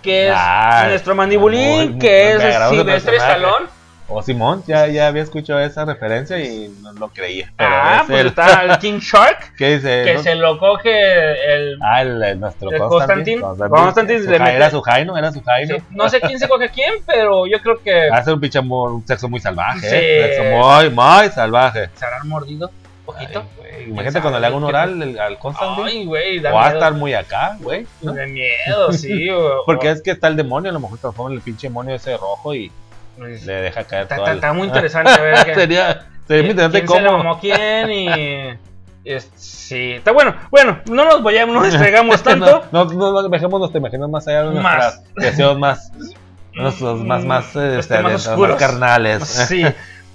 que 0.00 0.28
es 0.28 0.34
Ah, 0.36 0.84
nuestro 0.88 1.16
mandibulín, 1.16 1.92
muy- 1.92 1.98
que 1.98 2.36
me 2.38 2.48
es 2.50 2.68
Silvestre. 2.68 3.16
Stallone. 3.16 3.66
O 4.14 4.22
Simón, 4.22 4.62
ya, 4.66 4.86
ya 4.88 5.06
había 5.08 5.22
escuchado 5.22 5.60
esa 5.60 5.84
referencia 5.84 6.38
y 6.38 6.68
no 6.82 6.92
lo 6.92 7.08
creía. 7.08 7.52
Pero 7.56 7.70
Ah, 7.72 7.98
es 8.02 8.06
pues 8.06 8.20
el- 8.20 8.26
está 8.28 8.64
el 8.64 8.78
King 8.78 8.98
Shark, 9.00 9.54
¿Qué 9.58 9.76
dice? 9.76 10.02
que 10.04 10.14
no? 10.14 10.22
se 10.22 10.34
lo 10.34 10.58
coge 10.58 11.54
el... 11.54 11.78
Ah, 11.82 12.02
el, 12.02 12.22
el 12.22 12.40
nuestro 12.40 12.70
el. 12.70 12.78
Constantine. 12.78 13.40
Constantine 13.40 14.22
Su 14.24 14.32
Era 14.34 14.70
su 14.70 14.80
Jaino, 14.82 15.16
era 15.16 15.32
su 15.32 15.42
Jaino. 15.42 15.76
sí, 15.76 15.82
no 15.90 16.08
sé 16.08 16.20
quién 16.20 16.38
se 16.38 16.48
coge 16.48 16.66
a 16.66 16.68
quién, 16.70 16.92
pero 17.06 17.46
yo 17.46 17.58
creo 17.60 17.82
que 17.82 18.08
Hace 18.12 18.32
un 18.32 18.40
pinche 18.40 18.58
un 18.60 19.06
sexo 19.06 19.28
muy 19.28 19.40
salvaje. 19.40 19.80
Sí. 19.80 19.88
¿eh? 19.96 20.26
Sexo 20.36 20.42
muy, 20.44 20.90
muy 20.90 21.28
salvaje. 21.30 21.88
se 21.94 22.04
habrán 22.04 22.28
mordido 22.28 22.70
Ay, 22.70 23.04
poquito. 23.04 23.44
güey, 23.58 23.88
Imagínate 23.88 24.20
cuando 24.20 24.38
le 24.38 24.46
haga 24.46 24.56
un 24.56 24.64
oral 24.64 25.02
el- 25.02 25.18
al 25.18 25.38
Constantine. 25.38 25.88
Ay, 25.88 26.04
güey, 26.04 26.38
da 26.40 26.52
o 26.52 26.54
va 26.54 26.68
a 26.68 26.72
estar 26.72 26.92
muy 26.92 27.14
acá, 27.14 27.56
güey. 27.60 27.86
¿no? 28.00 28.12
De 28.12 28.26
miedo, 28.26 28.92
sí. 28.92 29.28
o- 29.30 29.64
Porque 29.66 29.90
es 29.90 30.02
que 30.02 30.12
está 30.12 30.28
el 30.28 30.36
demonio, 30.36 30.70
a 30.70 30.72
lo 30.74 30.80
mejor 30.80 30.98
transforma 30.98 31.34
el 31.34 31.40
pinche 31.40 31.66
demonio 31.68 31.94
ese 31.96 32.16
rojo 32.16 32.54
y 32.54 32.70
le 33.18 33.52
deja 33.52 33.84
caer 33.84 34.02
Está, 34.02 34.16
todo. 34.16 34.26
está- 34.26 34.52
muy 34.52 34.66
interesante 34.68 35.20
ver 35.20 35.44
qué- 35.44 35.54
sería, 35.54 36.06
sería 36.26 36.42
muy 36.42 36.50
interesante 36.52 36.84
quién 36.84 36.88
se 36.98 37.04
cómo. 37.06 37.18
mamó 37.18 37.40
quién 37.40 37.90
y... 37.90 38.58
sí, 39.36 39.92
está 39.92 40.12
bueno. 40.12 40.34
Bueno, 40.50 40.78
no 40.90 41.04
nos 41.04 41.22
vayamos, 41.22 41.54
no 41.54 41.64
distraigamos 41.64 42.22
tanto. 42.24 42.64
no, 42.72 42.84
no, 42.84 43.12
no, 43.22 43.28
dejémonos, 43.28 43.72
te 43.72 43.78
imaginas 43.78 44.08
más 44.08 44.26
allá 44.28 44.44
de 44.44 44.50
nuestras 44.52 45.02
deseos 45.16 45.58
más, 45.58 45.90
nuestros 46.54 47.00
más, 47.04 47.24
más, 47.24 47.54
este, 47.56 47.98
más 48.00 48.28
carnales. 48.58 49.24
Sí. 49.28 49.64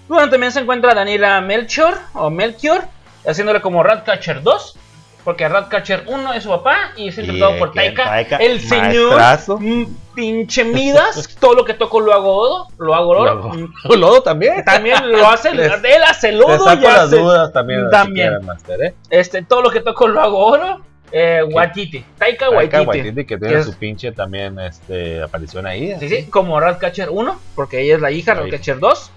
Bueno, 0.08 0.30
también 0.30 0.52
se 0.54 0.62
encuentra 0.62 0.94
Daniela 0.94 1.42
Melchior 1.42 1.96
o 2.14 2.30
Melchior, 2.30 2.84
haciéndole 3.28 3.60
como 3.62 3.84
Ratcatcher 3.84 4.42
2. 4.42 4.78
Porque 5.28 5.46
Ratcatcher 5.50 6.06
1 6.08 6.34
es 6.36 6.44
su 6.44 6.50
papá 6.50 6.94
y 6.96 7.10
es 7.10 7.18
interpretado 7.18 7.58
por 7.60 7.74
Taika. 7.74 8.06
Taika, 8.06 8.38
el 8.38 8.62
señor 8.62 9.20
pinche 10.16 10.64
Midas. 10.64 11.36
todo 11.42 11.54
lo 11.54 11.66
que 11.66 11.74
toco 11.74 12.00
lo 12.00 12.14
hago 12.14 12.34
oro. 12.38 12.68
Lo 12.78 12.96
hago 12.96 13.10
oro. 13.10 13.26
Lodo. 13.36 13.50
Mm, 13.50 13.74
Lodo 14.00 14.24
también. 14.24 14.64
También 14.66 15.12
lo 15.12 15.28
hace. 15.28 15.54
Les- 15.54 15.70
él 15.84 16.02
hace 16.08 16.30
Te 16.30 16.34
lodo 16.34 16.64
saco 16.64 16.80
y 16.82 16.84
las 16.86 17.00
hace. 17.00 17.18
dudas 17.18 17.52
también. 17.52 17.90
También. 17.92 18.28
si 18.28 18.30
quieren, 18.32 18.46
Master, 18.46 18.82
¿eh? 18.84 18.94
Este, 19.10 19.42
todo 19.42 19.62
lo 19.64 19.70
que 19.70 19.82
toco 19.82 20.08
lo 20.08 20.22
hago 20.22 20.38
oro. 20.46 20.80
Eh, 21.12 21.42
Waititi. 21.44 22.06
Taika 22.18 22.46
Taika 22.46 22.50
Waititi. 22.58 22.86
Waititi, 22.86 23.26
que 23.26 23.38
tiene 23.38 23.56
Es- 23.60 23.66
su 23.66 23.74
pinche 23.74 24.14
también 24.14 24.58
este, 24.62 25.22
aparición 25.22 25.68
ahí. 25.68 25.88
Sí, 26.00 26.06
así. 26.06 26.10
sí, 26.10 26.24
como 26.30 26.58
Ratcatcher 26.58 27.10
1, 27.10 27.38
porque 27.54 27.82
ella 27.82 27.96
es 27.96 28.02
la 28.02 28.12
hija, 28.12 28.34
Ratcatcher 28.34 28.80
2. 28.80 29.12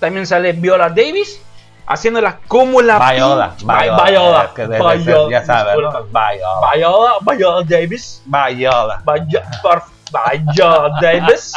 También 0.00 0.26
sale 0.26 0.54
Viola 0.54 0.88
Davis, 0.88 1.40
haciéndola 1.86 2.38
como 2.48 2.80
la 2.82 2.98
Vi- 2.98 3.14
Viola, 3.16 3.54
Viola, 3.58 4.44
es 4.44 4.50
que 4.50 4.62
debe 4.66 4.78
ser, 4.98 4.98
Viola, 5.06 5.30
ya 5.30 5.44
sabes. 5.44 5.76
¿no? 5.76 5.90
Viola. 6.04 6.70
Viola, 6.74 7.12
Viola 7.36 7.66
Davis. 7.68 8.22
Viola, 8.26 9.02
por- 9.04 9.82
Viola 10.54 10.98
Davis. 11.00 11.52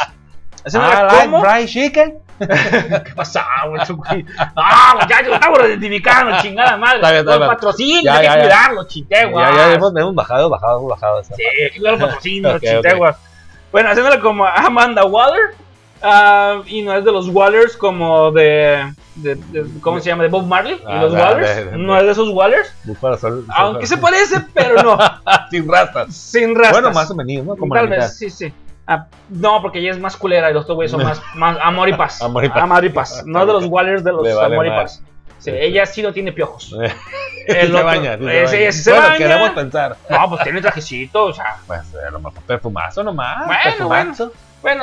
Haciéndola 0.64 0.94
I 0.94 1.02
like 1.04 1.24
como. 1.30 1.40
fried 1.42 1.66
chicken. 1.68 2.18
¿Qué 2.38 3.12
pasa, 3.14 3.46
güey? 3.66 4.26
Ah, 4.56 4.94
muchachos, 5.00 5.32
estamos 5.32 5.58
identificando, 5.60 6.38
chingada 6.42 6.76
madre. 6.76 6.96
Está 6.96 7.10
bien, 7.12 7.20
está 7.20 7.36
bien. 7.38 7.48
patrocinios, 7.48 8.04
Ya, 8.04 8.14
hay 8.18 8.28
que 8.28 8.40
cuidarlos, 8.40 8.88
chiteguas. 8.88 9.50
Ya, 9.50 9.56
ya 9.68 9.72
hemos, 9.74 10.14
bajado, 10.14 10.50
bajado, 10.50 10.86
bajado. 10.86 11.24
Sí, 11.24 11.32
claro, 11.78 11.98
patrocinios, 11.98 12.54
Ok, 12.56 12.60
chiteguas. 12.62 13.16
Bueno, 13.72 13.88
haciéndola 13.90 14.20
como 14.20 14.44
Amanda 14.46 15.04
Waller. 15.06 15.54
Ah, 16.02 16.62
y 16.66 16.82
no 16.82 16.94
es 16.94 17.04
de 17.04 17.12
los 17.12 17.28
Wallers 17.28 17.76
como 17.76 18.30
de, 18.32 18.92
de- 19.16 19.34
de- 19.34 19.66
¿Cómo 19.80 20.00
se 20.00 20.08
llama? 20.10 20.22
De 20.24 20.28
Bob 20.28 20.46
Marley. 20.46 20.80
Ah, 20.86 20.96
y 20.96 21.00
los 21.00 21.12
Wallers. 21.12 21.72
no 21.76 21.96
es 21.96 22.04
de 22.04 22.10
esos 22.12 22.28
Wallers. 22.30 22.72
Búfalo 22.84 23.16
sol- 23.18 23.44
Aunque 23.54 23.86
se 23.86 23.96
parece, 23.98 24.40
pero 24.54 24.82
no. 24.82 24.98
Sin 25.50 25.68
rastas. 25.70 26.14
Sin 26.14 26.54
rastas. 26.54 26.72
Bueno, 26.72 26.90
más 26.92 27.10
o 27.10 27.14
menos, 27.14 27.44
¿no? 27.46 27.56
Como 27.56 27.74
Tal 27.74 27.84
la 27.84 27.90
mitad. 27.90 28.02
vez, 28.06 28.18
sí, 28.18 28.30
sí. 28.30 28.52
Ah, 28.86 29.06
no, 29.30 29.60
porque 29.62 29.80
ella 29.80 29.90
es 29.90 29.98
más 29.98 30.16
culera 30.16 30.48
y 30.50 30.54
los 30.54 30.62
otros 30.64 30.76
güeyes 30.76 30.92
son 30.92 31.02
más, 31.02 31.20
más 31.34 31.58
amor 31.60 31.88
y 31.88 31.94
paz. 31.94 32.22
Amor 32.22 32.44
y 32.44 32.48
paz. 32.48 32.58
Amor 32.62 32.84
y 32.84 32.88
paz. 32.90 33.22
No 33.26 33.44
de 33.46 33.52
los 33.52 33.64
Wallers, 33.66 34.04
de 34.04 34.12
los 34.12 34.22
Le 34.22 34.34
vale 34.34 34.54
amor 34.54 34.66
y 34.66 34.70
paz. 34.70 35.02
Sí, 35.38 35.50
ella 35.52 35.84
sí 35.86 36.02
no 36.02 36.12
tiene 36.12 36.32
piojos. 36.32 36.74
El 37.46 37.70
se 37.72 37.82
baña, 37.82 38.16
sí 38.18 38.24
se 38.24 38.66
ese 38.68 38.82
se 38.84 38.90
bueno, 38.90 39.06
baña. 39.06 39.18
queremos 39.18 39.50
pensar. 39.50 39.96
No, 40.08 40.28
pues 40.30 40.42
tiene 40.42 40.60
trajecito, 40.60 41.24
o 41.26 41.32
sea. 41.32 41.56
Pues 41.66 41.80
a 41.94 42.10
lo 42.10 42.18
mejor 42.18 42.42
perfumazo 42.42 43.04
nomás. 43.04 43.46
Bueno, 43.46 43.60
perfumazo. 43.62 44.24
Bueno, 44.26 44.32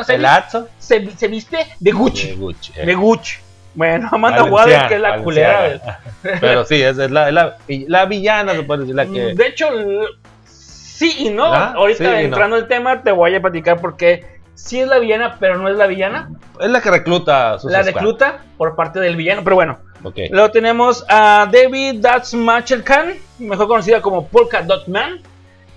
se, 0.04 0.14
Pelazo. 0.14 0.68
se, 0.78 1.10
se 1.12 1.28
viste 1.28 1.58
de 1.80 1.92
Gucci. 1.92 2.28
De 2.30 2.36
Gucci. 2.36 2.74
eh. 2.76 2.86
De 2.86 2.96
Gucci. 2.96 3.38
Bueno, 3.76 4.08
Amanda 4.12 4.44
Waller, 4.44 4.88
que 4.88 4.96
es 4.96 5.02
la 5.02 5.18
culera. 5.18 5.64
del-. 5.64 5.82
Pero 6.42 6.64
sí, 6.64 6.82
es, 6.82 6.98
es 6.98 7.10
la, 7.12 7.28
es 7.30 7.34
la, 7.34 7.58
la 7.68 8.06
villana, 8.06 8.54
se 8.54 8.64
puede 8.64 8.82
decir, 8.82 8.96
la 8.96 9.06
que... 9.08 9.34
De 9.34 9.48
hecho, 9.48 9.66
sí 10.46 11.14
y 11.26 11.30
no. 11.30 11.46
Ah, 11.52 11.74
Ahorita 11.76 12.18
sí 12.18 12.24
entrando 12.26 12.56
al 12.56 12.68
tema, 12.68 13.02
te 13.02 13.12
voy 13.12 13.34
a 13.36 13.42
platicar 13.42 13.80
por 13.82 13.98
qué 13.98 14.26
sí 14.56 14.80
es 14.80 14.88
la 14.88 15.00
villana, 15.00 15.38
pero 15.40 15.58
no 15.58 15.68
es 15.70 15.76
la 15.76 15.88
villana. 15.88 16.30
Es 16.60 16.70
la 16.70 16.82
que 16.82 16.92
recluta 16.92 17.54
a 17.54 17.60
sus 17.60 17.72
la 17.72 17.80
squad. 17.84 17.94
recluta 17.96 18.40
por 18.58 18.76
parte 18.76 19.00
del 19.00 19.16
villano. 19.16 19.42
Pero 19.44 19.56
bueno, 19.56 19.80
Ok. 20.04 20.18
luego 20.30 20.52
tenemos 20.52 21.04
a 21.10 21.48
David 21.52 22.02
That's 22.02 22.36
Khan, 22.84 23.14
mejor 23.40 23.68
conocida 23.68 24.02
como 24.02 24.28
Polka 24.28 24.62
Dot 24.62 24.88
Man. 24.88 25.20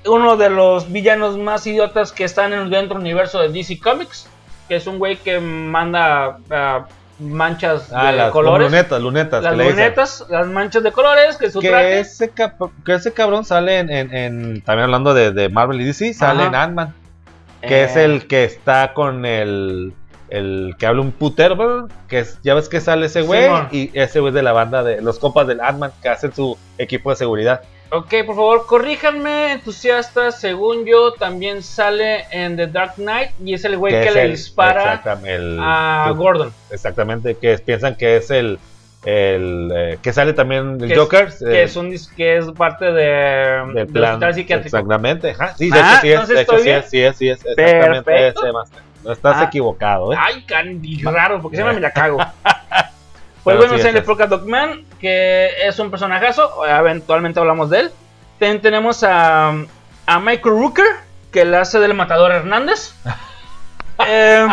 Uno 0.06 0.36
de 0.36 0.50
los 0.50 0.90
villanos 0.92 1.36
más 1.38 1.66
idiotas 1.66 2.12
que 2.12 2.24
están 2.24 2.52
en- 2.52 2.70
dentro 2.70 2.94
del 2.96 3.02
universo 3.04 3.40
de 3.40 3.48
DC 3.48 3.78
Comics. 3.80 4.28
Que 4.68 4.76
es 4.76 4.86
un 4.86 4.98
güey 4.98 5.16
que 5.16 5.38
manda 5.38 6.38
ah, 6.50 6.86
manchas 7.18 7.90
Ah, 7.92 8.10
de 8.10 8.16
las 8.18 8.30
colores. 8.32 8.70
lunetas, 8.70 9.00
lunetas. 9.00 9.42
las 9.42 9.56
lunetas, 9.56 10.26
las 10.28 10.46
manchas 10.48 10.82
de 10.82 10.92
colores, 10.92 11.36
que 11.36 11.50
su 11.50 11.60
Que 11.60 11.68
traje. 11.68 12.00
ese, 12.00 12.30
que 12.30 12.92
ese 12.94 13.12
cabrón 13.12 13.44
sale 13.44 13.78
en, 13.78 13.90
en- 13.90 14.14
en- 14.14 14.60
También 14.62 14.84
hablando 14.84 15.14
de, 15.14 15.30
de 15.32 15.48
Marvel 15.48 15.80
y 15.80 15.84
DC, 15.84 16.12
sale 16.14 16.40
Ajá. 16.42 16.48
en 16.48 16.54
Ant-Man. 16.56 16.94
Que 17.62 17.84
es 17.84 17.96
Eh, 17.96 18.04
el 18.04 18.26
que 18.26 18.44
está 18.44 18.92
con 18.94 19.24
el. 19.24 19.92
El 20.28 20.74
que 20.76 20.86
habla 20.86 21.02
un 21.02 21.12
putero, 21.12 21.54
¿verdad? 21.56 21.84
que 22.08 22.18
es, 22.18 22.40
ya 22.42 22.54
ves 22.54 22.68
que 22.68 22.80
sale 22.80 23.06
ese 23.06 23.22
güey 23.22 23.48
y 23.70 23.90
ese 23.94 24.18
güey 24.18 24.30
es 24.30 24.34
de 24.34 24.42
la 24.42 24.52
banda 24.52 24.82
de 24.82 25.00
los 25.00 25.20
compas 25.20 25.46
del 25.46 25.60
Ant-Man 25.60 25.92
que 26.02 26.08
hacen 26.08 26.34
su 26.34 26.58
equipo 26.78 27.10
de 27.10 27.16
seguridad. 27.16 27.60
Ok, 27.90 28.08
por 28.26 28.34
favor, 28.34 28.66
corríjanme, 28.66 29.52
entusiastas. 29.52 30.40
Según 30.40 30.84
yo, 30.84 31.12
también 31.12 31.62
sale 31.62 32.24
en 32.32 32.56
The 32.56 32.66
Dark 32.66 32.94
Knight 32.96 33.30
y 33.44 33.54
es 33.54 33.64
el 33.64 33.76
güey 33.76 33.92
que, 33.92 34.10
le 34.10 34.22
el- 34.22 34.30
dispara 34.32 35.00
el- 35.24 35.58
a 35.62 36.12
Gordon. 36.16 36.52
Exactamente, 36.70 37.36
que 37.36 37.56
piensan 37.58 37.94
que 37.96 38.16
es 38.16 38.30
el. 38.30 38.58
el 39.04 39.70
eh, 39.72 39.98
que 40.02 40.12
sale 40.12 40.32
también 40.32 40.78
el 40.80 40.88
Que 40.88 40.94
es- 40.94 40.98
Joker. 40.98 41.28
Que 41.38 41.44
eh, 41.60 41.62
es, 41.62 41.76
un, 41.76 41.94
que 42.16 42.36
es 42.38 42.50
parte 42.52 42.86
de, 42.86 43.62
del 43.74 43.86
plan. 43.86 44.14
hospital 44.14 44.34
psiquiátrico. 44.34 44.76
Exactamente. 44.76 45.30
ajá, 45.30 45.54
Sí, 45.56 45.70
de 45.70 45.78
Ah, 45.78 46.00
hecho 46.02 46.26
sí 46.26 46.32
es. 46.32 46.40
hecho 46.40 46.58
sí 46.58 46.70
es, 46.70 46.90
sí 46.90 47.00
es, 47.02 47.16
sí 47.16 47.28
es. 47.28 47.44
Exactamente 47.46 48.28
ese, 48.28 48.52
Master. 48.52 48.82
No 49.04 49.12
estás 49.12 49.36
Ah. 49.38 49.44
equivocado, 49.44 50.12
¿eh? 50.12 50.16
Ay, 50.18 50.42
candy, 50.42 51.00
raro, 51.04 51.40
porque 51.40 51.56
siempre 51.56 51.76
me 51.76 51.80
la 51.80 51.92
cago. 51.92 52.18
Pues 53.46 53.56
bueno, 53.58 53.76
sí, 53.76 53.82
sale 53.82 53.98
es 54.00 54.04
Polka 54.04 54.26
Dot 54.26 54.44
Man, 54.46 54.84
que 55.00 55.48
es 55.66 55.78
un 55.78 55.90
personajazo. 55.90 56.66
Eventualmente 56.66 57.38
hablamos 57.40 57.70
de 57.70 57.80
él. 57.80 57.90
También 58.38 58.60
tenemos 58.60 59.02
a, 59.04 59.48
a 60.06 60.20
Michael 60.20 60.54
Rooker, 60.56 60.84
que 61.32 61.44
la 61.44 61.60
hace 61.62 61.78
del 61.80 61.94
matador 61.94 62.32
Hernández. 62.32 62.94
Eh, 64.06 64.46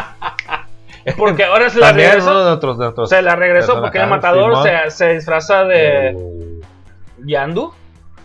porque 1.17 1.43
ahora 1.43 1.69
se 1.69 1.77
la 1.79 1.91
regresó. 1.91 2.45
de 2.45 2.51
otros, 2.51 2.77
de 2.79 2.85
otros 2.87 3.09
Se 3.09 3.21
la 3.21 3.35
regresó 3.35 3.81
porque 3.81 3.97
el 3.97 4.07
matador 4.07 4.63
se, 4.63 4.89
se 4.89 5.13
disfraza 5.15 5.65
de 5.65 6.13
Uh, 6.15 6.61
Yandu 7.25 7.73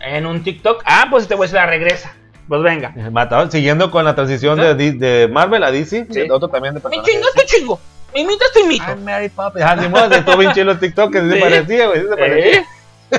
en 0.00 0.26
un 0.26 0.44
TikTok. 0.44 0.82
Ah, 0.86 1.08
pues 1.10 1.24
este 1.24 1.34
güey 1.34 1.48
se 1.48 1.56
la 1.56 1.66
regresa. 1.66 2.14
Pues 2.46 2.62
venga. 2.62 2.92
el 2.96 3.10
matador, 3.10 3.50
siguiendo 3.50 3.90
con 3.90 4.04
la 4.04 4.14
transición 4.14 4.56
de, 4.60 4.74
de 4.92 5.28
Marvel 5.28 5.64
a 5.64 5.72
DC, 5.72 6.06
Sí. 6.08 6.30
otro 6.30 6.48
también 6.48 6.74
de 6.74 6.78
Me 6.78 6.82
personajes. 6.82 7.12
chingas, 7.14 7.32
te 7.34 7.44
chingo. 7.46 7.80
Me 8.18 8.24
imitas, 8.24 8.48
te 8.52 8.60
imito. 8.62 8.84
Ay, 8.88 8.96
Mary 8.96 9.28
Poppins. 9.28 9.64
Ah, 9.64 9.76
ni 9.76 9.88
modo, 9.88 10.08
de 10.08 10.22
todo 10.22 10.52
chido 10.52 10.72
el 10.72 10.78
TikTok, 10.80 11.12
que 11.12 11.20
se 11.20 11.34
Sí. 11.34 11.40
parecía, 11.40 11.86
güey, 11.86 12.00
sí 12.00 12.06
se 12.08 12.16
parecía. 12.16 12.64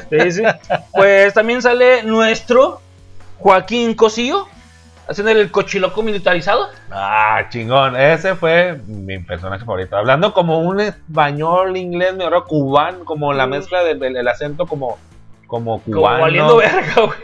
Sí, 0.09 0.31
sí. 0.31 0.43
Pues 0.93 1.33
también 1.33 1.61
sale 1.61 2.03
nuestro 2.03 2.81
Joaquín 3.37 3.93
Cosío 3.95 4.45
haciendo 5.07 5.31
el 5.31 5.49
cochiloco 5.51 6.03
militarizado. 6.03 6.67
Ah, 6.91 7.43
chingón. 7.49 7.95
Ese 7.95 8.35
fue 8.35 8.77
mi 8.87 9.19
personaje 9.19 9.63
favorito. 9.65 9.95
Hablando 9.97 10.33
como 10.33 10.59
un 10.59 10.79
español, 10.81 11.77
inglés, 11.77 12.13
me 12.15 12.25
acuerdo, 12.25 12.45
cubano, 12.45 13.05
como 13.05 13.31
la 13.33 13.47
Mm. 13.47 13.49
mezcla 13.49 13.83
del, 13.83 13.99
del- 13.99 14.17
el 14.17 14.27
acento 14.27 14.67
como, 14.67 14.97
como 15.47 15.79
Como 15.81 15.95
cubano. 16.01 16.19
valiendo 16.21 16.57
verga, 16.57 16.93
güey. 16.97 17.17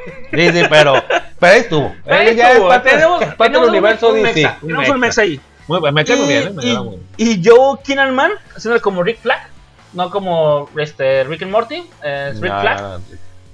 Sí, 0.51 0.59
sí, 0.59 0.65
pero, 0.69 0.93
pero 1.39 1.53
ahí 1.53 1.59
estuvo. 1.59 1.93
Él 2.05 2.35
ya 2.35 2.53
es 2.53 2.59
parte, 2.61 2.89
tenemos, 2.89 3.19
parte 3.19 3.29
del 3.29 3.37
tenemos 3.37 3.63
un- 3.67 3.69
universo 3.69 4.09
un 4.09 4.15
DC. 4.23 4.33
mexa, 4.33 4.57
un 4.61 4.67
tenemos 4.69 4.89
un 4.89 4.99
mexa 4.99 5.21
ahí. 5.21 5.39
Muy 5.67 5.79
me 5.91 6.05
cae 6.05 6.15
muy 6.15 6.27
bien, 6.27 6.47
¿eh? 6.47 6.51
me 6.51 6.63
y, 6.65 6.77
muy 6.77 6.89
bien. 6.89 7.07
y 7.17 7.41
Joe 7.47 7.79
Kinnaman 7.83 8.31
haciendo 8.55 8.79
como 8.81 9.01
Rick 9.03 9.19
Flag, 9.21 9.47
no 9.93 10.09
como 10.09 10.69
este, 10.77 11.23
Rick 11.23 11.43
and 11.43 11.51
Morty, 11.51 11.83
eh, 12.03 12.29
es 12.33 12.41
Rick 12.41 12.59
Flag. 12.61 12.81
no. 12.81 12.97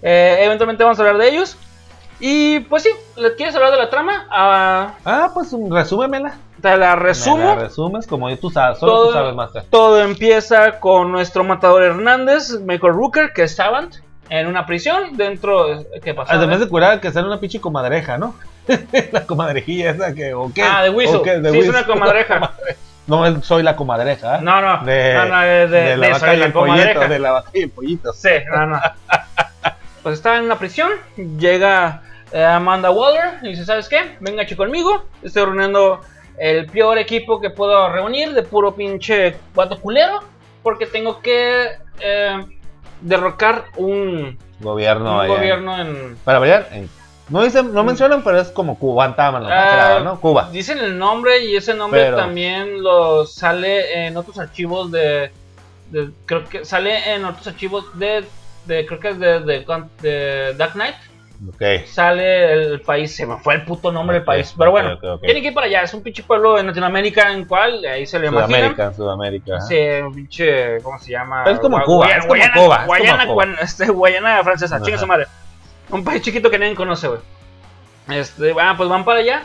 Eh, 0.03 0.39
eventualmente 0.41 0.83
vamos 0.83 0.97
a 0.99 1.03
hablar 1.03 1.17
de 1.17 1.29
ellos. 1.29 1.57
Y 2.23 2.59
pues 2.61 2.83
sí, 2.83 2.89
¿le 3.17 3.33
quieres 3.35 3.55
hablar 3.55 3.71
de 3.71 3.77
la 3.77 3.89
trama? 3.89 4.27
Ah, 4.29 4.93
Ah, 5.05 5.31
pues 5.33 5.51
resúmemela. 5.71 6.35
te 6.61 6.77
la 6.77 6.95
Me 6.95 7.01
resumo. 7.03 7.37
la 7.43 7.55
resumes 7.55 8.05
como 8.05 8.35
tú 8.37 8.51
sabes, 8.51 8.77
solo 8.77 8.91
Todo- 8.91 9.07
tú 9.07 9.13
sabes 9.13 9.33
más. 9.35 9.51
Todo 9.71 10.01
empieza 10.01 10.79
con 10.79 11.11
nuestro 11.11 11.43
matador 11.43 11.81
Hernández, 11.81 12.59
Michael 12.59 12.93
Rooker, 12.93 13.31
que 13.33 13.43
es 13.43 13.55
Savant, 13.55 13.95
en 14.29 14.45
una 14.47 14.67
prisión 14.67 15.17
dentro. 15.17 15.83
¿Qué 16.03 16.13
pasa? 16.13 16.33
Además 16.33 16.59
de 16.59 16.67
curar, 16.69 17.01
que 17.01 17.11
sale 17.11 17.25
una 17.25 17.39
pinche 17.39 17.59
comadreja, 17.59 18.19
¿no? 18.19 18.35
la 19.11 19.25
comadrejilla 19.25 19.91
esa 19.91 20.13
que, 20.13 20.33
¿o 20.33 20.51
qué? 20.53 20.63
Ah, 20.63 20.83
de 20.83 20.89
Whistle. 20.89 21.17
¿O 21.19 21.23
qué? 21.23 21.39
De 21.39 21.51
sí, 21.51 21.59
es 21.59 21.69
una 21.69 21.85
comadreja. 21.85 22.53
No, 23.07 23.41
soy 23.41 23.63
la 23.63 23.75
comadreja. 23.75 24.37
¿eh? 24.37 24.39
No, 24.41 24.61
no. 24.61 24.85
De, 24.85 25.13
no, 25.15 25.25
no, 25.25 25.41
de, 25.41 25.67
de, 25.67 25.81
de 25.81 25.97
la 25.97 26.07
vaca 26.09 26.19
soy 26.19 26.35
y 26.35 26.39
la 26.39 26.45
el 26.45 26.53
pollito, 26.53 26.75
comadreja. 26.77 27.07
de 27.07 27.19
la 27.19 27.31
vaca 27.31 27.49
y 27.53 27.61
el 27.63 27.69
pollito. 27.71 28.13
Sí, 28.13 28.29
no, 28.53 28.65
no. 28.67 28.79
Pues 30.03 30.15
está 30.15 30.37
en 30.37 30.45
una 30.45 30.57
prisión, 30.57 30.89
llega 31.37 32.01
eh, 32.31 32.43
Amanda 32.43 32.89
Waller 32.89 33.39
y 33.43 33.49
dice, 33.49 33.65
¿sabes 33.65 33.89
qué? 33.89 34.15
Venga 34.19 34.43
aquí 34.43 34.55
conmigo, 34.55 35.05
estoy 35.21 35.45
reuniendo 35.45 36.01
el 36.37 36.65
peor 36.67 36.97
equipo 36.99 37.39
que 37.41 37.49
puedo 37.51 37.89
reunir 37.91 38.33
de 38.33 38.41
puro 38.43 38.73
pinche 38.75 39.35
vato 39.53 39.79
culero, 39.79 40.19
porque 40.63 40.85
tengo 40.87 41.19
que 41.21 41.67
eh, 41.99 42.45
derrocar 43.01 43.65
un, 43.77 44.39
Gobierno. 44.59 45.21
un 45.21 45.27
gobierno 45.27 45.79
en... 45.81 46.17
Para 46.23 46.39
variar, 46.39 46.67
en- 46.71 46.89
no 47.31 47.41
dicen, 47.43 47.73
no 47.73 47.83
mencionan, 47.83 48.23
pero 48.23 48.39
es 48.39 48.49
como 48.49 48.75
Guantánamo, 48.75 49.47
Ah, 49.49 50.01
¿no? 50.03 50.19
Cuba. 50.19 50.49
Dicen 50.51 50.77
el 50.77 50.97
nombre 50.97 51.43
y 51.45 51.55
ese 51.55 51.73
nombre 51.73 52.01
Pero- 52.03 52.17
también 52.17 52.83
lo 52.83 53.25
sale 53.25 54.05
en 54.05 54.17
otros 54.17 54.37
archivos 54.37 54.91
de, 54.91 55.31
de- 55.89 56.11
creo 56.25 56.45
que 56.45 56.65
sale 56.65 57.13
en 57.13 57.25
otros 57.25 57.47
archivos 57.47 57.97
de, 57.97 58.25
de 58.65 58.85
creo 58.85 58.99
que 58.99 59.09
es 59.09 59.19
de, 59.19 59.39
de, 59.39 59.65
de 60.01 60.53
Dark 60.55 60.73
Knight. 60.73 60.95
Sale 61.87 62.53
el 62.53 62.81
país, 62.81 63.15
se 63.15 63.25
me 63.25 63.35
fue 63.37 63.55
el 63.55 63.63
puto 63.65 63.91
nombre 63.91 64.17
del 64.17 64.23
país, 64.23 64.53
pero 64.55 64.69
bueno, 64.69 64.99
tiene 65.21 65.41
que 65.41 65.47
ir 65.47 65.53
para 65.55 65.65
allá, 65.65 65.81
es 65.81 65.91
un 65.91 66.03
pinche 66.03 66.21
pueblo 66.21 66.59
en 66.59 66.67
Latinoamérica 66.67 67.31
en 67.33 67.45
cual 67.45 67.83
ahí 67.83 68.05
se 68.05 68.19
le. 68.19 68.27
Sudamérica, 68.29 68.93
Sudamérica. 68.93 69.59
Sí, 69.61 69.75
un 70.05 70.13
pinche, 70.13 70.79
¿cómo 70.83 70.99
se 70.99 71.09
llama? 71.13 71.45
Es 71.47 71.57
como 71.59 71.77
Gua- 71.79 71.85
Cuba, 71.85 72.05
Guayana, 72.05 72.19
es 72.19 72.25
como 72.27 72.35
Guayana, 72.35 72.53
Cuba, 72.53 72.75
es 72.75 72.81
como 72.81 72.87
Guayana, 72.87 73.25
Cuba. 73.25 73.45
Guan- 73.45 73.57
este, 73.59 73.85
Guayana 73.89 74.43
francesa, 74.43 74.81
chinga 74.83 74.99
su 74.99 75.07
madre. 75.07 75.25
Un 75.91 76.03
país 76.03 76.21
chiquito 76.21 76.49
que 76.49 76.57
nadie 76.59 76.75
conoce, 76.75 77.07
güey. 77.07 77.19
Este, 78.09 78.53
ah, 78.59 78.73
pues 78.77 78.89
van 78.89 79.05
para 79.05 79.19
allá 79.19 79.43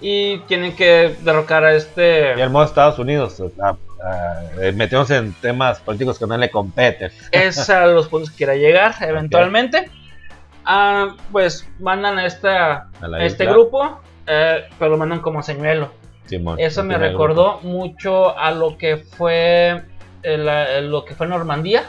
y 0.00 0.38
tienen 0.40 0.76
que 0.76 1.16
derrocar 1.22 1.64
a 1.64 1.74
este... 1.74 2.34
Y 2.36 2.40
el 2.40 2.50
modo 2.50 2.64
Estados 2.64 2.98
Unidos, 2.98 3.42
ah, 3.62 3.76
ah, 4.04 4.40
eh, 4.60 4.72
metiéndose 4.72 5.16
en 5.16 5.32
temas 5.34 5.80
políticos 5.80 6.18
que 6.18 6.26
no 6.26 6.36
le 6.36 6.50
competen. 6.50 7.10
es 7.32 7.70
a 7.70 7.86
los 7.86 8.08
puntos 8.08 8.30
que 8.30 8.36
quiera 8.36 8.54
llegar 8.54 8.94
eventualmente. 9.00 9.90
Ah, 10.64 11.14
pues 11.32 11.66
mandan 11.78 12.18
a, 12.18 12.26
esta, 12.26 12.72
A 13.00 13.06
a 13.12 13.24
este 13.24 13.44
isla. 13.44 13.52
grupo, 13.54 14.00
eh, 14.26 14.64
pero 14.78 14.90
lo 14.90 14.96
mandan 14.98 15.20
como 15.20 15.42
señuelo. 15.42 15.90
Simón, 16.26 16.58
Eso 16.58 16.82
me 16.82 16.98
recordó 16.98 17.60
mucho 17.62 18.36
a 18.36 18.50
lo 18.50 18.76
que 18.76 18.96
fue 18.96 19.82
el- 20.24 20.48
el- 20.48 20.90
lo 20.90 21.04
que 21.04 21.14
fue 21.14 21.28
Normandía. 21.28 21.84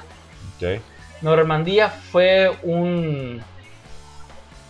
Normandía 1.22 1.90
fue 1.90 2.52
un 2.64 3.42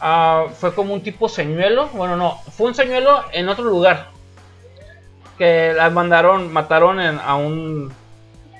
ah, 0.01 0.45
fue 0.53 0.73
como 0.73 0.93
un 0.93 1.01
tipo 1.01 1.27
señuelo. 1.29 1.87
Bueno, 1.93 2.15
no, 2.15 2.37
fue 2.51 2.67
un 2.67 2.75
señuelo 2.75 3.23
en 3.33 3.49
otro 3.49 3.65
lugar. 3.65 4.07
Que 5.37 5.73
la 5.75 5.89
mandaron, 5.89 6.51
mataron 6.51 6.99
en- 6.99 7.19
a 7.23 7.35
un 7.35 7.93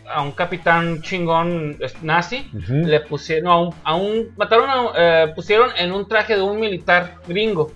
a 0.10 0.22
un 0.22 0.32
capitán 0.32 1.02
chingón 1.02 1.78
nazi. 2.02 2.50
Le 2.70 3.02
pusieron 3.02 3.44
no, 3.44 3.52
a 3.52 3.60
un, 3.62 3.74
a 3.84 3.96
un- 3.96 4.34
mataron 4.38 4.70
a, 4.70 4.92
eh, 4.96 5.34
pusieron 5.36 5.70
en 5.78 5.92
un 5.92 6.08
traje 6.08 6.36
de 6.38 6.42
un 6.42 6.60
militar 6.60 7.16
gringo 7.28 7.72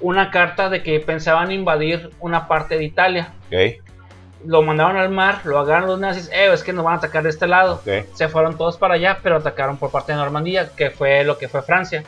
una 0.00 0.30
carta 0.30 0.68
de 0.68 0.82
que 0.82 1.00
pensaban 1.00 1.50
invadir 1.52 2.10
una 2.20 2.46
parte 2.48 2.76
de 2.76 2.84
Italia. 2.84 3.32
Lo 4.46 4.60
mandaron 4.62 4.96
al 4.96 5.08
mar, 5.08 5.40
lo 5.44 5.58
agarraron 5.58 5.88
los 5.88 5.98
nazis, 5.98 6.28
eh, 6.32 6.52
es 6.52 6.62
que 6.62 6.72
nos 6.72 6.84
van 6.84 6.94
a 6.94 6.96
atacar 6.98 7.22
de 7.22 7.30
este 7.30 7.46
lado. 7.46 7.80
Se 8.14 8.28
fueron 8.28 8.56
todos 8.58 8.76
para 8.76 8.94
allá, 8.94 9.18
pero 9.22 9.36
atacaron 9.36 9.76
por 9.78 9.90
parte 9.90 10.12
de 10.12 10.18
Normandía, 10.18 10.70
que 10.76 10.90
fue 10.90 11.24
lo 11.24 11.38
que 11.38 11.48
fue 11.48 11.62
Francia. 11.62 12.02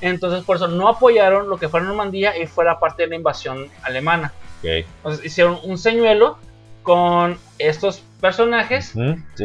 Entonces 0.00 0.42
por 0.44 0.56
eso 0.56 0.68
no 0.68 0.88
apoyaron 0.88 1.48
lo 1.48 1.58
que 1.58 1.68
fue 1.68 1.80
Normandía 1.82 2.38
y 2.38 2.46
fue 2.46 2.64
la 2.64 2.78
parte 2.80 3.02
de 3.02 3.08
la 3.10 3.16
invasión 3.16 3.68
alemana. 3.82 4.32
Entonces 4.96 5.24
hicieron 5.26 5.58
un 5.64 5.76
señuelo 5.76 6.38
con 6.82 7.38
estos 7.58 8.02
personajes 8.20 8.94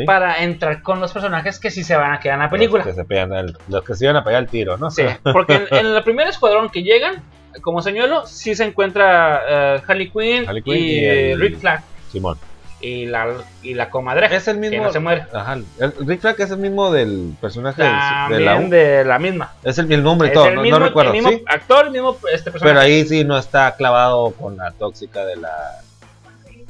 para 0.06 0.44
entrar 0.44 0.82
con 0.82 1.00
los 1.00 1.12
personajes 1.14 1.60
que 1.60 1.72
sí 1.72 1.84
se 1.84 1.96
van 1.96 2.14
a 2.14 2.20
quedar 2.20 2.36
en 2.36 2.44
la 2.44 2.50
película. 2.50 2.84
Los 2.86 2.94
que 2.96 3.02
se, 3.02 3.06
pegan 3.08 3.34
al- 3.34 3.58
los 3.68 3.84
que 3.84 3.96
se 3.96 4.06
iban 4.06 4.16
a 4.18 4.24
pegar 4.24 4.44
el 4.44 4.50
tiro, 4.50 4.78
¿no? 4.78 4.90
Sí, 4.92 5.04
porque 5.34 5.56
en, 5.56 5.68
en 5.72 5.86
el 5.88 6.04
primer 6.04 6.28
escuadrón 6.28 6.70
que 6.70 6.84
llegan, 6.84 7.22
como 7.62 7.82
señuelo, 7.82 8.26
sí 8.26 8.56
se 8.56 8.64
encuentra 8.66 9.42
eh, 9.76 9.82
Harley 9.88 10.10
Quinn 10.10 10.48
Harley 10.48 10.62
Quinn 10.64 10.76
y, 10.76 10.80
y 11.00 11.06
el- 11.06 11.40
Rick 11.42 11.60
Flag 11.60 11.82
Simón. 12.12 12.38
y 12.82 13.06
la, 13.08 13.28
y 13.62 13.74
la 13.74 13.90
comadreja. 13.90 14.34
Es 14.36 14.48
el 14.48 14.56
que 14.62 14.70
mismo. 14.70 14.86
no 14.86 14.92
se 14.94 15.00
muere. 15.00 15.26
Ajá. 15.34 15.54
el- 15.80 15.94
Rick 16.08 16.22
Flag 16.22 16.40
es 16.40 16.50
el 16.52 16.60
mismo 16.60 16.92
del 16.92 17.34
personaje 17.42 17.82
del- 17.84 17.92
de 17.92 17.98
También 18.00 18.46
la 18.46 18.56
U. 18.58 18.70
de 18.70 19.04
la 19.06 19.20
misma. 19.20 19.54
Es 19.64 19.78
el, 19.80 19.92
el 19.92 20.02
nombre 20.02 20.30
y 20.30 20.32
todo, 20.34 20.46
el 20.48 20.56
no, 20.56 20.62
mismo, 20.62 20.80
no 20.80 20.86
recuerdo. 20.86 21.12
el 21.12 21.18
mismo 21.18 21.30
¿sí? 21.30 21.44
actor, 21.48 21.88
el 21.88 21.92
mismo 21.92 22.18
este 22.34 22.52
personaje. 22.52 22.64
Pero 22.74 22.80
ahí 22.80 23.06
sí 23.06 23.24
no 23.26 23.38
está 23.38 23.76
clavado 23.76 24.32
con 24.32 24.56
la 24.56 24.72
tóxica 24.72 25.26
de 25.26 25.36
la 25.36 25.82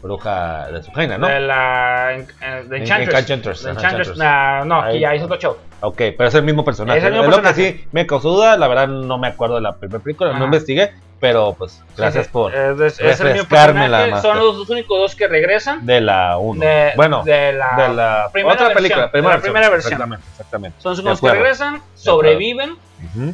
bruja 0.02 0.68
de 0.72 0.82
su 0.84 0.91
reina, 0.91 1.18
¿no? 1.18 1.28
De 1.28 1.39
la 1.39 2.14
en- 2.14 2.28
eh, 2.41 2.64
de 2.68 2.78
En- 2.78 2.84
Enchantress. 2.84 3.66
Enchantress, 3.66 4.10
De. 4.10 4.16
Nah, 4.24 4.64
no, 4.66 4.82
aquí 4.82 5.00
ya 5.00 5.16
hizo 5.16 5.26
otro 5.26 5.38
show. 5.38 5.58
Ok, 5.82 5.97
pero 6.18 6.26
es 6.28 6.36
el 6.36 6.43
mismo 6.43 6.64
personaje. 6.66 7.00
Es 7.00 7.06
el 7.06 7.12
mismo 7.14 7.28
lo 7.28 7.38
que 7.38 7.41
personaje. 7.43 7.74
sí 7.80 7.88
me 7.91 8.06
causó 8.08 8.32
duda, 8.32 8.58
la 8.58 8.68
verdad 8.68 8.88
no 8.88 9.18
me 9.18 9.28
acuerdo 9.28 9.56
de 9.56 9.62
la 9.62 9.76
primera 9.76 10.04
película, 10.04 10.32
Ajá. 10.32 10.39
no 10.39 10.45
investigué, 10.45 10.91
pero 11.20 11.54
pues 11.58 11.82
gracias 11.97 12.26
Sí, 12.28 12.32
por 12.34 12.54
es, 12.56 13.00
es- 13.00 13.20
el 13.22 13.34
mismo 13.34 13.47
personaje. 13.47 14.22
Son 14.22 14.38
los 14.39 14.58
dos 14.58 14.70
únicos 14.70 14.97
dos 15.00 15.16
que 15.16 15.28
regresan. 15.28 15.86
de 15.86 16.02
la 16.02 16.38
1. 16.38 16.60
De, 16.66 16.91
bueno, 16.95 17.24
de 17.24 17.54
la, 17.54 17.76
de 17.78 17.93
la 17.93 18.30
primera 18.32 18.54
otra 18.56 18.68
versión, 18.68 18.84
película, 18.84 19.04
de 19.06 19.10
primera, 19.12 19.36
la 19.36 19.41
primera 19.41 19.70
versión. 19.70 19.93
Exactamente, 19.93 20.26
exactamente. 20.32 20.82
Son 20.82 21.04
los 21.06 21.22
De 21.22 21.28
que 21.28 21.34
regresan, 21.34 21.82
sobreviven 21.95 22.72
Ujú. 23.16 23.34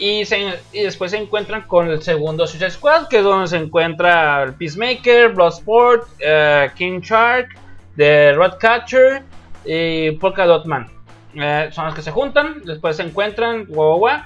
Y, 0.00 0.24
se- 0.24 0.58
y 0.72 0.82
después 0.82 1.10
se 1.12 1.18
encuentran 1.18 1.62
con 1.68 1.88
el 1.90 2.02
segundo 2.02 2.46
Suicide 2.46 2.70
Squad, 2.70 3.06
que 3.08 3.18
es 3.18 3.22
donde 3.22 3.46
se 3.46 3.56
encuentra 3.58 4.42
el 4.42 4.54
Peacemaker, 4.54 5.28
Bloodsport, 5.34 6.08
eh, 6.18 6.70
King 6.74 7.00
Shark, 7.00 7.48
The 7.96 8.32
Ratcatcher 8.32 9.22
y 9.64 10.10
Polka 10.12 10.46
Dot 10.46 10.64
Man. 10.66 10.88
Eh, 11.34 11.68
son 11.72 11.84
los 11.86 11.94
que 11.94 12.02
se 12.02 12.10
juntan, 12.10 12.62
después 12.64 12.96
se 12.96 13.02
encuentran, 13.04 13.66
guau, 13.66 13.98
guau. 13.98 14.18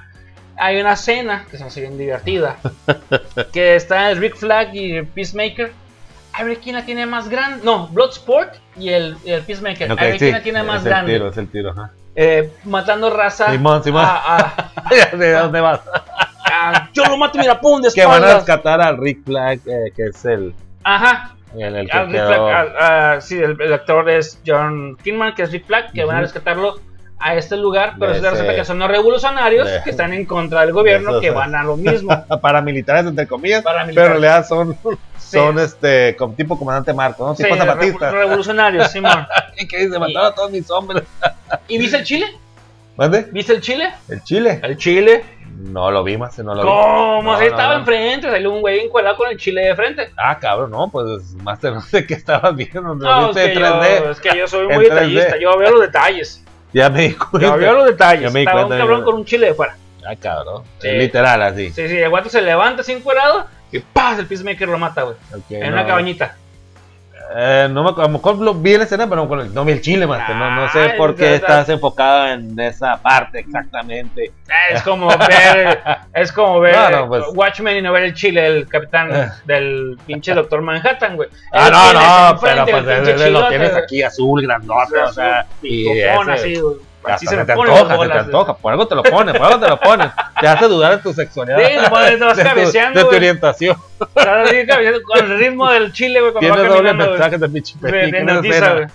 Hay 0.57 0.79
una 0.79 0.95
cena 0.95 1.45
que 1.51 1.57
se 1.57 1.65
hace 1.65 1.81
bien 1.81 1.97
divertida, 1.97 2.55
que 3.53 3.75
está 3.75 4.09
el 4.09 4.17
Rick 4.17 4.37
Flag 4.37 4.73
y 4.73 4.93
el 4.97 5.05
Peacemaker. 5.07 5.71
A 6.31 6.43
ver 6.43 6.57
quién 6.59 6.75
la 6.75 6.85
tiene 6.85 7.05
más 7.05 7.29
grande. 7.29 7.63
No, 7.65 7.87
Bloodsport 7.89 8.55
y 8.77 8.89
el, 8.89 9.17
el 9.25 9.41
Peacemaker. 9.43 9.91
Ok, 9.91 9.99
a 10.01 10.03
ver 10.05 10.13
sí, 10.13 10.19
quién 10.19 10.31
la 10.31 10.43
tiene 10.43 10.63
más 10.63 10.79
es 10.79 10.85
el 10.85 10.89
grande. 10.89 11.11
tiro, 11.13 11.29
es 11.29 11.37
el 11.37 11.47
tiro, 11.49 11.71
ajá. 11.71 11.91
Eh, 11.93 12.04
matando 12.63 13.09
raza. 13.09 13.51
Simón, 13.51 13.83
Simón. 13.83 14.03
a- 14.05 14.37
a- 14.37 15.15
¿De 15.17 15.33
dónde 15.33 15.59
vas? 15.61 15.81
Ah, 16.51 16.89
yo 16.93 17.05
lo 17.05 17.17
mato, 17.17 17.37
mira, 17.37 17.59
pum, 17.59 17.81
de 17.81 17.91
que 17.93 18.05
van 18.05 18.23
a 18.23 18.35
rescatar 18.35 18.81
al 18.81 18.97
Rick 18.97 19.25
Flag, 19.25 19.59
eh, 19.65 19.91
que 19.95 20.05
es 20.07 20.23
el, 20.25 20.53
Ajá. 20.83 21.35
el, 21.57 21.75
el 21.75 21.89
que 21.89 21.97
al 21.97 22.07
Rick 22.07 22.15
quedó- 22.15 22.47
Flag, 22.47 23.21
sí, 23.21 23.37
el, 23.37 23.59
el 23.61 23.73
actor 23.73 24.09
es 24.09 24.39
John 24.45 24.95
Kingman, 25.03 25.33
que 25.35 25.43
es 25.43 25.51
Rick 25.51 25.65
Flag, 25.67 25.91
que 25.91 26.05
van 26.05 26.17
a 26.17 26.21
rescatarlo 26.21 26.79
a 27.19 27.35
este 27.35 27.55
lugar, 27.57 27.95
pero 27.99 28.13
De 28.13 28.19
se 28.19 28.29
resulta 28.29 28.53
que 28.55 28.65
son 28.65 28.77
los 28.79 28.89
revolucionarios 28.89 29.69
de- 29.69 29.81
que 29.83 29.89
están 29.91 30.13
en 30.13 30.25
contra 30.25 30.61
del 30.61 30.73
gobierno, 30.73 31.19
que 31.19 31.31
van 31.31 31.55
a 31.55 31.63
lo 31.63 31.77
mismo. 31.77 32.09
Paramilitares, 32.41 33.05
entre 33.05 33.25
comillas. 33.27 33.63
Paramilitares. 33.63 33.95
Pero 34.09 34.15
en 34.17 34.21
realidad 34.21 34.47
son, 34.47 34.77
Sí. 35.17 35.37
son 35.37 35.57
este, 35.59 36.15
como 36.17 36.33
tipo 36.35 36.57
comandante 36.59 36.93
Marco, 36.93 37.25
¿no? 37.25 37.35
Sí, 37.35 37.43
Tipo 37.43 37.55
revo- 37.55 37.59
zapatista. 37.65 38.11
revolucionarios, 38.11 38.91
Simón. 38.91 39.25
¿Y 39.57 39.67
qué 39.67 39.85
dice? 39.85 39.97
Mataron 39.97 40.25
a 40.25 40.35
todos 40.35 40.51
mis 40.51 40.69
hombres. 40.69 41.03
¿Y 41.67 41.77
viste 41.77 41.97
el 41.97 42.03
chile? 42.03 42.27
¿Mande? 42.97 43.27
¿Viste 43.31 43.53
el 43.53 43.61
chile? 43.61 43.89
¿El 44.07 44.23
Chile? 44.23 44.59
El 44.63 44.77
chile. 44.77 45.23
No 45.57 45.89
lo 45.91 46.03
vi, 46.03 46.17
más 46.17 46.37
no 46.39 46.53
lo 46.53 46.61
vi. 46.63 46.67
¿Cómo? 46.67 47.23
No, 47.23 47.37
Sí, 47.37 47.45
no, 47.45 47.49
estaba 47.49 47.73
no. 47.73 47.79
enfrente, 47.79 48.29
salió 48.29 48.51
un 48.51 48.61
güey 48.61 48.79
encuadrado 48.81 49.17
con 49.17 49.29
el 49.29 49.37
chile 49.37 49.61
de 49.65 49.75
frente. 49.75 50.11
Ah, 50.17 50.37
cabrón, 50.39 50.71
no, 50.71 50.89
pues 50.89 51.33
Master, 51.43 51.73
no 51.73 51.81
sé 51.81 52.05
qué 52.05 52.13
estabas 52.13 52.55
viendo. 52.55 52.81
¿Lo 52.81 52.95
No, 52.95 53.29
es 53.31 53.35
viste 53.35 53.53
que, 53.53 53.59
en 53.59 53.63
3D? 53.65 53.99
yo, 54.03 54.11
es 54.11 54.19
que 54.21 54.37
yo 54.37 54.47
soy 54.47 54.67
muy 54.67 54.85
3D. 54.85 54.89
detallista, 54.89 55.37
yo 55.39 55.57
veo 55.57 55.71
los 55.71 55.81
detalles. 55.81 56.43
Ya 56.75 56.89
me 56.89 57.07
di 57.07 57.13
cuenta. 57.15 57.47
Yo 57.47 57.57
veo 57.57 57.73
los 57.73 57.85
detalles. 57.85 58.23
Ya 58.23 58.29
me 58.31 58.39
di 58.41 58.45
Estaba 58.45 58.63
un 58.63 58.67
cuenta, 58.67 58.83
cabrón 58.83 58.99
ya. 58.99 59.05
con 59.05 59.15
un 59.15 59.25
chile 59.25 59.47
de 59.47 59.53
fuera. 59.53 59.77
Ah, 60.05 60.15
cabrón. 60.19 60.63
Sí. 60.79 60.89
Literal, 60.89 61.41
así. 61.41 61.71
Sí, 61.71 61.87
sí, 61.87 61.97
el 61.97 62.09
guato 62.09 62.29
se 62.29 62.41
levanta 62.41 62.81
así 62.81 62.91
encuerado 62.91 63.47
y 63.71 63.79
¡paz! 63.79 64.19
El 64.19 64.27
peacemaker 64.27 64.67
lo 64.67 64.77
mata, 64.77 65.03
güey. 65.03 65.15
Ok, 65.33 65.45
en 65.51 65.61
no. 65.61 65.67
una 65.69 65.85
cabañita. 65.87 66.35
Eh, 67.33 67.67
no 67.71 67.83
me 67.83 67.89
acuerdo, 67.89 68.09
a 68.09 68.11
lo 68.11 68.17
mejor 68.17 68.37
lo 68.37 68.53
vi 68.53 68.73
en 68.73 68.79
la 68.79 68.83
escena, 68.85 69.09
pero 69.09 69.25
no, 69.25 69.65
vi 69.65 69.71
el 69.71 69.81
chile, 69.81 70.05
Master. 70.05 70.35
No, 70.35 70.51
no 70.51 70.69
sé 70.71 70.79
Ay, 70.79 70.97
por 70.97 71.15
qué 71.15 71.35
estás 71.35 71.67
enfocado 71.69 72.27
en 72.27 72.59
esa 72.59 72.97
parte 72.97 73.39
exactamente. 73.39 74.31
Es 74.69 74.81
como 74.83 75.07
ver, 75.07 75.79
es 76.13 76.31
como 76.31 76.59
ver 76.59 76.75
No, 76.75 76.89
no, 76.89 77.07
pues. 77.07 77.23
Watchmen 77.33 77.77
y 77.77 77.81
no 77.81 77.91
ver 77.93 78.03
el 78.03 78.13
chile 78.13 78.41
del 78.41 78.67
capitán 78.67 79.31
del 79.45 79.97
pinche 80.05 80.33
Doctor 80.33 80.61
Manhattan, 80.61 81.15
güey. 81.15 81.29
Ah, 81.51 81.67
El 81.67 81.71
no, 81.73 81.93
no, 82.33 82.39
pero 82.41 82.65
pues 82.65 82.83
pinche 82.83 83.15
ese 83.15 83.29
lo 83.31 83.47
tienes 83.47 83.73
aquí 83.73 84.03
azul, 84.03 84.41
grandote, 84.43 84.97
o 84.99 85.11
sea, 85.11 85.45
y 85.61 85.85
Picofón, 85.85 86.33
ese- 86.33 86.41
así, 86.41 86.59
güey. 86.59 86.75
Hasta 87.05 87.15
Así 87.15 87.27
se 87.27 87.35
te 87.35 87.51
antoja, 87.51 87.97
se 87.97 88.07
te 88.07 88.17
antoja, 88.17 88.57
por 88.57 88.71
algo 88.71 88.87
te 88.87 88.95
lo 88.95 89.03
pones, 89.03 89.35
por 89.35 89.45
algo 89.45 89.59
te 89.59 89.67
lo 89.67 89.79
pones. 89.79 90.07
Te 90.39 90.47
hace 90.47 90.67
dudar 90.67 90.97
de 90.97 91.03
tu 91.03 91.13
sexualidad. 91.13 91.57
Sí, 91.57 91.63
pues, 91.89 92.17
te 92.17 92.25
vas 92.25 92.37
de 92.37 92.43
tu, 92.43 92.49
cabeceando, 92.49 92.99
de 92.99 93.05
tu 93.05 93.15
orientación. 93.15 93.77
Cabeceando 94.13 95.01
con 95.03 95.19
el 95.19 95.39
ritmo 95.39 95.71
del 95.71 95.93
chile, 95.93 96.21
güey, 96.21 96.33
Tienes 96.39 96.67
doble 96.67 96.93
mensaje 96.93 97.37
de 97.37 97.49
pinche 97.49 97.75
De, 97.79 98.11
güey. 98.11 98.87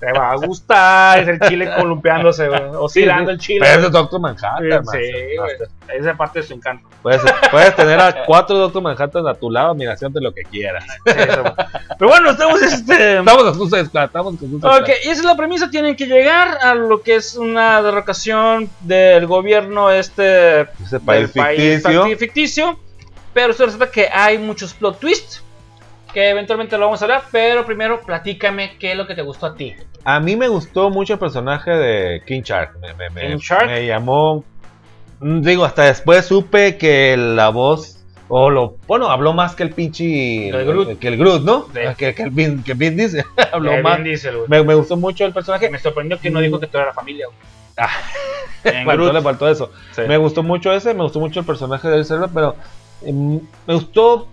Te 0.00 0.12
va 0.12 0.30
a 0.32 0.36
gustar, 0.36 1.18
es 1.20 1.28
el 1.28 1.40
chile 1.40 1.70
columpiándose, 1.76 2.48
güey. 2.48 2.62
Oscilando 2.78 3.30
el 3.30 3.38
chile. 3.38 3.60
Pero 3.60 3.86
es 3.86 3.92
Doctor 3.92 4.18
Manhattan, 4.20 4.84
Sí. 4.86 4.98
Master. 5.38 5.68
Esa 5.94 6.14
parte 6.16 6.40
de 6.40 6.46
su 6.46 6.54
encanto. 6.54 6.88
Puedes, 7.02 7.20
puedes 7.50 7.76
tener 7.76 8.00
a 8.00 8.24
cuatro 8.24 8.56
Doctor 8.56 8.82
Manhattan 8.82 9.26
a 9.28 9.34
tu 9.34 9.50
lado, 9.50 9.72
admiración 9.72 10.10
de 10.12 10.22
lo 10.22 10.32
que 10.32 10.42
quieras. 10.42 10.84
Eso. 11.04 11.44
Pero 11.98 12.10
bueno, 12.10 12.30
estamos 12.30 12.62
este. 12.62 13.18
Estamos 13.18 13.42
con 13.44 13.54
sus 13.54 13.72
estamos 13.74 14.36
con 14.36 14.50
sus 14.50 14.64
Ok, 14.64 14.88
y 15.04 15.08
esa 15.10 15.20
es 15.20 15.24
la 15.24 15.36
premisa, 15.36 15.68
tienen 15.70 15.94
que 15.96 16.06
llegar 16.06 16.58
a 16.62 16.74
lo 16.74 17.02
que 17.02 17.16
es 17.16 17.36
una 17.36 17.82
derrocación 17.82 18.70
del 18.80 19.26
gobierno 19.26 19.90
este 19.90 20.62
Ese 20.82 20.98
país 21.00 21.32
del 21.34 21.44
ficticio. 21.44 22.04
facti- 22.06 22.16
ficticio. 22.16 22.78
Pero 23.34 23.48
resulta 23.48 23.90
que 23.90 24.08
hay 24.10 24.38
muchos 24.38 24.72
plot 24.74 24.98
twists 25.00 25.42
que 26.14 26.30
eventualmente 26.30 26.78
lo 26.78 26.86
vamos 26.86 27.02
a 27.02 27.04
hablar, 27.04 27.24
pero 27.30 27.66
primero 27.66 28.00
platícame 28.00 28.78
qué 28.78 28.92
es 28.92 28.96
lo 28.96 29.06
que 29.06 29.14
te 29.14 29.20
gustó 29.22 29.46
a 29.46 29.54
ti. 29.54 29.74
A 30.04 30.20
mí 30.20 30.36
me 30.36 30.48
gustó 30.48 30.88
mucho 30.88 31.14
el 31.14 31.18
personaje 31.18 31.70
de 31.72 32.22
King 32.26 32.42
Shark. 32.42 32.78
Me, 32.80 32.94
me- 32.94 33.10
me- 33.10 33.28
King 33.28 33.38
Shark. 33.38 33.66
me 33.66 33.86
llamó. 33.86 34.44
mm, 35.20 35.40
Digo, 35.42 35.64
hasta 35.66 35.82
después 35.84 36.24
supe 36.24 36.78
que 36.78 37.16
la 37.18 37.50
voz. 37.50 37.90
O 38.28 38.48
lo. 38.48 38.76
Bueno, 38.86 39.10
habló 39.10 39.34
más 39.34 39.54
que 39.54 39.62
el 39.64 39.70
pinche. 39.70 40.48
El 40.48 40.64
Groot. 40.64 40.98
Que 40.98 41.08
el 41.08 41.18
Groot, 41.18 41.42
¿no? 41.42 41.66
Sí. 41.74 41.80
Que, 41.98 42.14
que 42.14 42.22
el 42.22 42.30
Vin, 42.30 42.62
que 42.62 42.72
Vin 42.72 42.96
dice. 42.96 43.22
habló 43.52 43.72
Eh, 43.72 43.82
más. 43.82 43.96
Vin 43.96 44.04
Diesel. 44.04 44.36
Me, 44.48 44.62
me 44.62 44.74
gustó 44.74 44.96
mucho 44.96 45.26
el 45.26 45.32
personaje. 45.34 45.68
Me 45.68 45.78
sorprendió 45.78 46.18
que 46.18 46.30
no 46.30 46.40
dijo 46.40 46.58
que 46.58 46.66
toda 46.66 46.86
la 46.86 46.92
familia. 46.94 47.26
güey. 47.26 47.38
Ah. 47.76 47.90
En 48.64 48.84
Faltó, 48.86 49.12
le 49.12 49.20
faltó 49.20 49.48
eso. 49.48 49.70
Sí. 49.92 50.02
Me 50.08 50.16
gustó 50.16 50.42
mucho 50.42 50.72
ese, 50.72 50.94
me 50.94 51.02
gustó 51.02 51.20
mucho 51.20 51.40
el 51.40 51.46
personaje 51.46 51.86
de 51.88 51.96
Elizabeth, 51.96 52.30
pero 52.32 52.56
mm, 53.06 53.36
me 53.66 53.74
gustó 53.74 54.28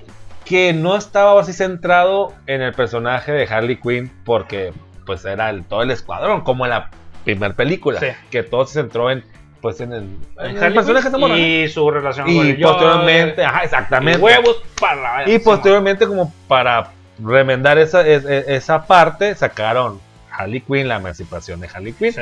que 0.45 0.73
no 0.73 0.95
estaba 0.95 1.39
así 1.39 1.53
centrado 1.53 2.33
en 2.47 2.61
el 2.61 2.73
personaje 2.73 3.31
de 3.31 3.43
Harley 3.45 3.77
Quinn 3.77 4.11
porque 4.25 4.73
pues 5.05 5.23
era 5.25 5.49
el, 5.49 5.63
todo 5.65 5.81
el 5.83 5.91
escuadrón, 5.91 6.41
como 6.41 6.65
en 6.65 6.71
la 6.71 6.89
primera 7.23 7.53
película, 7.53 7.99
Sí. 7.99 8.07
que 8.29 8.43
todo 8.43 8.65
se 8.65 8.73
centró 8.81 9.11
en 9.11 9.23
pues 9.61 9.79
en 9.79 9.93
el, 9.93 10.17
en 10.39 10.57
el 10.63 10.73
personaje 10.73 11.39
y 11.39 11.69
su 11.69 11.91
relación 11.91 12.25
con 12.25 12.33
y 12.35 12.39
el 12.39 12.63
Joker, 12.63 12.65
posteriormente, 12.65 13.45
ajá, 13.45 13.61
y 13.61 13.65
exactamente. 13.65 14.19
huevos 14.19 14.63
para 14.79 14.95
la 15.23 15.29
Y 15.29 15.37
posteriormente 15.37 16.07
como 16.07 16.33
para 16.47 16.87
remendar 17.23 17.77
esa, 17.77 18.01
es- 18.07 18.25
es- 18.25 18.47
esa 18.47 18.87
parte 18.87 19.35
sacaron 19.35 19.99
Harley 20.31 20.61
Quinn, 20.61 20.87
la 20.87 20.95
emancipación 20.95 21.59
de 21.59 21.67
Harley 21.71 21.93
Quinn. 21.93 22.11
Sí. 22.13 22.21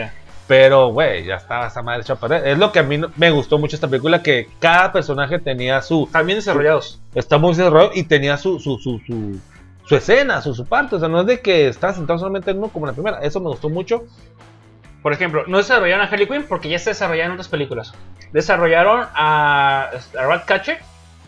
Pero, 0.50 0.88
güey, 0.88 1.26
ya 1.26 1.36
estaba 1.36 1.68
esa 1.68 1.84
madre 1.84 2.02
hecha 2.02 2.18
Es 2.44 2.58
lo 2.58 2.72
que 2.72 2.80
a 2.80 2.84
mí 2.84 2.98
no- 2.98 3.12
me 3.18 3.30
gustó 3.30 3.60
mucho 3.60 3.76
esta 3.76 3.88
película, 3.88 4.24
que 4.24 4.50
cada 4.60 4.92
personaje 4.92 5.38
tenía 5.38 5.80
su... 5.84 6.06
Están 6.06 6.26
bien 6.26 6.40
desarrollados. 6.40 7.00
Está 7.14 7.38
muy 7.38 7.52
desarrollado 7.54 7.92
y 7.94 8.02
tenía 8.02 8.36
su, 8.36 8.60
su, 8.60 8.80
su, 8.80 9.00
su, 9.06 9.40
su 9.86 9.96
escena, 9.96 10.42
su, 10.42 10.56
su 10.56 10.66
parte. 10.66 10.96
O 10.96 11.00
sea, 11.00 11.08
no 11.08 11.22
es 11.22 11.28
de 11.28 11.40
que 11.40 11.68
estaba 11.68 11.94
sentado 11.94 12.18
solamente 12.18 12.50
en 12.50 12.58
uno 12.58 12.70
como 12.70 12.88
en 12.88 12.90
la 12.90 12.94
primera. 12.94 13.20
Eso 13.22 13.40
me 13.40 13.50
gustó 13.50 13.70
mucho. 13.70 14.06
Por 15.04 15.14
ejemplo, 15.14 15.44
no 15.46 15.58
desarrollaron 15.60 16.04
a 16.04 16.10
Harley 16.10 16.26
Quinn 16.28 16.46
porque 16.50 16.68
ya 16.68 16.80
se 16.80 16.90
desarrollaron 16.90 17.34
en 17.34 17.34
otras 17.34 17.48
películas. 17.48 17.94
Desarrollaron 18.32 19.06
a, 19.14 19.92
a 20.20 20.24
Ratcatcher 20.26 20.80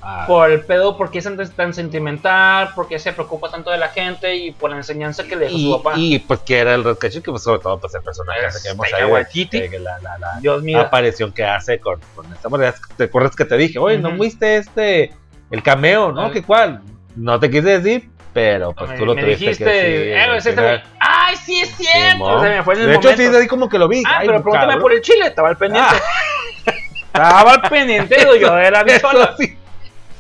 Ah, 0.04 0.26
por 0.28 0.50
el 0.50 0.62
pedo, 0.62 0.98
porque 0.98 1.20
es 1.20 1.30
tan, 1.56 1.74
sentimental, 1.76 2.70
porque 2.76 2.98
se 2.98 3.14
preocupa 3.14 3.52
tanto 3.52 3.70
de 3.70 3.78
la 3.78 3.90
gente 3.90 4.36
y 4.36 4.52
por 4.52 4.72
la 4.72 4.78
enseñanza 4.78 5.24
que 5.26 5.36
le 5.36 5.46
dejó 5.46 5.58
y, 5.58 5.64
su 5.72 5.84
papá. 5.84 5.94
y, 5.98 6.18
pues 6.20 6.40
que 6.40 6.58
era 6.58 6.74
el 6.74 6.84
Red 6.84 6.96
Catcher, 6.98 7.22
que 7.22 7.30
pues 7.30 7.44
sobre 7.44 7.60
todo 7.60 7.80
pues 7.80 7.94
el 7.94 8.02
personaje 8.02 8.40
Es 8.48 8.64
que 8.64 8.70
vemos 8.70 8.88
ahí. 8.94 9.46
de- 9.52 9.70
de 9.70 9.80
la, 9.80 10.00
la, 10.00 10.18
la 10.18 10.40
Dios 10.40 10.64
mío. 10.64 10.80
aparición 10.80 11.32
que 11.32 11.46
hace 11.46 11.80
con, 11.80 12.00
con 12.16 12.26
esta 12.34 12.50
manera. 12.50 12.74
¿Te 12.98 13.04
acuerdas 13.04 13.36
que 13.36 13.46
te 13.46 13.56
dije? 13.58 13.78
Oye, 13.78 14.00
¿no 14.00 14.10
Ujú. 14.10 14.24
viste 14.24 14.58
este, 14.58 15.12
el 15.52 15.62
cameo, 15.62 16.12
no? 16.12 16.32
¿Qué 16.32 16.42
cuál? 16.42 16.82
No 17.16 17.40
te 17.40 17.52
quise 17.52 17.80
decir, 17.80 18.10
pero 18.34 18.74
pues 18.74 18.90
me, 18.90 18.98
tú 18.98 19.06
lo 19.06 19.14
me 19.14 19.22
tuviste 19.22 19.46
dijiste, 19.46 19.66
que 19.66 19.72
sí, 19.82 20.10
eh, 20.10 20.20
al 20.20 20.32
es 20.32 20.46
este 20.48 20.52
final. 20.62 20.78
güey. 20.80 20.92
¡Ay, 21.00 21.36
sí 21.36 21.60
es 21.62 21.70
cierto! 21.76 22.12
Simón. 22.14 22.42
Se 22.42 22.50
me 22.50 22.64
fue 22.64 22.74
en 22.74 22.80
el 22.82 22.88
de 22.88 22.96
hecho, 22.96 23.10
sí, 23.16 23.26
así 23.26 23.48
como 23.48 23.70
que 23.70 23.78
lo 23.78 23.88
vi. 23.88 24.02
Ah, 24.08 24.18
Ay, 24.20 24.28
pero 24.28 24.42
pregúntame 24.42 24.78
por 24.82 24.94
el 24.94 25.02
chile, 25.02 25.28
estaba 25.28 25.50
al 25.50 25.58
pendiente. 25.58 25.96
Ah. 25.96 26.72
Estaba 27.14 27.52
al 27.54 27.62
pendiente, 27.64 28.16
yo, 28.40 28.58
Eso 28.60 28.84
bichola. 28.86 29.36
sí. 29.38 29.58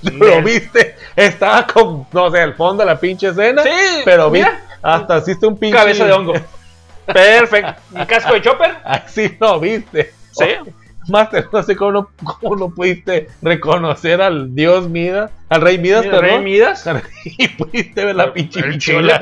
Lo 0.03 0.41
viste, 0.41 0.95
estaba 1.15 1.67
con, 1.67 2.07
no 2.11 2.31
sé, 2.31 2.41
al 2.41 2.55
fondo 2.55 2.83
de 2.83 2.89
la 2.89 2.99
pinche 2.99 3.27
escena. 3.27 3.63
Sí, 3.63 4.01
pero 4.03 4.31
vi, 4.31 4.43
hasta 4.81 5.17
hiciste 5.19 5.45
un 5.45 5.57
pinche. 5.57 5.77
cabeza 5.77 6.05
de 6.05 6.11
hongo. 6.13 6.33
Perfecto. 7.05 7.81
¿Un 7.91 8.05
casco 8.05 8.33
de 8.33 8.41
chopper? 8.41 8.77
Así 8.83 9.37
lo 9.39 9.59
viste. 9.59 10.13
Sí. 10.31 10.45
Master, 11.07 11.47
no 11.51 11.63
sé 11.63 11.75
cómo 11.75 11.91
no, 11.91 12.09
cómo 12.23 12.55
no 12.55 12.69
pudiste 12.69 13.27
reconocer 13.41 14.21
al 14.21 14.53
dios 14.53 14.87
Midas, 14.87 15.31
al 15.49 15.61
rey 15.61 15.79
Midas, 15.79 16.05
Mira, 16.05 16.19
Rey. 16.19 16.39
Midas. 16.39 16.85
Y 17.25 17.47
pudiste 17.57 18.05
ver 18.05 18.15
la 18.15 18.31
pinche 18.31 18.59
El 18.59 18.79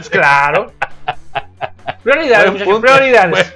claro. 0.10 0.74
Prioridades, 2.04 2.52
muchachos, 2.52 2.80
prioridades. 2.80 3.56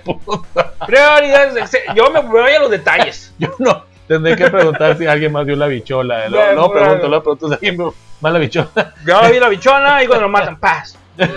Prioridades. 0.86 1.72
Yo 1.96 2.12
me 2.12 2.22
voy 2.22 2.52
a 2.52 2.60
los 2.60 2.72
detalles. 2.72 3.34
Yo 3.38 3.54
no. 3.60 3.93
Tendré 4.08 4.36
que 4.36 4.50
preguntar 4.50 4.98
si 4.98 5.08
alguien 5.08 5.32
más 5.32 5.46
vio 5.46 5.56
la 5.56 5.68
bichola. 5.68 6.28
Lo, 6.30 6.38
Bueno, 6.38 6.54
lo 6.62 6.72
pregunto, 6.72 7.08
lo 7.08 7.24
pregunto 7.24 7.48
si 7.48 7.54
alguien 7.54 7.78
vio 7.78 7.94
más 8.22 8.34
la 8.34 8.40
bichola. 8.40 8.94
Yo 9.06 9.22
vi 9.32 9.40
la 9.40 9.50
bichona 9.50 10.04
y 10.04 10.08
cuando 10.08 10.24
lo 10.26 10.30
matan, 10.30 10.58
paz. 10.60 10.98
La. 11.18 11.28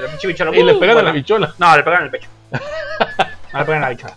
Y 0.55 0.63
le 0.63 0.73
uh, 0.73 0.81
pegan 0.81 0.99
a 0.99 1.03
la 1.03 1.13
bichola. 1.13 1.55
No, 1.59 1.77
le 1.77 1.83
pegan 1.83 1.99
en 2.01 2.05
el 2.07 2.11
pecho. 2.11 2.29
No 3.53 3.59
le 3.61 3.65
pegan 3.65 3.75
en 3.77 3.81
la 3.83 3.89
bichona. 3.91 4.15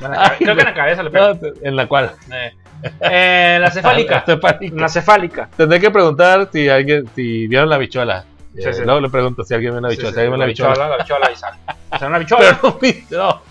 En 0.00 0.10
la 0.10 0.16
cabe- 0.16 0.36
Creo 0.38 0.54
que 0.54 0.60
en 0.60 0.66
la 0.66 0.74
cabeza 0.74 1.02
le 1.02 1.10
pegan. 1.10 1.38
No, 1.40 1.48
en 1.62 1.76
la 1.76 1.86
cual. 1.86 2.12
Eh, 2.32 2.52
eh, 3.00 3.58
la 3.60 3.70
cefálica. 3.70 4.24
La 4.74 4.88
cefálica. 4.88 5.48
Tendré 5.56 5.80
que 5.80 5.90
preguntar 5.90 6.48
si 6.52 6.68
alguien, 6.68 7.06
si 7.14 7.46
vieron 7.46 7.68
la 7.68 7.76
bichola. 7.78 8.24
Sí, 8.54 8.62
Eh, 8.68 8.72
sí. 8.72 8.82
Luego 8.84 9.00
le 9.00 9.10
pregunto 9.10 9.44
si 9.44 9.54
alguien 9.54 9.72
vio 9.74 9.80
la 9.80 9.88
bichola. 9.90 10.08
Sí, 10.08 10.14
si 10.14 10.14
sí, 10.14 10.20
alguien 10.20 10.30
vio 10.32 10.38
la 10.38 10.44
la 10.44 10.48
bichola. 10.48 10.70
bichola, 10.70 10.88
la 10.88 10.96
bichola 10.96 11.36
sale. 11.36 11.56
O 11.90 11.98
sea, 11.98 12.08
una 12.08 12.18
Pero 12.28 12.36
bichola. 12.38 12.58
no 12.62 12.72
viste, 12.80 13.16
no. 13.16 13.42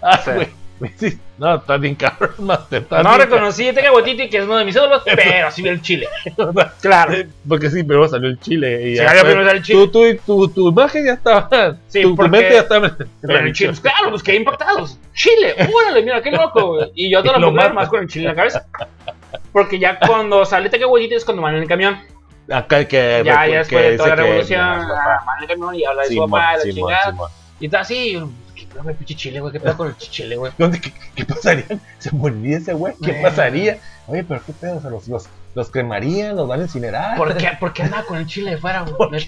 Ah, 0.00 0.18
Sí. 0.24 0.30
güey. 0.30 0.48
No, 1.38 1.54
estás 1.54 1.80
bien 1.80 1.94
cabrón, 1.94 2.34
Master. 2.38 2.84
No 2.90 3.16
reconocí 3.16 3.68
a 3.68 3.72
Teca 3.72 3.92
Waititi, 3.92 4.28
que 4.28 4.38
es 4.38 4.44
uno 4.44 4.56
de 4.56 4.64
mis 4.64 4.74
ídolos, 4.74 5.02
pero 5.06 5.50
sí 5.52 5.62
vi 5.62 5.68
el 5.68 5.80
chile. 5.80 6.08
Claro. 6.80 7.14
Porque 7.48 7.70
sí, 7.70 7.84
primero 7.84 8.08
salió 8.08 8.28
el 8.28 8.40
chile. 8.40 8.90
Y 8.90 8.96
Sí, 8.96 9.02
primero 9.22 9.48
el 9.48 9.62
chile. 9.62 9.86
Tu, 9.86 9.88
tu, 9.88 10.16
tu, 10.26 10.48
tu 10.48 10.68
imagen 10.70 11.06
ya 11.06 11.12
estaba. 11.12 11.76
Sí, 11.86 12.02
tu, 12.02 12.16
mente 12.16 12.54
ya 12.54 12.60
estaba. 12.60 12.96
Pero 13.22 13.38
el 13.38 13.52
chile, 13.52 13.72
claro, 13.80 14.10
pues 14.10 14.22
quedé 14.22 14.36
impactados. 14.36 14.98
Chile, 15.14 15.54
órale, 15.72 16.02
mira, 16.02 16.20
qué 16.22 16.32
loco. 16.32 16.78
Y 16.94 17.10
yo 17.10 17.22
la 17.22 17.38
lo 17.38 17.52
mata. 17.52 17.72
más 17.72 17.88
con 17.88 18.00
el 18.00 18.08
chile 18.08 18.24
en 18.24 18.30
la 18.30 18.36
cabeza. 18.36 18.66
Porque 19.52 19.78
ya 19.78 19.98
cuando 19.98 20.44
sale 20.44 20.70
Waititi 20.84 21.14
es 21.14 21.24
cuando 21.24 21.42
van 21.42 21.54
en 21.54 21.62
el 21.62 21.68
camión. 21.68 21.98
Acá 22.50 22.86
que. 22.86 23.22
Ya, 23.24 23.46
ya 23.46 23.58
después 23.58 23.84
de 23.84 23.96
toda 23.96 24.08
la 24.10 24.16
revolución, 24.16 24.60
van 24.60 25.36
en 25.38 25.42
el 25.42 25.48
camión 25.48 25.74
y 25.74 25.84
habla 25.84 26.02
de 26.02 26.08
su 26.08 26.26
papá, 26.26 26.58
de 26.58 26.66
la 26.66 26.74
chingada. 26.74 27.14
Y 27.60 27.66
está 27.66 27.80
así, 27.80 28.22
yo, 28.68 28.74
¿qué 28.74 28.74
pedo 28.74 28.82
con 28.82 28.90
el 28.90 28.96
pinche 28.96 29.14
chile, 29.14 29.40
güey? 29.40 29.52
¿Qué 29.52 29.60
pedo 29.60 29.76
con 29.76 29.88
el 29.88 29.96
chile, 29.96 30.36
güey? 30.36 30.52
¿Dónde, 30.58 30.80
qué, 30.80 30.92
qué 31.14 31.24
pasaría? 31.24 31.66
¿Se 31.98 32.10
moriría 32.12 32.58
ese 32.58 32.72
güey? 32.74 32.94
¿Qué 33.02 33.14
pasaría? 33.14 33.78
Oye, 34.06 34.24
pero 34.24 34.42
qué 34.44 34.52
pedo, 34.52 34.76
o 34.76 34.80
sea, 34.80 34.90
los, 34.90 35.08
los, 35.08 35.26
los 35.54 35.70
cremarían, 35.70 36.36
los 36.36 36.48
van 36.48 36.60
a 36.60 36.62
incinerar. 36.64 37.16
¿Por 37.16 37.36
qué, 37.36 37.50
¿Por 37.58 37.72
qué 37.72 37.82
andaba 37.82 38.04
con 38.04 38.18
el 38.18 38.26
chile 38.26 38.52
de 38.52 38.58
fuera, 38.58 38.82
güey? 38.82 39.10
Me 39.10 39.18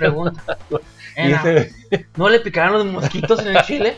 Era, 1.16 1.42
ese- 1.42 2.06
¿No 2.16 2.28
le 2.28 2.40
picaron 2.40 2.72
los 2.74 2.86
mosquitos 2.86 3.40
en 3.40 3.56
el 3.56 3.62
chile? 3.64 3.96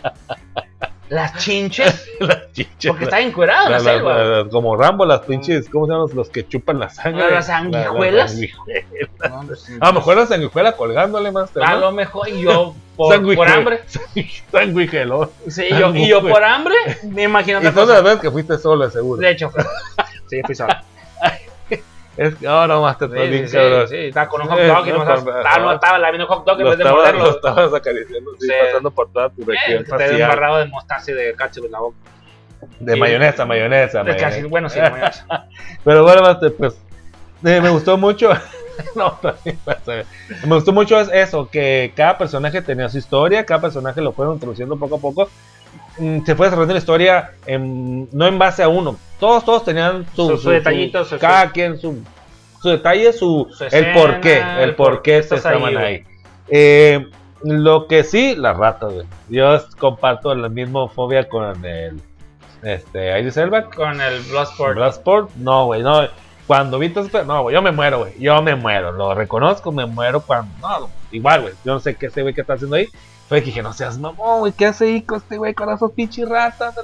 Las 1.13 1.37
chinches, 1.39 2.09
Las 2.21 2.53
chichas. 2.53 2.89
porque 2.89 3.05
está 3.05 3.21
encuerado 3.21 3.67
en 3.67 3.73
la, 3.73 3.79
La- 3.79 3.85
la- 3.85 3.93
selva. 3.93 4.19
la- 4.45 4.49
como 4.51 4.77
Rambo, 4.77 5.05
las 5.05 5.21
pinches, 5.21 5.69
¿cómo 5.69 5.87
se 5.87 5.93
llaman 5.93 6.07
los, 6.07 6.15
los 6.15 6.29
que 6.31 6.47
chupan 6.49 6.79
la 6.79 6.89
sangre? 6.89 7.31
Las 7.31 7.47
sanguijuelas. 7.47 8.31
sanguijuelas. 8.33 8.85
No, 9.31 9.43
pues, 9.47 9.71
A 9.81 9.87
lo 9.89 9.93
mejor 9.93 10.17
la 10.17 10.27
sanguijuela 10.27 10.73
colgándole 10.73 11.31
más. 11.31 11.51
a 11.57 11.75
lo 11.77 11.93
mejor, 11.93 12.29
y 12.29 12.41
yo 12.43 12.75
por, 12.97 13.35
por 13.35 13.49
hambre, 13.49 13.81
Sanguijelón. 14.53 15.31
sí, 15.49 15.65
yo, 15.71 15.95
y 15.95 16.09
yo 16.09 16.21
por 16.27 16.43
hambre, 16.45 16.75
me 17.05 17.25
imagino 17.25 17.61
Y 17.63 17.71
todas 17.73 17.89
las 17.89 18.03
veces 18.05 18.21
que 18.21 18.31
fuiste 18.31 18.59
solo, 18.59 18.89
seguro. 18.91 19.21
De 19.21 19.31
hecho, 19.31 19.51
sí, 20.29 20.41
fui 20.45 20.55
solo. 20.55 20.75
Es 22.17 22.35
que 22.35 22.47
ahora 22.47 22.79
más 22.79 22.99
te 22.99 23.07
estás 23.07 23.29
bien 23.31 23.49
cabrón. 23.51 23.89
sí, 23.89 23.97
estaba 23.97 24.29
con 24.29 24.43
un 24.43 24.49
hot 24.49 24.59
dog 24.61 24.87
y 24.87 24.91
no, 24.93 25.03
estaba, 25.15 25.75
estaba 25.75 25.99
lamiendo 25.99 26.27
hot 26.27 26.45
dog 26.45 26.61
en 26.61 26.65
vez 26.69 26.79
de 26.79 26.85
estabas, 26.85 27.13
lo 27.13 27.19
morderlo. 27.19 27.37
estabas 27.37 27.75
acariciando, 27.75 28.31
Sí. 28.39 28.49
pasando 28.67 28.91
por 28.91 29.11
toda 29.13 29.31
tu 29.31 29.45
región 29.45 29.85
te 29.85 29.91
facial. 29.91 30.21
embarrado 30.21 30.59
de 30.59 30.67
mostaza 30.67 31.11
y 31.11 31.15
de 31.15 31.35
ketchup 31.35 31.65
en 31.67 31.73
la 31.73 31.79
boca. 31.81 31.97
De 32.79 32.97
mayonesa, 32.97 33.45
mayonesa. 33.47 34.05
Mayonesa. 34.05 34.47
bueno, 34.49 34.69
sí, 34.69 34.79
mayonesa. 34.81 35.27
Pero 35.85 36.03
bueno, 36.05 36.23
Master, 36.23 36.55
pues 36.55 36.75
eh, 37.45 37.61
me 37.61 37.71
gustó 37.71 37.97
mucho. 37.97 38.31
no, 38.95 39.19
me 40.47 40.55
gustó 40.55 40.73
mucho 40.73 41.01
es 41.01 41.09
eso, 41.13 41.49
que 41.49 41.93
cada 41.97 42.19
personaje 42.19 42.61
tenía 42.63 42.89
su 42.89 42.99
historia, 42.99 43.45
cada 43.47 43.61
personaje 43.63 44.01
lo 44.01 44.13
fueron 44.13 44.35
introduciendo 44.35 44.77
poco 44.77 44.97
a 44.97 45.01
poco. 45.01 45.31
Mm, 45.99 46.25
Se 46.25 46.35
fue 46.35 46.47
desarrollando 46.47 46.75
la 46.75 46.79
historia 46.79 47.31
en- 47.47 48.09
no 48.13 48.27
en 48.27 48.39
base 48.39 48.63
a 48.63 48.69
uno. 48.69 48.97
Todos, 49.21 49.45
todos 49.45 49.65
tenían 49.65 50.07
su, 50.17 50.31
Su- 50.31 50.37
su 50.39 50.51
detallito, 50.51 51.05
su- 51.05 51.19
cada 51.19 51.51
quien 51.53 51.79
su, 51.79 52.03
su 52.61 52.69
detalle, 52.71 53.13
su, 53.13 53.49
Su 53.53 53.65
el 53.65 53.93
por 53.93 54.21
qué, 54.21 54.35
escena, 54.35 54.63
el 54.63 54.69
el 54.71 54.75
por 54.75 54.87
por 54.95 55.03
qué 55.03 55.13
qué 55.19 55.23
se 55.23 55.35
ahí, 55.35 55.39
estaban 55.39 55.77
ahí. 55.77 56.05
Eh, 56.49 57.07
lo 57.45 57.87
que 57.89 58.05
sí, 58.05 58.35
las 58.37 58.57
ratas, 58.57 58.93
güey. 58.93 59.07
Yo 59.29 59.59
comparto 59.79 60.35
la 60.35 60.49
misma 60.49 60.89
fobia 60.89 61.29
con 61.29 61.65
el 61.65 62.01
este, 62.63 63.19
Idris 63.19 63.37
Elba, 63.37 63.65
Con 63.71 64.01
el 64.01 64.21
Bloodsport. 64.23 64.75
Bloodsport, 64.77 65.31
no, 65.37 65.67
güey, 65.67 65.83
no. 65.83 66.07
Cuando 66.47 66.79
vi 66.79 66.89
todo 66.91 67.07
no, 67.25 67.43
güey, 67.43 67.55
yo 67.55 67.63
me 67.63 67.73
muero, 67.73 67.99
güey. 68.01 68.13
Yo 68.19 68.41
me 68.43 68.55
muero, 68.55 68.93
lo 68.93 69.15
reconozco, 69.15 69.73
me 69.73 69.87
muero 69.87 70.21
cuando. 70.21 70.53
No, 70.61 70.89
igual, 71.11 71.43
güey. 71.43 71.55
Yo 71.65 71.73
no 71.75 71.81
sé 71.81 71.95
qué 71.97 72.07
ese 72.07 72.23
güey 72.23 72.35
que 72.35 72.41
está 72.43 72.55
haciendo 72.55 72.77
ahí. 72.77 72.87
Fue 73.33 73.41
que 73.41 73.47
dije, 73.47 73.63
no 73.63 73.73
seas 73.73 73.97
mamón, 73.97 74.41
güey, 74.41 74.53
¿qué 74.53 74.67
hace 74.67 75.03
con 75.07 75.17
este 75.17 75.39
güey 75.39 75.55
con 75.55 75.73
esos 75.73 75.91
pinches 75.93 76.29
ratas? 76.29 76.75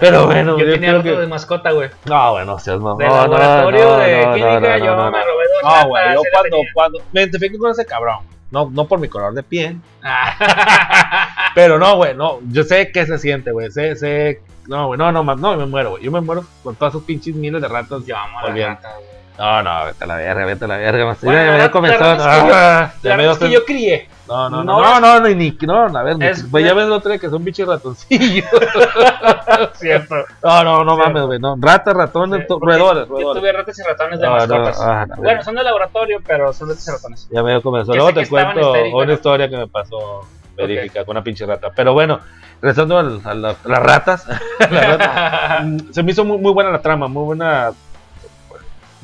Pero 0.00 0.26
bueno, 0.26 0.58
yo 0.58 0.64
yo 0.64 0.72
tenía 0.72 0.90
otro 0.98 1.04
que- 1.14 1.20
de 1.20 1.26
mascota, 1.28 1.70
güey. 1.70 1.88
No, 2.04 2.32
güey, 2.32 2.44
no 2.44 2.58
seas 2.58 2.80
mamón. 2.80 2.98
No, 2.98 3.14
laboratorio 3.14 3.84
no, 3.84 3.96
de 3.98 4.26
no, 4.26 4.34
química, 4.34 4.50
no, 4.50 4.60
no, 4.60 4.78
yo 4.78 4.96
no, 4.96 5.10
me 5.12 5.18
robé 5.18 5.44
dos 5.62 5.72
No, 5.82 5.88
güey, 5.88 6.14
yo 6.14 6.20
cuando, 6.32 6.56
cuando 6.74 6.98
me 7.12 7.20
identifico 7.20 7.58
con 7.58 7.70
ese 7.70 7.86
cabrón. 7.86 8.18
No, 8.50 8.68
no 8.72 8.88
por 8.88 8.98
mi 8.98 9.06
color 9.08 9.34
de 9.34 9.44
piel. 9.44 9.76
Ah. 10.02 11.52
Pero 11.54 11.78
no, 11.78 11.94
güey, 11.94 12.12
no. 12.16 12.40
Yo 12.50 12.64
sé 12.64 12.90
qué 12.90 13.06
se 13.06 13.16
siente, 13.16 13.52
güey. 13.52 13.70
Sé, 13.70 13.94
sé. 13.94 14.40
No, 14.66 14.88
güey, 14.88 14.98
no, 14.98 15.12
no, 15.12 15.22
no, 15.22 15.56
me 15.56 15.66
muero, 15.66 15.90
güey. 15.90 16.02
Yo 16.02 16.10
me 16.10 16.20
muero 16.20 16.44
con 16.64 16.74
todos 16.74 16.92
esos 16.94 17.04
pinches 17.04 17.36
miles 17.36 17.62
de 17.62 17.68
ratas. 17.68 18.04
Yo 18.04 18.16
amo 18.16 18.40
a 18.40 18.42
la 18.42 18.48
Olvídate. 18.48 18.74
rata, 18.82 18.94
güey. 18.96 19.16
No, 19.38 19.62
no, 19.62 19.84
vete 19.84 20.02
a 20.02 20.06
la 20.08 20.16
verga, 20.16 20.44
vete 20.44 20.64
a 20.64 20.68
la 20.68 20.76
verga. 20.78 21.16
Bueno, 21.22 21.38
ya, 21.38 21.46
ya 21.52 21.58
la 21.58 21.70
comenzó. 21.70 22.04
Ah, 22.04 22.92
me 23.04 23.30
es 23.30 23.38
que 23.38 23.50
yo 23.50 23.64
crié. 23.64 24.08
No, 24.28 24.50
no, 24.50 24.64
no 24.64 24.80
no, 24.82 25.00
no, 25.00 25.20
no, 25.20 25.28
ni, 25.28 25.56
no, 25.62 25.82
a 25.98 26.02
ver, 26.02 26.20
Es- 26.22 26.44
pues 26.50 26.64
ya 26.64 26.74
ves 26.74 26.86
lo 26.88 26.96
otro 26.96 27.16
que 27.18 27.30
son 27.30 27.44
pinches 27.44 27.66
ratoncillos. 27.66 28.44
Cierto. 29.74 30.14
No, 30.42 30.64
no, 30.64 30.84
no 30.84 30.96
Sí. 30.96 31.02
mames, 31.04 31.22
güey, 31.26 31.38
no. 31.38 31.56
Ratas, 31.60 31.94
ratones, 31.94 32.46
to- 32.46 32.58
roedores, 32.60 33.06
Yo 33.06 33.14
roedores. 33.14 33.40
tuve 33.40 33.52
ratas 33.52 33.78
y 33.78 33.82
ratones 33.82 34.18
de 34.20 34.26
No, 34.26 34.32
no, 34.32 34.38
mascotas. 34.38 34.80
ah, 34.80 35.06
no, 35.06 35.16
bueno, 35.16 35.42
son 35.44 35.54
de 35.54 35.62
laboratorio, 35.62 36.20
pero 36.26 36.52
son 36.52 36.68
ratas 36.68 36.88
y 36.88 36.90
ratones. 36.90 37.28
Ya 37.30 37.42
me 37.42 37.60
comenzó. 37.62 37.94
Luego 37.94 38.12
te 38.12 38.26
cuento 38.26 38.72
una 38.94 39.12
historia 39.12 39.48
que 39.48 39.56
me 39.56 39.68
pasó 39.68 40.26
verídica 40.56 41.04
con 41.04 41.16
una 41.16 41.22
pinche 41.22 41.46
rata. 41.46 41.70
Pero 41.74 41.92
bueno, 41.92 42.18
regresando 42.60 42.98
a, 42.98 43.02
la- 43.04 43.20
a 43.24 43.34
las 43.68 43.82
ratas, 43.82 44.26
las 44.58 44.70
ratas, 44.98 45.64
mm, 45.64 45.78
se 45.92 46.02
me 46.02 46.10
hizo 46.12 46.24
muy, 46.24 46.38
muy 46.38 46.52
buena 46.52 46.70
la 46.70 46.80
trama, 46.82 47.06
muy 47.08 47.24
buena. 47.24 47.70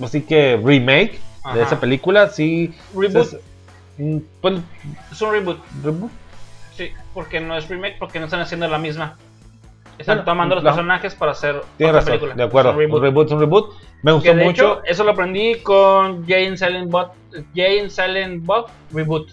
Así 0.03 0.23
que 0.23 0.61
remake 0.63 1.21
Ajá. 1.45 1.55
de 1.57 1.63
esa 1.63 1.79
película, 1.79 2.29
sí. 2.29 2.75
Reboot. 2.97 3.35
Pues, 4.41 4.55
Es 5.11 5.23
un 5.23 5.33
reboot. 5.33 5.59
reboot. 5.83 6.11
Sí, 6.77 6.91
porque 7.15 7.41
no 7.41 7.57
es 7.57 7.69
remake, 7.69 7.97
porque 7.99 8.19
no 8.19 8.25
están 8.27 8.41
haciendo 8.41 8.67
la 8.69 8.79
misma. 8.79 9.17
Están 9.99 10.17
Bueno, 10.19 10.25
tomando 10.25 10.55
los 10.55 10.65
no. 10.65 10.71
personajes 10.71 11.15
para 11.15 11.33
hacer 11.33 11.63
Tienes 11.77 11.91
otra 11.95 12.01
razón, 12.01 12.07
película. 12.13 12.35
de 12.35 12.43
acuerdo. 12.43 12.71
Es 12.71 12.75
un 12.75 12.81
reboot. 12.81 12.97
Un 12.99 13.03
reboot, 13.05 13.31
un 13.33 13.41
reboot. 13.41 13.75
Me 14.03 14.13
gustó 14.13 14.31
Que 14.31 14.37
de 14.37 14.45
mucho. 14.45 14.73
hecho, 14.81 14.83
eso 14.85 15.05
lo 15.05 15.13
aprendí 15.13 15.57
con 15.63 16.27
Jane 16.27 16.57
Silent 16.57 16.91
Bob. 16.91 17.13
Jane 17.55 17.89
Silent 17.91 18.45
Bob 18.45 18.67
Reboot. 18.93 19.31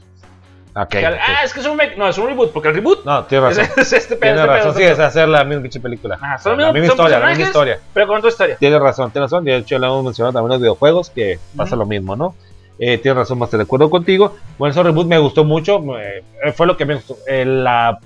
Ok, 0.76 0.90
Que 0.90 1.06
al- 1.06 1.14
ok. 1.16 1.20
Ah, 1.28 1.44
es 1.44 1.54
que 1.54 1.62
es 1.62 1.66
un 1.66 1.80
remake. 1.80 1.98
No, 1.98 2.08
es 2.08 2.18
un 2.18 2.28
reboot, 2.28 2.52
porque 2.52 2.68
el 2.70 2.76
reboot 2.76 3.04
No, 3.06 3.24
tienes 3.26 3.58
es, 3.58 3.68
razón. 3.70 3.74
es 3.82 3.94
este 3.94 4.16
pedo. 4.16 4.20
Tienes 4.36 4.42
este 4.42 4.48
razón, 4.48 4.74
pedo, 4.76 4.86
sí, 4.88 4.92
es 4.94 5.00
hacer 5.00 5.28
la 5.30 5.44
misma 5.46 5.82
película. 5.82 6.38
Son 6.44 6.60
la 6.62 6.72
misma 6.74 6.88
historia, 6.90 7.20
la 7.20 7.28
misma 7.30 7.46
historia. 7.46 7.80
Pero 7.94 8.08
con 8.08 8.18
otra 8.18 8.30
historia. 8.30 8.58
Tienes 8.58 8.80
razón, 8.80 9.12
tienes 9.12 9.32
razón. 9.32 9.46
De 9.46 9.56
hecho, 9.56 9.80
lo 9.80 9.88
hemos 9.88 10.04
mencionado 10.04 10.34
también 10.34 10.48
en 10.52 10.54
los 10.56 10.62
videojuegos, 10.62 11.10
que 11.10 11.40
pasa 11.56 11.76
Ujú. 11.76 11.84
lo 11.84 11.86
mismo, 11.88 12.16
¿no? 12.16 12.36
Eh, 12.80 12.98
tienes 12.98 13.18
razón, 13.18 13.38
más 13.40 13.52
de 13.52 13.62
acuerdo 13.62 13.90
contigo. 13.90 14.36
Bueno, 14.58 14.72
ese 14.72 14.82
reboot 14.84 15.08
me 15.08 15.18
gustó 15.20 15.44
mucho. 15.44 15.82
eh, 16.00 16.24
fue 16.54 16.66
lo 16.66 16.78
que 16.78 16.86
me 16.86 16.96
gustó. 16.96 17.18
Eh, 17.28 17.46
la, 17.46 18.00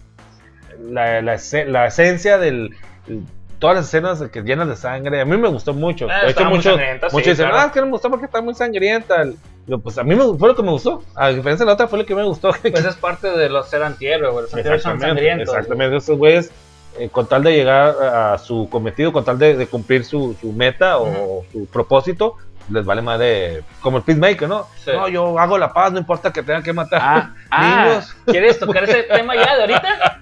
la, 0.89 1.21
la, 1.21 1.33
ese- 1.35 1.65
la 1.65 1.85
esencia 1.87 2.37
del. 2.37 2.71
el- 3.07 3.21
todas 3.59 3.77
las 3.77 3.85
escenas 3.85 4.21
que 4.29 4.41
llenas 4.41 4.67
de 4.67 4.75
sangre. 4.75 5.21
A 5.21 5.25
mí 5.25 5.37
me 5.37 5.47
gustó 5.47 5.73
mucho. 5.73 6.07
Ah, 6.11 6.25
de 6.25 6.31
hecho, 6.31 6.43
muchos 6.45 6.77
sí, 7.11 7.17
dicen, 7.29 7.35
claro. 7.45 7.55
ah, 7.59 7.65
es 7.67 7.71
que 7.71 7.79
no 7.79 7.85
me 7.85 7.91
gustó 7.93 8.09
porque 8.09 8.25
está 8.25 8.41
muy 8.41 8.53
sangrienta. 8.55 9.23
Yo, 9.67 9.79
pues 9.79 9.97
a 9.97 10.03
mí 10.03 10.15
me, 10.15 10.37
fue 10.37 10.49
lo 10.49 10.55
que 10.55 10.63
me 10.63 10.71
gustó. 10.71 11.01
A 11.15 11.29
diferencia 11.29 11.63
de 11.63 11.67
la 11.67 11.73
otra, 11.75 11.87
fue 11.87 11.99
lo 11.99 12.05
que 12.05 12.13
me 12.13 12.23
gustó. 12.25 12.51
Pues 12.61 12.83
es 12.83 12.95
parte 12.95 13.29
de 13.29 13.47
los 13.47 13.69
ser 13.69 13.83
antihéroes. 13.83 14.33
Los 14.35 14.53
antihéroes 14.53 14.81
son 14.83 14.99
sangrientos. 14.99 15.47
Exactamente, 15.47 15.95
esos 15.95 16.17
güeyes, 16.17 16.51
eh, 16.99 17.07
con 17.09 17.25
tal 17.27 17.43
de 17.43 17.53
llegar 17.55 17.95
a 18.03 18.37
su 18.37 18.67
cometido, 18.69 19.13
con 19.13 19.23
tal 19.23 19.39
de, 19.39 19.55
de 19.55 19.65
cumplir 19.67 20.03
su, 20.03 20.35
su 20.41 20.51
meta 20.51 20.97
o 20.97 21.45
su 21.53 21.65
propósito, 21.67 22.35
les 22.69 22.85
vale 22.85 23.01
más 23.01 23.19
de. 23.19 23.63
Como 23.81 23.97
el 23.97 24.03
Peacemaker, 24.03 24.47
¿no? 24.47 24.67
Sí. 24.83 24.91
No, 24.93 25.07
yo 25.07 25.37
hago 25.39 25.57
la 25.57 25.71
paz, 25.73 25.91
no 25.91 25.99
importa 25.99 26.31
que 26.31 26.43
tengan 26.43 26.63
que 26.63 26.73
matar. 26.73 27.01
Ah, 27.03 27.33
ah, 27.51 27.85
Niños. 27.85 28.15
¿quieres 28.25 28.59
tocar 28.59 28.83
ese 28.85 29.03
tema 29.15 29.35
ya 29.35 29.55
de 29.55 29.61
ahorita? 29.61 30.21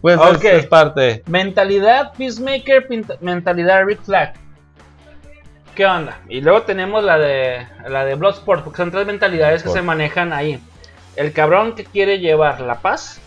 pues 0.00 0.20
es- 0.20 0.36
ok. 0.36 0.44
es, 0.44 0.66
parte. 0.66 1.22
Mentalidad 1.26 2.12
Peacemaker, 2.16 2.86
mentalidad 3.20 3.84
Rick 3.84 4.02
Flag. 4.02 4.34
¿Qué 5.74 5.86
onda? 5.86 6.18
Y 6.28 6.40
luego 6.40 6.62
tenemos 6.62 7.04
la 7.04 7.18
de 7.18 7.66
la 7.88 8.04
de 8.04 8.14
Bloodsport, 8.16 8.64
porque 8.64 8.78
son 8.78 8.90
tres 8.90 9.06
mentalidades 9.06 9.62
que 9.62 9.68
se 9.68 9.80
manejan 9.82 10.32
ahí. 10.32 10.60
El 11.14 11.32
cabrón 11.32 11.74
que 11.74 11.84
quiere 11.84 12.18
llevar 12.20 12.60
la 12.60 12.76
paz 12.76 13.20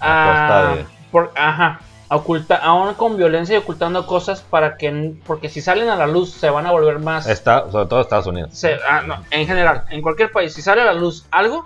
A 0.00 0.70
a, 0.70 0.74
de- 0.76 0.86
por- 1.10 1.32
ajá, 1.34 1.80
oculta, 2.08 2.56
aún 2.56 2.94
con 2.94 3.16
violencia 3.16 3.54
y 3.54 3.58
ocultando 3.58 4.06
cosas 4.06 4.40
para 4.42 4.76
que 4.76 5.14
porque 5.26 5.48
si 5.48 5.60
salen 5.60 5.88
a 5.88 5.96
la 5.96 6.06
luz 6.06 6.30
se 6.32 6.48
van 6.50 6.66
a 6.66 6.70
volver 6.70 6.98
más 7.00 7.26
Está, 7.26 7.70
sobre 7.70 7.86
todo 7.86 8.00
Estados 8.00 8.26
Unidos. 8.26 8.50
se- 8.52 8.78
ah, 8.88 9.02
no, 9.06 9.16
en 9.30 9.46
general, 9.46 9.84
en 9.90 10.02
cualquier 10.02 10.30
país, 10.30 10.52
si 10.54 10.62
sale 10.62 10.82
a 10.82 10.84
la 10.84 10.92
luz 10.94 11.26
algo 11.30 11.64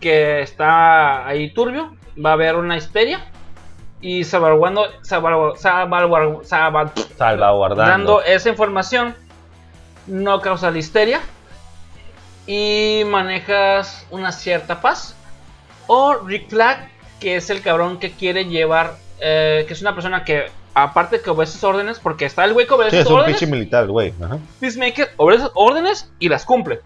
que 0.00 0.42
está 0.42 1.26
ahí 1.26 1.52
turbio, 1.54 1.94
va 2.22 2.30
a 2.30 2.32
haber 2.34 2.56
una 2.56 2.76
histeria 2.76 3.24
y 4.02 4.24
salvaguardando, 4.24 4.86
salvagu- 5.02 5.56
salvaguard- 5.56 6.44
salva- 6.44 6.92
Salvaguardando. 7.16 7.90
dando 7.90 8.22
esa 8.22 8.50
información 8.50 9.14
no 10.06 10.40
causa 10.42 10.70
la 10.70 10.78
histeria 10.78 11.20
y 12.46 13.02
manejas 13.06 14.06
una 14.10 14.32
cierta 14.32 14.80
paz. 14.80 15.16
O 15.86 16.14
Rick 16.14 16.50
Flag, 16.50 16.88
que 17.20 17.36
es 17.36 17.48
el 17.50 17.62
cabrón 17.62 17.98
que 17.98 18.12
quiere 18.12 18.44
llevar, 18.44 18.96
eh, 19.20 19.64
que 19.66 19.72
es 19.74 19.80
una 19.80 19.94
persona 19.94 20.24
que 20.24 20.46
aparte 20.74 21.20
que 21.20 21.30
obedece 21.30 21.64
órdenes, 21.64 21.98
porque 21.98 22.26
está 22.26 22.44
el 22.44 22.52
güey 22.52 22.66
que 22.66 22.70
Sí, 22.70 22.76
obedece 22.76 23.00
es 23.00 23.06
un 23.06 23.14
órdenes. 23.14 23.38
pinche 23.38 23.50
militar, 23.50 23.86
güey. 23.86 24.12
Ajá. 24.22 24.38
Peacemaker 24.60 25.10
obedece 25.16 25.46
órdenes 25.54 26.12
y 26.18 26.28
las 26.28 26.44
cumple. 26.44 26.80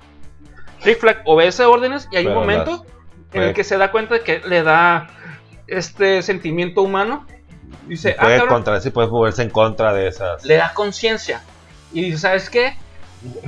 Rick 0.85 1.01
Flag 1.01 1.23
obedece 1.25 1.65
órdenes 1.65 2.09
y 2.13 2.17
hay 2.17 2.27
un 2.27 2.31
Pero 2.33 2.41
momento 2.41 2.87
en 3.33 3.43
el 3.43 3.53
que 3.55 3.65
se 3.65 3.77
da 3.77 3.91
cuenta 3.91 4.15
de 4.15 4.21
que 4.23 4.39
le 4.47 4.63
da 4.63 5.09
este 5.67 6.23
sentimiento 6.23 6.83
humano. 6.83 7.27
Dice, 7.87 8.15
ah, 8.19 8.23
puede 8.23 8.39
cabrón, 8.39 8.55
contra, 8.57 8.81
sí, 8.81 8.91
puedes 8.91 9.11
moverse 9.11 9.43
en 9.43 9.51
contra 9.51 9.93
de 9.93 10.09
esas. 10.09 10.45
le 10.45 10.55
da 10.57 10.73
conciencia. 10.75 11.43
Y 11.93 12.03
dice, 12.03 12.19
¿sabes 12.19 12.49
qué? 12.51 12.75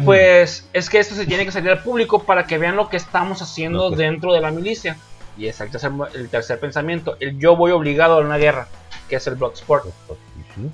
Pues 0.05 0.69
es 0.73 0.91
que 0.91 0.99
esto 0.99 1.15
se 1.15 1.25
tiene 1.27 1.45
que 1.45 1.53
salir 1.53 1.71
al 1.71 1.83
público 1.83 2.25
para 2.25 2.47
que 2.47 2.59
vean 2.59 2.77
lo 2.77 2.89
que 2.89 2.97
estamos 2.97 3.41
haciendo 3.43 3.91
Lo 3.91 3.97
que- 3.97 4.03
dentro 4.03 4.33
de 4.33 4.41
la 4.41 4.51
milicia. 4.51 4.97
Y 5.37 5.47
es 5.49 5.61
el 5.61 5.71
tercer, 5.71 5.91
el 6.15 6.29
tercer 6.29 6.61
pensamiento, 6.61 7.17
el 7.21 7.39
yo 7.39 7.57
voy 7.57 7.73
obligado 7.73 8.19
a 8.19 8.21
una 8.21 8.37
guerra, 8.37 8.69
que 9.09 9.17
es 9.17 9.27
el 9.27 9.35
Bloodsport. 9.37 9.87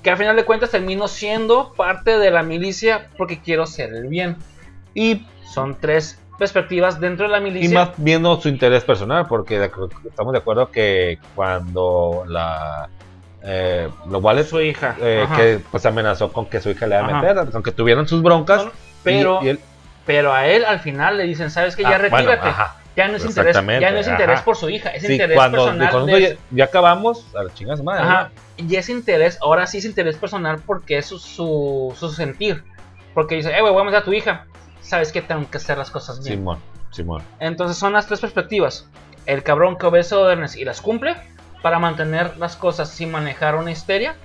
Que 0.03 0.09
al 0.11 0.17
final 0.17 0.35
de 0.35 0.43
cuentas 0.43 0.71
termino 0.71 1.07
siendo 1.07 1.71
parte 1.73 2.17
de 2.17 2.31
la 2.31 2.43
milicia 2.43 3.07
porque 3.17 3.39
quiero 3.39 3.65
ser 3.65 3.93
el 3.93 4.07
bien. 4.07 4.35
Y 4.93 5.25
son 5.53 5.77
tres 5.79 6.19
perspectivas 6.37 6.99
dentro 6.99 7.25
de 7.27 7.31
la 7.31 7.37
Y 7.39 7.41
milicia. 7.41 7.79
más 7.79 7.89
viendo 7.97 8.39
su 8.41 8.49
interés 8.49 8.83
personal, 8.83 9.25
porque 9.27 9.57
de 9.59 9.71
estamos 10.05 10.33
de 10.33 10.39
acuerdo 10.39 10.69
que 10.71 11.19
cuando 11.35 12.23
la 12.27 12.89
eh, 13.41 13.87
los 14.09 14.21
Wallace 14.21 14.49
su 14.49 14.59
hija. 14.59 14.97
eh, 14.99 15.25
que 15.35 15.59
pues 15.71 15.85
amenazó 15.85 16.31
con 16.33 16.45
que 16.47 16.59
su 16.59 16.69
hija 16.71 16.85
le 16.87 16.97
iba 16.97 17.07
a 17.07 17.21
meter, 17.21 17.37
aunque 17.53 17.71
tuvieran 17.71 18.05
sus 18.07 18.21
broncas. 18.21 18.65
No, 18.65 18.71
pero, 19.03 19.39
y- 19.41 19.45
y 19.45 19.49
él- 19.49 19.59
pero 20.05 20.33
a 20.33 20.45
él 20.47 20.65
al 20.65 20.79
final 20.81 21.17
le 21.17 21.23
dicen, 21.23 21.49
¿sabes 21.49 21.75
qué? 21.77 21.83
Ya 21.83 21.91
Ah, 21.91 22.07
bueno, 22.09 22.17
retírate. 22.31 22.49
ajá. 22.49 22.75
Ya 22.95 23.07
no 23.07 23.15
es 23.15 23.23
interés, 23.25 23.55
ya 23.55 23.91
no 23.91 23.97
es 23.99 24.07
interés 24.07 24.35
ajá. 24.37 24.45
por 24.45 24.57
su 24.57 24.69
hija, 24.69 24.89
es 24.89 25.03
Sí, 25.03 25.13
interés 25.13 25.35
cuando, 25.37 25.57
personal. 25.65 25.89
cuando 25.91 26.13
de- 26.15 26.21
ya, 26.21 26.35
ya 26.51 26.63
acabamos, 26.65 27.25
a 27.35 27.43
la 27.43 27.53
chingada 27.53 27.81
madre. 27.81 28.31
y 28.57 28.75
ese 28.75 28.91
interés, 28.91 29.37
ahora 29.41 29.67
sí 29.67 29.77
es 29.77 29.85
interés 29.85 30.17
personal 30.17 30.59
porque 30.65 30.97
es 30.97 31.05
su, 31.05 31.17
su, 31.19 31.93
su 31.97 32.09
sentir. 32.11 32.63
Porque 33.13 33.35
dice, 33.35 33.49
eh, 33.55 33.61
güey, 33.61 33.71
voy 33.71 33.81
a 33.81 33.85
matar 33.85 34.01
a 34.01 34.05
tu 34.05 34.11
hija. 34.13 34.45
Sabes 34.81 35.11
que 35.11 35.21
tengo 35.21 35.49
que 35.49 35.57
hacer 35.57 35.77
las 35.77 35.91
cosas 35.91 36.23
bien. 36.23 36.39
Simón, 36.39 36.59
Simón. 36.91 37.21
Entonces 37.39 37.77
son 37.77 37.93
las 37.93 38.07
tres 38.07 38.19
perspectivas. 38.19 38.87
El 39.25 39.43
cabrón 39.43 39.77
que 39.77 39.85
obedece 39.85 40.15
órdenes 40.15 40.55
y 40.55 40.65
las 40.65 40.81
cumple 40.81 41.15
para 41.61 41.79
mantener 41.79 42.37
las 42.37 42.55
cosas 42.55 42.89
sin 42.89 43.11
manejar 43.11 43.55
una 43.55 43.71
histeria. 43.71 44.15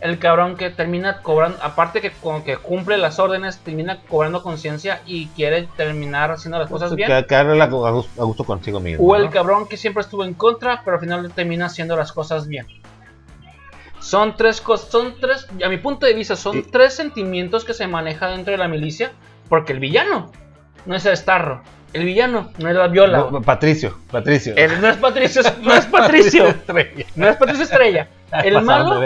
El 0.00 0.20
cabrón 0.20 0.56
que 0.56 0.70
termina 0.70 1.22
cobrando, 1.22 1.58
aparte 1.60 2.00
que 2.00 2.12
con 2.12 2.44
que 2.44 2.56
cumple 2.56 2.98
las 2.98 3.18
órdenes, 3.18 3.58
termina 3.58 3.98
cobrando 4.08 4.44
conciencia 4.44 5.00
y 5.06 5.26
quiere 5.28 5.68
terminar 5.76 6.30
haciendo 6.30 6.56
las 6.58 6.70
cosas 6.70 6.94
bien. 6.94 7.08
Que- 7.08 7.26
Quedarle 7.26 7.60
a 7.60 7.66
gusto, 7.66 8.44
consigo 8.44 8.78
mismo. 8.78 9.04
O 9.04 9.16
el 9.16 9.28
cabrón 9.30 9.66
que 9.66 9.76
siempre 9.76 10.02
estuvo 10.02 10.24
en 10.24 10.34
contra, 10.34 10.82
pero 10.84 10.96
al 10.98 11.00
final 11.00 11.32
termina 11.34 11.66
haciendo 11.66 11.96
las 11.96 12.12
cosas 12.12 12.46
bien. 12.46 12.66
Son 14.00 14.36
tres 14.36 14.60
cosas, 14.60 14.88
son 14.90 15.14
tres, 15.20 15.46
a 15.64 15.68
mi 15.68 15.78
punto 15.78 16.06
de 16.06 16.14
vista, 16.14 16.36
son 16.36 16.58
Y- 16.58 16.62
tres 16.62 16.94
sentimientos 16.94 17.64
que 17.64 17.74
se 17.74 17.88
maneja 17.88 18.28
dentro 18.28 18.52
de 18.52 18.58
la 18.58 18.68
milicia, 18.68 19.10
porque 19.48 19.72
el 19.72 19.80
villano 19.80 20.30
no 20.86 20.94
es 20.94 21.04
el 21.06 21.16
Starro, 21.16 21.62
el 21.92 22.04
villano 22.04 22.52
no 22.58 22.68
es 22.68 22.76
la 22.76 22.86
Viola, 22.86 23.18
No, 23.32 23.42
Patricio, 23.42 23.98
Patricio. 24.12 24.54
el- 24.56 24.80
no 24.80 24.88
es 24.88 24.96
Patricio, 24.98 25.42
no 25.62 25.74
es 25.74 25.86
Patricio, 25.86 26.44
no 27.16 27.28
es 27.28 27.36
Patricio 27.36 27.64
Estrella, 27.64 28.08
el 28.44 28.60
malo 28.62 29.02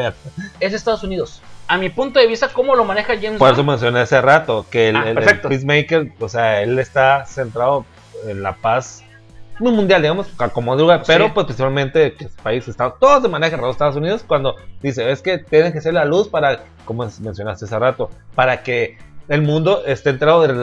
es 0.61 0.73
Estados 0.73 1.03
Unidos. 1.05 1.43
A 1.69 1.78
mi 1.78 1.89
punto 1.89 2.19
de 2.19 2.27
vista, 2.27 2.49
cómo 2.49 2.74
lo 2.74 2.85
maneja 2.85 3.15
James 3.15 3.39
Por 3.39 3.49
eso 3.49 3.59
Gunn, 3.59 3.66
mencioné 3.66 4.01
hace 4.01 4.20
rato 4.20 4.66
que 4.70 4.89
el, 4.90 4.97
Ah, 4.97 5.03
el- 5.03 5.09
el 5.09 5.15
perfecto. 5.15 5.49
Peacemaker, 5.49 6.12
o 6.20 6.28
sea, 6.28 6.61
él 6.62 6.78
está 6.78 7.24
centrado 7.24 7.85
en 8.27 8.43
la 8.43 8.55
paz 8.57 9.03
mundial, 9.59 10.03
digamos, 10.03 10.27
como 10.53 10.74
de 10.74 10.82
lugar, 10.82 11.03
pero 11.07 11.27
Sí. 11.27 11.31
pues 11.35 11.47
principalmente 11.47 12.15
que 12.15 12.24
el 12.24 12.31
país 12.43 12.66
está 12.66 12.90
todos 12.90 13.23
de 13.23 13.28
manera 13.28 13.47
agarrados 13.49 13.74
a 13.74 13.77
Estados 13.77 13.97
Unidos 13.97 14.24
cuando 14.27 14.57
dice, 14.82 15.11
es 15.12 15.23
que 15.23 15.39
tienen 15.39 15.73
que 15.73 15.81
ser 15.81 15.94
la 15.94 16.05
luz 16.05 16.28
para, 16.28 16.65
como 16.85 17.05
mencionaste 17.20 17.66
hace 17.66 17.78
rato, 17.78 18.11
para 18.35 18.62
que 18.65 18.99
el 19.28 19.43
mundo 19.43 19.85
esté 19.86 20.11
enterado 20.11 20.43
de 20.43 20.49
lo, 20.49 20.61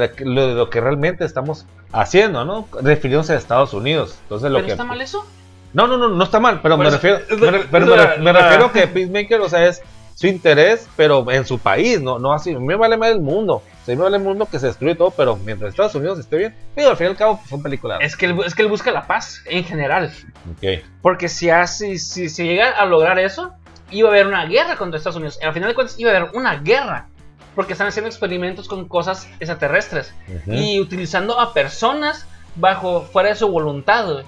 de 0.47 0.53
lo 0.53 0.69
que 0.69 0.81
realmente 0.81 1.23
estamos 1.23 1.65
haciendo, 1.93 2.43
¿no? 2.43 2.67
Refiriéndose 2.81 3.33
a 3.33 3.37
Estados 3.37 3.73
Unidos. 3.73 4.17
Entonces 4.23 4.51
lo 4.51 4.57
¿pero 4.57 4.65
que 4.65 4.71
está 4.73 4.83
mal 4.83 4.99
eso? 4.99 5.25
No, 5.73 5.87
no, 5.87 5.97
no, 5.97 6.09
no 6.09 6.23
está 6.23 6.39
mal, 6.39 6.59
pero 6.61 6.77
me 6.77 6.85
Pues, 6.85 6.95
refiero, 6.95 7.17
es- 7.29 7.37
me, 7.39 7.51
re- 7.51 7.65
pero 7.71 7.85
me 7.85 7.95
re- 7.95 8.17
me 8.19 8.33
refiero 8.33 8.71
que 8.71 8.87
Peacemaker, 8.87 9.41
o 9.41 9.49
sea, 9.49 9.65
es 9.67 9.81
su 10.15 10.27
interés, 10.27 10.87
pero 10.97 11.29
en 11.31 11.45
su 11.45 11.59
país, 11.59 12.01
no, 12.01 12.19
no 12.19 12.33
así. 12.33 12.53
A 12.53 12.59
mí 12.59 12.65
me 12.65 12.75
vale 12.75 12.97
más 12.97 13.09
el 13.11 13.21
mundo, 13.21 13.55
o 13.55 13.85
sea, 13.85 13.93
a 13.93 13.95
mí 13.95 13.97
me 13.97 14.03
vale 14.03 14.17
el 14.17 14.23
mundo 14.23 14.47
que 14.51 14.59
se 14.59 14.67
destruye 14.67 14.95
todo, 14.95 15.11
pero 15.11 15.37
mientras 15.37 15.69
Estados 15.69 15.95
Unidos 15.95 16.19
esté 16.19 16.35
bien, 16.37 16.55
pero 16.75 16.89
al 16.89 16.97
fin 16.97 17.07
y 17.07 17.09
al 17.11 17.15
cabo 17.15 17.37
pues, 17.37 17.49
son 17.49 17.63
películas. 17.63 17.99
Es 18.01 18.17
que, 18.17 18.25
él, 18.25 18.37
es 18.45 18.53
que 18.53 18.63
él 18.63 18.67
busca 18.67 18.91
la 18.91 19.07
paz 19.07 19.41
en 19.45 19.63
general. 19.63 20.11
Ok. 20.51 20.83
Porque 21.01 21.29
si, 21.29 21.49
hace, 21.49 21.97
si, 21.99 22.27
si 22.29 22.43
llega 22.43 22.71
a 22.71 22.85
lograr 22.85 23.17
eso, 23.19 23.53
iba 23.91 24.09
a 24.09 24.11
haber 24.11 24.27
una 24.27 24.45
guerra 24.45 24.75
contra 24.75 24.97
Estados 24.97 25.15
Unidos. 25.17 25.39
Al 25.41 25.53
final 25.53 25.69
de 25.69 25.75
cuentas, 25.75 25.97
iba 25.99 26.11
a 26.11 26.17
haber 26.17 26.31
una 26.33 26.55
guerra. 26.57 27.07
Porque 27.55 27.73
están 27.73 27.87
haciendo 27.87 28.07
experimentos 28.09 28.67
con 28.67 28.87
cosas 28.87 29.27
extraterrestres. 29.39 30.13
Ujú, 30.27 30.53
Y 30.53 30.79
utilizando 30.79 31.39
a 31.39 31.51
personas 31.53 32.25
bajo 32.55 33.01
fuera 33.03 33.29
de 33.29 33.35
su 33.35 33.47
voluntad, 33.47 34.11
güey. 34.11 34.25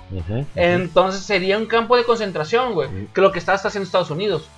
Entonces 0.56 1.24
sería 1.24 1.58
un 1.58 1.66
campo 1.66 1.98
de 1.98 2.04
concentración, 2.04 2.74
güey. 2.74 2.90
Que 3.14 3.22
lo 3.22 3.32
que 3.32 3.40
está, 3.40 3.54
está 3.54 3.68
haciendo 3.70 3.86
Estados 3.86 4.12
Unidos. 4.12 4.50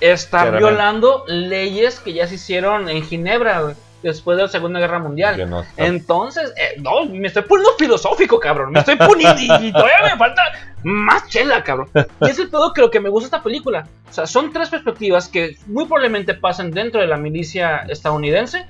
Está 0.00 0.42
Claramente. 0.42 0.66
violando 0.66 1.24
leyes 1.26 2.00
que 2.00 2.12
ya 2.12 2.26
se 2.26 2.36
hicieron 2.36 2.88
en 2.88 3.02
Ginebra, 3.02 3.60
güey, 3.60 3.74
Después 4.02 4.38
de 4.38 4.44
la 4.44 4.48
Segunda 4.48 4.80
Guerra 4.80 4.98
Mundial. 4.98 5.50
No 5.50 5.62
Entonces, 5.76 6.54
eh, 6.56 6.80
no, 6.80 7.04
me 7.04 7.28
estoy 7.28 7.42
poniendo 7.42 7.74
filosófico, 7.78 8.40
cabrón. 8.40 8.72
Me 8.72 8.80
estoy 8.80 8.96
poniendo 8.96 9.38
y, 9.38 9.66
y 9.66 9.72
todavía 9.72 10.12
me 10.12 10.16
falta 10.16 10.40
más 10.82 11.28
chela, 11.28 11.62
cabrón. 11.62 11.90
Y 12.22 12.30
es 12.30 12.38
el 12.38 12.50
todo 12.50 12.72
que 12.72 12.80
lo 12.80 12.90
que 12.90 12.98
me 12.98 13.10
gusta 13.10 13.26
esta 13.26 13.42
película. 13.42 13.86
O 14.08 14.12
sea, 14.12 14.26
son 14.26 14.54
tres 14.54 14.70
perspectivas 14.70 15.28
que 15.28 15.58
muy 15.66 15.84
probablemente 15.84 16.32
pasan 16.32 16.70
dentro 16.70 17.02
de 17.02 17.08
la 17.08 17.18
milicia 17.18 17.84
estadounidense. 17.90 18.64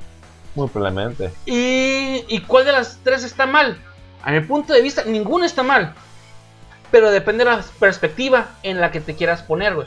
Muy 0.57 0.67
probablemente. 0.67 1.31
¿Y, 1.47 2.25
y 2.27 2.41
cuál 2.41 2.65
de 2.65 2.73
las 2.73 2.99
tres 3.05 3.23
está 3.23 3.47
mal? 3.47 3.79
A 4.23 4.33
mi 4.33 4.41
punto 4.41 4.73
de 4.73 4.83
vista, 4.83 5.05
ninguna 5.05 5.47
está 5.47 5.63
mal. 5.63 5.95
Pero 6.91 7.11
depende 7.11 7.45
de 7.45 7.51
la 7.51 7.65
perspectiva 7.79 8.49
en 8.63 8.81
la 8.81 8.91
que 8.91 9.01
te 9.01 9.15
quieras 9.15 9.43
poner, 9.43 9.75
güey. 9.75 9.87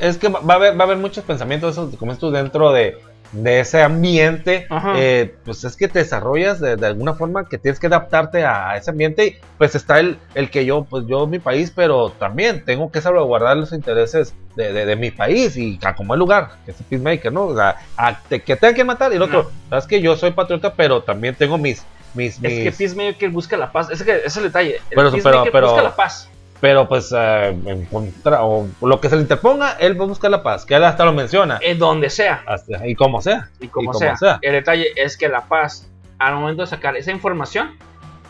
Es 0.00 0.18
que 0.18 0.28
va 0.28 0.40
a 0.48 0.56
haber, 0.56 0.78
va 0.78 0.84
a 0.84 0.86
haber 0.86 0.98
muchos 0.98 1.24
pensamientos, 1.24 1.72
esos, 1.72 1.96
como 1.96 2.14
tú, 2.16 2.30
dentro 2.30 2.70
de, 2.72 2.98
de 3.32 3.60
ese 3.60 3.82
ambiente. 3.82 4.68
Eh, 4.96 5.34
pues 5.44 5.64
es 5.64 5.76
que 5.76 5.88
te 5.88 6.00
desarrollas 6.00 6.60
de, 6.60 6.76
de 6.76 6.86
alguna 6.86 7.14
forma 7.14 7.48
que 7.48 7.58
tienes 7.58 7.80
que 7.80 7.88
adaptarte 7.88 8.44
a, 8.44 8.76
ese 8.76 8.90
ambiente. 8.90 9.26
Y 9.26 9.36
pues 9.56 9.74
está 9.74 9.98
el, 9.98 10.18
el 10.34 10.50
que 10.50 10.64
yo, 10.66 10.84
pues 10.84 11.04
yo, 11.08 11.26
mi 11.26 11.38
país, 11.40 11.72
pero 11.74 12.10
también 12.10 12.64
tengo 12.64 12.92
que 12.92 13.00
salvaguardar 13.00 13.56
los 13.56 13.72
intereses 13.72 14.34
de, 14.54 14.72
de- 14.72 14.84
de 14.86 14.94
mi 14.96 15.10
país 15.10 15.56
y 15.56 15.80
a 15.82 15.94
como 15.96 16.12
el 16.14 16.20
lugar, 16.20 16.50
que 16.64 16.72
es 16.72 16.80
el 16.80 16.86
Peacemaker, 16.86 17.32
¿no? 17.32 17.46
O 17.46 17.56
sea, 17.56 17.76
a- 17.96 18.20
te- 18.28 18.40
que 18.42 18.54
tengan 18.56 18.74
que 18.76 18.84
matar. 18.84 19.10
Y 19.12 19.16
el 19.16 19.22
otro, 19.22 19.44
No. 19.44 19.50
sabes 19.70 19.86
que 19.86 20.00
yo 20.02 20.14
soy 20.16 20.30
patriota, 20.32 20.74
pero 20.74 21.02
también 21.02 21.34
tengo 21.34 21.56
mis. 21.58 21.82
Mis, 22.14 22.36
Es 22.36 22.40
que 22.40 22.64
mis- 22.66 22.76
Peacemaker 22.76 23.30
busca 23.30 23.56
la 23.56 23.70
paz. 23.72 23.90
Es 23.90 24.02
que 24.02 24.16
ese 24.16 24.26
es 24.26 24.36
el 24.36 24.44
detalle. 24.44 24.76
El 24.76 24.82
Pero- 24.96 25.10
Peacemaker 25.12 25.40
pero- 25.42 25.52
pero- 25.52 25.66
busca 25.68 25.82
la 25.82 25.96
paz. 25.96 26.28
pero 26.60 26.88
pues 26.88 27.12
eh, 27.16 27.48
en 27.66 27.84
contra, 27.86 28.42
o 28.44 28.66
lo 28.82 29.00
que 29.00 29.08
se 29.08 29.16
le 29.16 29.22
interponga, 29.22 29.76
él 29.78 29.98
va 30.00 30.04
a 30.04 30.08
buscar 30.08 30.30
la 30.30 30.42
paz, 30.42 30.64
que 30.64 30.74
él 30.74 30.84
hasta 30.84 31.04
lo 31.04 31.12
menciona. 31.12 31.58
En 31.62 31.78
donde 31.78 32.10
sea. 32.10 32.42
Hasta- 32.46 32.86
y 32.86 32.94
como 32.94 33.20
sea. 33.22 33.50
Y 33.60 33.68
como, 33.68 33.84
Y 33.84 33.86
como 33.92 33.98
sea. 33.98 34.16
sea. 34.16 34.38
El 34.42 34.52
detalle 34.52 34.88
es 34.96 35.16
que 35.16 35.28
la 35.28 35.42
paz, 35.42 35.88
al 36.18 36.34
momento 36.34 36.62
de 36.62 36.68
sacar 36.68 36.96
esa 36.96 37.10
información, 37.12 37.76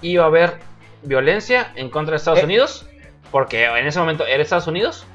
iba 0.03 0.25
a 0.25 0.27
haber 0.27 0.55
violencia 1.03 1.73
en 1.77 1.91
contra 1.91 2.13
de 2.13 2.17
Estados 2.19 2.41
Eh. 2.41 2.45
Unidos. 2.45 2.85
Porque 3.31 3.65
en 3.67 3.87
ese 3.87 3.99
momento 3.99 4.27
era 4.27 4.43
Estados 4.43 4.67
Unidos. 4.69 5.07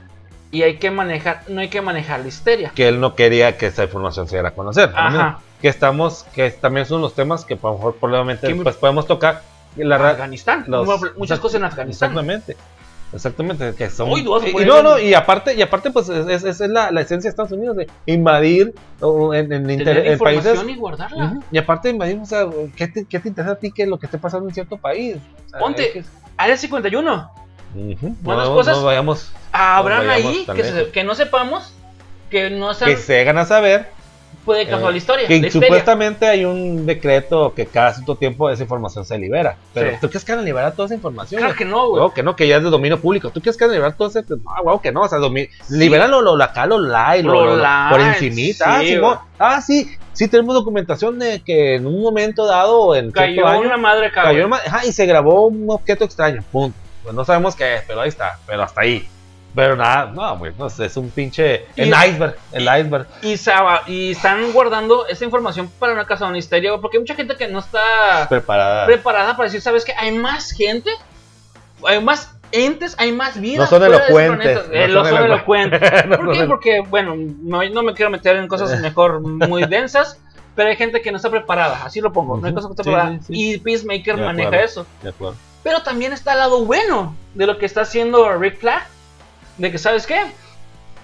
Y 0.52 0.61
hay 0.61 0.77
que 0.77 0.91
manejar, 0.91 1.41
no 1.48 1.61
hay 1.61 1.69
que 1.69 1.81
manejar 1.81 2.19
la 2.19 2.27
histeria. 2.27 2.72
que 2.76 2.88
él 2.88 2.99
no 2.99 3.15
quería 3.15 3.57
que 3.57 3.65
esa 3.65 3.85
información 3.85 4.27
se 4.27 4.35
diera 4.35 4.49
a 4.49 4.52
conocer. 4.53 4.91
Ajá. 4.95 5.40
Que 5.64 5.69
estamos, 5.69 6.26
que 6.35 6.52
también 6.52 6.85
son 6.85 7.02
los 7.02 7.15
temas 7.15 7.45
que 7.45 7.53
a 7.56 7.57
lo 7.64 7.73
mejor 7.76 7.95
probablemente 7.95 8.45
después 8.48 8.76
podemos 8.76 9.07
tocar. 9.07 9.41
La 9.77 9.95
Afganistán. 9.95 10.65
los- 10.68 10.88
muchas 11.18 11.40
cosas 11.40 11.56
en 11.61 11.64
Afganistán. 11.64 12.10
Exactamente. 12.11 12.56
Exactamente, 13.14 13.73
que 13.76 13.90
son... 13.91 14.11
Uy, 14.11 14.23
dos, 14.23 14.44
y, 14.45 14.52
pues, 14.52 14.65
y 14.65 14.68
no, 14.68 14.81
no, 14.81 14.98
y 14.99 15.14
aparte, 15.14 15.53
y 15.53 15.61
aparte 15.61 15.91
pues 15.91 16.10
es, 16.10 16.44
es- 16.44 16.60
es 16.60 16.69
la, 16.69 16.90
la 16.91 17.02
esencia 17.02 17.27
de 17.27 17.30
Estados 17.30 17.52
Unidos, 17.52 17.77
de 17.77 17.88
invadir 18.07 18.73
o 19.02 19.34
en, 19.35 19.53
en, 19.53 19.65
Tener 19.68 20.06
en 20.07 20.18
países... 20.19 20.60
y 20.68 20.76
guardarla. 20.76 21.26
Ujú, 21.26 21.44
Y 21.52 21.57
aparte 21.60 21.90
invadir, 21.90 22.19
o 22.19 22.26
sea, 22.26 22.45
¿qué 22.76 22.88
te, 22.88 23.06
qué 23.06 23.19
te 23.19 23.30
interesa 23.30 23.53
a 23.53 23.56
ti 23.56 23.72
que 23.72 23.85
lo 23.85 23.99
que 23.99 24.07
esté 24.07 24.18
pasando 24.18 24.49
en 24.49 24.53
cierto 24.56 24.77
país? 24.77 25.18
O 25.45 25.49
sea, 25.49 25.60
Ponte. 25.60 25.91
que- 25.91 26.03
Área 26.38 26.57
51. 26.57 27.31
Ujú, 27.76 28.15
Buenas 28.22 28.49
no, 28.49 28.56
cosas. 28.56 28.77
no 28.77 28.84
vayamos... 28.84 29.31
Habrán 29.52 30.07
vayamos 30.07 30.34
ahí 30.35 30.45
que, 30.56 30.64
se- 30.64 30.90
que 30.90 31.03
no 31.03 31.14
sepamos. 31.15 31.72
Que 32.31 32.49
no 32.49 32.73
se 32.73 32.85
Que 32.85 32.98
se 32.98 33.22
hagan 33.22 33.38
a 33.38 33.45
saber 33.45 33.90
puede 34.44 34.68
causar 34.68 34.90
Eh, 34.90 34.91
la 34.91 34.98
historia. 34.98 35.28
Que 35.28 35.40
la 35.40 35.48
histeria. 35.48 35.68
supuestamente 35.68 36.28
hay 36.28 36.45
un 36.45 36.86
decreto 36.86 37.53
que 37.56 37.65
cada 37.65 37.94
cierto 37.94 38.15
tiempo 38.15 38.49
esa 38.49 38.64
información 38.64 39.06
se 39.06 39.18
libera. 39.18 39.57
Pero 39.74 39.91
Sí. 39.91 39.98
¿tú 40.02 40.10
crees 40.10 40.24
que 40.26 40.32
van 40.34 40.41
a 40.41 40.44
liberar 40.44 40.74
toda 40.74 40.86
esa 40.88 40.95
información? 40.95 41.40
Claro 41.40 41.56
que 41.56 41.65
no, 41.65 41.90
güey. 41.90 42.11
Que 42.14 42.24
no, 42.24 42.36
que 42.36 42.48
ya 42.48 42.57
es 42.57 42.64
de 42.64 42.70
dominio 42.70 42.99
público. 42.99 43.30
¿Tú 43.30 43.41
crees 43.41 43.57
que 43.57 43.64
van 43.65 43.72
a 43.72 43.74
liberar 43.74 43.95
todo 43.98 44.07
ese? 44.10 44.24
No, 44.30 44.40
wow, 44.64 44.82
que 44.82 44.91
no. 44.91 45.02
O 45.02 45.07
sea, 45.07 45.20
liberan 45.70 46.11
lo, 46.11 46.22
lo, 46.22 46.44
acá, 46.44 46.65
lo 46.65 46.80
live, 46.80 47.24
lo, 47.24 47.34
Lo 47.45 47.56
lo- 47.57 47.90
por 47.90 48.02
encimita. 48.02 48.76
ah, 48.76 48.80
sí, 48.82 48.88
sí, 48.88 48.98
güey. 48.98 49.02
mo- 49.11 49.22
ah, 49.40 49.61
sí, 49.61 49.90
sí 50.14 50.28
tenemos 50.28 50.53
documentación 50.56 51.20
de 51.20 51.41
que 51.41 51.76
en 51.76 51.86
un 51.88 52.02
momento 52.02 52.45
dado 52.45 52.95
en 52.95 53.11
Cayó 53.11 53.48
año, 53.48 53.61
una 53.61 53.78
madre 53.78 54.07
acá. 54.07 54.24
cayó 54.24 54.45
una- 54.45 54.57
ajá, 54.57 54.86
y 54.86 54.91
se 54.91 55.06
grabó 55.06 55.48
un 55.48 55.65
objeto 55.70 56.03
extraño. 56.06 56.44
Punto. 56.52 56.78
Pues 57.03 57.14
no 57.15 57.26
sabemos 57.26 57.56
qué 57.56 57.76
es, 57.76 57.84
pero 57.88 58.02
ahí 58.02 58.10
está. 58.10 58.40
Pero 58.48 58.64
hasta 58.64 58.82
ahí. 58.82 59.07
Pero 59.55 59.75
nada, 59.75 60.07
no, 60.07 60.38
güey, 60.38 60.51
sé, 60.69 60.85
es 60.85 60.97
un 60.97 61.09
pinche. 61.11 61.65
El 61.75 61.89
Y- 61.89 61.91
iceberg, 62.09 62.35
el 62.51 62.63
iceberg. 62.63 63.07
Y, 63.21 63.38
y 63.88 64.11
están 64.11 64.51
guardando 64.51 65.05
esa 65.07 65.25
información 65.25 65.69
para 65.80 65.93
una 65.93 66.05
casa 66.05 66.25
de 66.25 66.31
güey, 66.71 66.81
porque 66.81 66.97
hay 66.97 67.01
mucha 67.01 67.13
gente 67.15 67.35
que 67.35 67.47
no 67.47 67.59
está 67.59 68.25
Preparada. 68.30 68.85
preparada 68.88 69.35
para 69.38 69.45
decir, 69.45 69.61
¿sabes 69.61 69.85
qué? 69.85 69.93
Hay 69.97 70.11
más 70.17 70.51
gente, 70.51 70.89
hay 71.88 72.01
más 72.01 72.31
entes, 72.51 72.95
hay 72.97 73.11
más 73.11 73.39
vida. 73.39 73.63
No 73.63 73.67
son 73.69 73.84
elocuentes, 73.84 74.67
no 74.69 74.73
Eh, 74.73 74.85
son 74.85 74.93
no 74.93 75.05
son 75.05 75.13
elocu- 75.17 75.25
elocuentes. 75.25 75.81
No 76.07 76.17
¿Por 76.17 76.31
qué? 76.31 76.39
son- 76.39 76.47
Porque, 76.49 76.80
bueno, 76.89 77.15
no, 77.15 77.63
no 77.63 77.84
me 77.84 77.93
quiero 77.93 78.09
meter 78.09 78.35
en 78.38 78.47
cosas 78.47 78.80
mejor 78.81 79.21
muy 79.21 79.65
densas, 79.65 80.19
pero 80.55 80.69
hay 80.69 80.75
gente 80.75 81.01
que 81.01 81.11
no 81.11 81.17
está 81.17 81.30
preparada, 81.30 81.84
así 81.85 81.99
lo 82.01 82.11
pongo, 82.11 82.38
no 82.38 82.47
hay 82.47 82.53
cosa 82.53 82.67
que 82.67 82.73
está 82.73 82.84
Sí, 82.84 82.89
preparada. 82.89 83.19
sí. 83.21 83.34
Y 83.53 83.57
Peacemaker 83.59 84.17
De 84.17 84.23
maneja 84.25 84.47
acuerdo. 84.49 84.65
eso. 84.65 84.85
De 85.03 85.09
acuerdo. 85.09 85.35
Pero 85.63 85.81
también 85.81 86.11
está 86.13 86.34
el 86.34 86.39
lado 86.39 86.65
bueno 86.65 87.15
de 87.35 87.45
lo 87.47 87.57
que 87.57 87.65
está 87.65 87.81
haciendo 87.81 88.31
Rick 88.38 88.59
Flag, 88.59 88.84
de 89.57 89.71
que, 89.71 89.77
¿sabes 89.77 90.05
qué? 90.07 90.21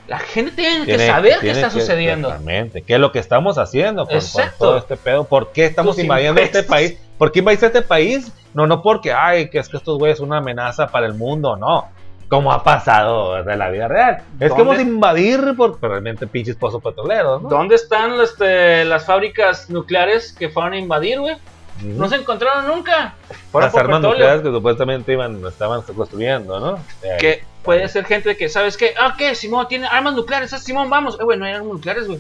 La 0.08 0.18
gente 0.18 0.52
tiene, 0.54 0.80
que 0.86 0.96
Tiene- 0.96 1.06
saber 1.08 1.34
qué 1.36 1.40
tiene 1.42 1.60
está 1.62 1.68
que- 1.74 1.80
sucediendo. 1.82 2.30
Exactamente. 2.30 2.82
¿Qué 2.82 2.96
es 2.96 3.00
lo 3.00 3.12
que 3.12 3.20
estamos 3.20 3.58
haciendo 3.60 4.08
con, 4.08 4.20
con 4.20 4.44
todo 4.58 4.78
este 4.78 4.98
pedo? 4.98 5.24
¿Por 5.26 5.52
qué 5.52 5.66
estamos 5.66 5.96
Tus 5.96 6.04
invadiendo 6.04 6.42
este 6.42 6.60
impuestos. 6.60 6.76
país? 6.98 7.00
¿Por 7.18 7.32
qué 7.32 7.40
invadiste 7.40 7.66
este 7.68 7.82
país? 7.84 8.32
No, 8.56 8.66
no 8.66 8.82
porque, 8.82 9.14
ay, 9.14 9.50
que 9.52 9.60
es 9.60 9.70
que 9.70 9.78
estos 9.78 10.00
güeyes 10.00 10.18
son 10.18 10.30
una 10.30 10.38
amenaza 10.40 10.88
para 10.88 11.06
el 11.06 11.14
mundo, 11.14 11.56
no. 11.56 11.88
Como 12.28 12.52
ha 12.52 12.64
pasado 12.64 13.44
de 13.44 13.56
la 13.56 13.70
vida 13.70 13.88
real. 13.88 14.24
Es 14.40 14.52
que 14.52 14.58
vamos 14.60 14.78
a 14.78 14.82
invadir 14.82 15.54
por 15.56 15.80
realmente 15.82 16.26
pinches 16.28 16.56
pozos 16.56 16.82
petroleros, 16.82 17.42
¿no? 17.44 17.50
¿Dónde 17.50 17.76
están 17.76 18.20
este, 18.22 18.86
las 18.86 19.06
fábricas 19.06 19.70
nucleares 19.70 20.34
que 20.34 20.50
fueron 20.50 20.74
a 20.74 20.78
invadir, 20.78 21.20
güey? 21.20 21.36
No 21.84 22.10
se 22.10 22.16
encontraron 22.18 22.68
nunca. 22.68 23.14
Las 23.54 23.76
armas 23.76 24.02
nucleares 24.02 24.42
que 24.42 24.50
supuestamente 24.50 25.14
iban, 25.14 25.42
estaban 25.46 25.82
construyendo, 25.82 26.60
¿no? 26.60 26.78
Eh, 27.04 27.18
Que 27.20 27.44
puede 27.64 27.88
ser 27.88 28.06
gente 28.06 28.36
que, 28.38 28.50
¿sabes 28.50 28.76
qué? 28.78 28.94
Ah, 29.00 29.16
¿qué? 29.18 29.36
Simón 29.36 29.68
tiene 29.68 29.88
armas 29.88 30.14
nucleares. 30.14 30.52
Ah, 30.54 30.60
Simón, 30.60 30.90
vamos. 30.90 31.18
Eh, 31.20 31.24
güey, 31.24 31.38
no 31.40 31.46
hay 31.46 31.54
armas 31.54 31.74
nucleares, 31.74 32.08
güey. 32.08 32.20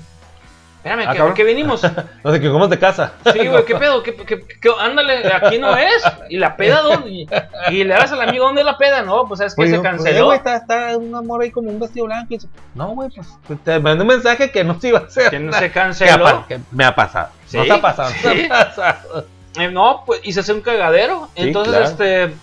Espérame, 0.77 1.03
Ah, 1.09 1.13
¿qué. 1.13 1.33
¿qué 1.35 1.43
venimos? 1.43 1.81
No 2.23 2.31
sé, 2.31 2.39
que 2.39 2.49
cómo 2.49 2.65
de 2.69 2.79
casa. 2.79 3.11
Sí, 3.33 3.47
güey, 3.47 3.65
¿qué 3.65 3.75
pedo? 3.75 4.01
¿Qué, 4.01 4.15
qué, 4.15 4.39
qué- 4.61 4.69
ándale, 4.79 5.29
aquí 5.33 5.57
no 5.59 5.75
es. 5.75 6.03
¿Y 6.29 6.37
la 6.37 6.55
peda 6.55 6.81
dónde? 6.81 7.09
Y, 7.09 7.27
y 7.69 7.83
le 7.83 7.93
das 7.95 8.13
al 8.13 8.21
amigo, 8.21 8.45
¿dónde 8.45 8.61
es 8.61 8.65
la 8.65 8.77
peda? 8.77 9.01
No, 9.01 9.27
pues 9.27 9.41
es 9.41 9.55
que 9.55 9.63
Oye, 9.63 9.71
se 9.71 9.79
pues, 9.79 9.87
eh, 9.87 9.91
canceló. 9.97 10.25
güey, 10.27 10.37
está, 10.37 10.55
está 10.55 10.97
un 10.97 11.13
amor 11.13 11.41
ahí 11.41 11.51
como 11.51 11.69
un 11.69 11.81
vestido 11.81 12.05
blanco. 12.05 12.27
y 12.33 12.37
dice, 12.37 12.47
No, 12.75 12.87
güey, 12.95 13.09
pues 13.09 13.27
te 13.65 13.77
mandé 13.81 14.03
un 14.03 14.07
mensaje 14.07 14.51
que 14.51 14.63
no 14.63 14.79
se 14.79 14.87
iba 14.87 14.99
a 14.99 15.03
hacer. 15.03 15.29
que 15.29 15.39
no 15.39 15.51
se 15.51 15.69
canceló. 15.69 16.45
que 16.47 16.61
me 16.71 16.85
ha 16.85 16.95
pasado. 16.95 17.27
Sí, 17.45 17.57
No 17.57 17.65
te 17.65 17.73
ha 17.73 17.81
pasado. 17.81 18.09
sí. 18.11 18.17
No 18.23 18.33
te 18.35 18.45
ha 18.45 18.49
pasado. 18.75 19.25
Eh, 19.59 19.69
no, 19.71 20.03
pues, 20.05 20.21
y 20.23 20.33
se 20.33 20.39
hace 20.41 20.53
un 20.53 20.61
cagadero. 20.61 21.27
Sí, 21.35 21.43
Entonces, 21.47 21.73
claro. 21.73 21.85
este, 21.89 22.35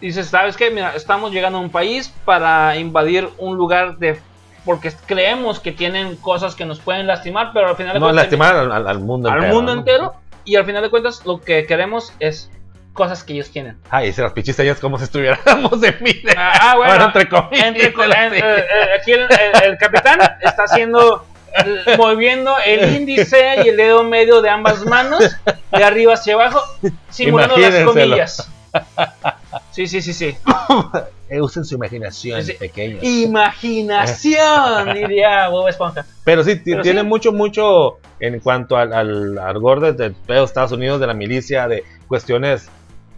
dices, 0.00 0.28
¿sabes 0.28 0.56
qué? 0.56 0.70
Mira, 0.70 0.94
estamos 0.94 1.32
llegando 1.32 1.58
a 1.58 1.60
un 1.60 1.70
país 1.70 2.12
para 2.24 2.76
invadir 2.76 3.28
un 3.38 3.56
lugar 3.56 3.96
de... 3.98 4.20
Porque 4.64 4.92
creemos 5.06 5.60
que 5.60 5.72
tienen 5.72 6.16
cosas 6.16 6.54
que 6.54 6.64
nos 6.66 6.78
pueden 6.80 7.06
lastimar, 7.06 7.52
pero 7.54 7.68
al 7.68 7.76
final 7.76 7.94
de 7.94 8.00
No, 8.00 8.06
cuentas... 8.06 8.24
lastimar 8.26 8.54
al, 8.56 8.70
al- 8.72 8.86
al 8.88 8.98
mundo 9.00 9.28
al 9.30 9.36
entero. 9.38 9.54
mundo 9.54 9.72
¿no? 9.74 9.78
entero. 9.80 10.14
Y 10.44 10.56
al 10.56 10.64
final 10.66 10.82
de 10.82 10.90
cuentas, 10.90 11.24
lo 11.24 11.40
que 11.40 11.64
queremos 11.66 12.12
es 12.20 12.50
cosas 12.92 13.22
que 13.22 13.32
ellos 13.34 13.50
tienen. 13.50 13.78
Ay, 13.90 14.12
se 14.12 14.22
las 14.22 14.32
pichiste 14.32 14.62
ellas 14.64 14.80
como 14.80 14.98
si 14.98 15.04
estuviéramos 15.04 15.72
en 15.82 15.96
vida. 16.02 16.32
Ah, 16.36 16.52
ah, 16.60 16.76
bueno, 16.76 16.92
Bueno, 16.92 17.04
entre 17.06 17.28
comillas. 17.28 17.66
entre 17.66 17.86
eh, 17.86 18.40
eh, 18.40 18.64
aquí 19.00 19.12
el, 19.12 19.20
el- 19.22 19.62
el 19.72 19.78
capitán 19.78 20.18
está 20.42 20.64
haciendo 20.64 21.24
moviendo 21.96 22.54
el 22.64 22.94
índice 22.96 23.62
y 23.64 23.68
el 23.68 23.76
dedo 23.76 24.04
medio 24.04 24.40
de 24.42 24.50
ambas 24.50 24.84
manos 24.84 25.24
de 25.72 25.84
arriba 25.84 26.14
hacia 26.14 26.34
abajo 26.34 26.60
simulando 27.10 27.56
las 27.56 27.84
comillas 27.84 28.50
sí 29.72 29.86
sí 29.86 30.02
sí 30.02 30.12
sí 30.12 30.36
Eh, 31.30 31.42
usen 31.42 31.62
su 31.62 31.74
imaginación, 31.74 32.42
Sí. 32.42 32.54
pequeños. 32.54 33.04
imaginación 33.04 34.94
diría 34.94 35.48
Bob 35.48 35.68
Esponja 35.68 36.06
Pero 36.24 36.42
sí, 36.42 36.56
Pero 36.64 36.80
tiene 36.82 37.02
sí. 37.02 37.06
mucho, 37.06 37.32
mucho 37.32 37.98
en 38.18 38.40
cuanto 38.40 38.78
al, 38.78 38.94
al 38.94 39.38
argor 39.38 39.80
de, 39.80 39.92
de 39.92 40.42
Estados 40.42 40.72
Unidos, 40.72 41.00
de 41.00 41.06
la 41.06 41.12
milicia, 41.12 41.68
de 41.68 41.84
cuestiones. 42.06 42.70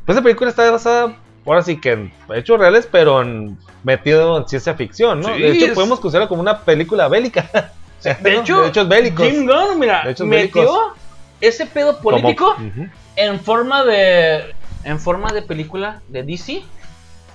Pues 0.04 0.16
la 0.16 0.22
película 0.22 0.50
está 0.50 0.68
basada, 0.72 1.14
ahora 1.46 1.62
sí 1.62 1.80
que 1.80 1.92
en 1.92 2.12
hechos 2.34 2.58
reales, 2.58 2.88
pero 2.90 3.22
en- 3.22 3.56
metido 3.84 4.38
en 4.38 4.48
ciencia 4.48 4.74
ficción, 4.74 5.20
¿no? 5.20 5.32
Sí, 5.36 5.40
de 5.40 5.52
hecho, 5.52 5.66
es- 5.66 5.72
podemos 5.72 6.00
considerarla 6.00 6.28
como 6.28 6.40
una 6.40 6.58
película 6.62 7.06
bélica. 7.06 7.48
de 8.02 8.36
hecho 8.36 8.62
de 8.62 8.68
hechos 8.68 8.88
bélicos. 8.88 9.26
Jim 9.28 9.46
Gunn 9.46 9.78
mira 9.78 10.02
metió 10.04 10.26
bélicos. 10.26 10.92
ese 11.40 11.66
pedo 11.66 11.98
político 12.00 12.54
Ujú. 12.54 12.88
en 13.16 13.40
forma 13.40 13.84
de 13.84 14.54
en 14.84 14.98
forma 14.98 15.30
de 15.32 15.42
película 15.42 16.00
de 16.08 16.22
DC 16.22 16.62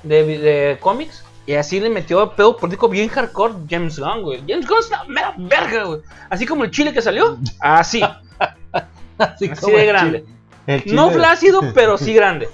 de, 0.03 0.23
de 0.25 0.77
cómics 0.79 1.23
y 1.47 1.53
así 1.53 1.79
le 1.79 1.89
metió 1.89 2.31
pedo 2.31 2.57
político 2.57 2.89
bien 2.89 3.07
hardcore 3.09 3.53
James 3.69 3.99
Gunn 3.99 4.21
güey 4.23 4.43
James 4.47 4.67
Gunn 4.67 4.79
es 4.79 4.87
una 4.87 5.03
mera 5.05 5.33
verga 5.37 5.83
güey 5.83 5.99
así 6.29 6.45
como 6.45 6.63
el 6.63 6.71
chile 6.71 6.91
que 6.93 7.01
salió 7.01 7.37
así 7.59 8.01
Así, 9.17 9.47
de 9.47 9.85
grande 9.85 10.19
chile- 10.23 10.35
el 10.67 10.83
chile 10.83 10.95
no 10.95 11.09
flácido 11.11 11.61
pero 11.73 11.97
sí 11.97 12.13
grande 12.15 12.49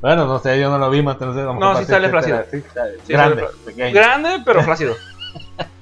Bueno, 0.00 0.26
no 0.26 0.38
sé, 0.38 0.60
yo 0.60 0.70
no 0.70 0.76
lo 0.78 0.90
vi, 0.90 1.02
más 1.02 1.18
no 1.18 1.32
sé. 1.34 1.40
No, 1.42 1.74
sí 1.78 1.86
ti 1.86 1.90
sale 1.92 2.08
flácido. 2.10 2.44
sí, 2.50 2.62
grande, 3.08 3.44
sale 3.64 3.90
grande 3.92 4.42
pero 4.44 4.62
flácido 4.62 4.94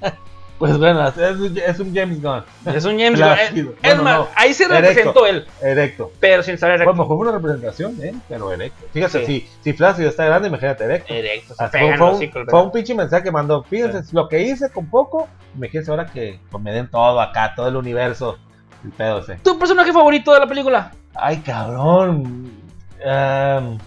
Pues 0.65 0.77
bueno, 0.77 1.07
es, 1.07 1.17
es 1.17 1.79
un 1.79 1.93
James 1.93 2.21
Gunn. 2.21 2.43
es 2.73 2.85
un 2.85 2.99
James 2.99 3.19
Gunn 3.19 3.31
es, 3.33 3.51
es 3.51 3.65
Bueno, 3.81 4.03
más 4.03 4.17
no. 4.19 4.27
ahí 4.35 4.53
se 4.53 4.63
Erecto. 4.63 4.81
representó 4.87 5.25
él 5.25 5.45
Erecto. 5.61 6.11
pero 6.19 6.41
sin 6.43 6.57
saber 6.57 6.77
Bueno, 6.77 6.91
erecto 6.91 7.07
fue 7.07 7.15
una 7.17 7.31
representación, 7.31 7.97
¿eh? 8.01 8.13
Pero 8.29 8.51
erecto. 8.53 8.85
Fíjate, 8.93 9.25
Sí. 9.25 9.25
si, 9.25 9.49
si 9.63 9.73
Flácido 9.73 10.09
está 10.09 10.25
grande, 10.25 10.47
imagínate 10.47 10.83
erecto. 10.85 11.13
erecto 11.13 11.55
se 11.55 11.63
Ah, 11.63 11.69
fue, 11.69 12.61
un, 12.63 12.71
pinche 12.71 12.95
mensaje 12.95 13.23
que 13.23 13.31
mandó. 13.31 13.63
Fíjense, 13.63 14.03
lo 14.15 14.27
que 14.29 14.41
hice 14.41 14.71
con 14.71 14.89
poco, 14.89 15.27
imagínense 15.55 15.91
ahora 15.91 16.05
que 16.05 16.39
pues, 16.49 16.63
me 16.63 16.71
den 16.71 16.89
todo 16.89 17.19
acá, 17.19 17.53
todo 17.55 17.67
el 17.67 17.75
universo. 17.75 18.37
El 18.83 18.91
pedo 18.91 19.19
ese. 19.19 19.35
tu 19.37 19.57
personaje 19.57 19.93
favorito 19.93 20.33
de 20.33 20.39
la 20.41 20.47
película 20.47 20.91
Ay, 21.15 21.37
cabrón. 21.37 22.51
Em, 22.99 23.77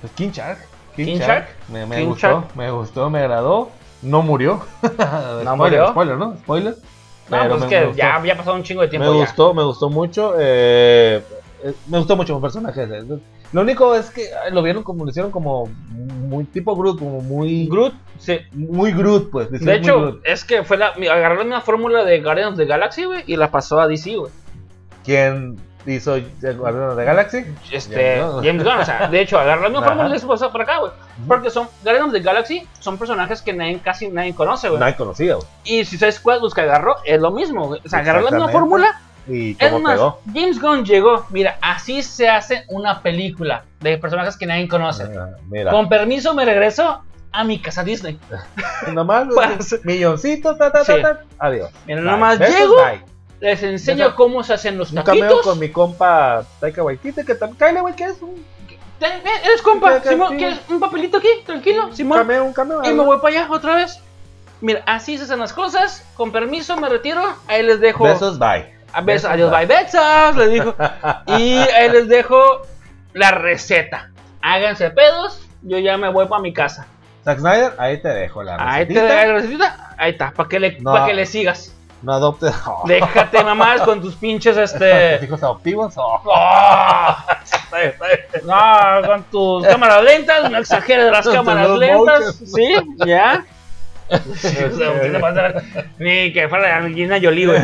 pues 0.00 0.12
King 0.14 0.30
Shark. 0.30 0.58
King 0.96 1.18
Shark. 1.18 1.48
Me, 1.68 1.86
me 1.86 1.96
King 1.96 2.06
gustó, 2.06 2.26
Shark. 2.28 2.56
me 2.56 2.70
gustó, 2.70 3.10
me 3.10 3.18
agradó. 3.20 3.70
No 4.02 4.22
murió. 4.22 4.60
Spoiler, 4.82 5.56
murió. 5.56 5.88
Spoiler, 5.88 6.16
¿no? 6.16 6.36
Spoiler. 6.36 6.74
no 6.74 7.36
Pero 7.38 7.48
pues 7.50 7.60
me- 7.62 7.68
que 7.68 7.86
me 7.86 7.94
ya 7.94 8.14
había 8.16 8.36
pasado 8.36 8.56
un 8.56 8.62
chingo 8.62 8.82
de 8.82 8.88
tiempo 8.88 9.10
Me 9.10 9.18
ya. 9.18 9.24
gustó, 9.24 9.54
me 9.54 9.62
gustó 9.64 9.90
mucho. 9.90 10.34
eh, 10.38 11.22
eh, 11.64 11.72
me 11.88 11.98
gustó 11.98 12.16
mucho 12.16 12.36
un 12.36 12.42
personaje. 12.42 12.84
ese. 12.84 13.04
Lo 13.52 13.62
único 13.62 13.94
es 13.94 14.10
que 14.10 14.28
lo 14.52 14.62
vieron 14.62 14.82
como, 14.82 15.04
lo 15.04 15.10
hicieron 15.10 15.30
como 15.30 15.66
muy 15.96 16.44
tipo 16.44 16.76
Groot, 16.76 16.98
como 16.98 17.20
muy 17.22 17.66
Groot 17.66 17.94
sí 18.18 18.38
muy 18.52 18.92
Groot, 18.92 19.30
pues. 19.30 19.50
De 19.50 19.74
hecho, 19.74 19.98
Groot. 20.00 20.20
es 20.24 20.44
que 20.44 20.62
fue 20.64 20.76
la, 20.76 20.92
la 20.96 21.34
misma 21.34 21.60
fórmula 21.62 22.04
de 22.04 22.20
Guardians 22.20 22.52
of 22.52 22.58
the 22.58 22.66
Galaxy, 22.66 23.04
güey, 23.06 23.24
y 23.26 23.36
la 23.36 23.50
pasó 23.50 23.80
a 23.80 23.88
DC, 23.88 24.16
güey. 24.16 24.30
¿quién 25.04 25.56
hizo 25.94 26.14
el 26.16 26.56
Guardián 26.56 26.96
de 26.96 27.04
Galaxy? 27.04 27.44
Este, 27.70 28.16
James 28.18 28.32
Gunn. 28.32 28.44
James 28.44 28.64
Gunn, 28.64 28.78
o 28.80 28.84
sea, 28.84 29.08
de 29.08 29.20
hecho, 29.20 29.38
agarró 29.38 29.62
la 29.62 29.68
misma 29.68 29.86
Ajá. 29.86 29.94
fórmula 29.96 30.16
y 30.16 30.18
se 30.18 30.26
pasó 30.26 30.52
para 30.52 30.64
acá, 30.64 30.78
güey. 30.78 30.92
Porque 31.26 31.50
son, 31.50 31.68
Guardians 31.82 32.08
of 32.08 32.12
the 32.12 32.20
Galaxy 32.20 32.66
son 32.80 32.98
personajes 32.98 33.42
que 33.42 33.52
nadie, 33.52 33.78
casi 33.80 34.08
nadie 34.08 34.34
conoce, 34.34 34.68
güey. 34.68 34.80
Nadie 34.80 34.96
conocía, 34.96 35.34
güey. 35.36 35.46
Y 35.64 35.84
si 35.84 35.96
sabes 35.98 36.20
cuál 36.20 36.40
los 36.40 36.54
que 36.54 36.60
agarró, 36.62 36.96
es 37.04 37.20
lo 37.20 37.30
mismo, 37.30 37.66
güey. 37.68 37.80
O 37.84 37.88
sea, 37.88 38.00
agarró 38.00 38.22
la 38.22 38.30
misma 38.30 38.48
fórmula. 38.48 39.00
Y 39.26 39.56
Es 39.62 39.72
más, 39.80 39.92
pegó. 39.92 40.20
James 40.32 40.58
Gunn 40.58 40.84
llegó, 40.86 41.26
mira, 41.28 41.58
así 41.60 42.02
se 42.02 42.30
hace 42.30 42.64
una 42.68 43.02
película 43.02 43.64
de 43.80 43.98
personajes 43.98 44.38
que 44.38 44.46
nadie 44.46 44.66
conoce. 44.68 45.04
Ah, 45.04 45.36
mira, 45.50 45.70
Con 45.70 45.88
permiso, 45.90 46.32
me 46.34 46.46
regreso 46.46 47.02
a 47.30 47.44
mi 47.44 47.58
casa 47.60 47.84
Disney. 47.84 48.18
nomás 48.92 49.26
milloncito, 49.84 50.56
ta, 50.56 50.72
ta, 50.72 50.82
ta, 50.82 50.94
Sí. 50.96 51.02
ta. 51.02 51.20
Adiós. 51.38 51.70
Mira, 51.86 52.00
Bye. 52.00 52.10
nomás 52.10 52.38
Besos, 52.38 52.56
llego, 52.58 52.76
bye. 52.76 53.02
Les 53.40 53.62
enseño 53.62 54.14
cómo 54.16 54.42
se 54.42 54.54
hacen 54.54 54.76
los 54.78 54.90
Un 54.92 55.02
cameo 55.02 55.22
taquitos. 55.24 55.42
con 55.46 55.58
mi 55.58 55.68
compa 55.70 56.44
Taika 56.60 56.82
Waititi, 56.82 57.24
que 57.24 57.34
también. 57.34 57.56
Cállate, 57.58 57.80
güey, 57.80 57.94
¿qué 57.94 58.04
es? 58.04 58.20
Un 58.22 58.44
Eh, 59.00 59.22
¿Eres 59.44 59.62
compa? 59.62 59.94
¿Qué- 59.96 60.02
qué- 60.02 60.08
Simón. 60.08 60.36
¿quieres 60.36 60.58
un 60.68 60.80
papelito 60.80 61.18
aquí? 61.18 61.28
Tranquilo, 61.46 61.94
Simón. 61.94 62.18
cameo, 62.18 62.44
un 62.44 62.52
cameo. 62.52 62.82
Y 62.84 62.92
me 62.92 63.04
voy 63.04 63.18
para 63.20 63.42
allá 63.42 63.52
otra 63.52 63.76
vez. 63.76 64.00
Mira, 64.60 64.82
así 64.86 65.16
se 65.16 65.22
hacen 65.24 65.38
las 65.38 65.52
cosas. 65.52 66.04
Con 66.16 66.32
permiso, 66.32 66.76
me 66.76 66.88
retiro. 66.88 67.22
Ahí 67.46 67.62
les 67.62 67.78
dejo. 67.78 68.02
Besos, 68.04 68.40
bye. 68.40 68.74
A 68.92 69.00
besos, 69.02 69.04
besos, 69.04 69.30
adiós, 69.30 69.50
bye. 69.52 69.66
besos. 69.66 70.36
Les 70.36 70.50
dijo. 70.50 70.74
Y 71.28 71.58
ahí 71.58 71.90
les 71.90 72.08
dejo 72.08 72.62
la 73.12 73.30
receta. 73.30 74.10
Háganse 74.42 74.90
pedos. 74.90 75.46
Yo 75.62 75.78
ya 75.78 75.96
me 75.96 76.08
voy 76.10 76.26
para 76.26 76.42
mi 76.42 76.52
casa. 76.52 76.86
Zack 77.24 77.38
Snyder, 77.38 77.74
ahí 77.78 78.00
te 78.02 78.08
dejo 78.08 78.42
la 78.42 78.56
Ahí 78.58 78.86
te 78.86 78.94
dejo 78.94 79.06
la 79.06 79.32
recetita. 79.34 79.94
Ahí 79.96 80.10
está, 80.12 80.32
para 80.32 80.48
que, 80.48 80.58
le, 80.58 80.80
No. 80.80 80.92
pa' 80.92 81.06
que 81.06 81.14
le 81.14 81.24
sigas. 81.26 81.72
No 82.02 82.12
adoptes. 82.12 82.54
Oh. 82.66 82.84
Déjate 82.86 83.42
mamás 83.42 83.80
con 83.82 84.00
tus 84.00 84.14
pinches 84.14 84.56
este. 84.56 85.16
¿Tus 85.18 85.26
hijos 85.28 85.42
adoptivos? 85.42 85.94
Oh. 85.96 86.20
¡Oh! 86.26 87.16
No, 88.44 89.06
con 89.06 89.22
tus 89.24 89.66
cámaras 89.66 90.02
lentas, 90.02 90.50
no 90.50 90.58
exageres 90.58 91.10
las 91.10 91.28
cámaras 91.28 91.70
lentas. 91.70 92.36
Sí, 92.36 92.74
ya. 93.06 93.44
Ni 95.98 96.32
que 96.32 96.48
fuera 96.48 96.78
Angelina 96.78 97.18
Jolie, 97.20 97.46
güey. 97.46 97.60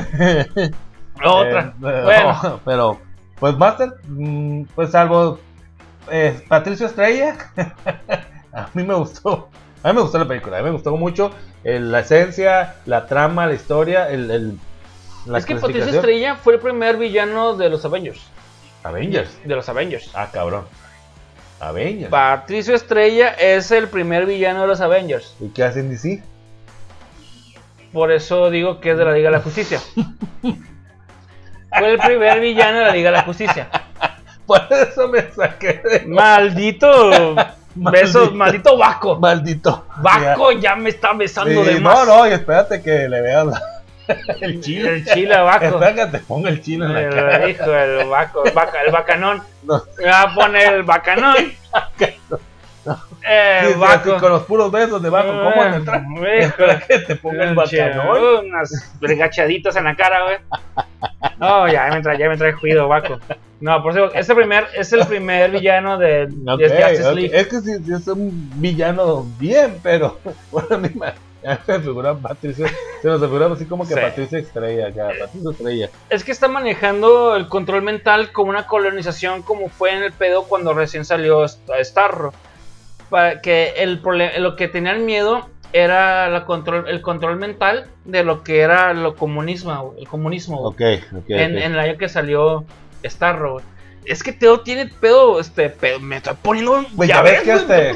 Otra. 1.25 1.75
Eh, 1.83 2.03
bueno, 2.05 2.61
pero, 2.65 3.01
pues 3.39 3.57
Master, 3.57 3.95
mm, 4.09 4.65
pues 4.75 4.91
salvo 4.91 5.39
eh, 6.11 6.45
Patricio 6.49 6.87
Estrella, 6.87 7.37
a 8.53 8.69
mí 8.75 8.83
me 8.83 8.95
gustó. 8.95 9.49
A 9.85 9.89
mí 9.89 9.97
me 9.97 10.01
gustó 10.01 10.19
la 10.19 10.27
película, 10.27 10.57
a 10.57 10.61
mí 10.61 10.65
me 10.65 10.73
gustó 10.73 10.97
mucho 10.97 11.31
eh, 11.63 11.79
la 11.79 12.01
esencia, 12.01 12.77
la 12.87 13.07
trama, 13.07 13.47
la 13.47 13.53
historia, 13.53 14.09
el, 14.09 14.31
el 14.31 14.59
la 15.27 15.39
es 15.39 15.45
que 15.45 15.57
Patricio 15.57 15.73
clasificación. 15.73 15.97
Estrella 15.97 16.37
fue 16.37 16.55
el 16.55 16.61
primer 16.61 16.97
villano 16.97 17.55
de 17.55 17.69
los 17.69 17.85
Avengers. 17.85 18.23
Avengers. 18.83 19.39
De 19.45 19.55
los 19.55 19.69
Avengers. 19.69 20.11
Ah, 20.15 20.31
cabrón. 20.33 20.65
Avengers. 21.61 22.11
Patricio 22.11 22.75
Estrella 22.75 23.29
es 23.35 23.71
el 23.73 23.89
primer 23.89 24.25
villano 24.25 24.63
de 24.63 24.69
los 24.69 24.81
Avengers. 24.81 25.37
¿Y 25.39 25.49
qué 25.49 25.65
hacen 25.65 25.91
DC? 25.91 26.23
Por 27.93 28.11
eso 28.11 28.49
digo 28.49 28.81
que 28.81 28.93
es 28.93 28.99
de 28.99 29.05
la 29.05 29.13
Liga 29.13 29.29
de 29.29 29.37
la 29.37 29.43
Justicia. 29.43 29.81
Fue 30.41 31.93
el 31.93 31.99
primer 31.99 32.41
villano 32.41 32.79
de 32.79 32.85
la 32.87 32.93
Liga 32.93 33.11
de 33.11 33.17
la 33.19 33.23
Justicia. 33.25 33.69
Por 34.47 34.67
eso 34.71 35.09
me 35.09 35.31
saqué 35.31 35.83
de 35.85 36.07
Maldito. 36.07 37.35
Besos, 37.75 38.33
maldito 38.35 38.77
Baco. 38.79 39.19
maldito. 39.19 39.87
Baco 39.99 40.53
ya 40.53 40.77
me 40.77 40.91
está 40.91 41.13
besando 41.13 41.65
Sí, 41.65 41.71
de 41.75 41.81
más. 41.81 42.07
no, 42.07 42.19
no, 42.19 42.29
y 42.29 42.33
espérate 42.33 42.81
que 42.83 43.09
le 43.09 43.21
veas 43.21 43.47
la- 43.47 43.63
el 44.41 44.61
chile. 44.63 44.89
El 44.97 45.05
chile 45.07 45.37
Baco. 45.41 45.65
Espera 45.65 45.95
que 45.95 46.07
te 46.07 46.19
ponga 46.25 46.51
el 46.51 46.63
chile 46.63 46.85
en 46.87 46.93
la 46.95 47.09
cara. 47.11 47.37
El 47.45 47.51
hijo, 47.51 47.75
el 47.75 48.07
Baco, 48.09 48.45
el, 48.45 48.53
baca, 48.53 48.83
el 48.83 48.93
bacanón. 48.93 49.43
No. 49.65 49.83
Me 49.99 50.05
va 50.07 50.23
a 50.23 50.35
poner 50.35 50.75
el 50.75 50.83
bacanón. 50.83 51.37
Eh, 53.27 53.61
Sí, 53.67 53.73
sí, 53.73 53.79
Baco. 53.79 54.11
así 54.13 54.21
con 54.21 54.33
los 54.33 54.43
puros 54.43 54.71
besos 54.71 55.03
de 55.03 55.09
Baco, 55.11 55.29
¿cómo 55.29 55.51
Ah, 55.57 55.69
me 55.71 55.77
entra? 55.77 55.99
híjole. 55.99 56.39
Espera 56.45 56.81
que 56.81 56.99
te 56.99 57.17
ponga 57.17 57.45
el 57.45 57.55
bacanón. 57.55 58.45
Unas 58.47 58.93
regachaditas 59.01 59.77
en 59.77 59.85
la 59.85 59.97
cara, 59.97 60.25
güey. 60.25 60.37
No, 61.39 61.69
ya 61.69 61.89
me 61.89 62.03
trae, 62.03 62.19
ya 62.19 62.29
me 62.29 62.37
trae 62.37 62.53
juido, 62.53 62.87
Baco. 62.89 63.19
No, 63.61 63.83
por 63.83 63.93
eso, 63.93 64.13
es 64.13 64.29
el 64.29 64.37
primer, 64.37 64.67
es 64.77 64.93
el 64.93 65.07
primer 65.07 65.51
villano 65.51 65.97
de, 65.97 66.27
de 66.27 66.53
Ok, 66.53 66.61
Justice 66.61 67.09
ok. 67.09 67.15
League. 67.15 67.31
Es 67.33 67.47
que 67.49 67.61
si, 67.61 67.83
si 67.85 67.93
es 67.95 68.07
un 68.09 68.51
villano 68.61 69.27
bien, 69.39 69.79
pero 69.83 70.19
bueno, 70.51 70.69
a 70.73 70.77
mí 70.79 70.91
me, 70.95 71.07
a 71.07 71.55
mí 71.55 71.59
me 71.67 71.81
figura 71.81 72.15
Patricia, 72.15 72.67
se 73.01 73.09
nos 73.09 73.21
figura 73.23 73.47
así 73.47 73.65
como 73.65 73.89
que 73.89 73.95
Sí. 73.95 74.01
Patricia 74.01 74.39
Estrella, 74.39 74.89
acá, 74.89 75.09
Patricia 75.19 75.51
Estrella. 75.51 75.89
Es 76.11 76.25
que 76.25 76.33
está 76.33 76.49
manejando 76.49 77.37
el 77.37 77.49
control 77.49 77.81
mental 77.83 78.33
como 78.33 78.51
una 78.51 78.67
colonización, 78.67 79.41
como 79.43 79.69
fue 79.71 79.93
en 79.93 80.03
el 80.03 80.13
pedo 80.13 80.45
cuando 80.45 80.75
recién 80.75 81.07
salió 81.07 81.45
St- 81.45 81.83
Starro. 81.85 82.35
Para 83.11 83.41
que 83.41 83.75
el 83.77 84.01
problema, 84.01 84.37
lo 84.39 84.57
que 84.57 84.69
tenían 84.69 85.05
miedo 85.05 85.49
era 85.73 86.29
la 86.29 86.45
control, 86.45 86.89
el 86.89 87.03
control 87.03 87.37
mental 87.37 87.87
de 88.05 88.25
lo 88.25 88.43
que 88.45 88.61
era 88.61 88.95
lo 88.95 89.17
comunismo, 89.17 89.95
el 89.99 90.09
comunismo. 90.09 90.59
güey. 90.71 90.97
Ok, 90.97 91.05
ok. 91.19 91.25
en, 91.31 91.59
en 91.59 91.73
el 91.73 91.79
año 91.79 91.99
que 91.99 92.09
salió 92.09 92.65
Starro. 93.05 93.55
güey. 93.55 93.65
Es 94.07 94.23
que 94.23 94.33
Teo 94.33 94.61
tiene 94.61 94.87
pedo, 94.87 95.41
este, 95.41 95.71
pedo, 95.71 95.99
me 96.01 96.17
estoy 96.17 96.35
poniendo. 96.43 96.85
Pues 96.97 97.09
ya 97.09 97.23
ves 97.23 97.43
que 97.43 97.53
hasta- 97.53 97.93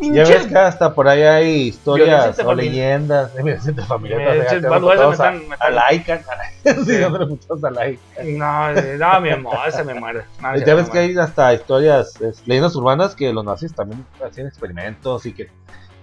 Ya 0.00 0.24
ves 0.24 0.46
que 0.46 0.56
hasta 0.56 0.94
por 0.94 1.08
ahí 1.08 1.22
hay 1.22 1.50
historias 1.68 2.38
o 2.40 2.54
leyendas. 2.54 3.30
Eh, 3.36 3.42
Violencia 3.42 3.84
familiar. 3.86 4.20
Violencia- 4.20 4.46
o 4.46 4.50
sea, 4.50 4.60
ya 4.60 4.68
cuando 4.68 4.88
tenemos 4.90 4.94
eso 4.94 5.10
me 5.10 5.16
todos 5.16 5.40
están- 5.40 5.48
me 5.48 5.56
a, 5.58 5.70
laica. 5.70 6.20
No, 8.24 8.70
eh, 8.70 8.96
no, 8.98 9.20
mi 9.20 9.30
amor, 9.30 9.56
ese 9.66 9.84
me 9.84 9.94
muere. 9.94 10.24
No, 10.42 10.54
ese 10.54 10.66
ya 10.66 10.74
ves 10.74 10.90
que 10.90 10.98
hay 10.98 11.16
hasta 11.16 11.54
historias, 11.54 12.20
es, 12.20 12.46
leyendas 12.46 12.76
urbanas 12.76 13.14
que 13.14 13.32
los 13.32 13.44
nazis 13.44 13.74
también 13.74 14.04
hacían 14.24 14.46
experimentos 14.46 15.24
y 15.26 15.32
que 15.32 15.48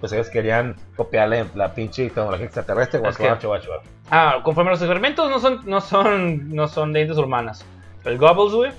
pues 0.00 0.12
ellos 0.12 0.28
querían 0.28 0.76
copiarle 0.94 1.46
la 1.54 1.72
pinche 1.74 2.04
tecnología 2.08 2.44
extraterrestre. 2.46 2.98
Es 2.98 3.02
guacho, 3.16 3.38
que- 3.40 3.46
guacho, 3.46 3.68
guacho. 3.68 3.82
Ah, 4.10 4.40
conforme 4.44 4.70
a 4.70 4.72
los 4.74 4.82
experimentos 4.82 5.30
no 5.30 5.38
son, 5.40 5.62
no 5.64 5.80
son, 5.80 6.54
no 6.54 6.68
son 6.68 6.92
leyendas 6.92 7.16
urbanas. 7.18 7.64
El 8.04 8.18
Goebbels, 8.18 8.52
güey, 8.54 8.72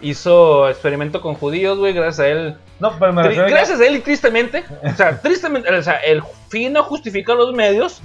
hizo 0.00 0.68
experimento 0.68 1.20
con 1.20 1.34
judíos, 1.34 1.78
güey, 1.78 1.92
gracias 1.92 2.20
a 2.20 2.28
él. 2.28 2.56
No, 2.80 2.98
pero 2.98 3.12
me 3.12 3.22
refiero 3.22 3.48
gracias 3.48 3.80
a 3.80 3.86
él 3.86 3.96
y 3.96 4.00
tristemente, 4.00 4.64
o 4.84 4.94
sea, 4.94 5.20
tristemente, 5.20 5.72
o 5.72 5.82
sea, 5.82 5.96
el 5.96 6.22
fin 6.48 6.72
no 6.72 6.82
justifica 6.84 7.34
los 7.34 7.52
medios, 7.54 8.00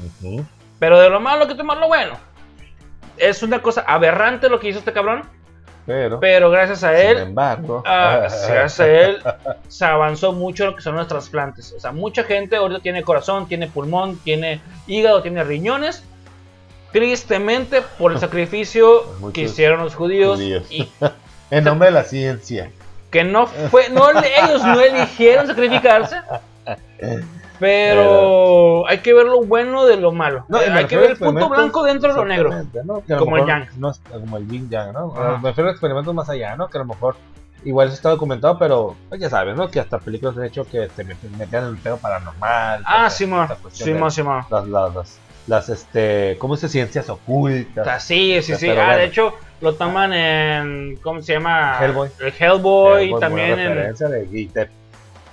pero 0.79 0.99
de 0.99 1.09
lo 1.09 1.19
malo 1.19 1.47
que 1.47 1.55
tomar 1.55 1.77
lo 1.77 1.87
bueno. 1.87 2.17
Es 3.17 3.43
una 3.43 3.61
cosa 3.61 3.81
aberrante 3.87 4.49
lo 4.49 4.59
que 4.59 4.69
hizo 4.69 4.79
este 4.79 4.91
cabrón, 4.91 5.21
Pero, 5.85 6.19
pero 6.19 6.49
gracias 6.49 6.83
a 6.83 6.97
sin 6.97 7.07
él, 7.07 7.17
embargo, 7.19 7.83
ah, 7.85 8.17
gracias 8.21 8.79
a 8.79 8.87
él, 8.87 9.23
se 9.67 9.85
avanzó 9.85 10.33
mucho 10.33 10.65
lo 10.65 10.75
que 10.75 10.81
son 10.81 10.95
los 10.95 11.07
trasplantes. 11.07 11.73
O 11.73 11.79
sea, 11.79 11.91
mucha 11.91 12.23
gente 12.23 12.55
ahorita 12.55 12.81
tiene 12.81 13.03
corazón, 13.03 13.47
tiene 13.47 13.67
pulmón, 13.67 14.17
tiene 14.17 14.61
hígado, 14.87 15.21
tiene 15.21 15.43
riñones. 15.43 16.03
Tristemente, 16.91 17.81
por 17.97 18.11
el 18.11 18.19
sacrificio 18.25 19.03
Muchos 19.19 19.33
que 19.33 19.41
hicieron 19.41 19.79
los 19.83 19.95
judíos, 19.95 20.37
judíos. 20.37 20.65
y 20.71 20.89
en 21.57 21.63
nombre 21.63 21.87
de 21.87 21.91
la 21.93 22.03
ciencia. 22.03 22.69
que 23.11 23.23
no 23.23 23.45
fue, 23.47 23.89
no 23.89 24.09
ellos 24.09 24.63
no 24.65 24.79
eligieron 24.81 25.47
sacrificarse, 25.47 26.17
pero 27.59 28.87
hay 28.87 28.99
que 28.99 29.13
ver 29.13 29.25
lo 29.25 29.43
bueno 29.43 29.85
de 29.85 29.97
lo 29.97 30.11
malo. 30.11 30.45
No, 30.47 30.57
hay 30.57 30.85
que 30.85 30.97
ver 30.97 31.11
el 31.11 31.17
punto 31.17 31.49
blanco 31.49 31.83
dentro 31.83 32.09
de 32.13 32.15
lo 32.19 32.25
negro. 32.25 32.51
Como 33.17 33.37
el 33.37 33.45
yang. 33.45 33.67
no 33.77 33.91
como 34.11 34.37
el 34.37 34.47
yin 34.47 34.69
yang, 34.69 34.93
¿no? 34.93 35.13
Ajá. 35.15 35.37
Me 35.37 35.49
refiero 35.49 35.69
a 35.69 35.71
experimentos 35.71 36.13
más 36.13 36.29
allá, 36.29 36.55
¿no? 36.55 36.67
Que 36.67 36.77
a 36.77 36.81
lo 36.81 36.85
mejor 36.85 37.15
igual 37.63 37.87
eso 37.87 37.95
está 37.95 38.09
documentado, 38.09 38.57
pero 38.59 38.95
pues, 39.09 39.21
ya 39.21 39.29
sabes, 39.29 39.55
¿no? 39.55 39.69
Que 39.69 39.79
hasta 39.79 39.99
películas 39.99 40.35
de 40.35 40.47
hecho 40.47 40.65
que 40.65 40.87
te 40.87 41.05
met- 41.05 41.29
metían 41.37 41.63
en 41.63 41.69
el 41.69 41.77
pedo 41.77 41.97
paranormal. 41.97 42.83
Ah, 42.85 43.09
cuestión 43.61 43.85
Simón, 43.87 44.09
de 44.09 44.11
Simón. 44.15 44.45
Las, 44.49 44.67
las, 44.67 44.95
las, 44.95 45.19
las, 45.47 45.69
este, 45.69 46.35
¿cómo 46.39 46.57
se 46.57 46.67
ciencias 46.67 47.09
ocultas? 47.09 47.85
sea, 47.85 47.99
sí, 47.99 48.41
sí, 48.41 48.55
sí. 48.55 48.69
Ah, 48.69 48.73
bueno. 48.75 48.97
de 48.97 49.05
hecho, 49.05 49.33
lo 49.63 49.73
toman 49.73 50.13
en. 50.13 50.97
¿Cómo 51.01 51.21
se 51.21 51.33
llama? 51.33 51.77
Hellboy. 51.81 52.09
El 52.19 52.33
Hellboy. 52.37 53.09
Pues, 53.09 53.19
también 53.21 53.57
en. 53.59 53.93
de 53.95 54.27
y 54.31 54.49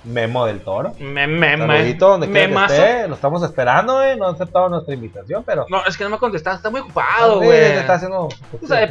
Memo 0.03 0.47
del 0.47 0.61
Toro. 0.61 0.93
Me, 0.99 1.27
me, 1.27 1.55
me, 1.57 1.67
Saludito, 1.77 2.07
donde 2.09 2.25
quiera 2.27 2.41
que 2.41 2.47
memazo. 2.47 2.73
esté, 2.73 3.07
lo 3.07 3.13
estamos 3.13 3.43
esperando, 3.43 4.01
eh, 4.03 4.15
no 4.15 4.25
ha 4.25 4.31
aceptado 4.31 4.67
nuestra 4.67 4.95
invitación, 4.95 5.43
pero 5.45 5.67
No, 5.69 5.85
es 5.85 5.95
que 5.95 6.03
no 6.03 6.09
me 6.09 6.15
ha 6.15 6.19
contestado, 6.19 6.55
está 6.55 6.71
muy 6.71 6.79
ocupado, 6.81 7.39
Sí, 7.39 7.45
güey. 7.45 7.59
está 7.61 7.93
haciendo 7.93 8.29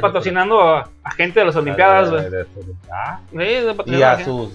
patrocinando 0.00 0.60
a, 0.60 0.88
a 1.02 1.10
gente 1.10 1.40
de 1.40 1.46
las 1.46 1.56
Olimpiadas, 1.56 2.10
güey. 2.10 2.24
Ah, 2.92 3.18
Sí, 3.32 3.36
Y 3.86 4.02
a 4.02 4.24
sus 4.24 4.50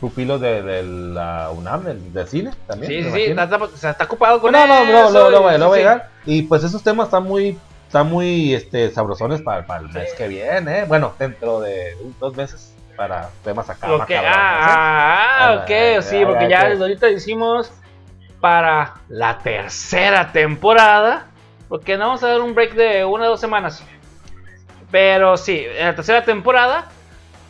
pupilos 0.00 0.40
de, 0.40 0.62
de 0.62 0.82
la 0.84 1.50
UNAM, 1.50 1.82
del, 1.82 2.12
del 2.12 2.28
cine 2.28 2.52
también. 2.68 2.92
Sí, 2.92 2.98
me 3.10 3.10
sí, 3.10 3.24
sí, 3.26 3.30
está, 3.32 3.44
está- 3.90 4.04
ocupado 4.04 4.40
con 4.40 4.52
No, 4.52 4.66
no, 4.68 4.84
no, 4.84 5.08
eso, 5.08 5.12
no, 5.12 5.30
no, 5.30 5.38
y- 5.38 5.42
voy- 5.42 5.58
no 5.58 5.68
voy 5.68 5.78
a 5.78 5.82
llegar. 5.82 6.08
Y 6.24 6.42
pues 6.42 6.62
esos 6.62 6.82
temas 6.84 7.06
están 7.08 7.24
muy, 7.24 7.58
están 7.90 8.08
muy 8.08 8.54
este, 8.54 8.92
sabrosones 8.92 9.42
para, 9.42 9.66
para 9.66 9.80
el 9.80 9.88
mes 9.88 10.14
que 10.14 10.28
viene. 10.28 10.78
¿eh? 10.78 10.84
Bueno, 10.86 11.12
dentro 11.18 11.58
de 11.58 11.96
dos 12.20 12.36
meses 12.36 12.72
para 12.96 13.30
temas 13.42 13.68
acá. 13.68 13.88
¿eh? 13.88 14.16
ah, 14.16 14.26
ah, 14.28 15.38
Ah, 15.40 15.54
ok, 15.64 16.00
sí, 16.00 16.24
porque 16.24 16.48
ya, 16.48 16.68
desde 16.68 16.84
ahorita 16.84 17.08
hicimos 17.08 17.72
para 18.40 18.94
la 19.08 19.38
tercera 19.38 20.30
temporada, 20.30 21.26
porque 21.68 21.98
no 21.98 22.06
vamos 22.06 22.22
a 22.22 22.28
dar 22.28 22.40
un 22.40 22.54
break 22.54 22.74
de 22.74 23.04
una 23.04 23.24
o 23.24 23.30
dos 23.30 23.40
semanas. 23.40 23.82
Pero 24.92 25.36
sí, 25.36 25.66
en 25.68 25.86
la 25.86 25.96
tercera 25.96 26.24
temporada 26.24 26.86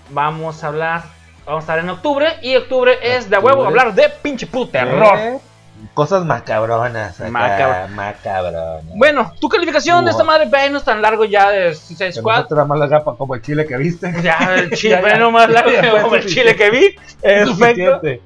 vamos 0.09 0.65
a 0.65 0.69
hablar, 0.69 1.03
vamos 1.45 1.65
a 1.65 1.65
estar 1.65 1.79
en 1.81 1.91
octubre, 1.91 2.39
y 2.41 2.57
octubre 2.57 2.99
es 3.03 3.29
de 3.29 3.37
huevo 3.37 3.67
hablar 3.67 3.95
de 3.95 4.09
pinche 4.09 4.47
puto 4.47 4.71
terror. 4.71 5.43
Eh, 5.91 5.95
Cosas 5.95 6.25
macabronas. 6.25 7.21
acá, 7.21 7.31
Macabro. 7.31 7.89
Macabronas. 7.95 8.85
Bueno, 8.95 9.33
tu 9.41 9.49
calificación 9.49 10.05
de 10.05 10.12
esta 10.12 10.25
madre, 10.25 10.49
no 10.71 10.79
es 10.79 10.85
tan 10.85 11.03
largo 11.03 11.25
ya 11.25 11.51
de 11.51 11.75
Suicide 11.75 12.09
no 12.11 12.15
Squad. 12.15 12.47
da 12.49 12.65
más 12.65 12.79
larga 12.79 13.03
como 13.05 13.35
el 13.35 13.43
chile 13.43 13.67
que 13.67 13.77
viste. 13.77 14.12
Ya, 14.23 14.55
el 14.55 14.71
chile, 14.77 14.99
bueno, 15.01 15.31
más 15.31 15.51
largo 15.51 15.71
como 16.03 16.15
el 16.17 16.27
chile 16.27 16.55
que 16.57 16.71
vi. 16.71 16.97
Es 17.23 17.49
suficiente. 17.49 18.23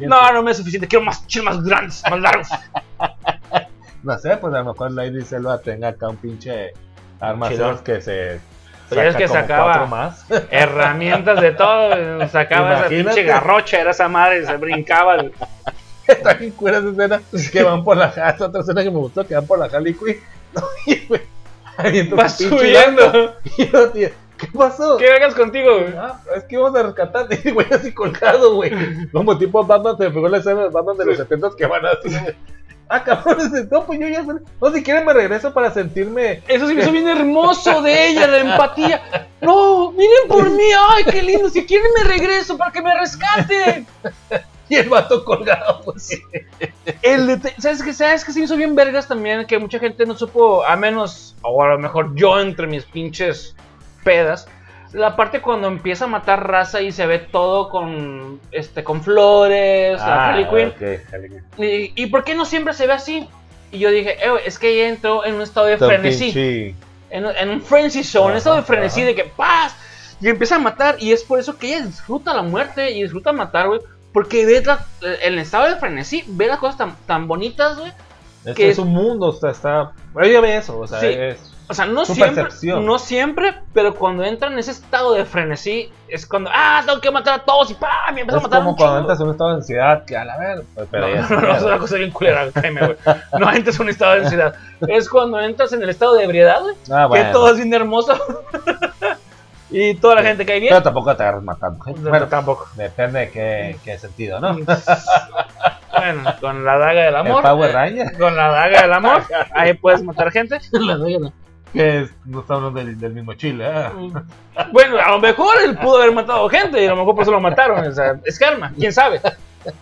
No, 0.00 0.32
no 0.32 0.42
me 0.42 0.50
es 0.52 0.56
suficiente, 0.58 0.86
quiero 0.86 1.04
más 1.04 1.26
chiles 1.26 1.44
más 1.44 1.64
grandes, 1.64 2.02
más 2.10 2.20
largos. 2.20 2.48
No 4.02 4.18
sé, 4.18 4.36
pues 4.36 4.54
a 4.54 4.58
lo 4.58 4.66
mejor 4.72 4.92
Lady 4.92 5.22
Selva 5.22 5.58
tenga 5.58 5.88
acá 5.88 6.08
un 6.08 6.16
pinche 6.18 6.72
arma 7.20 7.48
Chilón. 7.48 7.70
esas 7.70 7.80
que 7.82 8.00
se. 8.00 8.40
Pero 8.90 9.02
es 9.02 9.16
que 9.16 9.28
sacaba- 9.28 9.86
más. 9.86 10.24
herramientas 10.50 11.40
de 11.40 11.50
todo. 11.52 11.90
Sacaba 12.28 12.70
esa 12.74 12.78
Imagínate. 12.86 13.04
pinche 13.04 13.22
garrocha, 13.24 13.80
era 13.80 13.90
esa 13.90 14.08
madre, 14.08 14.46
se 14.46 14.56
brincaba. 14.56 15.16
Está 16.12 16.34
bien 16.34 16.50
cura 16.52 16.78
esa 16.78 16.88
escena 16.88 17.22
que 17.52 17.62
van 17.62 17.84
por 17.84 17.96
la 17.96 18.10
jala. 18.10 18.36
Otra 18.40 18.60
escena 18.62 18.82
que 18.82 18.90
me 18.90 18.98
gustó 18.98 19.26
que 19.26 19.34
van 19.34 19.46
por 19.46 19.58
la 19.58 19.66
Harley 19.66 19.94
Quinn. 19.94 20.16
Va 22.18 22.28
subiendo. 22.28 23.02
lanza. 23.02 23.34
Y 23.58 23.70
yo, 23.70 23.90
tío, 23.90 24.08
¿qué 24.36 24.46
pasó? 24.48 24.96
¿Qué 24.96 25.10
vengas 25.10 25.34
contigo? 25.34 25.78
güey? 25.80 25.94
Ah, 25.96 26.20
es 26.34 26.44
que 26.44 26.56
íbamos 26.56 26.78
a 26.78 26.82
rescatar. 26.82 27.26
Y 27.44 27.50
güey, 27.50 27.66
así 27.70 27.92
colgado, 27.92 28.54
güey. 28.54 28.72
Como 29.12 29.36
tipo 29.38 29.64
Batman, 29.64 29.96
se 29.98 30.04
me 30.04 30.10
pegó 30.10 30.28
la 30.28 30.38
escena 30.38 30.62
de 30.62 30.70
Batman 30.70 30.96
de 30.96 31.04
los 31.04 31.16
70 31.18 31.50
que 31.56 31.66
van 31.66 31.82
así. 31.86 32.16
Ah, 32.88 33.04
cabrón, 33.04 33.36
no, 33.70 33.84
pues 33.84 34.00
yo 34.00 34.08
ya. 34.08 34.22
No, 34.22 34.72
si 34.72 34.82
quieren 34.82 35.04
me 35.04 35.12
regreso 35.12 35.52
para 35.52 35.70
sentirme. 35.70 36.42
Eso 36.48 36.66
sí 36.66 36.74
me 36.74 36.80
hizo 36.80 36.90
bien 36.90 37.06
hermoso 37.06 37.82
de 37.82 38.08
ella, 38.08 38.26
la 38.26 38.38
empatía. 38.38 39.02
No, 39.42 39.92
miren 39.92 40.26
por 40.26 40.48
mí, 40.50 40.64
ay, 40.90 41.04
qué 41.04 41.22
lindo. 41.22 41.50
Si 41.50 41.66
quieren 41.66 41.90
me 41.98 42.08
regreso 42.08 42.56
para 42.56 42.72
que 42.72 42.80
me 42.80 42.98
rescaten. 42.98 43.86
Y 44.70 44.76
el 44.76 44.88
vato 44.88 45.24
colgado, 45.24 45.80
pues. 45.84 46.20
El 47.02 47.40
¿Sabes 47.58 47.82
qué? 47.82 47.92
¿Sabes 47.92 48.24
qué 48.24 48.32
se 48.32 48.40
hizo 48.40 48.56
bien 48.56 48.74
vergas 48.74 49.08
también? 49.08 49.46
Que 49.46 49.58
mucha 49.58 49.78
gente 49.78 50.04
no 50.04 50.14
supo, 50.16 50.64
a 50.64 50.76
menos, 50.76 51.36
o 51.42 51.62
a 51.62 51.68
lo 51.68 51.78
mejor 51.78 52.14
yo 52.14 52.38
entre 52.40 52.66
mis 52.66 52.84
pinches 52.84 53.54
pedas. 54.04 54.46
La 54.92 55.16
parte 55.16 55.40
cuando 55.42 55.68
empieza 55.68 56.04
a 56.04 56.08
matar 56.08 56.46
raza 56.48 56.80
y 56.80 56.92
se 56.92 57.06
ve 57.06 57.18
todo 57.18 57.68
con 57.68 58.40
este 58.52 58.82
con 58.84 59.02
flores, 59.02 59.98
la 59.98 60.28
Harley 60.30 60.48
Quinn. 60.48 60.72
Ah, 60.74 60.76
ok, 60.76 61.12
Harley 61.14 61.30
Quinn. 61.30 61.92
Y, 61.96 62.02
¿Y 62.02 62.06
por 62.06 62.24
qué 62.24 62.34
no 62.34 62.44
siempre 62.44 62.72
se 62.74 62.86
ve 62.86 62.94
así? 62.94 63.28
Y 63.70 63.78
yo 63.80 63.90
dije, 63.90 64.12
"Eh, 64.12 64.30
es 64.46 64.58
que 64.58 64.70
ella 64.70 64.88
entró 64.88 65.26
en 65.26 65.34
un 65.34 65.42
estado 65.42 65.66
de 65.66 65.76
frenesí. 65.76 66.74
En, 67.10 67.24
en 67.26 67.48
un 67.50 67.60
frenzy 67.62 68.02
zone, 68.02 68.26
en 68.26 68.30
un 68.32 68.36
estado 68.38 68.56
de 68.56 68.62
frenesí 68.62 69.00
ajá. 69.00 69.06
de 69.08 69.14
que 69.14 69.24
¡paz! 69.24 69.74
Y 70.20 70.28
empieza 70.28 70.56
a 70.56 70.58
matar. 70.58 70.96
Y 70.98 71.12
es 71.12 71.22
por 71.22 71.38
eso 71.38 71.56
que 71.58 71.68
ella 71.68 71.84
disfruta 71.86 72.34
la 72.34 72.42
muerte 72.42 72.90
y 72.90 73.02
disfruta 73.02 73.32
matar, 73.32 73.68
güey. 73.68 73.80
Porque 74.12 74.46
ves 74.46 74.66
la, 74.66 74.84
el 75.22 75.38
estado 75.38 75.66
de 75.68 75.76
frenesí, 75.76 76.24
ve 76.26 76.46
las 76.46 76.58
cosas 76.58 76.76
tan, 76.78 76.96
tan 77.06 77.28
bonitas, 77.28 77.78
güey. 77.78 77.92
Este 78.40 78.54
que- 78.54 78.70
es 78.70 78.78
un 78.78 78.88
mundo, 78.88 79.26
o 79.26 79.32
sea, 79.32 79.50
está. 79.50 79.92
Ella 80.22 80.40
ve 80.40 80.56
eso, 80.56 80.78
o 80.78 80.86
sea, 80.86 81.00
Sí. 81.00 81.06
es. 81.08 81.54
O 81.70 81.74
sea, 81.74 81.84
no 81.84 82.06
siempre, 82.06 82.44
percepción. 82.44 82.86
no 82.86 82.98
siempre, 82.98 83.54
pero 83.74 83.94
cuando 83.94 84.24
entra 84.24 84.48
en 84.50 84.58
ese 84.58 84.70
estado 84.70 85.12
de 85.12 85.26
frenesí, 85.26 85.92
es 86.08 86.24
cuando, 86.24 86.48
ah, 86.50 86.82
tengo 86.86 86.98
que 86.98 87.10
matar 87.10 87.40
a 87.40 87.44
todos 87.44 87.70
y 87.70 87.74
¡pam! 87.74 87.90
Y 88.16 88.20
empieza 88.20 88.38
Es 88.38 88.44
a 88.44 88.46
matar 88.46 88.58
como 88.60 88.70
un 88.70 88.76
cuando 88.76 89.00
entras 89.00 89.20
en 89.20 89.26
un 89.26 89.32
estado 89.32 89.50
de 89.50 89.56
ansiedad, 89.56 90.04
que 90.06 90.16
a 90.16 90.24
la 90.24 90.38
ver. 90.38 90.62
pues, 90.74 90.88
Pero 90.90 91.08
No, 91.08 91.14
ya- 91.14 91.28
no, 91.28 91.40
no, 91.42 91.56
es 91.56 91.62
una 91.62 91.78
cosa 91.78 91.96
bien 91.96 92.10
culera, 92.10 92.50
créeme, 92.52 92.80
güey. 92.86 92.96
No 93.38 93.52
entras 93.52 93.76
en 93.76 93.82
un 93.82 93.88
estado 93.90 94.14
de 94.14 94.20
ansiedad. 94.22 94.54
Es 94.88 95.10
cuando 95.10 95.38
entras 95.40 95.70
en 95.74 95.82
el 95.82 95.90
estado 95.90 96.14
de 96.14 96.24
ebriedad, 96.24 96.62
güey. 96.62 96.74
Ah, 96.90 97.02
Que 97.02 97.08
bueno. 97.08 97.32
todo 97.32 97.50
es 97.50 97.56
bien 97.56 97.74
hermoso. 97.74 98.14
y 99.70 99.94
toda 99.94 100.16
la 100.16 100.22
gente 100.22 100.46
cae 100.46 100.60
bien. 100.60 100.70
Pero 100.70 100.82
tampoco 100.82 101.14
te 101.16 101.22
agarras 101.22 101.42
matando 101.42 101.80
gente. 101.84 102.08
Bueno, 102.08 102.26
tampoco. 102.28 102.68
depende 102.76 103.20
de 103.20 103.30
qué, 103.30 103.76
qué 103.84 103.98
sentido, 103.98 104.40
¿no? 104.40 104.54
Bueno, 104.54 106.34
con 106.40 106.64
la 106.64 106.78
daga 106.78 107.00
del 107.00 107.08
El 107.08 107.16
amor. 107.16 107.42
Power 107.42 107.70
eh, 107.70 107.72
Ranger. 107.72 108.18
Con 108.18 108.36
la 108.36 108.48
daga 108.48 108.82
del 108.82 108.92
amor. 108.92 109.22
Ahí 109.54 109.74
puedes 109.74 110.02
matar 110.02 110.30
gente. 110.30 110.58
La 110.72 110.96
daga, 110.96 111.18
¿no? 111.18 111.32
Que 111.72 112.00
es- 112.02 112.10
no 112.24 112.40
estamos 112.40 112.64
hablando 112.64 112.80
del, 112.80 112.98
del 112.98 113.12
mismo 113.12 113.34
chile. 113.34 113.66
ah. 113.66 113.92
Bueno, 114.72 114.96
a 114.98 115.10
lo 115.10 115.18
mejor 115.20 115.54
él 115.64 115.76
pudo 115.76 115.98
haber 115.98 116.12
matado 116.12 116.48
gente 116.48 116.82
y 116.82 116.86
a 116.86 116.90
lo 116.90 116.96
mejor 116.96 117.14
por 117.14 117.22
eso 117.22 117.30
lo 117.32 117.40
mataron. 117.40 117.86
O 117.86 117.92
sea, 117.92 118.18
es 118.24 118.38
karma, 118.38 118.72
quién 118.78 118.92
sabe. 118.92 119.20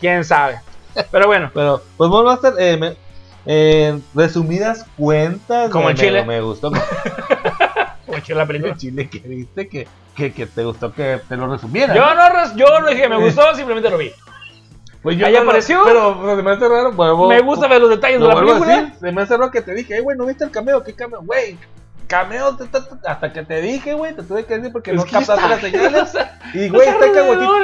Quién 0.00 0.24
sabe. 0.24 0.58
Pero 1.12 1.26
bueno, 1.26 1.50
Pero, 1.54 1.82
pues 1.96 2.10
bueno, 2.10 2.24
Master, 2.30 2.54
eh, 2.58 2.76
me- 2.76 2.96
en 3.48 4.02
resumidas 4.14 4.84
cuentas, 4.96 5.70
Como 5.70 5.84
me, 5.84 5.90
en 5.92 5.96
Chile. 5.96 6.24
Me 6.24 6.40
gustó 6.40 6.72
chila 8.22 8.38
la 8.40 8.46
película. 8.46 8.72
el 8.74 8.78
chile 8.78 9.08
que 9.08 9.18
viste, 9.20 9.68
que, 9.68 9.88
que, 10.14 10.32
que 10.32 10.46
te 10.46 10.64
gustó 10.64 10.92
que 10.92 11.20
te 11.28 11.36
lo 11.36 11.46
resumiera. 11.48 11.94
Yo 11.94 12.14
no, 12.14 12.28
res- 12.30 12.54
yo 12.56 12.80
no 12.80 12.88
dije 12.88 13.02
que 13.02 13.08
me 13.08 13.18
gustó, 13.18 13.42
simplemente 13.54 13.90
lo 13.90 13.98
vi. 13.98 14.10
Pues 15.02 15.16
ahí 15.22 15.32
no 15.32 15.38
lo- 15.40 15.44
apareció. 15.44 15.82
Pero 15.84 16.18
pero 16.20 16.36
se 16.36 16.42
me 16.42 16.50
hace 16.50 16.68
raro. 16.68 16.92
vuelvo- 16.92 17.28
Me 17.28 17.40
gusta 17.40 17.68
ver 17.68 17.80
los 17.80 17.90
detalles 17.90 18.20
de 18.20 18.26
la 18.28 18.34
película. 18.34 18.66
decir, 18.66 18.94
Se 19.00 19.12
me 19.12 19.22
hace 19.22 19.36
raro 19.36 19.50
que 19.50 19.62
te 19.62 19.74
dije, 19.74 19.96
"Ey, 19.96 20.00
güey, 20.02 20.16
¿no 20.16 20.26
viste 20.26 20.44
el 20.44 20.50
cameo? 20.50 20.82
¿Qué 20.82 20.94
cameo? 20.94 21.20
Güey, 21.22 21.56
cameo 22.08 22.56
hasta 23.06 23.32
que 23.32 23.42
te 23.44 23.60
dije, 23.60 23.94
güey, 23.94 24.14
te 24.14 24.22
tuve 24.22 24.44
que 24.44 24.56
decir 24.56 24.72
porque 24.72 24.92
Es 24.92 24.96
no 24.96 25.04
captaste 25.04 25.48
las 25.48 25.60
señales. 25.60 26.12
Y, 26.54 26.68
güey, 26.68 26.88
está 26.88 27.06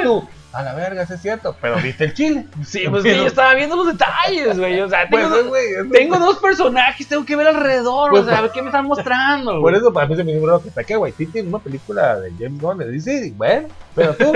tú. 0.03 0.27
A 0.53 0.61
la 0.61 0.75
verga, 0.75 1.01
eso 1.01 1.15
es 1.15 1.21
cierto. 1.21 1.55
Pero 1.59 1.77
viste 1.77 2.03
el 2.05 2.13
chile. 2.13 2.45
Sí, 2.63 2.85
pues 2.87 3.03
que 3.03 3.15
yo 3.15 3.25
estaba 3.25 3.55
viendo 3.55 3.75
los 3.75 3.87
detalles, 3.87 4.57
güey. 4.57 4.79
O 4.81 4.87
sea, 4.87 5.09
tengo, 5.09 5.29
Pues, 5.29 5.29
dos, 5.29 5.47
güey, 5.47 5.65
tengo 5.91 6.17
dos 6.19 6.37
personajes, 6.37 7.07
tengo 7.07 7.25
que 7.25 7.35
ver 7.35 7.47
alrededor, 7.47 8.11
Pues, 8.11 8.23
o 8.23 8.25
sea, 8.25 8.37
a 8.37 8.41
ver 8.41 8.51
qué 8.51 8.61
me 8.61 8.67
están 8.67 8.85
mostrando. 8.85 9.51
Por 9.59 9.61
güey. 9.61 9.75
eso 9.77 9.91
para 9.91 10.05
mí 10.07 10.15
se 10.15 10.23
me 10.23 10.33
raro 10.39 10.61
que 10.61 10.69
está 10.69 10.83
que 10.83 10.95
Waititi 10.95 11.39
en 11.39 11.47
una 11.47 11.57
película 11.59 12.19
de 12.19 12.31
James 12.37 12.61
Bond. 12.61 12.93
Y 12.93 12.99
sí, 12.99 13.33
bueno, 13.35 13.67
pero 13.95 14.13
tú, 14.15 14.31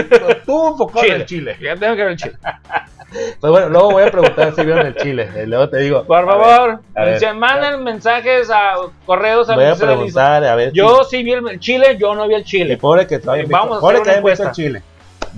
tú 0.45 0.67
enfocado 0.71 1.05
en 1.05 1.13
el 1.13 1.25
chile. 1.25 1.55
Ya 1.61 1.75
tengo 1.75 1.95
que 1.95 2.01
ver 2.03 2.11
el 2.13 2.17
chile. 2.17 2.37
Pues 3.39 3.51
bueno, 3.51 3.69
luego 3.69 3.91
voy 3.91 4.03
a 4.03 4.11
preguntar 4.11 4.53
si 4.53 4.65
vieron 4.65 4.85
el 4.85 4.95
chile. 4.95 5.29
Luego 5.47 5.69
te 5.69 5.77
digo. 5.77 6.03
Por 6.03 6.25
favor, 6.25 6.81
manden 7.35 7.83
mensajes 7.83 8.49
a 8.49 8.73
correos 9.05 9.49
a 9.49 9.55
Voy 9.55 9.63
a 9.63 9.75
preguntar, 9.75 10.43
a 10.43 10.55
ver. 10.55 10.73
Yo 10.73 11.05
sí 11.05 11.23
vi 11.23 11.31
el 11.31 11.57
chile, 11.59 11.95
yo 11.97 12.13
no 12.15 12.27
vi 12.27 12.35
el 12.35 12.43
chile. 12.43 12.73
y 12.73 12.77
pobre 12.77 13.07
que 13.07 13.19
todavía 13.19 13.45
Vamos 13.47 13.77
a 13.77 13.79
pobre 13.79 13.99
hacer 13.99 14.13
que 14.13 14.19
una 14.19 14.27
visto 14.29 14.43
el 14.43 14.49
encuesta. 14.49 14.51
chile. 14.51 14.83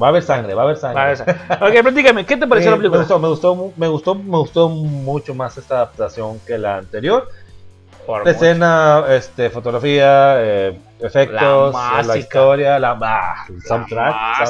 Va 0.02 0.08
a 0.08 0.10
haber 0.10 0.24
sangre, 0.24 0.54
va 0.54 0.62
a 0.62 0.66
haber 0.66 0.78
sangre. 0.78 1.02
Va, 1.02 1.12
esa. 1.12 1.24
Ok, 1.62 1.82
platícame, 1.82 2.26
¿qué 2.26 2.38
te 2.38 2.48
pareció 2.48 2.70
Eh, 2.70 2.72
la 2.72 2.78
película? 2.78 3.00
Me 3.00 3.06
gustó, 3.06 3.20
me 3.20 3.28
gustó, 3.30 3.74
me 3.76 3.88
gustó, 3.88 4.16
me 4.16 4.38
gustó 4.38 4.70
mucho 4.70 5.34
más 5.36 5.58
esta 5.58 5.76
adaptación 5.76 6.40
que 6.48 6.58
la 6.58 6.78
anterior. 6.78 7.28
Por 8.06 8.26
La 8.26 8.32
escena, 8.32 9.04
este, 9.10 9.52
fotografía, 9.52 10.38
eh, 10.42 10.80
efectos, 11.00 11.74
La 11.76 12.02
la, 12.02 12.18
historia, 12.18 12.80
la, 12.80 12.98
ah, 13.00 13.46
el 13.48 13.62
soundtrack, 13.62 14.16
música. 14.40 14.46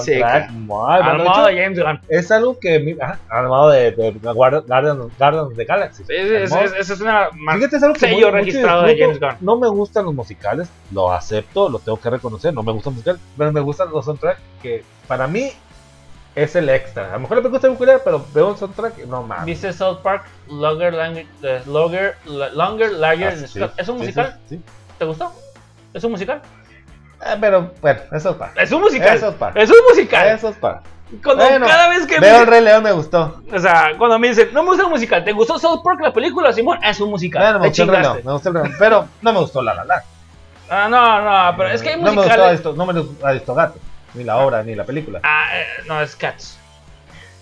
soundtrack, 0.48 0.50
Armado 0.80 1.46
de 1.48 1.62
James 1.62 1.78
Gunn. 1.80 2.00
Es 2.08 2.32
algo 2.32 2.58
que 2.58 2.96
ajá, 3.02 3.20
armado 3.28 3.70
de, 3.72 3.92
de, 3.92 4.12
de 4.14 4.20
Guardian- 4.32 4.64
Guardian- 4.66 5.10
Guardians 5.18 5.48
of 5.50 5.56
the 5.58 5.66
Galaxy. 5.66 6.04
Sí, 6.06 6.14
es- 6.16 6.52
es- 6.54 6.90
es 6.90 7.02
una 7.02 7.28
Fíjate, 7.56 7.76
es 7.76 7.84
algo 7.84 7.94
que 7.96 8.00
sello 8.00 8.32
muy- 8.32 8.40
registrado 8.40 8.84
de 8.84 8.94
disfruto. 8.96 9.20
James 9.20 9.38
Gunn. 9.40 9.46
No 9.46 9.60
me 9.60 9.68
gustan 9.68 10.06
los 10.06 10.14
musicales, 10.14 10.70
lo 10.94 11.12
acepto, 11.12 11.68
lo 11.68 11.80
tengo 11.80 12.00
que 12.00 12.10
reconocer, 12.12 12.54
no 12.54 12.64
me 12.64 12.72
gustan 12.72 12.92
los 12.92 12.96
musicales, 13.00 13.22
pero 13.38 13.52
me 13.52 13.60
gustan 13.60 13.90
los 13.92 14.06
soundtracks 14.06 14.40
que 14.62 14.86
para 15.10 15.27
mí 15.27 15.52
es 16.36 16.56
el 16.56 16.69
extra. 16.69 17.10
A 17.10 17.14
lo 17.14 17.19
mejor 17.22 17.38
la 17.38 17.41
película 17.44 17.57
está 17.57 17.68
muy 17.68 17.77
culera, 17.77 17.99
pero 18.02 18.26
veo 18.34 18.48
un 18.49 18.57
soundtrack, 18.57 18.99
no 19.07 19.23
mames. 19.23 19.45
¿Viste 19.45 19.73
South 19.73 19.98
Park? 20.02 20.23
Longer, 20.48 20.94
Lang- 20.94 21.27
eh, 21.44 21.61
Longer, 21.65 22.15
Longer, 22.26 22.91
Larger 22.94 23.27
Ah, 23.34 23.36
sí, 23.36 23.48
Scott? 23.48 23.73
¿Es 23.76 23.90
un 23.90 23.98
musical? 23.98 24.40
Sí, 24.48 24.56
sí. 24.56 24.64
¿Te 24.98 25.03
gustó? 25.06 25.34
¿Es 25.94 26.03
un 26.03 26.11
musical? 26.11 26.41
Ah, 27.19 27.36
pero 27.41 27.73
bueno, 27.81 27.99
es 28.11 28.23
para. 28.23 28.53
Es 28.61 28.72
un 28.72 28.81
musical. 28.81 29.18
Es 29.18 29.23
Park. 29.34 29.57
Es 29.57 29.69
un 29.69 29.77
musical. 29.90 30.27
Es. 30.27 30.41
Cuando 31.23 31.44
Bueno, 31.44 31.65
cada 31.65 31.90
vez 31.90 32.06
que 32.06 32.19
Veo 32.19 32.36
me 32.36 32.41
el 32.41 32.48
Rey 32.48 32.61
León, 32.61 32.84
me 32.84 32.91
gustó. 32.91 33.41
O 33.52 33.60
sea, 33.60 33.94
cuando 33.98 34.19
me 34.19 34.27
dicen, 34.30 34.49
no 34.53 34.61
me 34.61 34.69
gusta 34.69 34.84
el 34.84 34.90
musical, 34.90 35.23
¿te 35.23 35.31
gustó 35.31 35.57
South 35.57 35.81
Park 35.84 35.99
la 36.02 36.14
película, 36.14 36.53
Simón? 36.53 36.77
Es 36.84 37.02
un 37.02 37.10
musical. 37.10 37.41
Bueno, 37.41 37.60
me 37.60 37.68
gustó 37.68 37.84
el 37.84 37.90
Rey. 37.90 38.02
León, 38.02 38.19
me 38.23 38.31
gustó 38.31 38.49
el 38.49 38.56
Rey 38.56 38.64
León, 38.65 38.76
pero 38.77 39.07
no 39.23 39.34
me 39.34 39.40
gustó 39.40 39.61
La 39.64 39.73
La 39.73 39.86
La. 39.86 40.03
Ah, 40.69 40.88
no, 40.88 41.22
no, 41.52 41.57
pero 41.57 41.69
es 41.69 41.81
que 41.81 41.90
hay 41.90 41.95
no 41.95 42.03
me 42.03 42.10
gustó 42.10 42.22
musicales. 42.22 42.48
Aristo, 42.48 42.73
no 42.73 42.86
me 42.86 42.94
gustó 43.02 43.26
Aristogato, 43.26 43.80
ni 44.14 44.23
la 44.23 44.38
obra, 44.38 44.64
ni 44.64 44.76
la 44.76 44.84
película. 44.86 45.19
Ah, 45.23 45.49
eh, 45.53 45.84
no, 45.88 46.02
es 46.02 46.15
Cats. 46.15 46.57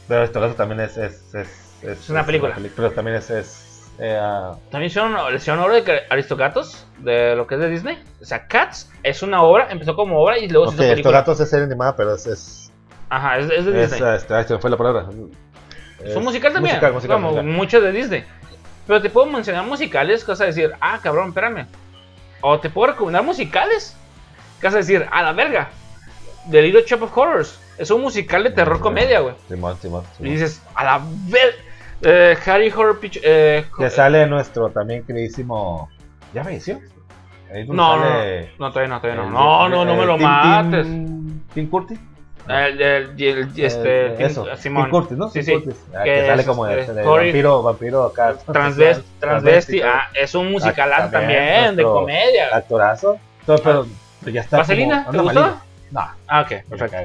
Pero 0.07 0.21
Aristogato 0.21 0.55
también 0.55 0.81
es. 0.81 0.97
Es, 0.97 1.33
es, 1.33 1.83
Es 1.83 2.09
una 2.09 2.25
película. 2.25 2.55
Pero 2.75 2.91
también 2.91 3.17
es. 3.17 3.29
es 3.29 3.91
eh, 3.99 4.17
ah, 4.21 4.55
También 4.71 4.89
hicieron, 4.89 5.35
hicieron 5.35 5.63
obra 5.63 5.81
de 5.81 6.01
Aristogatos, 6.09 6.85
de 6.99 7.35
lo 7.35 7.47
que 7.47 7.55
es 7.55 7.61
de 7.61 7.69
Disney. 7.69 8.03
O 8.21 8.25
sea, 8.25 8.47
Cats 8.47 8.91
es 9.03 9.23
una 9.23 9.41
obra, 9.41 9.67
empezó 9.69 9.95
como 9.95 10.19
obra 10.19 10.37
y 10.37 10.47
luego 10.47 10.67
ok, 10.67 10.71
se 10.71 10.75
hizo 10.75 10.91
película. 10.93 11.17
Aristogato 11.19 11.43
es 11.43 11.49
serie 11.49 11.65
animada, 11.65 11.95
pero 11.95 12.13
es. 12.15 12.71
Ajá, 13.09 13.37
es, 13.37 13.47
de 13.47 13.55
Disney. 13.55 14.01
este, 14.15 14.57
fue 14.59 14.69
la 14.69 14.77
palabra. 14.77 15.07
Es 16.03 16.15
un 16.15 16.23
musical 16.23 16.53
también, 16.53 16.75
Musical, 16.75 16.93
musical, 16.93 17.15
como 17.15 17.31
musical. 17.31 17.51
muchos 17.51 17.83
de 17.83 17.91
Disney. 17.91 18.23
Pero 18.85 19.01
te 19.01 19.09
puedo 19.09 19.27
mencionar 19.27 19.65
musicales, 19.65 20.23
que 20.23 20.31
vas 20.31 20.41
a 20.41 20.45
decir, 20.45 20.71
ah, 20.79 20.99
cabrón, 21.01 21.29
espérame. 21.29 21.67
O 22.41 22.59
te 22.59 22.69
puedo 22.69 22.93
recomendar 22.93 23.23
musicales, 23.23 23.95
que 24.61 24.67
vas 24.67 24.75
a 24.75 24.77
decir, 24.77 25.05
a 25.11 25.23
la 25.23 25.33
verga. 25.33 25.69
The 26.51 26.61
Little 26.61 26.83
Shop 26.85 27.01
of 27.03 27.17
Horrors. 27.17 27.59
Es 27.77 27.91
un 27.91 28.01
musical 28.01 28.43
de 28.43 28.49
terror 28.51 28.79
comedia, 28.79 29.19
güey. 29.19 29.35
Simón, 29.47 29.77
Simón. 29.81 30.03
Y 30.19 30.29
dices, 30.31 30.61
a 30.75 30.83
la 30.83 31.01
ver... 31.27 31.67
Eh, 32.03 32.37
Harry 32.45 32.69
Horror 32.69 32.99
Picture... 32.99 33.23
Eh, 33.25 33.65
Que 33.77 33.89
sale 33.89 34.27
nuestro 34.27 34.69
también 34.69 35.03
queridísimo. 35.03 35.89
¿Ya 36.33 36.43
falleció? 36.43 36.79
No, 37.67 37.97
no, 37.97 38.05
no, 38.59 38.71
todavía 38.71 38.93
no, 38.93 39.01
todavía 39.01 39.15
no. 39.21 39.27
el- 39.27 39.33
No, 39.33 39.69
no, 39.69 39.85
no 39.85 39.95
me 39.95 40.01
el 40.01 40.07
lo 40.07 40.17
mates. 40.17 40.85
Tim- 41.55 41.69
Curtis. 41.69 41.97
El, 42.47 42.81
el, 42.81 43.21
el- 43.21 43.51
este, 43.57 44.05
Eh, 44.07 44.15
eso, 44.19 44.45
Simón. 44.57 44.83
Tim 44.83 44.91
Curtis, 44.91 45.17
¿no? 45.17 45.29
Sí, 45.29 45.41
sí. 45.43 45.53
Curtis. 45.53 45.75
Ah, 45.95 46.03
Que 46.03 46.13
que 46.13 46.27
sale 46.27 46.41
es, 46.41 46.47
como 46.47 46.65
de, 46.65 46.79
este, 46.81 46.93
de 46.93 47.03
Cory- 47.03 47.25
vampiro, 47.27 47.63
vampiro 47.63 48.05
acá. 48.05 48.35
Transvest, 48.51 49.01
transvesti, 49.19 49.79
todo. 49.79 49.89
ah, 49.89 50.07
es 50.13 50.35
un 50.35 50.51
musical 50.51 50.91
Ah, 50.93 51.09
también, 51.09 51.39
también, 51.39 51.75
de 51.77 51.83
comedia. 51.83 52.49
Actorazo. 52.55 53.17
Pero, 53.45 53.59
pero 53.63 54.31
ya 54.31 54.41
está. 54.41 54.57
¿Vaselina? 54.57 55.05
como- 55.05 55.11
¿Te 55.17 55.23
gustó? 55.23 55.61
No, 55.91 56.01
Ah, 56.27 56.41
ok, 56.41 56.47
perfecto. 56.69 56.97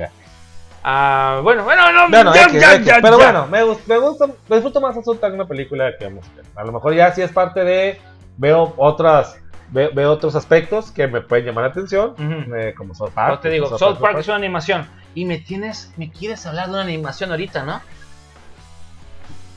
Ah, 0.85 1.41
bueno, 1.45 1.63
bueno, 1.63 1.93
no, 1.93 2.09
Bueno, 2.11 2.35
ya, 2.35 2.43
X, 2.43 2.61
ya, 2.61 2.75
X. 2.75 2.87
ya, 2.87 2.99
pero 3.01 3.17
bueno, 3.17 3.47
me, 3.47 3.61
me 3.87 3.99
gusta, 3.99 4.27
me 4.49 4.57
disfruto 4.57 4.81
más 4.81 4.97
en 5.29 5.35
una 5.35 5.47
película 5.47 5.93
que 5.97 6.09
música. 6.09 6.43
A 6.57 6.65
lo 6.65 6.73
mejor 6.73 6.95
ya 6.95 7.13
si 7.13 7.23
es 7.23 7.31
parte 7.31 7.63
de, 7.63 8.01
veo 8.37 8.75
otras, 8.77 9.37
ve- 9.69 9.91
veo, 9.95 10.11
otros 10.11 10.35
aspectos 10.35 10.91
que 10.91 11.07
me 11.07 11.21
pueden 11.21 11.47
llamar 11.47 11.65
la 11.65 11.71
atención, 11.71 12.15
eh, 12.57 12.75
como 12.77 12.95
South 12.97 13.11
Park. 13.15 13.41
te 13.43 13.51
digo, 13.51 13.79
South 13.79 13.99
Park 14.01 14.19
es 14.19 14.27
una 14.27 14.37
animación. 14.39 14.89
Y 15.15 15.25
me 15.25 15.39
tienes, 15.39 15.93
me 15.97 16.11
quieres 16.11 16.45
hablar 16.47 16.67
de 16.67 16.73
una 16.73 16.83
animación 16.83 17.31
ahorita, 17.31 17.63
¿no? 17.63 17.81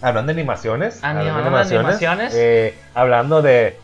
Hablando 0.01 0.31
de 0.33 0.39
animaciones, 0.39 1.03
Ani- 1.03 1.27
hablando 1.27 1.57
de 1.57 1.75
animaciones. 1.77 2.33
eh, 2.35 2.77
hablando 2.93 3.41
de 3.41 3.79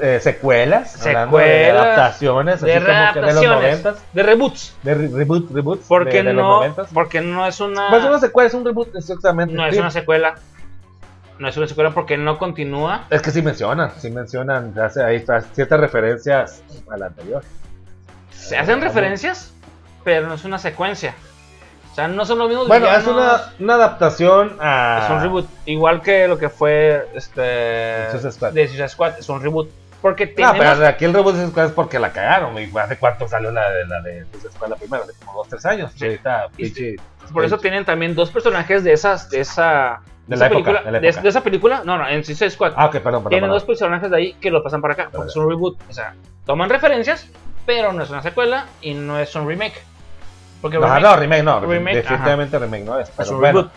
eh, 0.00 0.18
secuelas, 0.20 1.00
hablando 1.06 1.38
de 1.38 1.44
Secuelas, 1.44 1.82
adaptaciones, 1.86 2.60
De 2.60 2.74
así 2.74 2.84
como 2.84 2.86
que 2.86 3.20
de 3.20 3.26
los 3.34 3.44
readaptaciones, 3.44 3.50
noventas, 3.82 4.04
de 4.12 4.22
reboots. 4.22 4.74
de 4.82 4.94
re- 4.94 5.08
reboot, 5.08 5.50
reboots, 5.52 5.84
Porque 5.88 6.16
de, 6.18 6.22
de 6.24 6.32
los 6.34 6.42
no, 6.42 6.50
noventas. 6.56 6.88
porque 6.92 7.20
no 7.20 7.46
es 7.46 7.60
una, 7.60 7.88
Pues 7.90 8.04
una 8.04 8.18
secuela, 8.18 8.48
es 8.48 8.54
un 8.54 8.64
reboot, 8.64 8.94
exactamente. 8.96 9.54
no 9.54 9.66
es 9.66 9.76
una 9.76 9.90
secuela. 9.90 10.34
No 11.38 11.48
es 11.48 11.56
una 11.58 11.66
secuela 11.66 11.90
porque 11.90 12.16
no 12.16 12.38
continúa. 12.38 13.04
Es 13.10 13.20
que 13.20 13.30
sí 13.30 13.42
mencionan, 13.42 13.90
sí 13.98 14.10
mencionan, 14.10 14.72
hace 14.78 15.04
ahí 15.04 15.16
está, 15.16 15.42
ciertas 15.42 15.78
referencias 15.80 16.62
a 16.90 16.96
la 16.96 17.06
anterior. 17.06 17.42
Se 18.32 18.56
hacen 18.56 18.80
referencias, 18.80 19.52
pero 20.02 20.26
no 20.28 20.34
es 20.34 20.44
una 20.44 20.58
secuencia. 20.58 21.14
O 21.96 21.98
sea, 21.98 22.08
no 22.08 22.26
son 22.26 22.38
los 22.40 22.48
mismos 22.50 22.68
Bueno, 22.68 22.88
es 22.94 23.06
una, 23.06 23.52
una 23.58 23.74
adaptación 23.76 24.58
a... 24.60 25.00
Es 25.02 25.10
un 25.10 25.22
reboot. 25.22 25.46
Igual 25.64 26.02
que 26.02 26.28
lo 26.28 26.36
que 26.36 26.50
fue 26.50 27.08
este. 27.14 28.06
Squad. 28.30 28.52
De 28.52 28.86
Squad. 28.86 29.18
Es 29.18 29.26
un 29.30 29.40
reboot. 29.40 29.70
Porque 30.02 30.34
No, 30.36 30.52
pero 30.58 30.86
aquí 30.86 31.06
el 31.06 31.14
reboot 31.14 31.34
de 31.36 31.46
Squad 31.48 31.64
es 31.64 31.72
porque 31.72 31.98
la 31.98 32.12
cagaron. 32.12 32.54
¿Hace 32.78 32.98
cuánto 32.98 33.26
salió 33.26 33.50
la 33.50 33.70
de 33.70 33.86
la 33.86 34.02
de 34.02 34.26
Suicide 34.30 34.52
Squad 34.52 34.68
la 34.68 34.76
primera? 34.76 35.06
De 35.06 35.14
como 35.24 35.38
dos, 35.38 35.48
tres 35.48 35.64
años. 35.64 35.90
Sí. 35.96 36.04
Ahorita, 36.04 36.48
por 37.32 37.46
eso 37.46 37.56
tienen 37.56 37.86
también 37.86 38.14
dos 38.14 38.30
personajes 38.30 38.84
de 38.84 38.92
esas. 38.92 39.30
De 39.30 39.40
esa. 39.40 40.02
De 40.26 40.34
esa 40.34 40.44
la 40.44 40.50
época, 40.50 40.64
película, 40.64 40.82
de 40.82 40.92
la 40.92 41.00
de- 41.00 41.08
época. 41.08 41.22
de 41.22 41.28
esa 41.30 41.40
película. 41.40 41.82
No, 41.82 41.96
no, 41.96 42.06
en 42.06 42.22
Suicide 42.26 42.50
Squad. 42.50 42.74
Ah, 42.76 42.86
ok, 42.88 42.92
perdón, 42.92 43.04
perdón. 43.04 43.28
tienen 43.30 43.44
perdón. 43.48 43.56
dos 43.56 43.64
personajes 43.64 44.10
de 44.10 44.16
ahí 44.18 44.34
que 44.34 44.50
lo 44.50 44.62
pasan 44.62 44.82
para 44.82 44.92
acá. 44.92 45.08
Porque 45.10 45.28
es 45.28 45.36
un 45.36 45.48
reboot. 45.48 45.78
O 45.88 45.92
sea, 45.94 46.12
toman 46.44 46.68
referencias, 46.68 47.26
pero 47.64 47.94
no 47.94 48.02
es 48.02 48.10
una 48.10 48.20
secuela 48.22 48.66
y 48.82 48.92
no 48.92 49.18
es 49.18 49.34
un 49.34 49.48
remake. 49.48 49.82
Porque 50.60 50.78
No, 50.78 50.86
remake- 50.86 51.02
no, 51.02 51.16
remake 51.16 51.42
no. 51.42 51.60
Remake, 51.60 51.96
definitivamente 51.96 52.58
remake 52.58 52.84
no 52.84 52.98
es. 52.98 53.10
Pero 53.16 53.38
bueno. 53.38 53.46
reboot. 53.46 53.72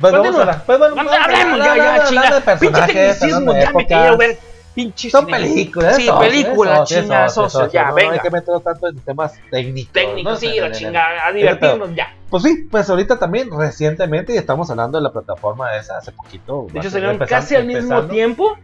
Pues 0.00 0.12
vamos 0.12 0.36
a 0.36 0.40
hablar. 0.40 0.62
Pues 0.64 0.78
bueno, 0.78 0.94
Vamos, 0.96 1.12
vamos 1.12 1.20
a 1.20 1.24
hablemos 1.24 1.52
hablar, 1.60 1.76
ya, 1.76 1.84
ya, 1.84 2.06
hablando 2.06 2.10
chinga. 2.40 2.40
de 2.40 2.56
Pinche 2.58 2.82
tecnicismo, 2.86 3.52
ya 3.54 3.70
me 3.72 3.86
quiero 3.86 4.16
ver. 4.16 4.38
Pinche 4.74 5.08
Son 5.08 5.26
películas, 5.26 5.94
Sí, 5.94 6.08
películas, 6.18 6.90
eso, 6.90 7.00
chinga, 7.02 7.26
eso, 7.26 7.48
socio, 7.48 7.60
eso, 7.66 7.72
ya, 7.72 7.82
no, 7.82 7.88
No 7.90 7.94
venga. 7.94 8.12
hay 8.14 8.18
que 8.18 8.30
meter 8.30 8.58
tanto 8.60 8.88
en 8.88 8.98
temas 8.98 9.34
técnicos. 9.48 9.92
Técnico, 9.92 10.30
¿no? 10.30 10.36
sí, 10.36 10.58
la 10.58 10.72
chingada, 10.72 11.26
a 11.28 11.32
divertirnos 11.32 11.94
ya. 11.94 12.12
Pues 12.28 12.42
sí, 12.42 12.66
pues 12.68 12.90
ahorita 12.90 13.16
también, 13.16 13.50
recientemente, 13.56 14.34
y 14.34 14.36
estamos 14.36 14.68
hablando 14.70 14.98
de 14.98 15.04
la 15.04 15.12
plataforma 15.12 15.76
esa 15.76 15.98
hace 15.98 16.10
poquito. 16.10 16.66
De 16.72 16.80
hecho, 16.80 16.90
salieron 16.90 17.18
casi 17.18 17.54
al 17.54 17.66
mismo 17.66 18.02
tiempo 18.06 18.58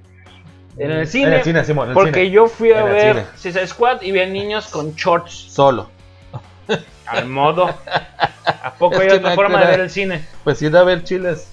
en 0.76 0.90
el 0.90 1.06
cine. 1.06 1.28
En 1.28 1.32
el 1.34 1.44
cine, 1.64 1.92
porque 1.94 2.28
yo 2.28 2.48
fui 2.48 2.72
a 2.72 2.82
ver 2.82 3.26
Squad 3.66 4.02
y 4.02 4.10
vi 4.10 4.18
a 4.20 4.26
niños 4.26 4.66
con 4.66 4.92
shorts 4.96 5.32
Solo. 5.52 5.88
Al 7.06 7.26
modo. 7.26 7.68
¿A 8.62 8.74
poco 8.74 8.96
Es 8.96 9.12
hay 9.12 9.18
otra 9.18 9.34
forma 9.34 9.60
de 9.60 9.66
ver 9.66 9.80
el 9.80 9.90
cine? 9.90 10.24
Pues 10.44 10.60
ir 10.62 10.76
a 10.76 10.82
ver 10.84 11.04
chiles. 11.04 11.50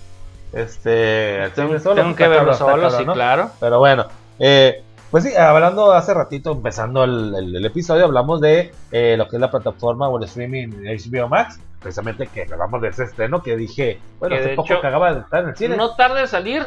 Este. 0.54 1.50
Tengo, 1.56 1.70
cine 1.70 1.80
solo, 1.80 1.96
tengo 1.96 2.08
pues, 2.10 2.18
que 2.18 2.28
verlo 2.28 2.54
solo, 2.54 2.84
cabrón, 2.84 3.00
sí, 3.00 3.06
¿no? 3.06 3.14
claro. 3.14 3.52
Pero 3.60 3.80
bueno, 3.80 4.08
eh, 4.40 4.84
Pues 5.12 5.24
sí, 5.24 5.36
hablando 5.36 5.92
hace 5.94 6.14
ratito, 6.14 6.52
empezando 6.52 7.04
el, 7.04 7.34
el- 7.38 7.56
el 7.56 7.66
episodio, 7.66 8.06
hablamos 8.06 8.42
de 8.42 8.74
eh, 8.92 9.16
lo 9.18 9.28
que 9.30 9.38
es 9.38 9.42
la 9.42 9.50
plataforma 9.52 10.10
o 10.10 10.18
el 10.18 10.24
streaming 10.26 10.68
HBO 10.86 11.28
Max. 11.30 11.60
Precisamente 11.82 12.28
que 12.28 12.42
hablamos 12.52 12.82
de 12.82 12.90
ese 12.90 13.04
estreno 13.06 13.42
que 13.42 13.56
dije, 13.56 14.00
bueno, 14.20 14.36
Que 14.36 14.42
hace 14.42 14.50
de 14.52 14.56
poco 14.56 14.74
hecho, 14.74 14.82
que 14.82 14.88
acaba 14.88 15.14
de 15.14 15.20
estar 15.22 15.44
en 15.44 15.50
el 15.50 15.56
cine. 15.56 15.78
No 15.78 15.96
tarda 15.96 16.20
en 16.22 16.28
salir 16.28 16.66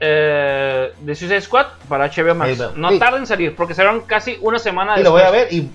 eh, 0.00 0.92
de 1.00 1.14
Suicide 1.14 1.40
Squad 1.40 1.66
para 1.88 2.06
HBO 2.08 2.34
Max. 2.34 2.58
No 2.76 2.90
Sí. 2.90 2.98
tarda 2.98 3.18
en 3.18 3.26
salir 3.26 3.54
porque 3.54 3.74
serán 3.74 4.00
casi 4.02 4.38
una 4.40 4.58
semana 4.58 4.98
y 4.98 5.02
lo 5.04 5.10
voy 5.10 5.22
a 5.22 5.30
después. 5.30 5.44
ver 5.50 5.52
y 5.52 5.70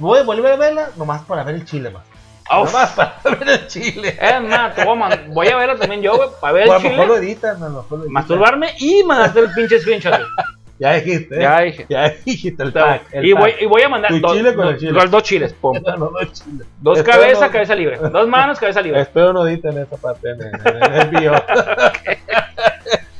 voy 0.00 0.18
a 0.18 0.22
volver 0.24 0.52
a 0.52 0.56
verla 0.56 0.88
nomás 0.96 1.22
para 1.22 1.44
ver 1.44 1.54
el 1.54 1.64
chile 1.64 1.90
más. 1.90 2.02
Nomás 2.50 2.90
para 2.96 3.14
ver 3.22 3.48
el 3.48 3.66
chile. 3.68 4.18
Es 4.20 4.42
más, 4.42 4.74
te 4.74 4.84
voy, 4.84 4.94
a 4.96 4.98
man- 4.98 5.24
voy 5.28 5.46
a 5.48 5.56
verla 5.56 5.76
también 5.76 6.02
yo, 6.02 6.16
güey, 6.16 6.28
para 6.40 6.52
ver 6.52 6.68
O 6.68 6.72
a 6.72 6.76
el 6.78 6.82
lo 6.82 6.88
mejor 6.90 7.06
lo 7.06 7.14
chile, 7.14 7.26
editan, 7.28 7.56
a 7.62 7.68
lo 7.68 7.82
mejor 7.82 7.90
lo 7.90 7.96
editan. 7.98 8.12
masturbarme 8.12 8.68
y 8.80 9.02
mandarte 9.04 9.38
el 9.40 9.52
pinche 9.52 9.78
screenshot. 9.80 10.12
güey. 10.12 10.24
Ya 10.80 10.94
dijiste. 10.94 11.36
¿eh? 11.36 11.42
Ya 11.42 11.60
dije. 11.60 11.86
Ya 11.90 12.08
dijiste 12.24 12.62
el 12.62 12.72
tag. 12.72 13.02
el 13.12 13.26
Y 13.26 13.34
voy, 13.34 13.52
y 13.60 13.66
voy 13.66 13.82
a 13.82 13.88
mandar 13.90 14.10
Tu 14.12 14.18
dos, 14.18 14.32
chile 14.32 14.54
con 14.54 14.66
el 14.66 14.72
dos- 14.72 14.80
chile. 14.80 14.92
los 14.92 15.10
dos 15.10 15.22
chiles. 15.24 15.52
pum. 15.52 15.76
No, 15.86 15.96
no, 15.98 16.10
no, 16.10 16.24
chile. 16.32 16.64
Dos 16.78 16.96
Espero 16.98 17.20
cabezas, 17.20 17.42
no- 17.48 17.52
cabeza 17.52 17.74
libre. 17.74 17.98
Dos 17.98 18.26
manos, 18.28 18.58
cabeza 18.58 18.80
libre. 18.80 19.02
Espero 19.02 19.34
no 19.34 19.46
editen 19.46 19.76
esa 19.76 19.98
parte 19.98 20.30
en, 20.30 20.40
el 20.40 21.08
video. 21.10 21.34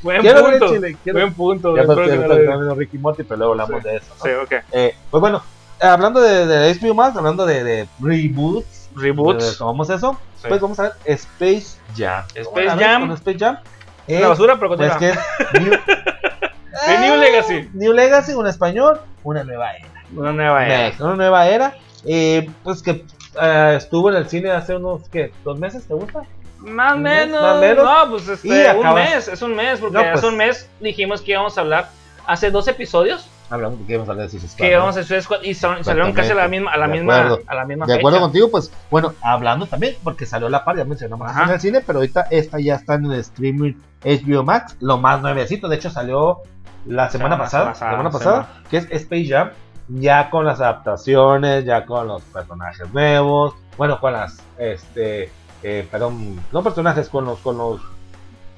Buen 0.01 0.21
Quiero 0.21 0.43
ver 0.43 0.53
el 0.55 0.59
punto. 0.59 0.73
chile, 0.75 0.97
quiero- 1.03 1.19
Buen 1.19 1.33
punto. 1.35 1.75
ya 1.75 1.81
espero 1.83 2.03
que 2.03 2.15
no 2.17 2.61
lo 2.61 2.73
Ricky 2.75 2.97
Morty, 2.97 3.21
pero 3.23 3.37
luego 3.37 3.51
hablamos 3.53 3.83
Sí. 3.83 3.89
de 3.89 3.95
eso. 3.97 4.13
¿no? 4.17 4.23
Sí, 4.25 4.29
ok. 4.31 4.63
Eh, 4.71 4.95
pues 5.11 5.21
bueno, 5.21 5.43
hablando 5.81 6.21
de, 6.21 6.45
de 6.45 6.73
HBO 6.79 6.93
Max, 6.93 7.15
hablando 7.17 7.45
de, 7.45 7.63
de 7.63 7.87
reboots, 7.99 8.89
Reboots. 8.95 9.57
tomamos 9.57 9.89
eso, 9.89 10.17
Sí. 10.41 10.47
pues 10.49 10.59
vamos 10.59 10.79
a 10.79 10.83
ver 10.83 10.91
Space 11.05 11.77
Jam. 11.95 12.23
Space 12.33 12.69
Jam. 12.79 13.01
con 13.01 13.11
Space 13.17 13.37
Jam. 13.39 13.57
Una 14.07 14.19
Eh, 14.19 14.25
basura, 14.27 14.55
pero 14.59 14.75
pues 14.75 14.91
continúa. 14.91 14.97
que 14.99 15.09
es 15.11 15.61
New, 15.61 15.73
The 16.85 16.97
New 16.99 17.15
Legacy. 17.17 17.69
New 17.73 17.93
Legacy, 17.93 18.33
un 18.33 18.47
español, 18.47 18.99
una 19.23 19.43
nueva 19.43 19.71
era. 19.73 19.87
Una 20.15 20.31
nueva 20.33 20.65
era. 20.65 20.77
Next, 20.79 20.99
una 21.01 21.15
nueva 21.15 21.47
era. 21.47 21.75
Eh, 22.05 22.49
pues 22.63 22.81
que 22.81 23.05
eh, 23.41 23.73
estuvo 23.77 24.09
en 24.09 24.15
el 24.15 24.27
cine 24.27 24.51
hace 24.51 24.75
unos, 24.75 25.07
¿qué? 25.09 25.31
¿Dos 25.43 25.59
meses? 25.59 25.83
¿Te 25.87 25.93
gusta? 25.93 26.23
Más 26.57 26.93
o 26.93 26.97
menos. 26.97 27.41
más 27.41 27.59
menos. 27.59 27.83
No, 27.85 28.09
pues 28.09 28.27
este, 28.27 28.71
un 28.75 28.93
mes. 28.95 29.27
Es 29.27 29.41
un 29.41 29.55
mes, 29.55 29.79
porque 29.79 29.93
No, 29.97 30.01
pues. 30.01 30.13
hace 30.15 30.27
un 30.27 30.37
mes 30.37 30.67
dijimos 30.79 31.21
que 31.21 31.31
íbamos 31.31 31.57
a 31.57 31.61
hablar 31.61 31.89
hace 32.25 32.49
dos 32.51 32.67
episodios 32.67 33.27
Hablamos 33.51 33.79
que 33.85 33.91
íbamos 33.93 34.07
a 34.07 34.11
hablar 34.13 34.25
de 34.27 34.31
Suicide 34.31 34.51
Squad, 34.51 34.65
que 34.65 34.71
íbamos 34.71 34.97
a 34.97 34.99
hacer 35.01 35.21
Squad 35.21 35.41
y 35.43 35.53
salieron 35.53 36.13
casi 36.13 36.31
a 36.31 36.35
la 36.35 36.47
misma 36.47 36.71
a 36.71 36.77
la 36.77 36.87
De 36.87 36.93
misma 36.93 37.17
acuerdo. 37.19 37.43
a 37.47 37.55
la 37.55 37.65
misma 37.65 37.85
De 37.85 37.93
acuerdo 37.95 38.17
fecha. 38.17 38.25
contigo, 38.25 38.49
pues 38.51 38.71
bueno, 38.89 39.13
hablando 39.21 39.65
también, 39.65 39.95
porque 40.03 40.25
salió 40.25 40.49
la 40.49 40.63
par, 40.63 40.77
ya 40.77 40.85
mencionamos 40.85 41.29
en 41.35 41.49
el 41.49 41.59
cine, 41.59 41.81
pero 41.85 41.99
ahorita 41.99 42.27
esta 42.31 42.59
ya 42.59 42.75
está 42.75 42.95
en 42.95 43.05
el 43.05 43.19
streaming 43.19 43.73
HBO 44.03 44.43
Max, 44.43 44.77
lo 44.79 44.97
más 44.97 45.21
nuevecito, 45.21 45.67
de 45.67 45.75
hecho 45.75 45.89
salió 45.89 46.39
la 46.85 47.09
semana, 47.09 47.35
Semana 47.35 47.37
pasada, 47.37 47.65
pasada, 47.65 47.91
semana 47.91 48.09
pasada, 48.09 48.49
que 48.69 48.77
es 48.77 48.87
Space 48.89 49.27
Jam, 49.27 49.49
ya 49.89 50.29
con 50.29 50.45
las 50.45 50.59
adaptaciones, 50.61 51.65
ya 51.65 51.85
con 51.85 52.07
los 52.07 52.21
personajes 52.23 52.91
nuevos, 52.93 53.53
bueno, 53.77 53.99
con 53.99 54.13
las, 54.13 54.41
este, 54.57 55.29
eh, 55.63 55.87
perdón, 55.91 56.41
no 56.51 56.63
personajes, 56.63 57.09
con 57.09 57.25
los, 57.25 57.39
con 57.39 57.57
los, 57.57 57.81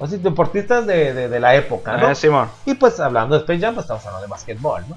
así, 0.00 0.16
deportistas 0.18 0.86
de, 0.86 1.12
de, 1.14 1.28
de 1.28 1.40
la 1.40 1.54
época, 1.54 1.96
¿no? 1.96 2.10
Eh, 2.10 2.14
Simón. 2.14 2.48
Y 2.66 2.74
pues 2.74 2.98
hablando 3.00 3.34
de 3.34 3.40
Space 3.40 3.60
Jam, 3.60 3.74
pues 3.74 3.84
estamos 3.84 4.04
hablando 4.06 4.26
de 4.26 4.30
básquetbol, 4.30 4.82
¿no? 4.88 4.96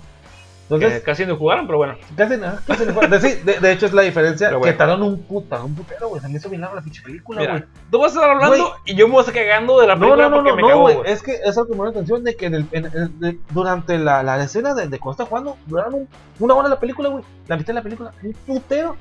Que 0.70 0.76
Entonces, 0.76 1.02
casi 1.02 1.26
no 1.26 1.38
jugaron, 1.38 1.66
pero 1.66 1.78
bueno. 1.78 1.96
Casi 2.18 2.36
nada, 2.36 2.60
casi 2.68 2.86
no 2.86 2.94
fue. 2.94 3.08
De, 3.08 3.22
sí, 3.22 3.36
de, 3.42 3.58
de 3.62 3.72
hecho 3.72 3.86
es 3.86 3.94
la 3.94 4.02
diferencia 4.02 4.50
que 4.62 4.74
tardaron 4.74 5.02
un 5.02 5.24
puta, 5.24 5.64
un 5.64 5.74
putero, 5.74 6.10
güey. 6.10 6.22
Se 6.22 6.28
me 6.28 6.36
hizo 6.36 6.50
bien 6.50 6.60
larga 6.60 6.76
la 6.76 6.82
pinche 6.82 7.02
película, 7.02 7.40
Mira, 7.40 7.52
güey. 7.54 7.64
tú 7.90 8.00
vas 8.00 8.12
a 8.12 8.16
estar 8.16 8.30
hablando 8.32 8.58
Güey. 8.58 8.72
y 8.84 8.96
yo 8.96 9.08
me 9.08 9.14
voy 9.14 9.20
a 9.24 9.28
estar 9.28 9.34
cagando 9.46 9.80
de 9.80 9.88
la 9.88 9.96
No, 9.96 10.02
película 10.02 10.24
no, 10.24 10.30
no, 10.30 10.36
porque 10.36 10.50
no, 10.50 10.56
me 10.58 10.62
no, 10.64 10.68
cago, 10.68 10.82
güey. 10.82 10.96
güey. 10.98 11.10
Es 11.14 11.24
que 11.24 11.36
eso 11.46 11.64
que 11.66 11.70
me 11.72 11.76
dio 11.78 11.84
la 11.86 11.90
atención 11.92 12.24
de 12.26 12.36
que 12.36 12.46
en 12.48 12.56
el, 12.56 12.66
en- 12.74 12.86
en- 12.86 13.20
de- 13.22 13.40
durante 13.52 13.98
la, 13.98 14.24
la 14.24 14.44
escena 14.44 14.74
de, 14.74 14.90
de 14.90 15.00
cuando 15.00 15.12
está 15.24 15.26
jugando, 15.30 15.56
duraron 15.68 15.94
un- 15.94 16.10
una 16.40 16.54
hora 16.54 16.68
la 16.68 16.80
película, 16.82 17.08
güey. 17.08 17.24
La 17.48 17.56
mitad 17.56 17.68
de 17.68 17.74
la 17.76 17.82
película, 17.84 18.12
un 18.22 18.34
putero. 18.34 18.98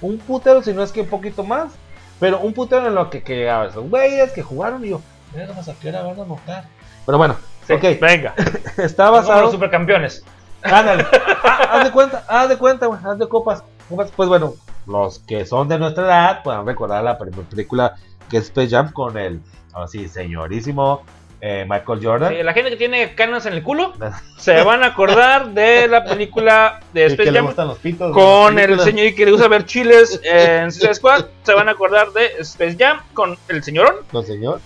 Un 0.00 0.16
putero, 0.20 0.62
si 0.62 0.72
no 0.72 0.82
es 0.82 0.90
que 0.90 1.02
un 1.02 1.08
poquito 1.08 1.44
más. 1.44 1.70
Pero 2.18 2.40
un 2.40 2.54
putero 2.54 2.86
en 2.86 2.94
lo 2.94 3.10
que, 3.10 3.22
que 3.22 3.50
a 3.50 3.58
ver, 3.60 3.72
son 3.72 3.90
güeyes 3.90 4.32
que 4.32 4.40
jugaron 4.42 4.82
y 4.86 4.88
yo, 4.90 5.02
mira, 5.32 5.44
a 5.52 5.74
qué 5.80 5.88
hora 5.88 6.02
van 6.02 6.20
a. 6.20 6.64
Pero 7.06 7.18
bueno, 7.18 7.36
Sí, 7.66 7.72
ok, 7.74 8.00
Venga. 8.00 8.34
está 8.78 9.06
Como 9.06 9.18
los 9.18 9.28
basado. 9.28 9.50
supercampeones. 9.52 10.24
Ándale. 10.62 11.06
Ah, 11.42 11.78
haz 11.78 11.84
de 11.84 11.90
cuenta, 11.90 12.24
haz 12.28 12.48
de 12.48 12.56
cuenta, 12.58 12.86
güey, 12.86 13.00
haz 13.04 13.18
de 13.18 13.28
copas. 13.28 13.62
copas. 13.88 14.10
Pues 14.14 14.28
bueno, 14.28 14.54
los 14.86 15.20
que 15.20 15.46
son 15.46 15.68
de 15.68 15.78
nuestra 15.78 16.04
edad 16.04 16.42
pueden 16.42 16.66
recordar 16.66 17.02
la 17.04 17.16
primera 17.18 17.42
película 17.48 17.96
que 18.28 18.38
es 18.38 18.44
Space 18.44 18.68
Jam 18.70 18.92
con 18.92 19.16
el, 19.16 19.40
así, 19.72 20.08
señorísimo 20.08 21.02
eh, 21.40 21.64
Michael 21.68 22.00
Jordan. 22.04 22.34
Sí, 22.34 22.42
la 22.42 22.52
gente 22.52 22.70
que 22.70 22.76
tiene 22.76 23.14
canas 23.14 23.46
en 23.46 23.54
el 23.54 23.62
culo 23.62 23.94
se 24.38 24.62
van 24.62 24.82
a 24.84 24.88
acordar 24.88 25.48
de 25.50 25.88
la 25.88 26.04
película 26.04 26.80
de 26.92 27.02
Y 27.02 27.06
que 27.06 27.12
Space 27.12 27.30
le 27.30 27.38
Jam 27.38 27.46
gustan 27.46 27.68
los 27.68 27.78
pitos. 27.78 28.12
con 28.12 28.56
de 28.56 28.64
el 28.64 28.80
señor 28.80 29.14
que 29.14 29.24
le 29.24 29.32
gusta 29.32 29.48
ver 29.48 29.64
chiles 29.64 30.20
en 30.24 30.70
Suicide 30.72 30.94
Squad. 30.94 31.24
Se 31.44 31.54
van 31.54 31.68
a 31.68 31.72
acordar 31.72 32.10
de 32.12 32.26
Space 32.40 32.76
Jam 32.78 33.00
con 33.14 33.36
el 33.48 33.62
señorón 33.62 33.96
No, 34.12 34.22
señor. 34.22 34.60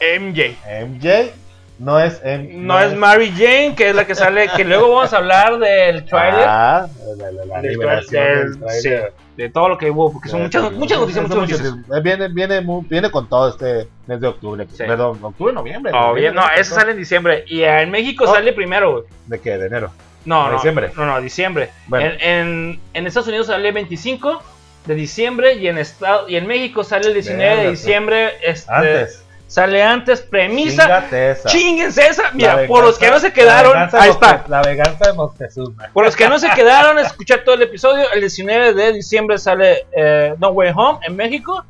MJ. 0.00 0.56
MJ 0.86 1.30
no 1.78 1.98
es 1.98 2.20
M. 2.22 2.48
No 2.54 2.78
es 2.78 2.94
Mary 2.94 3.30
Jane, 3.34 3.74
que 3.74 3.88
es 3.88 3.94
la 3.94 4.06
que 4.06 4.14
sale, 4.14 4.48
que 4.54 4.64
luego 4.64 4.94
vamos 4.94 5.12
a 5.14 5.16
hablar 5.16 5.58
del 5.58 6.04
trailer. 6.04 6.44
Ah, 6.46 6.86
la, 7.16 7.30
la, 7.32 7.44
la 7.46 7.60
del 7.62 7.72
liberación 7.72 8.10
trailer, 8.10 8.44
del 8.50 8.58
trailer. 8.60 9.12
sí, 9.12 9.14
de 9.36 9.48
todo 9.48 9.68
lo 9.70 9.78
que 9.78 9.90
hubo, 9.90 10.12
porque 10.12 10.28
son 10.28 10.42
muchas, 10.42 10.70
muchas 10.72 10.98
noticias, 11.00 11.22
muchas 11.26 11.38
noticias. 11.62 12.02
Viene, 12.02 12.28
viene, 12.28 12.62
viene 12.86 13.10
con 13.10 13.26
todo 13.28 13.48
este 13.48 13.88
mes 14.06 14.20
de 14.20 14.26
octubre. 14.26 14.66
Sí. 14.70 14.84
Perdón, 14.86 15.18
octubre, 15.22 15.54
noviembre. 15.54 15.92
Oh, 15.94 16.08
noviembre, 16.08 16.42
no, 16.42 16.50
esa 16.54 16.74
sale 16.74 16.90
en 16.90 16.98
diciembre. 16.98 17.44
Y 17.46 17.62
en 17.62 17.90
México 17.90 18.24
Oh. 18.28 18.34
sale 18.34 18.52
primero. 18.52 19.06
¿De 19.26 19.40
qué? 19.40 19.56
¿De 19.56 19.66
enero? 19.68 19.90
No, 20.26 20.48
no. 20.48 20.56
Diciembre. 20.56 20.90
No, 20.94 21.06
no, 21.06 21.20
diciembre. 21.22 21.70
Bueno. 21.86 22.10
En, 22.20 22.20
en, 22.20 22.80
en 22.92 23.06
Estados 23.06 23.28
Unidos 23.28 23.46
sale 23.46 23.66
el 23.68 23.72
25 23.74 24.42
de 24.84 24.94
diciembre 24.94 25.54
y 25.54 25.68
en 25.68 25.78
estado, 25.78 26.28
y 26.28 26.36
en 26.36 26.46
México 26.46 26.84
sale 26.84 27.06
el 27.08 27.14
19 27.14 27.42
de 27.50 27.56
Verga, 27.56 27.70
diciembre. 27.70 28.30
Este, 28.44 28.70
Antes. 28.70 29.19
Sale 29.50 29.82
antes, 29.82 30.20
premisa. 30.20 31.04
Esa. 31.10 31.48
Chinguense 31.48 32.06
esa. 32.06 32.30
Mira, 32.34 32.68
por 32.68 32.84
los 32.84 32.96
que 32.96 33.10
no 33.10 33.18
se 33.18 33.32
quedaron, 33.32 33.76
ahí 33.92 34.10
está. 34.10 34.44
La 34.46 34.62
venganza 34.62 35.08
de 35.10 35.12
Moctezuma. 35.12 35.88
Por 35.92 36.04
los 36.04 36.14
que 36.14 36.28
no 36.28 36.38
se 36.38 36.48
quedaron 36.50 37.00
escuchar 37.00 37.40
todo 37.44 37.56
el 37.56 37.62
episodio, 37.62 38.04
el 38.14 38.20
19 38.20 38.74
de 38.74 38.92
diciembre 38.92 39.38
sale 39.38 39.86
eh, 39.90 40.36
No 40.38 40.50
Way 40.50 40.72
Home 40.76 41.00
en 41.04 41.16
México. 41.16 41.64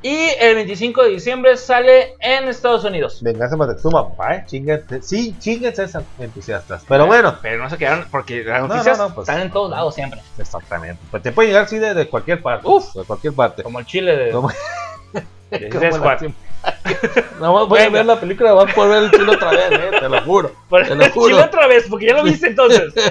Y 0.00 0.28
el 0.38 0.54
25 0.54 1.02
de 1.02 1.08
diciembre 1.08 1.56
sale 1.56 2.14
en 2.20 2.46
Estados 2.46 2.84
Unidos. 2.84 3.18
Venganza 3.20 3.56
de 3.56 3.66
Moctezuma, 3.66 4.08
papá, 4.10 4.34
¿eh? 4.36 4.44
Chíngate. 4.46 5.02
Sí, 5.02 5.34
chíngate 5.40 5.82
esas 5.82 6.04
entusiastas. 6.20 6.84
Pero 6.86 7.06
bueno. 7.06 7.36
Pero 7.42 7.60
no 7.64 7.68
se 7.68 7.76
quedaron 7.78 8.06
porque 8.12 8.44
las 8.44 8.60
No, 8.60 8.68
noticias 8.68 8.96
no, 8.96 9.08
no, 9.08 9.14
pues. 9.16 9.28
están 9.28 9.42
en 9.42 9.50
todos 9.50 9.70
lados 9.72 9.92
siempre. 9.94 10.20
Exactamente. 10.38 11.02
Pues 11.10 11.20
te 11.22 11.32
puede 11.32 11.48
llegar, 11.48 11.66
sí, 11.68 11.78
de, 11.80 11.94
de 11.94 12.06
cualquier 12.08 12.40
parte. 12.42 12.68
Uf. 12.68 12.94
De 12.94 13.02
cualquier 13.02 13.32
parte. 13.32 13.64
Como 13.64 13.80
el 13.80 13.86
chile 13.86 14.14
de, 14.16 14.30
Como- 14.30 14.50
de 15.50 15.68
La 17.40 17.46
No 17.46 17.54
más 17.54 17.68
voy 17.68 17.80
a 17.80 17.88
ver 17.90 18.06
la 18.06 18.18
película, 18.18 18.52
vas 18.52 18.70
a 18.70 18.74
poder 18.74 18.90
ver 18.90 19.02
el 19.04 19.10
chile 19.20 19.32
otra 19.32 19.50
vez, 19.50 19.70
eh, 19.72 19.90
te 20.00 20.08
lo 20.08 20.20
juro. 20.22 20.52
Por 20.68 20.86
Te 20.86 20.94
lo 20.94 21.08
juro. 21.10 21.28
chile 21.28 21.42
otra 21.42 21.66
vez, 21.66 21.84
porque 21.90 22.06
ya 22.06 22.14
lo 22.14 22.22
viste 22.24 22.46
entonces. 22.48 22.92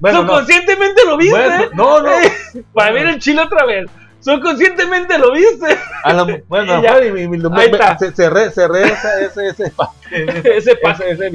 Bueno, 0.00 0.22
no. 0.22 0.28
Subconscientemente 0.30 1.04
lo 1.04 1.18
viste. 1.18 1.36
Bueno, 1.38 1.64
no, 1.74 2.00
no. 2.00 2.10
Para 2.72 2.90
ver 2.92 3.06
el 3.08 3.18
chile 3.18 3.42
otra 3.42 3.66
vez. 3.66 3.86
Subconscientemente 4.20 5.18
lo 5.18 5.30
viste. 5.32 5.78
A 6.04 6.12
lo- 6.14 6.26
bueno, 6.48 6.82
Ya. 6.82 6.94
mi- 7.00 7.28
mi- 7.28 7.36
me- 7.36 7.60
Ahí 7.60 7.70
me- 7.70 7.76
está. 7.76 7.98
ce- 7.98 8.12
cerré, 8.12 8.50
cerré 8.50 8.84
esa, 8.84 9.20
ese, 9.20 9.48
ese, 9.48 9.70
pa- 9.70 9.92
Ese 10.10 10.76
pa- 10.76 10.92
ese, 10.92 11.26
ese- 11.26 11.32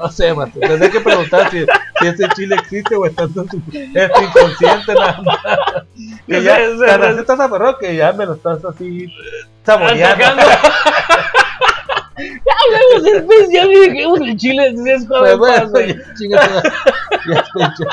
No 0.00 0.10
sé, 0.10 0.32
man. 0.34 0.50
Tendré 0.52 0.90
que 0.90 1.00
preguntar 1.00 1.50
si, 1.50 1.64
si 2.00 2.06
ese 2.06 2.28
chile 2.36 2.54
existe 2.56 2.94
o 2.96 3.04
está 3.06 3.24
en 3.24 3.34
su 3.34 3.42
es 3.72 4.10
inconsciente 4.22 4.94
nada 4.94 5.20
más. 5.22 5.38
Que 6.26 6.42
ya, 6.42 6.58
tan 6.86 7.02
así 7.04 7.20
estás 7.20 7.40
aferrado 7.40 7.78
que 7.78 7.96
ya 7.96 8.12
me 8.12 8.26
lo 8.26 8.34
estás 8.34 8.64
así 8.64 9.06
saboreando. 9.64 10.24
ya 12.18 12.54
hablamos 12.64 13.02
del 13.04 13.24
pez, 13.24 13.48
ya 13.52 13.66
dijimos 13.66 14.20
el 14.20 14.36
chile 14.36 14.62
de 14.70 14.76
Suicide 14.76 15.00
Squad. 15.00 15.20
Pues 15.20 15.32
en 15.32 15.38
bueno, 15.38 15.72
paz, 15.72 15.82
ya, 15.86 16.14
chinga 16.14 16.40
tu- 16.48 17.32
ya 17.32 17.40
escuché. 17.40 17.84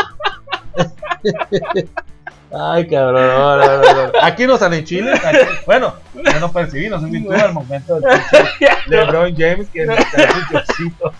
Ay, 2.57 2.87
cabrón. 2.87 3.27
no, 3.27 3.57
no, 3.57 3.77
no, 3.81 3.93
no. 4.07 4.11
Aquí 4.21 4.45
no 4.47 4.57
salen 4.57 4.85
chiles. 4.85 5.23
aquí- 5.25 5.39
bueno, 5.65 5.93
yo 6.13 6.39
no 6.39 6.51
percibí, 6.51 6.89
no 6.89 6.99
sé 7.01 7.09
si 7.09 7.23
tú 7.23 7.31
al 7.33 7.53
momento 7.53 7.99
del 7.99 8.19
LeBron 8.87 9.35
James 9.35 9.67
que 9.73 9.85
trae 9.85 9.97
un 10.33 10.47
chocito. 10.65 11.13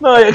No, 0.00 0.20
yo 0.20 0.26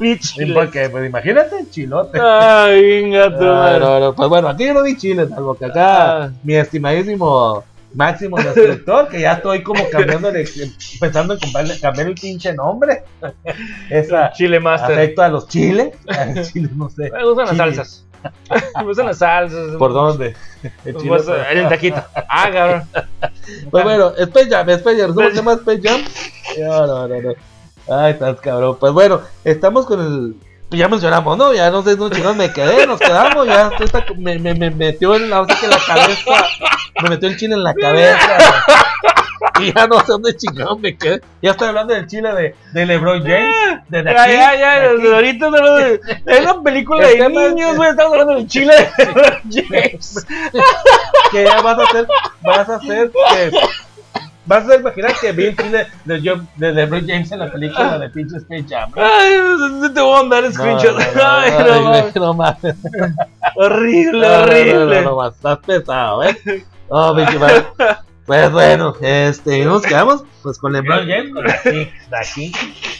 vi 0.00 0.16
Sí, 0.16 0.34
chile. 0.34 0.54
Porque, 0.54 0.88
pues 0.88 1.06
imagínate 1.08 1.64
chilote. 1.70 2.18
Ay, 2.20 3.02
venga 3.02 3.36
tu 3.38 3.44
Ah, 3.44 3.54
madre. 3.54 3.80
no, 3.80 4.00
no, 4.00 4.14
pues 4.14 4.28
bueno, 4.28 4.48
aquí 4.48 4.66
yo 4.66 4.74
no 4.74 4.82
vi 4.82 4.96
chiles, 4.96 5.28
salvo 5.30 5.54
que 5.54 5.64
acá 5.66 6.24
Ah. 6.24 6.30
mi 6.42 6.54
estimadísimo 6.56 7.64
máximo 7.94 8.36
destructor, 8.36 9.08
que 9.08 9.20
ya 9.20 9.32
estoy 9.34 9.62
como 9.62 9.88
cambiando, 9.90 10.30
pensando 11.00 11.34
en 11.34 11.40
comprarle- 11.40 11.80
cambiar 11.80 12.08
el 12.08 12.14
pinche 12.14 12.52
nombre. 12.52 13.02
Esa 13.90 14.30
Chile 14.32 14.60
Master. 14.60 14.92
afecto 14.92 15.22
a 15.22 15.28
los 15.28 15.48
chiles. 15.48 15.94
Chiles, 16.52 16.72
no 16.72 16.90
sé. 16.90 17.10
Me 17.10 17.24
gustan 17.24 17.46
las 17.46 17.50
Chile. 17.50 17.74
salsas. 17.74 18.04
Me 18.76 18.82
gustan 18.84 19.06
las 19.06 19.18
salsas. 19.18 19.76
¿Por 19.78 19.92
dónde? 19.92 20.34
El 20.84 20.92
Pues, 20.94 20.96
chile. 21.04 21.16
pues, 21.24 21.28
en 21.50 21.58
el 21.58 21.68
taquito. 21.68 22.02
Ah, 22.28 22.50
cabrón. 22.52 22.82
Pues 23.70 23.84
bueno, 23.84 24.12
Space 24.18 24.50
Jam, 24.50 24.68
Space 24.70 25.00
Jam, 25.00 25.14
¿cómo 25.14 25.28
se 25.30 25.36
llama 25.36 25.52
Space 25.54 25.80
Jam? 25.82 26.00
No, 26.58 26.86
no, 26.86 27.08
no, 27.08 27.22
no. 27.22 27.32
Ay, 27.90 28.12
estás 28.12 28.40
cabrón. 28.40 28.76
Pues 28.78 28.92
bueno, 28.92 29.20
estamos 29.44 29.86
con 29.86 30.00
el. 30.00 30.34
Ya 30.76 30.86
mencionamos, 30.88 31.38
¿no? 31.38 31.54
Ya 31.54 31.70
no 31.70 31.82
sé 31.82 31.96
dónde 31.96 32.16
chingados 32.16 32.36
me 32.36 32.52
quedé, 32.52 32.86
nos 32.86 33.00
quedamos. 33.00 33.46
Ya 33.46 33.70
me, 34.18 34.38
me, 34.38 34.54
me 34.54 34.70
metió 34.70 35.14
en 35.14 35.30
la, 35.30 35.40
o 35.40 35.46
sea 35.46 35.56
que 35.58 35.66
la 35.66 35.78
cabeza. 35.78 36.44
Me 37.02 37.08
metió 37.10 37.28
el 37.28 37.36
chile 37.38 37.54
en 37.54 37.62
la 37.62 37.72
cabeza. 37.74 38.36
Y 39.60 39.72
ya 39.72 39.86
no 39.86 39.98
sé 40.00 40.06
dónde 40.08 40.36
chingados 40.36 40.78
me 40.78 40.96
quedé. 40.98 41.22
Ya 41.40 41.52
estoy 41.52 41.68
hablando 41.68 41.94
del 41.94 42.06
chile 42.06 42.34
de, 42.34 42.54
de 42.74 42.86
LeBron 42.86 43.22
James. 43.22 43.54
De 43.88 44.02
The 44.02 44.12
Ya, 44.12 44.26
ya, 44.28 44.56
ya, 44.58 44.96
King. 44.96 45.12
ahorita 45.14 45.50
no 45.50 45.56
lo- 45.56 45.78
es 45.78 46.00
una 46.42 46.62
película 46.62 47.08
El 47.08 47.18
de 47.18 47.28
niños, 47.30 47.76
güey. 47.76 47.90
Estamos 47.90 48.12
hablando 48.12 48.34
del 48.34 48.46
chile 48.46 48.74
de 48.98 49.04
LeBron 49.06 49.40
James. 49.50 50.26
que 51.32 51.44
ya 51.44 51.62
vas 51.62 51.78
a 51.78 51.82
hacer, 51.82 52.06
vas 52.42 52.68
a 52.68 52.74
hacer 52.76 53.10
que 53.10 53.50
vas 54.48 54.68
a 54.68 54.74
imaginar 54.74 55.12
que 55.20 55.30
vi 55.32 55.44
el 55.46 55.56
chile 55.56 55.86
de, 56.04 56.18
Jo- 56.20 56.42
de 56.56 56.72
LeBron 56.72 57.06
James 57.06 57.30
en 57.30 57.38
la 57.38 57.52
película 57.52 57.98
de 57.98 58.08
pinche 58.10 58.38
Space 58.38 58.64
Jam. 58.68 58.90
Ay, 58.96 59.34
te 59.94 60.00
voy 60.00 60.14
a 60.18 60.22
mandar 60.22 60.52
screenshot. 60.52 60.96
Ay, 61.22 61.52
no, 61.64 61.82
mames. 61.82 62.16
no 62.16 62.34
mames. 62.34 62.76
horrible, 63.54 64.20
No, 64.20 64.28
no, 64.28 64.36
no, 64.38 64.42
horrible. 64.44 65.02
no, 65.02 65.10
no, 65.22 65.28
estás 65.28 65.58
pesado, 65.58 66.22
¿eh? 66.24 66.36
Oh, 66.88 67.14
pinche 67.14 67.38
madre. 67.38 67.64
Pues 68.26 68.52
bueno, 68.52 68.94
este, 69.00 69.64
nos 69.64 69.80
quedamos 69.82 70.22
pues 70.42 70.58
con 70.58 70.72
LeBron 70.74 71.06
James, 71.08 71.32
con 71.32 71.44
la 71.44 71.62
King, 71.62 71.86
la 72.10 72.20
King, 72.34 72.52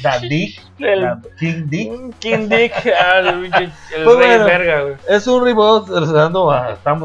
la 0.03 0.19
Dick, 0.21 0.61
la 0.79 1.21
King 1.39 1.65
Dick. 1.67 2.19
King 2.19 2.39
Dick, 2.49 2.73
ah, 2.99 3.19
el, 3.19 3.43
pinche- 3.43 3.71
el 3.95 4.05
Pues 4.05 4.17
rey 4.17 4.29
bueno. 4.29 4.45
verga, 4.47 4.81
güey. 4.83 4.95
Es 5.07 5.27
un 5.27 5.45
reboot, 5.45 5.83
estamos, 6.03 6.55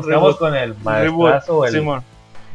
estamos 0.05 0.37
con 0.37 0.55
el 0.55 0.73
maestrazo, 0.83 1.65
el 1.65 1.71
Simón. 1.73 2.03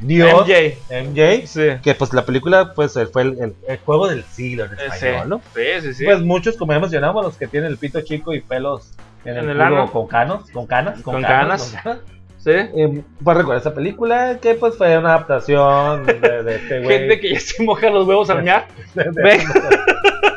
Dios, 0.00 0.46
MJ. 0.46 0.78
MJ, 0.90 1.46
Sí. 1.46 1.62
que 1.82 1.94
pues 1.94 2.12
la 2.12 2.24
película 2.24 2.72
pues 2.74 2.98
fue 3.12 3.22
el, 3.22 3.28
el- 3.40 3.54
el 3.66 3.78
juego 3.78 4.08
del 4.08 4.22
siglo 4.24 4.64
en 4.66 4.72
Eh, 4.72 4.76
español, 4.92 5.22
sí. 5.22 5.28
¿no? 5.28 5.40
Sí, 5.54 5.80
sí, 5.82 5.94
sí. 5.94 6.04
Pues 6.04 6.20
muchos, 6.20 6.56
como 6.56 6.72
ya 6.72 6.78
mencionamos, 6.80 7.24
los 7.24 7.36
que 7.36 7.46
tienen 7.48 7.70
el 7.70 7.78
pito 7.78 8.00
chico 8.02 8.32
y 8.34 8.40
pelos 8.40 8.92
en, 9.24 9.36
En 9.38 9.50
el, 9.50 9.60
el 9.60 9.90
con 9.90 10.06
canos, 10.06 10.48
con 10.52 10.66
canas, 10.66 11.00
Con 11.02 11.20
canas. 11.22 11.72
con 11.72 11.82
canas. 11.82 12.00
sí. 12.38 12.50
Eh, 12.52 13.02
pues 13.22 13.36
recuerda 13.36 13.60
esa 13.60 13.74
película 13.74 14.38
que 14.40 14.54
pues 14.54 14.76
fue 14.76 14.96
una 14.96 15.14
adaptación 15.14 16.06
de, 16.06 16.42
de 16.44 16.54
este 16.56 16.80
güey. 16.80 16.98
Gente 16.98 17.20
que 17.20 17.32
ya 17.34 17.40
se 17.40 17.62
moja 17.64 17.90
los 17.90 18.06
huevos 18.06 18.30
a 18.30 18.34
hornear. 18.34 18.66
de- 18.94 19.04
de- 19.04 19.10
Ve. 19.22 19.32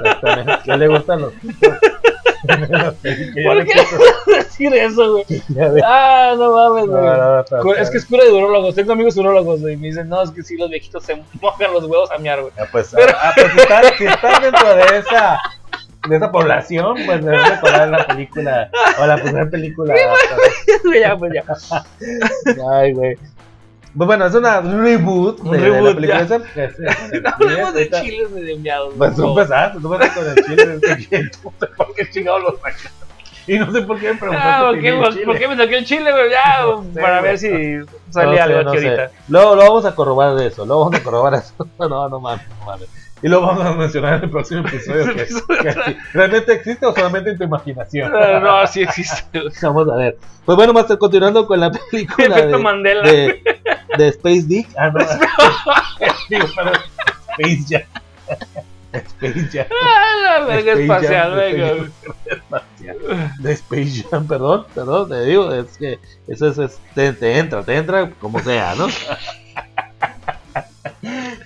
Exactamente, 0.03 0.53
que 0.65 0.77
le 0.77 0.87
gustan 0.87 1.21
los 1.21 1.33
pitos. 1.33 1.73
¿Por 2.47 3.65
qué 3.65 3.73
decir 4.37 4.73
eso, 4.73 5.11
güey? 5.13 5.25
Ah, 5.85 6.33
no 6.37 6.51
mames, 6.53 6.85
güey. 6.87 7.01
no, 7.03 7.37
no, 7.37 7.61
Cu- 7.61 7.73
Es 7.73 7.89
que 7.89 7.97
es 7.97 8.05
cura 8.05 8.23
de 8.23 8.31
urólogos. 8.31 8.75
Tengo 8.75 8.93
amigos 8.93 9.15
urólogos, 9.17 9.61
güey. 9.61 9.73
Y 9.73 9.77
me 9.77 9.87
dicen, 9.87 10.09
no, 10.09 10.21
es 10.21 10.31
que 10.31 10.43
sí, 10.43 10.57
los 10.57 10.69
viejitos 10.69 11.03
se 11.03 11.21
mojan 11.41 11.73
los 11.73 11.83
huevos 11.85 12.11
a 12.11 12.17
miar, 12.17 12.41
güey. 12.41 12.53
Ah, 12.59 12.65
pues, 12.71 12.93
ah, 12.95 13.31
pues 13.35 13.51
si 13.53 13.59
estás 13.59 13.93
si 13.97 14.05
estás 14.05 14.41
dentro 14.41 14.75
de 14.75 14.97
esa 14.97 15.37
de 16.09 16.15
esa 16.15 16.31
población, 16.31 16.95
pues 17.05 17.23
debes 17.23 17.47
recordar 17.47 17.87
la 17.89 18.07
película 18.07 18.71
o 18.99 19.05
la 19.05 19.17
primera 19.17 19.47
película. 19.49 19.93
ya, 20.99 21.15
pues 21.15 21.33
ya. 21.33 21.43
Ay, 22.71 22.93
güey. 22.93 23.17
Pues 23.95 24.07
bueno, 24.07 24.25
es 24.25 24.33
una 24.35 24.61
reboot 24.61 25.39
Un 25.41 25.51
de, 25.51 25.57
de 25.59 25.63
reboot, 25.65 25.89
la 25.89 25.95
película 25.95 26.19
ya. 26.23 26.35
esa. 26.37 26.53
que 26.53 26.63
es- 26.65 27.21
No 27.21 27.29
hablemos 27.33 27.73
de 27.73 27.89
chiles 27.89 28.33
de 28.33 28.53
enviados. 28.53 28.93
Pues 28.97 29.15
tú 29.15 29.29
empezaste, 29.29 29.79
tú 29.81 29.93
empezaste 29.93 30.19
con 30.21 30.29
el 30.29 30.45
chile 30.45 30.65
de 30.77 30.91
este. 30.93 31.23
No 31.43 31.51
sé 31.59 31.67
por 31.75 31.93
qué 31.95 32.09
chingado 32.09 32.39
lo 32.39 32.57
sacaste. 32.57 32.89
Y 33.47 33.57
no 33.57 33.71
sé 33.71 33.81
por 33.81 33.99
qué 33.99 34.13
me 34.13 34.19
preguntaste. 34.19 34.49
Ah, 34.49 34.61
¿por 34.67 34.75
si 34.75 34.81
qué, 34.81 34.91
vi 34.91 34.97
el 34.97 35.03
por, 35.03 35.23
por 35.25 35.37
qué 35.39 35.47
me 35.47 35.57
saqué 35.57 35.77
el 35.79 35.85
chile, 35.85 36.11
güey? 36.11 36.29
Ya, 36.29 36.65
sé, 36.93 37.01
para 37.01 37.21
ver 37.21 37.37
si 37.39 37.49
No 37.49 37.85
salía 38.11 38.35
sé, 38.35 38.41
algo 38.53 38.63
no 38.63 38.69
aquí 38.69 38.79
sé. 38.79 38.87
ahorita. 38.89 39.11
Luego 39.29 39.55
lo 39.55 39.61
vamos 39.63 39.85
a 39.85 39.95
corroborar 39.95 40.35
de 40.35 40.47
eso. 40.47 40.65
Luego 40.65 40.85
vamos 40.85 40.99
a 40.99 41.03
corroborar 41.03 41.39
eso. 41.41 41.53
No, 41.79 42.07
no 42.07 42.19
mames, 42.19 42.47
no 42.59 42.65
mames. 42.65 42.87
Y 43.23 43.27
lo 43.27 43.41
vamos 43.41 43.63
a 43.65 43.73
mencionar 43.73 44.15
en 44.15 44.23
el 44.23 44.29
próximo 44.31 44.67
episodio. 44.67 45.13
que- 45.15 45.25
que 45.25 45.97
¿Realmente 46.13 46.53
existe 46.53 46.85
o 46.85 46.93
solamente 46.95 47.29
en 47.31 47.37
tu 47.37 47.43
imaginación? 47.43 48.11
Ah, 48.15 48.39
No, 48.39 48.65
sí 48.67 48.81
existe. 48.81 49.41
Vamos 49.61 49.87
a 49.89 49.95
ver. 49.95 50.17
Pues 50.45 50.55
bueno, 50.55 50.73
Master, 50.73 50.97
continuando 50.97 51.45
con 51.45 51.59
la 51.59 51.71
película 51.71 52.27
Efecto 52.35 52.57
de, 52.57 52.63
Mandela. 52.63 53.01
de, 53.03 53.43
de 53.97 54.07
Space 54.07 54.43
Dick. 54.47 54.67
Ah, 54.77 54.89
no. 54.89 54.99
Space 56.31 57.63
Jam. 57.69 57.83
Space 58.93 59.49
Jam. 59.53 59.65
Ah, 59.71 60.39
la 60.39 60.45
verga 60.45 60.71
Space 60.73 60.81
espacial, 60.83 61.29
Jam, 61.31 61.91
venga. 62.79 63.03
De 63.39 63.51
Space 63.53 64.03
Jam, 64.09 64.27
perdón, 64.27 64.65
perdón, 64.73 65.09
te 65.09 65.25
digo, 65.25 65.53
es 65.53 65.77
que 65.77 65.99
eso 66.27 66.47
es, 66.47 66.57
es- 66.57 66.79
te, 66.95 67.13
te 67.13 67.37
entra, 67.37 67.63
te 67.63 67.75
entra 67.77 68.09
como 68.19 68.39
sea, 68.39 68.73
¿no? 68.75 68.87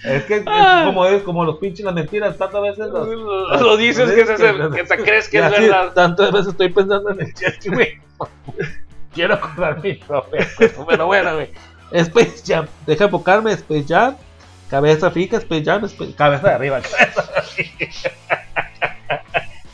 Es 0.03 0.23
que 0.26 0.36
es 0.38 0.44
Ah. 0.48 0.84
como 0.86 1.06
es 1.06 1.23
como 1.23 1.45
los 1.45 1.57
pinches 1.57 1.86
las 1.86 1.94
mentiras, 1.95 2.38
tantas 2.38 2.61
veces 2.61 2.88
los, 2.90 3.07
Lo, 3.07 3.57
lo 3.61 3.77
dices 3.77 4.11
que, 4.11 4.22
es 4.22 4.30
ese- 4.30 4.53
que 4.76 4.84
te 4.84 4.98
crees 5.03 5.30
que 5.30 5.38
es 5.38 5.44
así, 5.44 5.61
verdad. 5.61 5.94
Tantas 5.94 6.32
veces 6.32 6.48
estoy 6.49 6.69
pensando 6.69 7.10
en 7.11 7.22
el 7.22 7.34
chat, 7.34 7.53
güey. 7.68 7.99
Quiero 9.14 9.36
acordar 9.36 9.82
mi 9.82 9.94
propio, 9.94 10.45
pero 10.88 11.06
bueno, 11.06 11.36
güey. 11.36 11.49
Space 11.91 12.41
Jam, 12.45 12.65
deja 12.86 13.06
enfocarme, 13.06 13.53
Space 13.53 13.86
Jam, 13.88 14.18
cabeza 14.69 15.10
fija, 15.11 15.38
Space 15.38 15.64
Jam, 15.64 15.86
Space- 15.86 16.15
cabeza 16.15 16.49
de 16.49 16.53
arriba, 16.56 16.82
cabeza. 16.82 17.23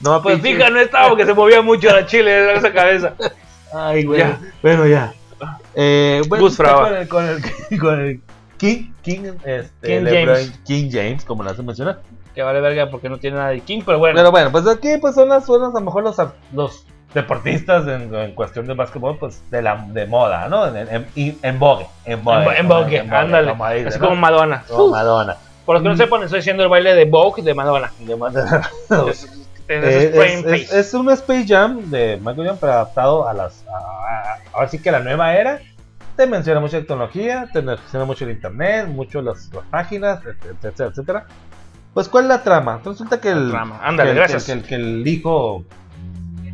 No, 0.01 0.21
Pues 0.21 0.41
fija, 0.41 0.69
no 0.69 0.79
estaba 0.79 1.09
porque 1.09 1.25
se 1.25 1.33
movía 1.33 1.61
mucho 1.61 1.87
la 1.91 2.05
chile 2.05 2.53
esa 2.55 2.71
cabeza. 2.73 3.13
Ay, 3.73 4.03
güey. 4.03 4.19
Ya. 4.19 4.39
Bueno, 4.61 4.87
ya. 4.87 5.13
Eh, 5.75 6.21
bueno, 6.27 6.43
Gus 6.45 6.57
Fraba. 6.57 6.89
con 6.89 6.95
el, 6.97 7.07
con 7.07 7.25
el, 7.27 7.79
con 7.79 7.99
el 7.99 8.21
King, 8.61 8.93
King, 9.01 9.33
este, 9.43 9.87
King 9.87 10.03
LeBron- 10.05 10.25
James. 10.35 10.59
King 10.65 10.89
James, 10.91 11.25
como 11.25 11.43
mencionar. 11.43 11.99
Que 12.35 12.43
vale 12.43 12.61
verga 12.61 12.89
porque 12.91 13.09
no 13.09 13.17
tiene 13.17 13.37
nada 13.37 13.49
de 13.49 13.59
King, 13.61 13.81
pero 13.85 13.97
bueno. 13.99 14.15
Pero 14.15 14.29
bueno, 14.31 14.51
pues 14.51 14.67
aquí 14.67 14.89
pues 15.01 15.15
son 15.15 15.29
las, 15.29 15.45
son 15.45 15.61
las, 15.61 15.71
a 15.71 15.79
lo 15.79 15.81
mejor 15.81 16.03
los, 16.03 16.15
los 16.53 16.85
deportistas 17.13 17.87
en, 17.87 18.13
en 18.13 18.33
cuestión 18.35 18.67
de 18.67 18.73
básquetbol, 18.75 19.17
pues 19.17 19.41
de 19.51 19.61
la 19.63 19.83
de 19.89 20.05
moda, 20.05 20.47
¿no? 20.47 20.67
En, 20.67 20.77
en, 20.77 21.07
en, 21.41 21.59
vogue, 21.59 21.87
en 22.05 22.23
vogue. 22.23 22.57
en, 22.57 22.67
Vogue, 22.67 22.99
ándale. 23.09 23.49
como 23.49 23.67
dice, 23.71 23.87
Así 23.89 23.99
¿no? 23.99 24.05
como 24.09 24.15
Madonna. 24.21 24.63
Como 24.69 24.87
Madonna. 24.89 25.35
por 25.65 25.75
los 25.75 25.83
que 25.83 25.89
no 25.89 25.97
sepan, 25.97 26.23
estoy 26.23 26.39
haciendo 26.39 26.63
el 26.63 26.69
baile 26.69 26.93
de 26.95 27.05
Vogue 27.05 27.41
de 27.41 27.53
Madonna. 27.53 27.91
De 27.99 28.15
Madonna. 28.15 28.69
Es, 29.09 29.23
es- 29.23 29.37
Eh, 29.73 30.43
es 30.53 30.73
es, 30.73 30.93
un 30.93 31.09
Space 31.11 31.45
Jam 31.47 31.89
de 31.89 32.17
Michael 32.17 32.35
Jordan, 32.37 32.57
pero 32.59 32.73
adaptado 32.73 33.27
a 33.27 33.33
las. 33.33 33.63
ahora 34.51 34.67
sí 34.67 34.81
que 34.81 34.89
a 34.89 34.91
la 34.91 34.99
nueva 34.99 35.33
era. 35.33 35.61
Te 36.21 36.27
menciona 36.27 36.59
mucha 36.59 36.77
tecnología, 36.77 37.49
te 37.51 37.63
menciona 37.63 38.05
mucho 38.05 38.25
el 38.25 38.31
internet, 38.31 38.87
mucho 38.87 39.23
las, 39.23 39.51
las 39.51 39.65
páginas, 39.71 40.19
etcétera, 40.23 40.89
etcétera. 40.91 41.25
Pues, 41.95 42.07
¿cuál 42.07 42.25
es 42.25 42.29
la 42.29 42.43
trama? 42.43 42.79
Resulta 42.85 43.19
que 43.19 43.29
el. 43.31 43.49
trama. 43.49 43.79
Ándale, 43.81 44.13
que. 44.27 44.37
Que, 44.37 44.51
el- 44.51 44.61
que 44.63 44.75
el 44.75 45.07
hijo, 45.07 45.63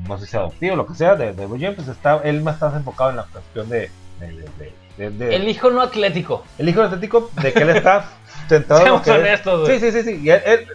no 0.07 0.17
sé 0.17 0.25
si 0.25 0.37
adoptivo 0.37 0.75
o 0.75 0.77
lo 0.77 0.85
que 0.87 0.95
sea, 0.95 1.15
de, 1.15 1.33
de 1.33 1.45
Will 1.45 1.61
James, 1.61 1.75
pues 1.75 1.89
está, 1.89 2.21
él 2.23 2.41
más 2.43 2.53
está 2.53 2.73
enfocado 2.77 3.09
en 3.09 3.15
la 3.17 3.23
cuestión 3.23 3.67
de. 3.67 3.91
de- 4.21 4.27
de- 4.57 4.73
de- 4.97 5.09
de- 5.11 5.35
El 5.35 5.49
hijo 5.49 5.69
no 5.69 5.81
atlético. 5.81 6.45
el 6.57 6.69
hijo 6.69 6.81
estético, 6.85 7.29
de 7.41 7.51
que 7.51 7.59
él 7.63 7.69
está 7.71 8.05
centrado 8.47 8.83
en 8.85 8.87
lo 8.93 8.99
Seamos 8.99 9.01
que 9.03 9.11
es- 9.11 9.17
honestos. 9.19 9.67
Sí, 9.67 9.79
sí, 9.81 9.91
sí, 9.91 10.03
sí. 10.03 10.21
Y 10.23 10.29
él, 10.29 10.41
él 10.45 10.67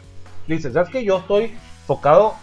dice, 0.46 0.70
¿sabes 0.70 0.90
que 0.90 1.02
Yo 1.02 1.16
estoy 1.20 1.56
enfocado 1.80 2.34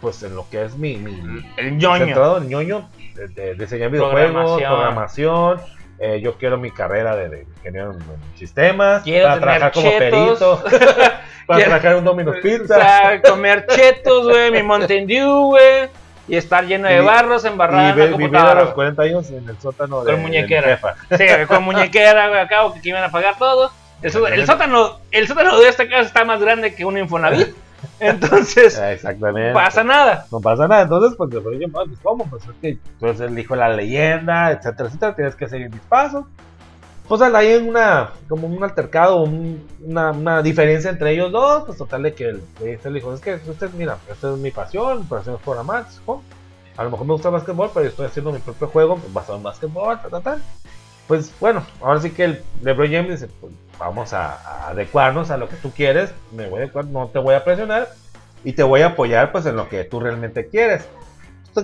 pues 0.00 0.22
en 0.22 0.34
lo 0.34 0.48
que 0.48 0.64
es 0.64 0.74
mi, 0.78 0.96
mi 0.96 1.44
El 1.58 1.76
ñoño. 1.76 2.06
centrado 2.06 2.38
en 2.38 2.48
ñoño, 2.48 2.88
de, 3.14 3.28
de 3.28 3.54
diseñar 3.56 3.90
videojuegos, 3.90 4.30
Programación. 4.32 4.72
programación. 4.72 5.77
Eh, 5.98 6.20
yo 6.20 6.34
quiero 6.38 6.58
mi 6.58 6.70
carrera 6.70 7.16
de, 7.16 7.28
de 7.28 7.46
ingeniero 7.58 7.92
en, 7.92 7.98
sistemas, 8.38 9.02
Quiero 9.02 9.28
para 9.28 9.40
trabajar 9.40 9.72
como 9.72 9.98
perito, 9.98 10.62
para 11.46 11.64
trabajar 11.64 11.96
un 11.96 12.04
Domino's 12.04 12.36
O 12.38 12.40
Pizza. 12.42 12.74
sea, 12.76 13.22
comer 13.22 13.66
chetos, 13.66 14.28
güey, 14.28 14.50
mi 14.50 14.62
Mountain 14.62 15.06
Dew, 15.06 15.46
güey. 15.48 15.88
Y 16.30 16.36
estar 16.36 16.62
lleno 16.66 16.88
de 16.88 17.00
barros 17.00 17.44
embarrada 17.46 17.88
y 17.88 17.90
en 17.92 17.98
la 17.98 18.04
vi- 18.16 18.24
vivir 18.24 18.36
a 18.36 18.54
los 18.54 18.64
güey. 18.64 18.74
40 18.74 19.02
años 19.02 19.30
en 19.30 19.48
el 19.48 19.58
sótano 19.58 20.04
de, 20.04 20.12
Con 20.12 20.16
de 20.16 20.20
muñequera. 20.22 20.60
mi 20.66 20.72
jefa. 20.74 20.94
Sí, 21.16 21.24
con 21.46 21.62
muñequera, 21.62 22.28
güey, 22.28 22.40
acá, 22.40 22.58
que 22.82 22.88
iban 22.90 23.02
a 23.02 23.10
pagar 23.10 23.38
todo. 23.38 23.72
El, 24.02 24.14
el 24.34 24.46
sótano, 24.46 25.00
el 25.10 25.26
sótano 25.26 25.58
de 25.58 25.68
esta 25.68 25.88
casa 25.88 26.02
está 26.02 26.24
más 26.26 26.40
grande 26.40 26.74
que 26.74 26.84
un 26.84 26.98
Infonavit. 26.98 27.48
Entonces, 28.00 28.78
Ah, 28.78 28.92
Exactamente. 28.92 29.52
pasa 29.52 29.84
nada. 29.84 30.26
no 30.30 30.40
pasa 30.40 30.66
nada. 30.68 30.82
Entonces, 30.82 31.16
pues, 31.16 31.30
pues, 31.32 31.98
¿cómo? 32.02 32.24
Pues 32.28 32.44
es 32.44 32.50
que 32.60 32.78
tú 32.98 33.06
eres 33.06 33.20
el 33.20 33.38
hijo 33.38 33.54
de 33.54 33.60
la 33.60 33.68
leyenda, 33.70 34.50
etcétera, 34.52 34.88
etcétera. 34.88 35.14
Tienes 35.16 35.34
que 35.36 35.48
seguir 35.48 35.70
mis 35.70 35.80
pasos. 35.82 36.24
Pues 37.08 37.22
hay 37.22 37.54
una, 37.56 38.10
como 38.28 38.46
un 38.48 38.62
altercado, 38.62 39.22
un- 39.22 39.66
una, 39.82 40.10
una 40.10 40.42
diferencia 40.42 40.90
entre 40.90 41.12
ellos 41.12 41.32
dos. 41.32 41.64
Pues 41.64 41.78
total 41.78 42.02
de 42.02 42.14
que 42.14 42.24
el, 42.28 42.42
le 42.60 42.98
hijo, 42.98 43.14
es 43.14 43.20
que 43.20 43.34
usted, 43.48 43.70
mira, 43.74 43.96
esta 44.10 44.32
es 44.32 44.38
mi 44.38 44.50
pasión, 44.50 44.98
mi 45.00 45.04
pasión 45.04 45.36
es 45.36 45.40
programar. 45.42 45.86
¿cómo? 46.04 46.22
A 46.76 46.84
lo 46.84 46.90
mejor 46.90 47.06
me 47.06 47.12
gusta 47.14 47.28
el 47.28 47.34
básquetbol, 47.34 47.70
pero 47.72 47.84
yo 47.84 47.90
estoy 47.90 48.06
haciendo 48.06 48.30
mi 48.30 48.38
propio 48.40 48.68
juego 48.68 49.00
basado 49.12 49.36
en 49.38 49.42
básquetbol, 49.42 50.00
ta, 50.02 50.08
ta, 50.10 50.20
ta. 50.20 50.38
Pues 51.08 51.32
bueno, 51.40 51.64
ahora 51.80 52.00
sí 52.00 52.10
que 52.10 52.24
el 52.24 52.42
LeBron 52.62 52.90
James 52.92 53.20
dice, 53.20 53.32
pues, 53.40 53.52
vamos 53.78 54.12
a, 54.12 54.32
a 54.34 54.68
adecuarnos 54.70 55.30
a 55.30 55.36
lo 55.36 55.48
que 55.48 55.56
tú 55.56 55.70
quieres, 55.70 56.12
me 56.32 56.46
voy 56.48 56.60
a 56.60 56.64
adecuar, 56.64 56.86
no 56.86 57.08
te 57.08 57.18
voy 57.18 57.34
a 57.34 57.44
presionar 57.44 57.88
y 58.44 58.52
te 58.52 58.62
voy 58.62 58.82
a 58.82 58.88
apoyar 58.88 59.32
pues 59.32 59.46
en 59.46 59.56
lo 59.56 59.68
que 59.68 59.84
tú 59.84 60.00
realmente 60.00 60.46
quieres. 60.48 60.86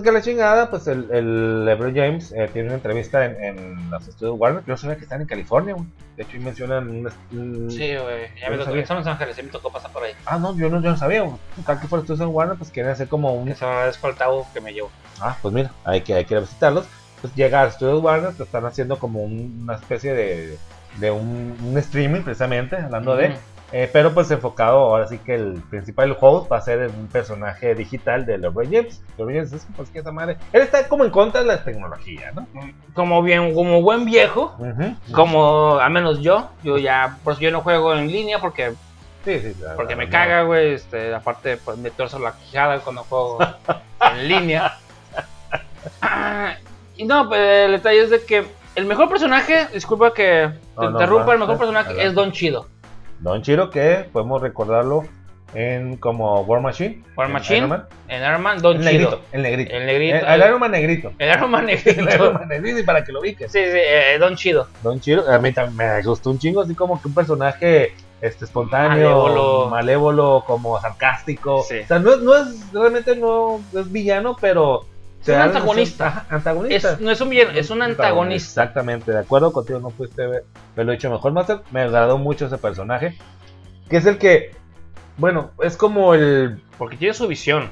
que 0.03 0.11
la 0.11 0.21
chingada, 0.21 0.69
pues 0.69 0.87
el, 0.87 1.07
el 1.11 1.63
LeBron 1.63 1.95
James 1.95 2.33
eh, 2.33 2.49
tiene 2.51 2.67
una 2.67 2.75
entrevista 2.75 3.23
en, 3.23 3.41
en 3.41 3.89
los 3.89 4.05
estudios 4.07 4.35
Warner. 4.37 4.61
Yo 4.67 4.75
sabía 4.75 4.97
que 4.97 5.03
están 5.03 5.21
en 5.21 5.27
California, 5.27 5.73
güey. 5.73 5.87
De 6.17 6.23
hecho, 6.23 6.37
mencionan 6.41 6.89
un. 7.31 7.71
Sí, 7.71 7.95
güey. 7.95 8.27
Ya 8.41 8.49
me 8.49 8.57
tocó. 8.57 8.65
sabía. 8.71 8.85
Los 8.89 9.07
Ángeles, 9.07 9.37
me 9.37 9.43
tocó 9.49 9.71
pasar 9.71 9.91
por 9.93 10.03
ahí. 10.03 10.11
Ah, 10.25 10.37
no, 10.37 10.53
yo 10.57 10.69
no, 10.69 10.81
yo 10.81 10.89
no 10.91 10.97
sabía, 10.97 11.21
güey. 11.21 11.37
Tal 11.65 11.79
que 11.79 11.87
por 11.87 11.99
estudios 11.99 12.27
Warner, 12.29 12.57
pues 12.57 12.71
quieren 12.71 12.91
hacer 12.91 13.07
como 13.07 13.33
un. 13.35 13.55
Fue 13.55 14.09
el 14.09 14.15
tabú 14.17 14.45
que 14.53 14.59
me 14.59 14.73
llevó. 14.73 14.89
Ah, 15.21 15.37
pues 15.41 15.53
mira, 15.53 15.71
hay 15.85 16.01
que, 16.01 16.13
hay 16.13 16.25
que 16.25 16.33
ir 16.33 16.39
a 16.39 16.41
visitarlos. 16.41 16.85
Pues 17.21 17.33
llega 17.33 17.61
a 17.61 17.71
Studios 17.71 18.03
Warner, 18.03 18.31
pues 18.35 18.41
están 18.47 18.65
haciendo 18.65 18.99
como 18.99 19.21
un- 19.23 19.61
una 19.63 19.75
especie 19.75 20.13
de, 20.13 20.57
de 20.97 21.11
un, 21.11 21.57
un 21.63 21.77
streaming, 21.77 22.21
precisamente, 22.21 22.75
hablando 22.77 23.15
de. 23.15 23.35
Eh, 23.71 23.89
pero 23.91 24.13
pues 24.13 24.29
enfocado, 24.31 24.77
ahora 24.77 25.07
sí 25.07 25.17
que 25.17 25.33
el 25.35 25.61
principal 25.69 26.15
host 26.21 26.49
va 26.49 26.57
a 26.57 26.61
ser 26.61 26.87
un 26.97 27.07
personaje 27.07 27.73
digital 27.75 28.25
de 28.25 28.37
LeBron 28.37 28.65
James. 28.71 29.01
LeBron 29.17 29.33
James 29.35 29.53
es 29.53 29.67
pues 29.75 29.89
que 29.89 29.99
esa 29.99 30.11
madre. 30.11 30.37
Él 30.53 30.61
está 30.61 30.87
como 30.87 31.03
en 31.03 31.09
contra 31.11 31.41
de 31.41 31.47
la 31.47 31.63
tecnología, 31.63 32.31
¿no? 32.33 32.47
Como 32.93 33.21
bien, 33.23 33.53
como 33.53 33.81
buen 33.81 34.05
viejo, 34.05 34.55
como 35.11 35.77
al 35.79 35.91
menos 35.91 36.21
yo, 36.21 36.51
yo 36.63 36.77
ya, 36.77 37.17
pues 37.23 37.39
yo 37.39 37.51
no 37.51 37.61
juego 37.61 37.95
en 37.95 38.07
línea 38.07 38.39
porque, 38.39 38.73
Sí, 39.25 39.39
sí, 39.39 39.55
la- 39.59 39.75
porque 39.75 39.95
me 39.95 40.07
caga, 40.09 40.43
güey. 40.43 40.73
Este, 40.73 41.13
aparte, 41.13 41.57
pues 41.57 41.77
me 41.79 41.89
torzo 41.89 42.19
la 42.19 42.33
quijada 42.33 42.79
cuando 42.79 43.03
juego 43.03 43.39
en 44.11 44.27
línea. 44.27 44.77
Ah, 46.01 46.53
y 46.95 47.03
no, 47.05 47.27
pues, 47.27 47.41
el 47.65 47.71
detalle 47.71 48.03
es 48.03 48.09
de 48.11 48.23
que 48.23 48.45
el 48.75 48.85
mejor 48.85 49.09
personaje, 49.09 49.67
disculpa 49.73 50.13
que 50.13 50.49
te 50.77 50.85
No, 50.85 50.91
interrumpa, 50.91 51.33
el 51.33 51.39
mejor 51.39 51.57
personaje 51.57 52.05
es 52.05 52.13
Don 52.13 52.31
Chido. 52.31 52.67
Don 53.19 53.41
Chiro, 53.41 53.69
que 53.69 54.05
podemos 54.11 54.41
recordarlo 54.41 55.03
en 55.53 55.95
como 55.97 56.41
War 56.41 56.59
Machine. 56.61 57.01
War 57.15 57.27
en 57.27 57.33
Machine, 57.33 57.57
Iron 57.59 57.69
Man. 57.69 57.85
En 58.09 58.21
Iron 58.23 58.41
Man, 58.41 58.61
Don 58.61 58.75
El 58.77 58.81
Chido. 58.89 58.91
negrito, 59.09 59.21
el 59.31 59.41
negrito. 59.41 59.71
El 59.75 59.85
negrito. 59.85 60.15
El, 60.17 60.25
el 60.41 60.47
Iron 60.47 60.59
Man 60.59 60.71
negrito. 60.71 61.11
El 61.17 61.29
Iron 61.33 61.51
Man 61.51 61.69
El 61.69 61.79
Iron 61.79 62.05
negrito. 62.05 62.33
Man 62.33 62.47
negrito, 62.49 62.79
y 62.79 62.83
para 62.83 63.03
que 63.05 63.11
lo 63.13 63.19
ubiques. 63.21 63.51
Sí, 63.51 63.59
sí, 63.59 63.77
eh, 63.77 64.17
Don 64.19 64.35
Chido. 64.35 64.67
Don 64.83 64.99
Chiro, 64.99 65.23
a 65.31 65.39
mí 65.39 65.53
también 65.53 65.77
me 65.77 66.01
gustó 66.03 66.29
un 66.31 66.39
chingo, 66.39 66.61
así 66.61 66.75
como 66.75 67.01
que 67.01 67.07
un 67.07 67.13
personaje 67.13 67.93
este, 68.21 68.43
espontáneo, 68.45 69.23
Malévolo. 69.23 69.67
malévolo, 69.69 70.43
como 70.45 70.79
sarcástico. 70.81 71.63
Sí. 71.67 71.79
O 71.83 71.87
sea, 71.87 71.99
no, 71.99 72.11
es- 72.15 72.19
no 72.21 72.35
es, 72.35 72.73
realmente 72.73 73.15
no 73.15 73.61
es 73.73 73.89
villano, 73.91 74.35
pero... 74.41 74.85
Es 75.31 75.37
un 75.37 75.41
antagonista. 75.41 76.25
Es, 76.69 76.99
no 76.99 77.11
es 77.11 77.21
un 77.21 77.29
villano, 77.29 77.51
es 77.51 77.69
un 77.69 77.81
antagonista. 77.81 78.63
Exactamente, 78.63 79.11
de 79.11 79.19
acuerdo 79.19 79.51
contigo, 79.51 79.79
no 79.79 79.89
pudiste 79.89 80.27
ver, 80.27 80.45
verlo 80.75 80.91
hecho 80.91 81.09
mejor, 81.09 81.33
Master. 81.33 81.61
Me 81.71 81.81
agradó 81.81 82.17
mucho 82.17 82.45
ese 82.45 82.57
personaje, 82.57 83.17
que 83.89 83.97
es 83.97 84.05
el 84.05 84.17
que, 84.17 84.51
bueno, 85.17 85.51
es 85.61 85.77
como 85.77 86.13
el 86.13 86.61
Porque 86.77 86.97
tiene 86.97 87.13
su 87.13 87.27
visión. 87.27 87.69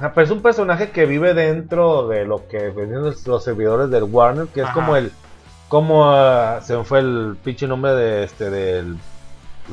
Pero 0.00 0.22
es 0.22 0.30
un 0.30 0.40
personaje 0.40 0.90
que 0.90 1.04
vive 1.04 1.34
dentro 1.34 2.08
de 2.08 2.24
lo 2.24 2.48
que 2.48 2.70
venían 2.70 3.02
los, 3.02 3.44
servidores 3.44 3.90
del 3.90 4.04
Warner, 4.04 4.46
que 4.46 4.60
es 4.60 4.66
Ajá. 4.66 4.74
como 4.74 4.96
el. 4.96 5.12
Como 5.68 6.10
ah, 6.10 6.60
se 6.62 6.76
me 6.76 6.84
fue 6.84 7.00
el 7.00 7.36
pinche 7.44 7.66
nombre 7.66 7.94
de 7.94 8.24
este 8.24 8.50
del. 8.50 8.96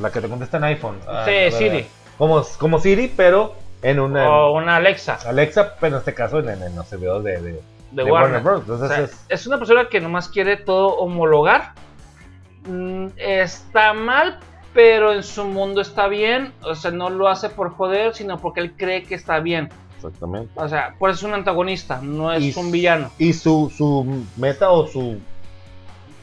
La 0.00 0.10
que 0.10 0.20
te 0.20 0.28
contesta 0.28 0.58
en 0.58 0.64
iPhone. 0.64 0.98
Ah, 1.06 1.24
Sí, 1.26 1.56
Siri. 1.56 1.86
Como, 2.18 2.42
como 2.58 2.78
Siri, 2.78 3.12
pero 3.16 3.54
en 3.82 4.00
una. 4.00 4.28
O 4.30 4.56
una 4.56 4.76
Alexa 4.76 5.18
Alexa, 5.26 5.74
pero 5.80 5.96
en 5.96 5.98
este 6.00 6.14
caso 6.14 6.40
en, 6.40 6.48
en 6.62 6.74
los 6.76 6.86
servidores 6.88 7.24
de, 7.24 7.40
de, 7.40 7.52
de, 7.52 7.62
de 7.92 8.04
Warner. 8.10 8.40
Bros. 8.42 8.58
O 8.68 8.72
Entonces 8.74 8.88
sea, 8.88 9.04
es. 9.04 9.24
es 9.28 9.46
una 9.46 9.58
persona 9.58 9.88
que 9.88 10.00
nomás 10.00 10.28
quiere 10.28 10.56
todo 10.56 10.96
homologar. 10.96 11.72
Mm, 12.66 13.08
Está 13.16 13.92
mal, 13.94 14.38
pero 14.74 15.12
en 15.12 15.22
su 15.22 15.44
mundo 15.44 15.80
está 15.80 16.08
bien. 16.08 16.52
O 16.62 16.74
sea, 16.74 16.90
no 16.90 17.08
lo 17.10 17.28
hace 17.28 17.48
por 17.50 17.70
joder, 17.70 18.14
sino 18.14 18.38
porque 18.38 18.60
él 18.60 18.72
cree 18.76 19.04
que 19.04 19.14
está 19.14 19.38
bien. 19.40 19.68
Exactamente. 19.96 20.52
O 20.54 20.68
sea, 20.68 20.94
por 20.98 21.10
eso 21.10 21.18
es 21.20 21.24
un 21.24 21.34
antagonista, 21.34 22.00
no 22.02 22.32
es 22.32 22.56
Y- 22.56 22.60
un 22.60 22.70
villano. 22.70 23.10
Y 23.18 23.32
su, 23.32 23.72
su 23.76 24.24
meta 24.36 24.70
o 24.70 24.86
su. 24.86 25.18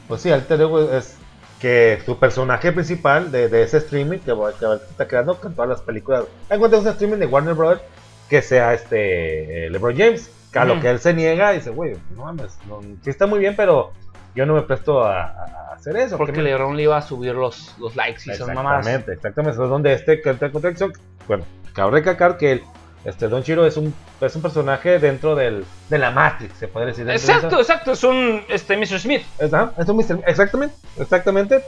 Pues 0.08 0.22
sí, 0.22 0.30
alter 0.30 0.60
ego 0.60 0.80
es 0.92 1.16
que 1.60 2.00
su 2.04 2.18
personaje 2.18 2.70
principal 2.72 3.30
de, 3.32 3.48
de 3.48 3.62
ese 3.62 3.78
streaming 3.78 4.18
que, 4.18 4.32
que 4.60 4.74
está 4.90 5.08
creando 5.08 5.36
con 5.40 5.54
todas 5.54 5.70
las 5.70 5.80
películas. 5.80 6.24
Encuentra 6.50 6.78
un 6.80 6.86
streaming 6.88 7.16
de 7.18 7.26
Warner 7.26 7.54
Bros. 7.54 7.80
que 8.28 8.42
sea 8.42 8.74
este 8.74 9.66
eh, 9.66 9.70
LeBron 9.70 9.96
James. 9.96 10.30
Que 10.52 10.58
a 10.60 10.64
lo 10.64 10.74
Ujú. 10.74 10.82
que 10.82 10.90
él 10.90 10.98
se 11.00 11.12
niega 11.12 11.52
y 11.52 11.56
dice, 11.56 11.70
güey, 11.70 11.96
no 12.14 12.24
mames, 12.24 12.56
no, 12.66 12.80
sí 13.02 13.10
está 13.10 13.26
muy 13.26 13.38
bien, 13.40 13.54
pero 13.56 13.92
yo 14.34 14.46
no 14.46 14.54
me 14.54 14.62
presto 14.62 15.02
a, 15.02 15.24
a 15.24 15.74
hacer 15.74 15.96
eso. 15.96 16.16
Porque 16.16 16.32
¿qué 16.34 16.38
me- 16.42 16.50
LeBron 16.50 16.76
le 16.76 16.84
iba 16.84 16.96
a 16.96 17.02
subir 17.02 17.34
los, 17.34 17.74
los 17.78 17.94
likes 17.96 18.22
y 18.26 18.34
son 18.36 18.54
mamadas. 18.54 18.80
Exactamente, 18.86 19.12
exactamente. 19.12 19.54
Eso 19.54 19.64
es 19.64 19.70
donde 19.70 19.92
este 19.92 20.20
que 20.22 20.30
entra 20.30 20.46
en 20.46 20.52
contradicción. 20.52 20.92
Bueno, 21.26 21.44
cabe 21.74 21.90
recalcar 21.92 22.36
que 22.38 22.52
el, 22.52 22.62
este 23.04 23.28
Don 23.28 23.42
Chiro 23.42 23.66
es 23.66 23.76
un, 23.76 23.94
es 24.20 24.34
un 24.36 24.42
personaje 24.42 24.98
dentro 24.98 25.34
del, 25.34 25.64
de 25.88 25.98
la 25.98 26.10
Matrix, 26.10 26.56
se 26.58 26.68
podría 26.68 26.88
decir. 26.88 27.04
dentro 27.04 27.26
de 27.26 27.32
Exacto, 27.34 27.60
exacto, 27.60 27.92
es 27.92 28.02
un 28.04 28.42
este, 28.48 28.76
Mr. 28.76 28.98
Smith. 29.00 29.22
es, 29.38 29.52
ajá, 29.54 29.72
es 29.78 29.88
un 29.88 29.96
Mr. 29.96 30.20
Exactamente, 30.26 30.74
exactamente. 30.98 31.62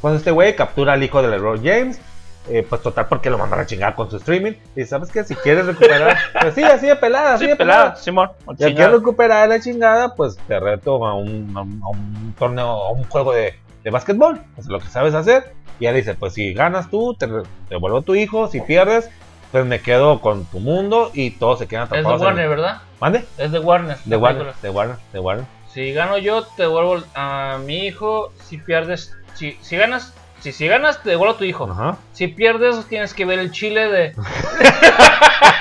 Cuando 0.00 0.18
este 0.18 0.30
güey 0.30 0.54
captura 0.56 0.94
al 0.94 1.02
hijo 1.02 1.20
de 1.22 1.28
LeBron 1.28 1.58
James, 1.64 2.00
eh, 2.48 2.64
pues 2.66 2.80
total 2.80 3.06
porque 3.06 3.28
lo 3.28 3.36
mandan 3.36 3.60
a 3.60 3.66
chingar 3.66 3.94
con 3.94 4.10
su 4.10 4.16
streaming. 4.16 4.52
Y 4.74 4.84
sabes 4.84 5.10
que 5.10 5.22
si 5.24 5.34
quieres 5.34 5.66
recuperar, 5.66 6.16
pues 6.40 6.54
sí, 6.54 6.62
así 6.62 6.86
de 6.86 6.96
pelada, 6.96 7.34
así 7.34 7.44
Sí, 7.44 7.50
de 7.50 7.56
pelada, 7.56 7.82
pelada. 7.82 7.96
Simón. 8.02 8.30
Chingada. 8.56 8.74
quieres 8.74 8.92
recuperar 8.94 9.48
la 9.48 9.60
chingada, 9.60 10.14
pues 10.14 10.36
te 10.48 10.58
reto 10.58 11.04
a 11.06 11.14
un, 11.14 11.52
a 11.54 11.60
un- 11.60 11.82
a 11.84 11.88
un 11.90 12.34
torneo, 12.38 12.66
a 12.66 12.92
un 12.92 13.04
juego 13.04 13.32
de, 13.34 13.54
de 13.84 13.90
básquetbol. 13.90 14.40
Es 14.56 14.66
lo 14.68 14.78
que 14.80 14.86
sabes 14.88 15.14
hacer. 15.14 15.52
Y 15.78 15.84
ya 15.84 15.92
dice, 15.92 16.14
pues 16.14 16.32
si 16.32 16.54
ganas 16.54 16.88
tú, 16.90 17.14
te 17.14 17.26
devuelvo 17.68 17.98
a 17.98 18.02
tu 18.02 18.14
hijo. 18.14 18.48
Si 18.48 18.60
pierdes, 18.62 19.10
pues 19.52 19.64
me 19.66 19.80
quedo 19.80 20.20
con 20.20 20.44
tu 20.46 20.60
mundo 20.60 21.10
y 21.14 21.30
todos 21.32 21.58
se 21.58 21.66
quedan 21.68 21.84
Es 21.84 21.90
de 21.90 21.96
atrapados. 21.98 22.20
en- 22.22 22.26
Warner, 22.26 22.48
¿verdad? 22.48 22.82
¿Mande? 23.00 23.24
Es 23.38 23.52
de 23.52 23.58
Warner. 23.58 23.96
De 24.04 24.16
Warner, 24.16 24.42
película. 24.42 24.62
de 24.62 24.70
Warner, 24.70 24.96
de 25.12 25.18
Warner. 25.20 25.44
Si 25.72 25.92
gano 25.92 26.18
yo, 26.18 26.42
te 26.44 26.62
devuelvo 26.62 27.02
a 27.14 27.58
mi 27.64 27.86
hijo. 27.86 28.32
Si 28.48 28.58
pierdes, 28.58 29.16
si, 29.34 29.56
si 29.62 29.76
ganas, 29.76 30.12
si, 30.40 30.52
si 30.52 30.66
ganas, 30.66 31.02
te 31.02 31.10
devuelvo 31.10 31.34
a 31.34 31.38
tu 31.38 31.44
hijo. 31.44 31.68
Ajá. 31.70 31.96
Si 32.12 32.26
pierdes, 32.28 32.84
tienes 32.88 33.14
que 33.14 33.24
ver 33.24 33.38
el 33.38 33.50
chile 33.52 33.88
de. 33.88 34.14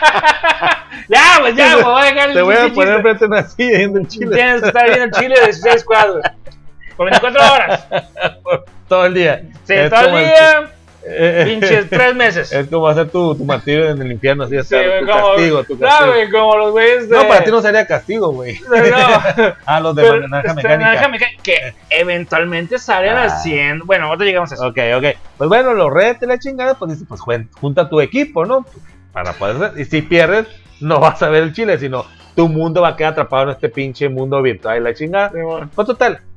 ya, 1.10 1.38
pues 1.40 1.56
ya, 1.56 1.78
me 1.78 1.84
voy 1.84 2.02
a 2.02 2.06
dejar 2.06 2.30
el 2.30 2.36
Te 2.36 2.42
voy 2.42 2.56
a 2.56 2.74
poner 2.74 3.18
una 3.22 3.44
silla 3.44 3.78
yendo 3.78 4.00
en 4.00 4.08
Chile 4.08 4.36
Tienes 4.36 4.62
que 4.62 4.68
estar 4.68 4.86
viendo 4.86 5.06
el 5.06 5.12
chile 5.12 5.36
de 5.40 5.46
16 5.46 5.84
cuadros. 5.84 6.24
Por 6.98 7.06
24 7.10 7.54
horas. 7.54 7.88
todo 8.88 9.06
el 9.06 9.14
día. 9.14 9.44
Sí, 9.66 9.74
Es 9.74 9.90
todo 9.90 10.18
el 10.18 10.26
día, 10.26 10.72
eh, 11.06 11.44
pinches 11.46 11.90
3 11.90 12.16
meses. 12.16 12.52
Es 12.52 12.68
como 12.68 12.88
hacer 12.88 13.10
tu, 13.10 13.34
tu 13.36 13.46
martirio 13.46 13.90
en 13.90 14.02
el 14.02 14.12
infierno, 14.12 14.44
así 14.44 14.58
Sí, 14.64 14.76
tu 15.00 15.06
como, 15.08 15.34
castigo, 15.34 15.64
tu 15.64 15.74
no, 15.76 15.80
castigo. 15.88 16.12
güey, 16.12 16.30
como 16.30 16.58
los 16.58 16.72
güeyes 16.72 17.10
de. 17.10 17.16
No, 17.18 17.28
para 17.28 17.44
ti 17.44 17.52
no 17.52 17.62
sería 17.62 17.86
castigo, 17.88 18.32
güey. 18.32 18.60
No, 18.70 19.54
Ah, 19.66 19.80
los 19.80 19.96
de 19.96 20.02
pero, 20.04 20.28
naranja 20.28 20.54
mecánica. 20.54 20.78
naranja 20.86 21.08
mecánica, 21.08 21.42
que 21.44 21.74
eventualmente 21.90 22.80
salen 22.80 23.16
Ah. 23.16 23.24
haciendo. 23.26 23.86
Bueno, 23.86 24.06
ahorita 24.08 24.26
llegamos 24.26 24.52
a 24.52 24.56
eso. 24.56 24.68
Ok, 24.68 24.78
ok. 24.98 25.06
Pues 25.38 25.48
bueno, 25.50 25.74
lo 25.74 25.90
rete 25.90 26.28
la 26.28 26.38
chingada, 26.40 26.74
pues 26.76 26.92
dice, 26.94 27.06
pues 27.08 27.22
junta 27.60 27.90
tu 27.90 28.02
equipo, 28.02 28.46
¿no? 28.46 28.66
Para 29.14 29.34
poder. 29.34 29.72
Y 29.80 29.86
si 29.86 30.02
pierdes, 30.02 30.48
no 30.82 31.00
vas 31.00 31.22
a 31.24 31.30
ver 31.30 31.44
el 31.44 31.54
chile, 31.54 31.78
sino 31.80 32.06
tu 32.36 32.48
mundo 32.48 32.82
va 32.82 32.90
a 32.90 32.96
quedar 32.96 33.12
atrapado 33.14 33.44
en 33.44 33.50
este 33.50 33.68
pinche 33.70 34.08
mundo 34.08 34.42
virtual 34.42 34.78
y 34.78 34.84
la 34.84 34.94
chingada. 34.94 35.32
Pues 35.76 35.88
total, 35.88 36.20
pues, 36.20 36.29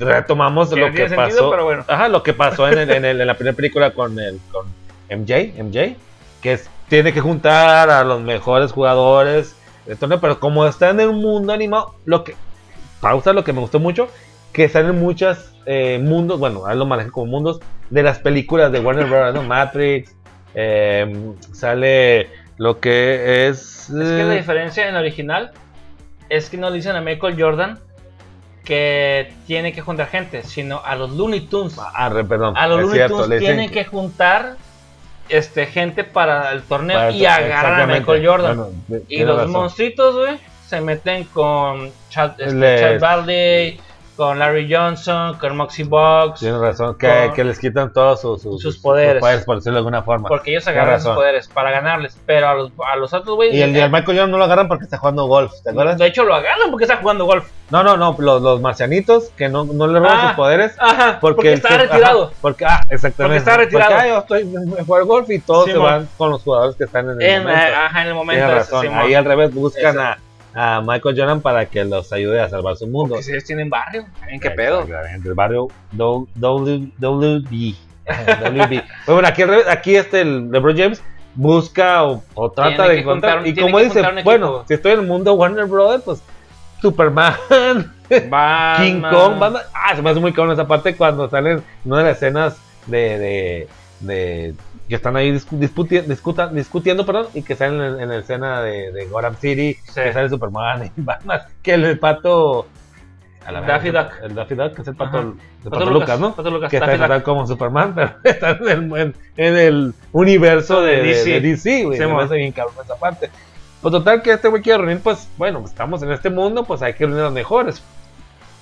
retomamos 0.00 0.70
lo 0.70 0.90
que 0.92 1.04
pasó. 1.06 1.14
sentido, 1.30 1.50
pero 1.50 1.64
bueno. 1.64 1.84
Ajá, 1.88 2.08
lo 2.08 2.22
que 2.22 2.32
pasó 2.32 2.68
en, 2.68 2.78
el- 2.78 2.90
en, 2.90 3.04
el- 3.04 3.20
en 3.20 3.26
la 3.26 3.34
primera 3.34 3.56
película 3.56 3.92
con 3.92 4.18
el 4.18 4.38
con 4.50 4.66
MJ, 5.10 5.54
MJ, 5.62 5.96
que 6.42 6.52
es- 6.54 6.68
tiene 6.88 7.12
que 7.12 7.20
juntar 7.20 7.90
a 7.90 8.02
los 8.04 8.20
mejores 8.20 8.72
jugadores 8.72 9.54
del 9.86 9.96
torneo, 9.96 10.20
pero 10.20 10.40
como 10.40 10.66
está 10.66 10.90
en 10.90 11.00
un 11.00 11.20
mundo 11.20 11.52
animado, 11.52 11.94
lo 12.04 12.24
que 12.24 12.34
pausa 13.00 13.32
lo 13.32 13.44
que 13.44 13.52
me 13.52 13.60
gustó 13.60 13.78
mucho, 13.78 14.08
que 14.52 14.64
están 14.64 14.86
en 14.86 14.98
muchos 14.98 15.52
mundos, 16.00 16.40
bueno, 16.40 16.66
a 16.66 16.72
él 16.72 16.78
lo 16.80 16.86
manejan 16.86 17.12
como 17.12 17.26
mundos 17.26 17.60
de 17.90 18.02
las 18.02 18.18
películas 18.18 18.72
de 18.72 18.80
Warner 18.80 19.06
Bros. 19.06 19.34
¿no? 19.34 19.42
Matrix, 19.44 20.14
eh, 20.54 21.32
sale 21.52 22.28
lo 22.56 22.80
que 22.80 23.46
es 23.48 23.88
Es 23.88 23.88
que 23.90 24.24
la 24.24 24.34
eh, 24.34 24.38
diferencia 24.38 24.82
en 24.88 24.94
el 24.96 25.00
original 25.00 25.52
es 26.28 26.50
que 26.50 26.56
no 26.56 26.70
le 26.70 26.76
dicen 26.76 26.96
a 26.96 27.00
Michael 27.00 27.40
Jordan 27.40 27.78
que 28.64 29.32
tiene 29.46 29.72
que 29.72 29.80
juntar 29.80 30.08
gente, 30.08 30.42
sino 30.42 30.82
a 30.84 30.94
los 30.94 31.10
Looney 31.10 31.40
Tunes. 31.42 31.76
ah, 31.78 32.10
perdón, 32.28 32.56
A 32.56 32.66
los 32.66 32.80
Looney 32.80 32.94
cierto, 32.96 33.22
Tunes 33.22 33.40
tienen 33.40 33.70
que 33.70 33.84
juntar 33.84 34.56
este, 35.28 35.66
gente 35.66 36.04
para 36.04 36.50
el 36.52 36.62
torneo 36.62 36.98
para- 36.98 37.10
y 37.12 37.24
agarran 37.24 37.90
a. 37.90 37.94
Michael 37.98 38.26
Jordan. 38.26 38.66
Y 39.08 39.22
los 39.24 39.36
razón. 39.36 39.52
monstruitos, 39.52 40.16
güey, 40.16 40.38
se 40.66 40.80
meten 40.80 41.24
con 41.24 41.90
Chad, 42.10 42.32
este, 42.40 42.54
Les- 42.54 42.80
Chad 42.80 42.98
Bradley, 43.00 43.80
con 44.20 44.38
Larry 44.38 44.70
Johnson, 44.70 45.38
con 45.38 45.56
Moxie 45.56 45.84
Box, 45.84 46.40
Tienes 46.40 46.60
razón, 46.60 46.98
que, 46.98 47.42
les 47.42 47.58
quitan 47.58 47.90
todos 47.90 48.20
sus, 48.20 48.42
sus, 48.42 48.60
Sus 48.60 48.76
poderes. 48.76 49.22
por 49.46 49.54
decirlo 49.56 49.76
de 49.76 49.78
alguna 49.78 50.02
forma. 50.02 50.28
porque 50.28 50.50
ellos 50.50 50.68
agarran 50.68 51.00
sus 51.00 51.14
poderes 51.14 51.48
para 51.48 51.70
ganarles, 51.70 52.18
pero 52.26 52.48
a 52.48 52.54
los, 52.54 52.70
a 52.86 52.96
los 52.96 53.14
otros 53.14 53.34
güeyes 53.36 53.54
Y 53.54 53.62
el 53.62 53.72
de 53.72 53.88
Michael 53.88 54.18
Jordan 54.18 54.30
no 54.30 54.36
lo 54.36 54.44
agarran 54.44 54.68
porque 54.68 54.84
está 54.84 54.98
jugando 54.98 55.24
golf, 55.24 55.52
¿te 55.64 55.70
acuerdas? 55.70 55.96
de 55.96 56.06
hecho 56.06 56.24
lo 56.24 56.34
agarran 56.34 56.70
porque 56.70 56.84
está 56.84 56.98
jugando 56.98 57.24
golf. 57.24 57.48
No, 57.70 57.82
no, 57.82 57.96
no, 57.96 58.14
los, 58.18 58.42
los 58.42 58.60
marcianitos 58.60 59.30
que 59.38 59.48
no, 59.48 59.64
no 59.64 59.86
le 59.86 60.00
roban 60.00 60.18
Ah, 60.18 60.26
sus 60.28 60.36
poderes. 60.36 60.74
Ajá, 60.78 61.18
Porque, 61.18 61.36
porque, 61.36 61.52
está 61.54 61.78
retirado. 61.78 62.24
ajá, 62.24 62.32
porque, 62.42 62.64
ah, 62.66 62.80
exactamente. 62.90 63.16
Porque 63.16 63.36
está 63.38 63.56
retirado. 63.56 63.90
Porque, 63.90 64.02
ah, 64.02 64.08
yo 64.08 64.18
estoy 64.18 64.42
en 64.78 64.84
jugar 64.84 65.04
golf 65.04 65.30
y 65.30 65.38
todos 65.38 65.64
Sí, 65.64 65.70
se 65.72 65.78
van 65.78 66.06
con 66.18 66.30
los 66.30 66.42
jugadores 66.42 66.76
que 66.76 66.84
están 66.84 67.08
en 67.08 67.22
el 67.22 67.26
En, 67.26 67.42
momento. 67.44 67.62
eh, 67.62 67.74
ajá, 67.74 68.02
en 68.02 68.08
el 68.08 68.14
momento. 68.14 68.44
Tienes 68.44 68.70
razón. 68.70 68.86
Ahí 68.92 69.14
al 69.14 69.24
revés 69.24 69.54
buscan 69.54 69.90
Ese. 69.96 69.98
a, 70.02 70.18
a 70.54 70.80
Michael 70.84 71.16
Jordan 71.18 71.40
para 71.40 71.66
que 71.66 71.84
los 71.84 72.12
ayude 72.12 72.40
a 72.40 72.48
salvar 72.48 72.76
su 72.76 72.86
mundo. 72.86 73.10
Porque 73.14 73.24
si 73.24 73.30
ellos 73.32 73.44
tienen 73.44 73.70
barrio, 73.70 74.04
¿en 74.28 74.40
qué 74.40 74.50
pedo? 74.50 74.82
El 75.24 75.34
barrio 75.34 75.68
W- 75.92 76.26
W- 76.34 76.90
WB. 76.98 77.74
WB. 78.08 78.82
Bueno, 79.06 79.28
aquí, 79.28 79.42
aquí 79.68 79.94
este, 79.96 80.22
el 80.22 80.50
LeBron 80.50 80.76
James 80.76 81.02
busca 81.34 82.02
o, 82.04 82.22
o 82.34 82.50
trata 82.50 82.88
de 82.88 82.98
encontrar. 83.00 83.38
juntar- 83.38 83.46
y 83.48 83.54
como 83.60 83.78
dice, 83.78 84.02
bueno, 84.24 84.64
si 84.66 84.74
estoy 84.74 84.92
en 84.92 85.00
el 85.00 85.06
mundo 85.06 85.34
Warner 85.34 85.66
Brothers, 85.66 86.02
pues 86.04 86.22
Superman, 86.82 87.34
Batman. 88.28 88.76
King 88.84 89.00
Kong, 89.02 89.38
Batman. 89.38 89.62
Ah, 89.72 89.94
se 89.94 90.02
me 90.02 90.10
hace 90.10 90.18
muy 90.20 90.32
cabrón 90.32 90.54
esa 90.54 90.66
parte 90.66 90.96
cuando 90.96 91.28
salen 91.28 91.58
en 91.84 91.92
una 91.92 91.98
de 91.98 92.04
las 92.08 92.16
escenas 92.16 92.56
de, 92.86 93.18
de, 93.18 93.68
de- 94.00 94.54
que 94.90 94.96
están 94.96 95.16
ahí 95.16 95.32
discu- 95.32 95.58
disputi- 95.58 96.02
discuta- 96.04 96.48
discutiendo, 96.48 97.06
perdón, 97.06 97.28
y 97.32 97.42
que 97.42 97.56
salen 97.56 97.80
en, 97.80 98.00
en 98.02 98.08
la 98.10 98.16
escena 98.18 98.60
de, 98.60 98.92
de 98.92 99.06
Gotham 99.06 99.36
City, 99.36 99.74
Sí. 99.86 99.94
que 100.02 100.12
sale 100.12 100.28
Superman 100.28 100.84
y 100.86 100.90
Batman, 101.00 101.40
que 101.62 101.72
el, 101.74 101.98
pato 101.98 102.66
a 103.46 103.52
la 103.52 103.62
Daffy 103.62 103.90
Duck. 103.90 104.10
el 104.22 104.34
Daffy 104.34 104.54
Duck, 104.54 104.74
que 104.74 104.82
es 104.82 104.88
el 104.88 104.96
pato, 104.96 105.18
el 105.64 105.70
pato 105.70 105.90
Lucas, 105.90 106.20
¿no? 106.20 106.34
Pato 106.34 106.50
Lucas, 106.50 106.68
que 106.70 106.76
está 106.76 106.86
Daffy 106.86 106.98
Duck. 106.98 107.06
tratado 107.06 107.24
como 107.24 107.46
Superman, 107.46 107.94
pero 107.94 108.10
está 108.24 108.50
en 108.50 108.68
el, 108.68 109.14
en- 109.36 109.56
el 109.56 109.94
universo 110.12 110.82
de, 110.82 110.96
de- 111.02 111.40
DC. 111.40 111.84
güey. 111.84 111.96
Se 111.96 112.06
me 112.06 112.22
hace 112.22 112.34
bien 112.36 112.52
cabrón 112.52 112.74
esa 112.84 112.96
parte. 112.96 113.30
Pues 113.80 113.92
total 113.92 114.20
que 114.20 114.32
este 114.32 114.48
güey 114.48 114.60
quiere 114.60 114.76
reunir, 114.78 115.00
pues, 115.02 115.26
bueno, 115.38 115.62
estamos 115.64 116.02
en 116.02 116.12
este 116.12 116.28
mundo, 116.28 116.64
pues 116.64 116.82
hay 116.82 116.92
que 116.92 117.04
reunir 117.06 117.20
a 117.20 117.24
los 117.24 117.32
mejores. 117.32 117.82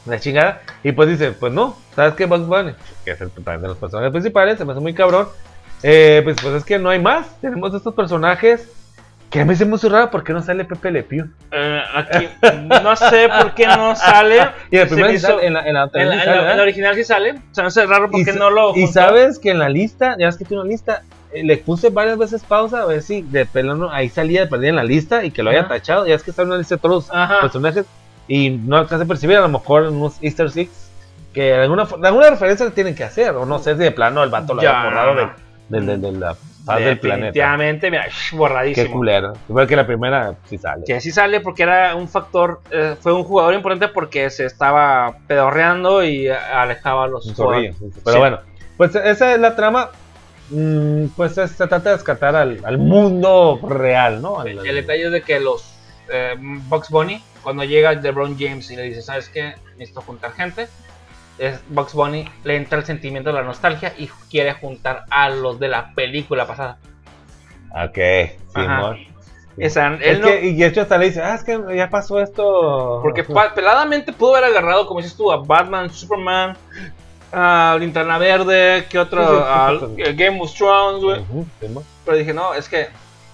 La 0.06 0.20
chingada. 0.20 0.60
Y 0.84 0.92
pues 0.92 1.08
dice, 1.08 1.32
pues 1.32 1.52
no, 1.52 1.76
¿sabes 1.96 2.14
qué? 2.14 2.24
Bugs 2.26 2.46
Bunny, 2.46 2.72
que 3.04 3.10
es 3.10 3.20
el 3.20 3.30
de 3.34 3.58
los 3.68 3.76
personajes 3.76 4.12
principales, 4.12 4.56
se 4.58 4.64
me 4.64 4.72
hace 4.72 4.80
muy 4.80 4.94
cabrón. 4.94 5.26
Eh, 5.82 6.20
pues, 6.24 6.36
pues 6.42 6.54
es 6.54 6.64
que 6.64 6.78
no 6.78 6.90
hay 6.90 6.98
más. 7.00 7.40
Tenemos 7.40 7.72
estos 7.74 7.94
personajes 7.94 8.68
que 9.30 9.40
a 9.42 9.44
mí 9.44 9.54
se 9.54 9.66
me 9.66 9.74
hace 9.74 9.88
raro 9.90 10.10
porque 10.10 10.32
no 10.32 10.42
sale 10.42 10.64
Pepe 10.64 10.90
Le 10.90 11.02
Pew. 11.02 11.26
Eh, 11.52 11.82
aquí, 11.94 12.28
no 12.82 12.96
sé 12.96 13.28
por 13.28 13.54
qué 13.54 13.66
no 13.66 13.94
sale. 13.94 14.40
Y 14.70 14.78
sale- 14.78 15.12
hizo- 15.12 15.40
en 15.40 15.52
la, 15.54 15.66
en 15.68 15.74
la 15.74 15.84
otra 15.84 16.02
En 16.02 16.12
en 16.12 16.18
sale, 16.18 16.36
la- 16.36 16.42
¿verdad? 16.42 16.60
original 16.60 16.94
sí 16.94 17.04
sale. 17.04 17.34
Se 17.52 17.60
me 17.62 17.68
hace 17.68 17.84
raro 17.86 18.10
porque 18.10 18.32
sa- 18.32 18.38
no 18.38 18.50
lo. 18.50 18.74
Y 18.74 18.86
sabes 18.86 19.38
que 19.38 19.50
en 19.50 19.58
la 19.58 19.68
lista, 19.68 20.16
ya 20.18 20.26
ves 20.26 20.36
que 20.38 20.44
tiene 20.46 20.62
una 20.62 20.70
lista, 20.70 21.02
eh, 21.32 21.44
le 21.44 21.58
puse 21.58 21.90
varias 21.90 22.16
veces 22.16 22.42
pausa 22.42 22.80
a 22.82 22.86
ver 22.86 23.02
si 23.02 23.20
de 23.22 23.44
pelón 23.44 23.86
ahí 23.92 24.08
salía 24.08 24.40
de 24.40 24.46
perdida 24.46 24.70
en 24.70 24.76
la 24.76 24.84
lista 24.84 25.22
y 25.24 25.30
que 25.30 25.42
lo 25.42 25.50
haya 25.50 25.60
Ajá. 25.60 25.68
tachado. 25.68 26.06
Ya 26.06 26.14
es 26.14 26.22
que 26.22 26.30
está 26.30 26.42
en 26.42 26.48
una 26.48 26.56
lista 26.56 26.76
de 26.76 26.80
todos 26.80 27.08
los 27.08 27.14
Ajá. 27.14 27.40
personajes 27.42 27.84
y 28.28 28.50
no 28.50 28.78
alcanza 28.78 29.04
a 29.04 29.08
percibir, 29.08 29.36
a 29.36 29.40
lo 29.42 29.48
mejor 29.50 29.84
en 29.84 29.94
unos 29.96 30.16
Easter 30.22 30.46
eggs 30.56 30.90
que 31.34 31.52
alguna, 31.54 31.86
alguna 32.02 32.30
referencia 32.30 32.64
le 32.64 32.72
tienen 32.72 32.94
que 32.94 33.04
hacer, 33.04 33.30
o 33.34 33.44
no 33.44 33.58
sé 33.58 33.74
si 33.74 33.78
de 33.80 33.90
plano 33.92 34.22
el 34.24 34.30
vato 34.30 34.54
lo 34.54 34.62
Ya, 34.62 34.70
haya 34.80 34.84
borrado 34.88 35.14
no, 35.14 35.20
de, 35.20 35.26
no. 35.26 35.32
De- 35.68 35.80
de- 35.80 35.96
de 35.98 36.12
la 36.12 36.34
faz 36.64 36.80
del 36.80 36.98
planeta. 36.98 37.26
Definitivamente, 37.26 37.90
mira, 37.90 38.04
Qué 38.30 38.36
borradísimo. 38.36 38.92
culero. 38.92 39.32
Igual 39.48 39.66
que 39.66 39.76
la 39.76 39.86
primera, 39.86 40.34
sí 40.48 40.58
sale. 40.58 40.84
Que 40.86 41.00
sí 41.00 41.10
sale 41.10 41.40
porque 41.40 41.62
era 41.62 41.94
un 41.94 42.08
factor, 42.08 42.60
eh, 42.70 42.94
fue 43.00 43.12
un 43.12 43.24
jugador 43.24 43.54
importante 43.54 43.88
porque 43.88 44.28
se 44.30 44.44
estaba 44.46 45.16
pedorreando 45.26 46.04
y 46.04 46.28
alejaba 46.28 47.04
a 47.04 47.08
los 47.08 47.26
Un. 47.26 47.34
Pero 47.36 48.12
Sí. 48.12 48.18
bueno, 48.18 48.38
pues 48.76 48.94
esa 48.94 49.32
es 49.34 49.40
la 49.40 49.54
trama. 49.56 49.90
mm, 50.50 51.08
Pues 51.14 51.36
es- 51.36 51.50
se 51.50 51.66
trata 51.66 51.90
de 51.90 51.96
descartar 51.96 52.34
al, 52.34 52.58
al 52.64 52.78
mundo 52.78 53.60
real, 53.68 54.22
¿no? 54.22 54.40
Al- 54.40 54.48
El 54.66 54.74
detalle 54.76 55.04
es 55.06 55.12
de 55.12 55.20
que 55.22 55.40
los 55.40 55.74
eh, 56.10 56.34
Bugs 56.38 56.88
Bunny, 56.88 57.22
cuando 57.42 57.64
llega 57.64 57.92
LeBron 57.92 58.34
James 58.38 58.70
y 58.70 58.76
le 58.76 58.84
dice, 58.84 59.02
¿sabes 59.02 59.28
qué? 59.28 59.56
Necesito 59.76 60.00
juntar 60.00 60.32
gente. 60.32 60.66
Es, 61.38 61.60
Bugs 61.68 61.94
Bunny 61.94 62.28
le 62.44 62.56
entra 62.56 62.78
el 62.78 62.84
sentimiento 62.84 63.30
de 63.30 63.34
la 63.36 63.42
nostalgia 63.42 63.94
y 63.96 64.08
quiere 64.30 64.54
juntar 64.54 65.04
a 65.10 65.28
los 65.28 65.58
de 65.60 65.68
la 65.68 65.92
película 65.94 66.46
pasada. 66.46 66.78
Ok. 67.70 67.98
Simón. 68.54 68.98
Es 69.56 69.76
él 69.76 70.20
no- 70.20 70.28
y 70.32 70.54
de 70.54 70.66
hecho 70.66 70.82
hasta 70.82 70.98
le 70.98 71.06
dice, 71.06 71.20
ah, 71.20 71.34
es 71.34 71.42
que 71.42 71.58
ya 71.74 71.90
pasó 71.90 72.20
esto. 72.20 73.00
porque 73.02 73.24
peladamente 73.54 74.12
pudo 74.12 74.36
haber 74.36 74.50
agarrado, 74.50 74.86
como 74.86 75.00
dices 75.00 75.16
tú, 75.16 75.32
a 75.32 75.38
Batman, 75.38 75.90
Superman, 75.90 76.56
a 77.32 77.76
Linterna 77.78 78.18
Verde, 78.18 78.86
que 78.88 78.98
otro, 78.98 79.20
Sí, 79.20 79.34
sí, 79.34 79.36
sí, 79.36 79.44
a 79.48 79.70
sí, 79.96 80.04
sí. 80.06 80.12
Game 80.14 80.40
of 80.40 80.54
Thrones, 80.54 81.02
güey. 81.02 81.24
Pero 82.04 82.16
dije, 82.16 82.32
no, 82.32 82.54
es 82.54 82.68
que 82.68 82.88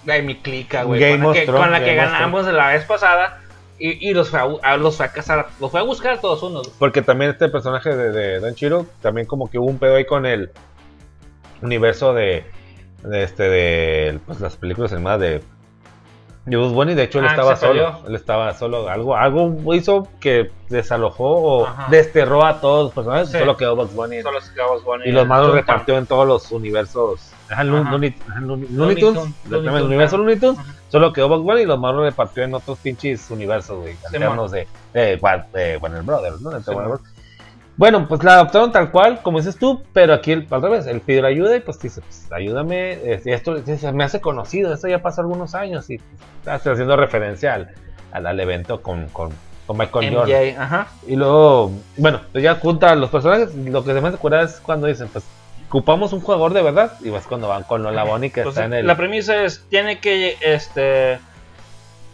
güey, 0.05 0.23
mi 0.23 0.37
clica, 0.37 0.85
güey, 0.85 1.19
con 1.21 1.35
con 1.47 1.71
la 1.71 1.85
que 1.85 1.95
ganamos 1.95 2.47
la 2.47 2.69
vez 2.69 2.85
pasada. 2.85 3.41
Y, 3.79 4.09
y 4.11 4.15
los, 4.15 4.31
fue 4.31 4.41
a, 4.63 4.77
los 4.77 4.97
fue 4.97 5.07
a 5.07 5.13
cazar, 5.13 5.49
los 5.61 5.71
fue 5.71 5.81
a 5.81 5.83
buscar 5.83 6.15
a 6.15 6.21
todos 6.21 6.43
unos. 6.43 6.69
Porque 6.79 7.03
también 7.03 7.33
este 7.33 7.49
personaje 7.49 7.95
de, 7.97 8.13
de 8.13 8.41
Don 8.41 8.55
Chiro, 8.55 8.87
también 9.03 9.27
como 9.27 9.51
que 9.51 9.59
hubo 9.59 9.67
un 9.67 9.79
pedo 9.79 9.97
ahí 9.97 10.05
con 10.05 10.27
el 10.27 10.51
universo 11.63 12.13
de, 12.15 12.45
de 13.03 13.23
este 13.23 13.43
de 13.49 14.21
pues, 14.27 14.41
las 14.41 14.57
películas 14.57 14.93
animadas 14.93 15.21
de 15.21 15.43
de 16.47 16.57
Bugs 16.59 16.75
Bunny. 16.75 16.95
De 16.95 17.05
hecho, 17.05 17.21
él 17.21 17.25
Ah, 17.27 17.31
estaba 17.31 17.57
solo. 17.57 18.01
Él 18.07 18.15
estaba 18.15 18.53
solo. 18.53 18.87
Algo, 18.91 19.17
algo 19.17 19.75
hizo 19.75 20.07
que 20.21 20.51
desalojó 20.69 21.25
o 21.25 21.67
Ajá. 21.67 21.87
desterró 21.91 22.45
a 22.45 22.61
todos 22.61 22.85
los 22.85 22.93
personajes. 22.93 23.31
Sí. 23.31 23.39
Solo 23.39 23.57
quedó 23.57 23.75
Bugs 23.77 23.95
Bunny. 23.95 24.21
Solo 24.21 24.41
se 24.43 24.53
quedó 24.53 24.69
Bugs 24.75 24.85
Bunny 24.85 25.05
Y 25.09 25.13
los 25.13 25.23
en 25.23 25.29
más 25.29 25.39
los 25.39 25.47
Toontown. 25.49 25.67
repartió 25.67 25.97
en 25.97 26.05
todos 26.07 26.29
los 26.29 26.53
universos. 26.53 27.31
Ajá. 27.51 27.65
Looney, 27.65 28.15
ajá, 28.29 28.41
Looney- 28.41 28.69
Looney 28.71 28.97
Tunes. 29.01 29.23
Tunes, 29.23 29.35
El 29.45 29.51
Looney 29.51 29.69
Tunes, 29.71 29.83
universo 29.85 30.17
ajá. 30.17 30.23
Looney 30.25 30.37
Tunes. 30.41 30.59
Ajá. 30.59 30.75
Solo 30.89 31.13
quedó 31.13 31.29
Bugs 31.29 31.43
Bunny 31.45 31.63
y 31.63 31.67
los 31.67 31.79
más 31.79 31.95
los 31.95 32.05
repartió 32.05 32.43
en 32.45 32.55
otros 32.55 32.79
pinches 32.79 33.31
universos, 33.31 33.81
güey. 33.81 33.97
Alternos 34.07 34.51
de, 34.53 34.67
de, 34.93 35.17
de 35.53 35.77
Warner 35.79 36.03
Brothers, 36.03 36.41
¿no? 36.41 36.51
Warner 36.51 36.75
Brothers. 36.75 37.03
Bueno, 37.77 38.07
pues 38.07 38.23
la 38.23 38.35
adoptaron 38.35 38.71
tal 38.71 38.93
cual, 38.93 39.21
como 39.23 39.39
dices 39.39 39.57
tú, 39.57 39.83
pero 39.93 40.15
aquí 40.15 40.31
el- 40.31 40.47
al 40.49 40.63
revés, 40.63 40.87
él 40.87 41.01
pidió 41.01 41.27
ayuda 41.27 41.57
y 41.57 41.61
pues 41.61 41.81
dice, 41.81 42.01
pues 42.03 42.29
ayúdame, 42.31 42.99
esto 43.25 43.57
se 43.67 43.93
me 43.93 44.05
hace 44.05 44.21
conocido, 44.21 44.73
esto 44.73 44.87
ya 44.87 45.03
pasó 45.03 45.23
algunos 45.23 45.57
años 45.57 45.91
y 45.91 45.99
pues, 45.99 46.57
está 46.57 46.71
haciendo 46.73 46.97
referencia 46.97 47.55
al, 47.55 47.71
al, 48.13 48.27
al 48.29 48.39
evento 48.39 48.81
con, 48.81 49.09
con, 49.09 49.31
con 49.67 49.77
Michael 49.77 50.15
Jordan. 50.15 50.31
MJ, 50.53 50.61
ajá. 50.61 50.87
Y 51.09 51.17
luego, 51.17 51.73
bueno, 51.97 52.21
pues 52.31 52.45
ya 52.45 52.55
junta 52.55 52.91
a 52.91 52.95
los 52.95 53.11
personajes. 53.11 53.53
Lo 53.57 53.83
que 53.83 53.93
se 53.93 54.01
me 54.01 54.07
hace 54.09 54.19
curar 54.19 54.45
es 54.45 54.61
cuando 54.61 54.87
dicen, 54.87 55.09
pues, 55.13 55.25
ocupamos 55.69 56.13
un 56.13 56.21
jugador 56.21 56.53
de 56.53 56.63
verdad. 56.63 56.93
Y 57.03 57.11
vas 57.11 57.27
cuando 57.27 57.49
van 57.49 57.65
con 57.65 57.83
Lola 57.83 58.05
Bonnie 58.05 58.31
que 58.31 58.43
Pues, 58.43 58.55
está 58.55 58.67
en 58.67 58.75
el. 58.75 58.87
La 58.87 58.97
premisa 58.97 59.45
es, 59.45 59.67
tiene 59.69 59.99
que, 59.99 60.37
este, 60.41 61.19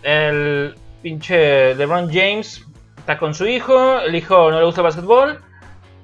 el 0.03 0.75
pinche 1.03 1.75
LeBron 1.75 2.09
James 2.13 2.67
está 2.99 3.19
con 3.19 3.35
su 3.35 3.47
hijo, 3.47 4.01
el 4.01 4.15
hijo 4.15 4.51
no 4.51 4.59
le 4.59 4.67
gusta 4.67 4.83
el 4.83 4.85
básquetbol, 4.85 5.41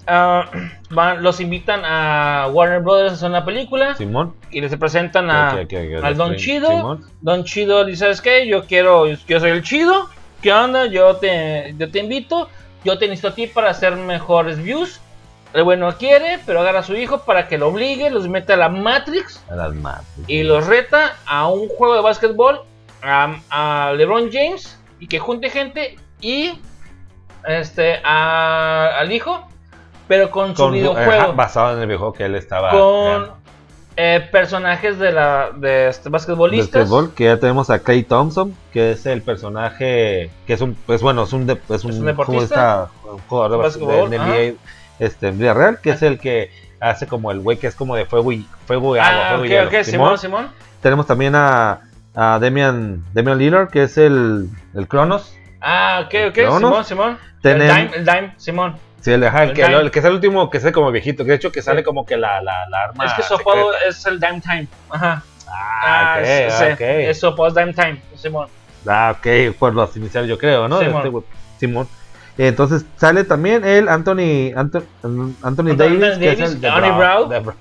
ah, 0.07 0.51
van, 0.91 1.23
los 1.23 1.41
invitan 1.41 1.83
a 1.85 2.49
Warner 2.53 2.81
Brothers 2.81 3.13
a 3.13 3.15
hacer 3.15 3.31
una 3.31 3.45
película 3.45 3.95
Simón. 3.97 4.35
y 4.51 4.61
les 4.61 4.75
presentan 4.77 5.31
a, 5.31 5.51
al 6.03 6.17
Don 6.17 6.37
Chido. 6.37 6.69
Simón. 6.71 7.05
Don 7.21 7.45
Chido 7.45 7.85
dice, 7.85 8.01
¿sabes 8.01 8.21
qué? 8.21 8.47
Yo 8.47 8.65
quiero, 8.65 9.07
yo 9.07 9.41
soy 9.41 9.51
el 9.51 9.63
Chido, 9.63 10.09
¿qué 10.43 10.53
onda? 10.53 10.87
Yo 10.87 11.17
te, 11.17 11.75
yo 11.79 11.91
te 11.91 11.99
invito, 11.99 12.49
yo 12.85 12.99
te 12.99 13.09
necesito 13.09 13.29
a 13.29 13.35
ti 13.35 13.47
para 13.47 13.71
hacer 13.71 13.97
mejores 13.97 14.63
views. 14.63 15.01
El 15.55 15.63
bueno 15.65 15.97
quiere, 15.97 16.39
pero 16.45 16.61
agarra 16.61 16.81
a 16.81 16.83
su 16.83 16.95
hijo 16.97 17.21
para 17.21 17.49
que 17.49 17.57
lo 17.59 17.69
obligue, 17.69 18.11
los 18.11 18.29
mete 18.29 18.53
a 18.53 18.57
la 18.57 18.69
Matrix 18.69 19.43
A 19.51 19.55
las 19.57 19.75
más. 19.75 20.03
y 20.27 20.43
los 20.43 20.67
reta 20.67 21.17
a 21.27 21.49
un 21.49 21.69
juego 21.69 21.95
de 21.95 22.01
básquetbol 22.03 22.61
a, 23.03 23.37
a 23.51 23.93
LeBron 23.95 24.31
James 24.33 24.79
y 25.01 25.07
que 25.07 25.19
junte 25.19 25.49
gente 25.51 25.97
y 26.21 26.61
este 27.47 28.01
a- 28.05 28.99
al 28.99 29.13
hijo, 29.13 29.47
pero 30.09 30.31
con, 30.31 30.57
su 30.57 30.63
Con- 30.65 30.73
videojuego, 30.73 31.11
ajá, 31.13 31.27
basado 31.33 31.73
en 31.75 31.81
el 31.81 31.87
videojuego 31.87 32.13
que 32.13 32.25
él 32.25 32.35
estaba. 32.35 32.71
con 32.71 33.31
eh, 33.99 34.29
personajes 34.31 34.99
de 34.99 35.11
la 35.13 35.51
de 35.57 35.89
este 35.89 36.11
basquetbolistas. 36.11 36.91
Que 37.15 37.25
ya 37.25 37.39
tenemos 37.41 37.71
a 37.71 37.79
Clay 37.79 38.03
Thompson, 38.03 38.55
que 38.73 38.91
es 38.93 39.07
el 39.07 39.23
personaje 39.23 40.31
que 40.47 40.53
es 40.53 40.61
un, 40.61 40.75
pues 40.75 41.01
bueno, 41.01 41.23
es 41.23 41.33
un, 41.33 41.47
de- 41.47 41.59
es 41.71 41.83
un, 41.85 41.93
un 41.95 42.05
deportista. 42.05 42.91
¿cómo 43.03 43.15
está? 43.15 43.15
un 43.15 43.29
jugador 43.29 43.73
de 43.73 44.19
de 44.19 44.19
NBA, 44.19 44.59
este, 44.99 45.29
en 45.29 45.39
vida 45.39 45.55
real, 45.55 45.79
que 45.83 45.91
es 45.91 46.03
el 46.03 46.19
que 46.19 46.51
hace 46.81 47.07
como 47.07 47.31
el 47.31 47.41
güey 47.41 47.59
que 47.59 47.67
es 47.67 47.75
como 47.75 47.97
de 47.97 48.05
fuego 48.07 48.33
y 48.33 48.47
fuego 48.67 48.97
y 48.97 48.99
agua. 48.99 49.23
Ah, 49.25 49.29
fuego 49.31 49.45
y 49.45 49.49
hielo. 49.49 49.69
ok, 49.69 49.83
Simón, 49.83 50.19
Simón. 50.19 50.49
Tenemos 50.83 51.07
también 51.07 51.35
a, 51.35 51.81
a 52.15 52.39
Damian, 52.39 53.05
Damian 53.13 53.39
Lillard, 53.39 53.69
que 53.71 53.83
es 53.85 53.97
el, 53.99 54.49
el 54.75 54.87
Cronos. 54.89 55.37
Ah, 55.61 56.03
ok, 56.07 56.15
ok. 56.31 56.59
Simón, 56.59 56.85
Simón. 56.85 57.19
Tenem- 57.43 57.61
El 57.63 57.69
Dime, 57.69 57.91
el 57.97 58.05
Dime, 58.05 58.35
Simón. 58.37 58.77
Sí, 59.01 59.13
el, 59.13 59.23
ajá, 59.25 59.45
el 59.45 59.51
El 59.51 59.55
que, 59.57 59.63
el 59.63 59.91
que 59.91 59.99
es 60.01 60.05
el 60.05 60.13
último, 60.15 60.51
que 60.51 60.59
es 60.59 60.73
como 60.73 60.91
viejito, 60.91 61.25
que 61.25 61.31
de 61.31 61.37
hecho 61.37 61.53
que 61.53 61.63
sale 61.63 61.81
Sí. 61.81 61.85
como 61.85 62.05
que 62.05 62.17
la, 62.17 62.43
la, 62.43 62.69
la 62.69 62.85
arma. 62.85 63.05
es 63.07 63.13
que 63.15 63.23
su 63.23 63.35
apodo 63.35 63.71
es 63.89 64.05
el 64.07 64.19
Dime 64.21 64.41
Time. 64.41 64.67
Ajá. 64.91 65.23
Ah, 65.49 66.17
ok, 66.19 66.25
es, 66.27 66.55
sí, 66.55 66.65
ok. 66.73 66.81
es 66.81 67.21
su 67.21 67.27
apodo 67.29 67.49
es 67.49 67.55
Dime 67.55 67.73
Time, 67.73 68.01
Simón. 68.17 68.49
Ah, 68.87 69.15
ok, 69.17 69.57
por 69.59 69.75
los 69.75 69.97
iniciales 69.97 70.29
yo 70.29 70.39
creo, 70.39 70.69
¿no? 70.69 70.79
Simón. 70.81 71.07
Este 71.07 71.27
Simón. 71.59 71.89
Entonces 72.39 72.85
sale 72.97 73.25
también 73.25 73.65
el 73.65 73.89
Anthony 73.89 74.53
Anthony, 74.55 74.83
Anthony 75.03 75.35
Anthony 75.43 75.77
Davis, 75.77 76.01
Davis, 76.01 76.19
que 76.19 76.33
es 76.33 76.41
el 76.41 76.61
de 76.61 76.69
Anthony 76.69 76.99
Brown. 76.99 77.29
de 77.31 77.41
Brown. 77.41 77.57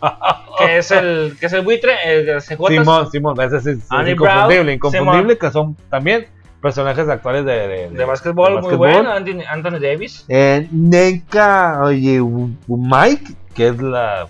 Que 0.57 0.77
es 0.77 0.91
el, 0.91 1.37
que 1.39 1.45
es 1.45 1.53
el 1.53 1.61
buitre, 1.61 1.93
el 2.05 2.25
de 2.25 2.37
CJ. 2.41 2.67
Simón, 2.67 3.11
Simón, 3.11 3.41
ese 3.41 3.57
es 3.57 3.65
inconfundible, 3.67 4.15
Brown, 4.55 4.69
inconfundible, 4.69 5.37
que 5.37 5.51
son 5.51 5.75
también 5.89 6.27
personajes 6.61 7.07
actuales 7.07 7.45
de, 7.45 7.67
de, 7.67 7.89
de 7.89 8.05
básquetbol, 8.05 8.61
muy 8.61 8.75
bueno, 8.75 9.11
Anthony, 9.11 9.41
Anthony 9.49 9.79
Davis. 9.79 10.25
Eh, 10.27 10.67
Nenka, 10.71 11.81
oye, 11.83 12.21
Mike, 12.67 13.33
que 13.53 13.67
es 13.67 13.81
la. 13.81 14.27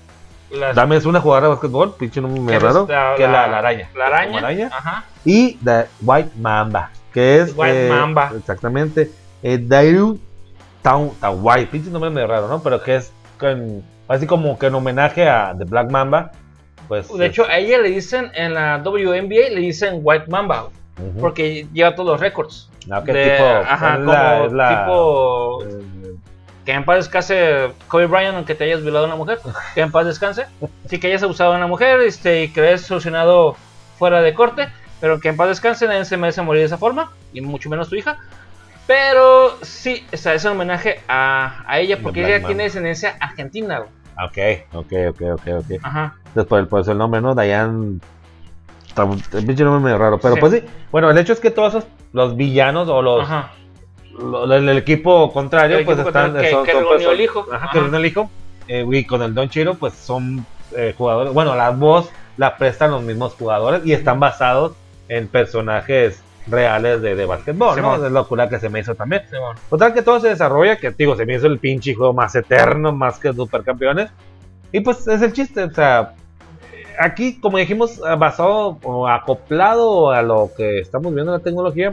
Las- 0.52 0.76
Dame 0.76 0.96
es 0.98 1.06
una 1.06 1.20
jugadora 1.22 1.48
de 1.48 1.54
básquetbol, 1.54 1.96
pinche 1.98 2.22
muy 2.22 2.54
es 2.54 2.62
raro. 2.62 2.86
la- 2.90 3.14
que 3.18 3.24
es 3.24 3.30
la, 3.30 3.44
araña. 3.46 3.90
La 3.96 4.06
araña. 4.08 4.26
Como 4.28 4.38
araña. 4.38 4.70
Ajá. 4.72 5.04
Y 5.26 5.54
The 5.64 5.86
White 6.02 6.30
Mamba, 6.40 6.92
que 7.14 7.42
es... 7.42 7.54
White 7.56 7.88
eh, 7.88 7.90
Mamba. 7.90 8.32
Exactamente. 8.38 9.12
Eh, 9.44 9.58
Dairu 9.62 10.20
Tau- 10.86 11.16
Tawai, 11.20 11.66
pinche 11.66 11.90
nombre 11.90 12.12
medio 12.12 12.28
raro, 12.28 12.48
¿no? 12.48 12.62
Pero 12.62 12.82
que 12.84 12.96
es 12.98 13.12
con- 13.40 13.84
así 14.08 14.28
como 14.28 14.60
que 14.60 14.68
en 14.68 14.76
homenaje 14.76 15.28
a 15.28 15.56
The 15.58 15.64
Black 15.66 15.90
Mamba. 15.90 16.32
Pues, 16.88 17.12
De 17.12 17.26
hecho, 17.26 17.46
a 17.46 17.58
ella 17.58 17.80
le 17.80 17.90
dicen 17.90 18.30
en 18.36 18.54
la 18.54 18.78
WNBA, 18.84 19.50
le 19.50 19.62
dicen 19.62 20.02
White 20.04 20.26
Mamba, 20.30 20.66
ujú. 21.00 21.20
porque 21.20 21.66
lleva 21.74 21.96
todos 21.96 22.12
los 22.12 22.20
récords. 22.20 22.70
No, 22.86 23.04
que 23.04 23.12
de- 23.14 23.32
tipo, 23.32 23.44
ajá, 23.68 23.94
es 23.94 24.00
como 24.02 24.12
la- 24.14 24.46
es 24.46 24.54
la- 24.54 24.70
tipo 24.70 25.64
eh, 25.64 25.82
que 26.64 26.72
en 26.74 26.86
paz 26.86 26.98
descanse 26.98 27.72
Kobe 27.88 28.06
Bryant, 28.06 28.36
aunque 28.36 28.54
te 28.54 28.66
hayas 28.66 28.84
violado 28.84 29.06
a 29.06 29.08
una 29.08 29.16
mujer, 29.18 29.40
que 29.74 29.82
en 29.82 29.92
paz 29.92 30.06
descanse. 30.06 30.46
Sí 30.88 31.00
que 31.00 31.08
hayas 31.08 31.24
abusado 31.24 31.54
a 31.54 31.56
una 31.58 31.66
mujer 31.66 32.02
este, 32.02 32.44
y 32.44 32.50
que 32.50 32.62
hayas 32.62 32.82
solucionado 32.82 33.56
fuera 33.98 34.22
de 34.22 34.36
corte, 34.36 34.68
pero 35.02 35.20
que 35.20 35.30
en 35.30 35.38
paz 35.38 35.48
descanse, 35.48 35.88
nadie 35.88 36.06
se 36.06 36.16
merece 36.18 36.44
morir 36.44 36.60
de 36.62 36.68
esa 36.68 36.78
forma, 36.78 37.12
y 37.34 37.42
mucho 37.42 37.72
menos 37.72 37.90
tu 37.90 37.96
hija. 37.96 38.18
Pero 38.88 39.58
sí, 39.64 40.06
o 40.14 40.18
sea, 40.18 40.34
es 40.36 40.46
un 40.46 40.52
homenaje 40.52 41.02
a, 41.08 41.64
a 41.68 41.80
ella, 41.80 42.00
porque 42.02 42.24
ella 42.26 42.46
tiene 42.46 42.64
descendencia 42.64 43.18
argentina. 43.20 43.82
Ok, 44.24 44.38
ok, 44.74 44.94
ok, 45.10 45.22
ok, 45.34 45.48
ok. 45.60 45.80
Ajá. 45.82 46.16
Después, 46.36 46.68
por 46.68 46.82
eso 46.82 46.92
el 46.92 46.98
nombre, 46.98 47.20
¿no? 47.22 47.34
Diane. 47.34 48.00
El 49.34 49.46
pinche 49.46 49.64
nombre 49.64 49.82
medio 49.84 49.98
raro. 49.98 50.20
Pero 50.20 50.36
Sí. 50.36 50.40
pues 50.40 50.54
sí. 50.54 50.64
Bueno, 50.92 51.10
el 51.10 51.18
hecho 51.18 51.34
es 51.34 51.40
que 51.40 51.52
todos 51.52 51.76
esos, 51.76 51.90
los 52.14 52.36
villanos 52.38 52.88
o 52.88 53.02
los. 53.02 53.24
Ajá. 53.24 53.52
el, 54.18 54.70
el 54.70 54.78
equipo 54.78 55.34
contrario, 55.34 55.80
El 55.80 55.86
pues 55.86 55.98
equipo 55.98 56.10
están. 56.10 56.34
que- 56.38 56.52
son, 56.52 56.64
que 56.66 56.72
son 56.72 56.84
reunió 56.84 57.12
el 57.12 57.22
hijo. 57.22 57.46
Ajá, 57.52 57.66
Ajá. 57.66 57.70
que 57.74 57.80
reunió 57.80 57.98
el 58.00 58.06
hijo. 58.06 58.30
Eh, 58.68 58.86
y 58.90 59.04
con 59.06 59.22
el 59.22 59.34
Don 59.34 59.50
Chiro, 59.50 59.74
pues 59.76 59.94
son 59.96 60.46
eh, 60.78 60.94
jugadores. 60.98 61.34
Bueno, 61.34 61.56
la 61.56 61.72
voz 61.72 62.10
la 62.38 62.56
prestan 62.58 62.92
los 62.92 63.02
mismos 63.04 63.34
jugadores 63.34 63.82
y 63.86 63.92
están 63.94 64.20
basados 64.20 64.74
en 65.10 65.28
personajes 65.28 66.22
reales 66.48 67.02
de, 67.02 67.16
de 67.16 67.26
básquetbol, 67.26 67.82
¿no? 67.82 68.06
Es 68.06 68.12
locura 68.12 68.48
que 68.50 68.60
se 68.60 68.70
me 68.70 68.80
hizo 68.80 68.96
también. 68.96 69.24
Simón. 69.30 69.56
Total 69.70 69.94
que 69.94 70.02
todo 70.02 70.20
se 70.20 70.30
desarrolla, 70.30 70.78
que 70.78 70.92
digo, 70.92 71.16
se 71.16 71.26
me 71.26 71.36
hizo 71.36 71.48
el 71.48 71.60
pinche 71.60 71.94
juego 71.96 72.14
más 72.14 72.36
eterno, 72.36 72.92
más 72.92 73.20
que 73.20 73.34
supercampeones. 73.34 74.10
Y 74.72 74.82
pues 74.82 75.08
es 75.08 75.22
el 75.22 75.32
chiste, 75.34 75.64
o 75.64 75.72
sea, 75.72 76.14
aquí 77.00 77.40
como 77.40 77.58
dijimos, 77.58 78.00
basado 78.18 78.78
o 78.84 79.08
acoplado 79.08 80.12
a 80.12 80.22
lo 80.22 80.52
que 80.56 80.80
estamos 80.80 81.14
viendo 81.14 81.34
en 81.34 81.40
la 81.40 81.44
tecnología, 81.44 81.92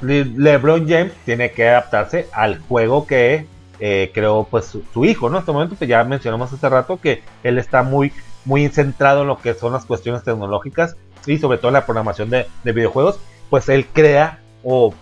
Le- 0.00 0.24
LeBron 0.24 0.88
James 0.88 1.12
tiene 1.24 1.50
que 1.52 1.68
adaptarse 1.68 2.28
al 2.32 2.60
juego 2.60 3.06
que 3.06 3.46
eh, 3.80 4.10
creó 4.14 4.46
pues 4.50 4.66
su, 4.66 4.82
su 4.92 5.04
hijo, 5.04 5.28
¿no? 5.28 5.36
En 5.36 5.40
este 5.40 5.52
momento 5.52 5.74
pues 5.76 5.88
ya 5.88 6.02
mencionamos 6.04 6.52
hace 6.52 6.68
rato 6.68 6.98
que 7.00 7.22
él 7.42 7.58
está 7.58 7.82
muy, 7.82 8.12
muy 8.44 8.68
centrado 8.68 9.22
en 9.22 9.28
lo 9.28 9.38
que 9.38 9.54
son 9.54 9.72
las 9.72 9.84
cuestiones 9.84 10.22
tecnológicas 10.22 10.96
y 11.26 11.38
sobre 11.38 11.58
todo 11.58 11.68
en 11.68 11.74
la 11.74 11.84
programación 11.84 12.30
de, 12.30 12.46
de 12.64 12.72
videojuegos, 12.72 13.18
pues 13.50 13.68
él 13.68 13.86
crea 13.92 14.38
o 14.64 14.92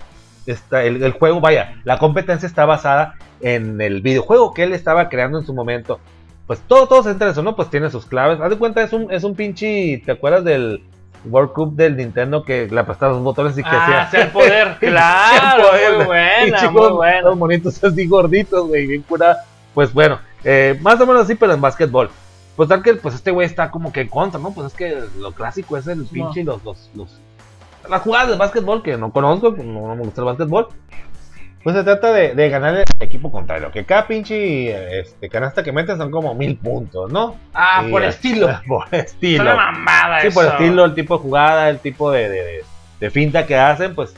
está, 0.47 0.83
el, 0.85 1.03
el 1.03 1.13
juego, 1.13 1.41
vaya, 1.41 1.77
la 1.85 1.99
competencia 1.99 2.47
está 2.47 2.65
basada 2.67 3.15
en 3.41 3.81
el 3.81 4.01
videojuego 4.03 4.53
que 4.55 4.65
él 4.65 4.73
estaba 4.73 5.09
creando 5.09 5.39
en 5.39 5.47
su 5.47 5.55
momento. 5.55 6.01
Pues 6.47 6.61
todo, 6.61 6.87
todo 6.87 7.03
se 7.03 7.11
entra 7.11 7.27
en 7.29 7.33
eso, 7.33 7.43
¿no? 7.43 7.57
Pues 7.57 7.71
tiene 7.71 7.91
sus 7.91 8.05
claves. 8.05 8.39
Haz 8.41 8.51
de 8.51 8.59
cuenta, 8.59 8.83
es 8.83 8.93
un, 8.93 9.11
es 9.11 9.25
un 9.25 9.35
pinche. 9.35 10.03
¿Te 10.05 10.13
acuerdas 10.13 10.45
del 10.45 10.83
World 11.25 11.53
Cup 11.53 11.75
del 11.75 11.97
Nintendo 11.97 12.45
que 12.45 12.69
le 12.69 12.81
aplastabas 12.81 13.17
los 13.17 13.25
botones 13.25 13.57
y 13.57 13.63
que 13.63 13.69
Ah, 13.71 14.03
hacía. 14.03 14.11
sea 14.11 14.23
el 14.27 14.31
poder, 14.31 14.77
claro, 14.81 15.71
poder, 15.71 15.97
muy 15.97 16.05
buena, 16.07 16.45
Pinche 16.45 16.69
muy 16.69 16.91
buena. 16.91 17.21
Los 17.23 17.39
monitos 17.39 17.83
así 17.83 18.07
gorditos, 18.07 18.69
güey, 18.69 18.87
bien 18.87 19.03
curada. 19.03 19.43
Pues 19.73 19.93
bueno, 19.95 20.21
eh, 20.45 20.79
más 20.83 21.01
o 21.01 21.07
menos 21.07 21.23
así, 21.23 21.35
pero 21.35 21.55
en 21.55 21.63
básquetbol. 21.63 22.11
Pues 22.57 22.69
tal 22.69 22.83
que 22.83 22.95
pues 22.95 23.15
este 23.15 23.31
güey 23.31 23.47
está 23.47 23.71
como 23.71 23.91
que 23.91 24.03
en 24.03 24.09
contra, 24.09 24.39
¿no? 24.39 24.53
Pues 24.53 24.67
es 24.69 24.75
que 24.75 24.97
lo 25.19 25.33
clásico 25.33 25.79
es 25.79 25.87
el 25.87 26.05
pinche 26.05 26.45
los, 26.45 26.63
los, 26.63 26.91
los 26.95 27.21
las 27.89 28.03
jugadas 28.03 28.29
de 28.31 28.37
básquetbol 28.37 28.83
que 28.83 28.97
no 28.97 29.13
conozco, 29.13 29.51
no, 29.57 29.89
no 29.89 29.97
me 29.97 30.03
gusta 30.03 30.21
el 30.21 30.27
básquetbol. 30.27 30.69
Pues 31.63 31.75
se 31.77 31.83
trata 31.83 32.13
de, 32.13 32.35
de 32.35 32.49
ganar 32.51 32.75
el 32.77 32.85
equipo 33.01 33.33
contrario. 33.33 33.71
Que 33.71 33.87
cada 33.87 34.07
pinche 34.07 35.01
este, 35.01 35.31
canasta 35.31 35.63
que 35.63 35.73
meten 35.73 35.97
son 35.97 36.11
como 36.11 36.35
mil 36.35 36.59
puntos, 36.59 37.11
¿no? 37.11 37.37
Ah, 37.55 37.83
Y, 37.87 37.91
por 37.91 38.05
estilo. 38.05 38.49
Por 38.69 38.87
Es 38.91 39.05
estilo. 39.07 39.43
una 39.45 39.55
mamada 39.73 40.21
Sí, 40.21 40.27
eso. 40.27 40.35
por 40.41 40.45
estilo, 40.51 40.85
el 40.85 40.95
tipo 40.95 41.17
de 41.17 41.23
jugada, 41.23 41.71
el 41.71 41.79
tipo 41.79 42.11
de, 42.11 42.29
de, 42.29 42.65
de- 43.01 43.11
finta 43.11 43.47
que 43.47 43.57
hacen, 43.57 43.95
pues 43.95 44.15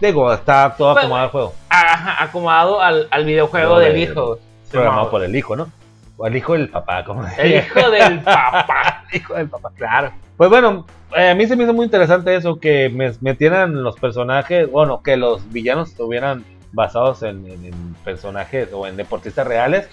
digo, 0.00 0.32
está 0.32 0.74
todo 0.78 0.94
Pues, 0.94 1.04
acomodado 1.04 1.26
el 1.26 1.30
juego. 1.32 1.54
Ajá, 1.68 2.22
acomodado 2.24 2.80
al, 2.80 3.06
al 3.10 3.24
videojuego 3.26 3.74
No, 3.74 3.78
del 3.80 3.92
de- 3.92 4.00
hijo. 4.00 4.38
Programado 4.70 5.10
por 5.10 5.22
el 5.22 5.36
hijo, 5.36 5.56
¿no? 5.56 5.70
O 6.16 6.26
el 6.26 6.36
hijo 6.36 6.54
del 6.54 6.68
papá, 6.70 7.04
como 7.04 7.22
El 7.36 7.54
hijo 7.54 7.90
del 7.90 8.20
papá. 8.24 9.04
el 9.12 9.16
hijo 9.20 9.34
del 9.34 9.48
papá. 9.48 9.70
Claro. 9.76 10.12
Pues 10.38 10.48
bueno, 10.48 10.86
eh, 11.16 11.30
a 11.30 11.34
mí 11.34 11.46
se 11.46 11.56
me 11.56 11.64
hizo 11.64 11.72
muy 11.72 11.84
interesante 11.86 12.34
eso, 12.34 12.58
que 12.60 12.88
me 12.90 13.12
metieran 13.20 13.82
los 13.82 13.96
personajes, 13.98 14.70
bueno, 14.70 15.02
que 15.02 15.16
los 15.16 15.50
villanos 15.52 15.90
estuvieran 15.90 16.44
basados 16.72 17.22
en, 17.22 17.46
en- 17.50 17.64
en 17.66 17.94
personajes 18.04 18.68
o 18.72 18.86
en 18.86 18.96
deportistas 18.96 19.46
reales. 19.46 19.88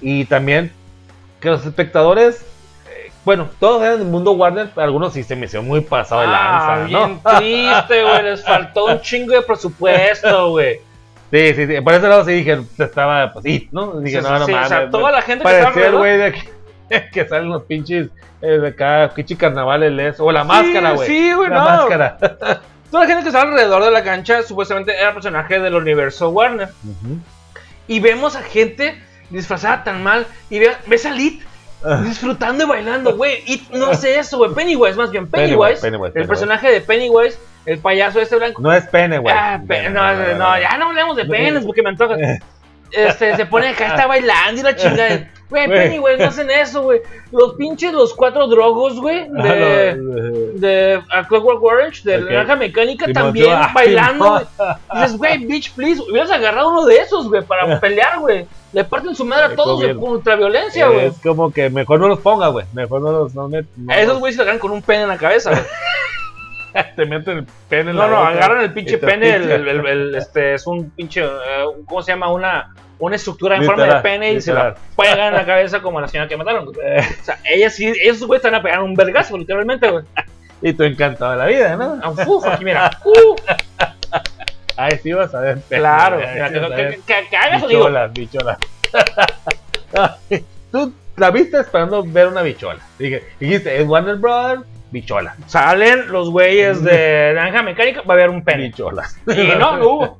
Y 0.00 0.24
también 0.26 0.72
que 1.40 1.48
los 1.50 1.64
espectadores, 1.66 2.42
eh, 2.88 3.10
bueno, 3.24 3.48
todos 3.58 3.82
eran 3.82 3.98
del 3.98 4.08
mundo 4.08 4.32
Warner, 4.32 4.70
pero 4.74 4.84
algunos 4.84 5.12
sí 5.12 5.22
se 5.24 5.34
me 5.36 5.46
hicieron 5.46 5.66
muy 5.66 5.80
pasado 5.80 6.20
de 6.20 6.28
Ah, 6.28 6.30
lanza, 6.76 6.84
bien 6.86 7.20
¿no? 7.24 7.38
triste, 7.38 8.02
güey. 8.04 8.22
Les 8.22 8.44
faltó 8.44 8.84
un 8.86 9.00
chingo 9.00 9.32
de 9.32 9.42
presupuesto, 9.42 10.50
güey. 10.50 10.78
Sí, 11.32 11.54
sí, 11.54 11.66
sí. 11.66 11.80
Por 11.80 11.94
ese 11.94 12.08
lado 12.08 12.24
sí 12.24 12.32
dije, 12.32 12.60
estaba, 12.78 13.32
pues 13.32 13.44
sí, 13.44 13.68
¿no? 13.72 14.00
Dije, 14.00 14.20
Sí, 14.20 14.26
no, 14.28 14.38
no 14.38 14.46
sí, 14.46 14.52
mames. 14.52 14.66
o 14.66 14.68
sea, 14.68 14.90
toda 14.90 15.12
la 15.12 15.22
gente 15.22 15.44
que 15.44 15.50
estaba 15.50 15.68
alrededor. 15.68 16.06
de 16.06 16.32
que, 16.32 16.48
que 17.12 17.26
salen 17.28 17.48
los 17.48 17.62
pinches 17.64 18.08
eh, 18.42 18.46
de 18.58 18.68
acá, 18.68 19.10
pinche 19.14 19.36
carnavales, 19.36 19.92
les- 19.92 20.20
o 20.20 20.30
la 20.32 20.44
máscara, 20.44 20.92
güey. 20.92 21.06
Sí, 21.08 21.32
güey, 21.32 21.48
la 21.50 21.58
no. 21.58 21.64
máscara. 21.64 22.18
Toda 22.90 23.04
la 23.04 23.06
gente 23.08 23.22
que 23.22 23.28
estaba 23.28 23.48
alrededor 23.48 23.84
de 23.84 23.90
la 23.92 24.02
cancha 24.02 24.42
supuestamente 24.42 24.96
era 24.98 25.14
personaje 25.14 25.60
del 25.60 25.74
universo 25.76 26.30
Warner. 26.30 26.68
Y 27.86 28.00
vemos 28.00 28.34
a 28.36 28.42
gente 28.42 29.00
disfrazada 29.30 29.84
tan 29.84 30.02
mal. 30.02 30.26
Y 30.50 30.58
ve- 30.58 30.76
ves 30.86 31.06
a 31.06 31.10
Lit 31.12 31.40
disfrutando 32.04 32.64
y 32.64 32.66
bailando, 32.66 33.16
güey. 33.16 33.42
Y 33.46 33.62
no 33.76 33.94
sé 33.94 34.18
eso, 34.18 34.38
güey. 34.38 34.52
Pennywise, 34.54 34.96
más 34.96 35.10
bien. 35.12 35.28
Pennywise. 35.28 35.80
Pennywise, 35.80 35.80
Pennywise, 35.82 36.06
el 36.08 36.12
Pennywise. 36.12 36.28
personaje 36.28 36.70
de 36.72 36.80
Pennywise, 36.80 37.38
el 37.66 37.78
payaso 37.78 38.20
este 38.20 38.36
blanco. 38.36 38.60
No 38.60 38.72
es 38.72 38.84
pene, 38.88 39.18
güey. 39.18 39.34
Ah, 39.38 39.60
pe- 39.66 39.88
no, 39.88 40.12
no, 40.14 40.34
no, 40.34 40.60
ya 40.60 40.76
no 40.76 40.86
hablemos 40.86 41.16
de 41.16 41.24
penes 41.26 41.64
porque 41.64 41.82
me 41.82 41.90
antoja. 41.90 42.16
Este, 42.92 43.36
se 43.36 43.46
pone 43.46 43.68
acá, 43.68 43.88
está 43.88 44.06
bailando 44.06 44.60
y 44.60 44.64
la 44.64 44.76
chingada. 44.76 45.28
Güey, 45.48 45.66
Güey. 45.66 45.78
Pennywise, 45.80 46.18
no 46.18 46.24
hacen 46.28 46.48
eso, 46.48 46.82
güey. 46.82 47.00
Los 47.32 47.54
pinches, 47.54 47.92
los 47.92 48.14
cuatro 48.14 48.46
drogos, 48.46 49.00
güey, 49.00 49.26
Ah, 49.36 49.42
de, 49.42 49.96
no, 49.96 50.60
de 50.60 51.02
a 51.10 51.26
Clockwork 51.26 51.60
Orange, 51.60 52.02
de 52.04 52.18
Ok. 52.22 52.30
Naranja 52.30 52.54
Mecánica, 52.56 53.12
también 53.12 53.52
ah, 53.52 53.72
bailando, 53.74 54.30
güey. 54.30 54.44
Y 54.94 54.96
dices, 55.00 55.16
güey, 55.18 55.38
bitch, 55.38 55.74
please, 55.74 56.00
hubieras 56.08 56.30
agarrado 56.30 56.68
uno 56.68 56.86
de 56.86 56.98
esos, 56.98 57.28
güey, 57.28 57.42
para 57.42 57.80
pelear, 57.80 58.20
güey. 58.20 58.46
Le 58.72 58.84
parten 58.84 59.16
su 59.16 59.24
madre 59.24 59.46
a 59.46 59.56
todos, 59.56 59.78
güey, 59.78 59.88
gobierno. 59.92 60.00
contra 60.00 60.36
violencia, 60.36 60.86
güey. 60.86 61.06
Es 61.06 61.18
como 61.18 61.52
que 61.52 61.68
mejor 61.68 61.98
no 61.98 62.06
los 62.06 62.20
ponga, 62.20 62.46
güey. 62.46 62.66
Mejor 62.72 63.00
no 63.00 63.10
los. 63.10 63.34
No 63.34 63.50
A 63.88 64.00
esos 64.00 64.20
güeyes 64.20 64.36
se 64.36 64.42
agarran 64.42 64.60
con 64.60 64.70
un 64.70 64.82
pene 64.82 65.02
en 65.02 65.08
la 65.08 65.18
cabeza, 65.18 65.50
güey. 65.50 65.62
te 66.96 67.06
meten 67.06 67.38
el 67.38 67.46
pene 67.68 67.90
en 67.90 67.96
No, 67.96 68.02
la 68.02 68.08
no, 68.08 68.16
boca 68.18 68.28
agarran 68.30 68.60
el 68.62 68.72
pinche 68.72 68.98
pene, 68.98 69.34
el, 69.36 69.50
el- 69.50 69.68
el- 69.68 69.86
el- 69.86 70.14
este, 70.14 70.54
es 70.54 70.66
un 70.66 70.90
pinche, 70.90 71.22
eh, 71.24 71.64
¿cómo 71.86 72.02
se 72.02 72.12
llama? 72.12 72.32
Una, 72.32 72.74
una 72.98 73.16
estructura 73.16 73.56
en 73.56 73.64
forma 73.64 73.82
de 73.84 73.88
Literal, 73.88 74.02
pene 74.02 74.32
y 74.34 74.40
se 74.40 74.52
la 74.52 74.68
literal. 74.70 74.86
pegan 74.96 75.28
en 75.28 75.34
la 75.34 75.46
cabeza 75.46 75.80
como 75.82 75.98
a 75.98 76.02
la 76.02 76.08
señora 76.08 76.28
que 76.28 76.36
mataron. 76.36 76.66
güey. 76.66 76.76
O 76.98 77.24
sea, 77.24 77.38
ellas 77.44 77.74
sí, 77.74 77.92
esos 78.02 78.26
güeyes 78.26 78.44
están 78.44 78.54
a 78.58 78.62
pegar 78.62 78.82
un 78.82 78.94
vergazo, 78.94 79.36
literalmente, 79.38 79.90
güey. 79.90 80.04
Y 80.62 80.74
tú 80.74 80.82
encantado 80.84 81.30
de 81.32 81.38
la 81.38 81.46
vida, 81.46 81.74
¿no? 81.76 81.98
Ah, 82.02 82.10
uf, 82.26 82.46
aquí 82.46 82.64
mira. 82.66 82.90
Uh, 83.04 83.34
Ahí 84.76 84.98
sí 85.02 85.12
vas 85.12 85.34
a 85.34 85.40
ver. 85.40 85.58
pene, 85.62 85.80
claro, 85.80 86.16
güey, 86.16 86.28
mira, 86.34 86.48
sí 86.48 86.54
que, 86.54 86.60
que, 86.60 87.00
que- 87.06 87.28
que 87.30 87.36
hagas, 87.36 87.60
digo. 87.68 87.80
Bicholas, 87.86 88.12
bicholas. 88.12 88.58
Tú 90.70 90.92
la 91.16 91.30
viste 91.30 91.60
esperando 91.60 92.02
ver 92.04 92.28
una 92.28 92.42
bichola. 92.42 92.80
Dije, 92.98 93.24
dijiste, 93.38 93.80
es 93.80 93.86
Warner 93.88 94.16
Brothers, 94.16 94.62
bichola. 94.90 95.34
Salen 95.46 96.10
los 96.10 96.30
güeyes 96.30 96.82
de 96.82 97.32
Naranja 97.36 97.62
Mecánica, 97.62 98.02
va 98.02 98.14
a 98.14 98.16
haber 98.16 98.30
un 98.30 98.42
pene. 98.44 98.64
Bicholas. 98.64 99.18
Y 99.26 99.46
no, 99.58 99.76
no 99.76 99.86
hubo. 99.88 100.18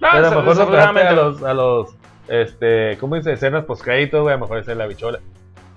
No, 0.00 0.08
Pero 0.12 0.26
a 0.26 0.30
lo 0.30 0.42
mejor 0.42 0.56
no 0.56 0.76
a 0.78 1.12
los, 1.12 1.42
a 1.42 1.54
los, 1.54 1.88
este, 2.28 2.96
¿cómo 2.98 3.16
dice? 3.16 3.32
Escenas 3.32 3.64
post 3.64 3.82
créditos, 3.82 4.22
güey, 4.22 4.32
a 4.34 4.36
lo 4.36 4.42
mejor 4.44 4.58
esa 4.58 4.72
es 4.72 4.78
la 4.78 4.86
bichola. 4.86 5.18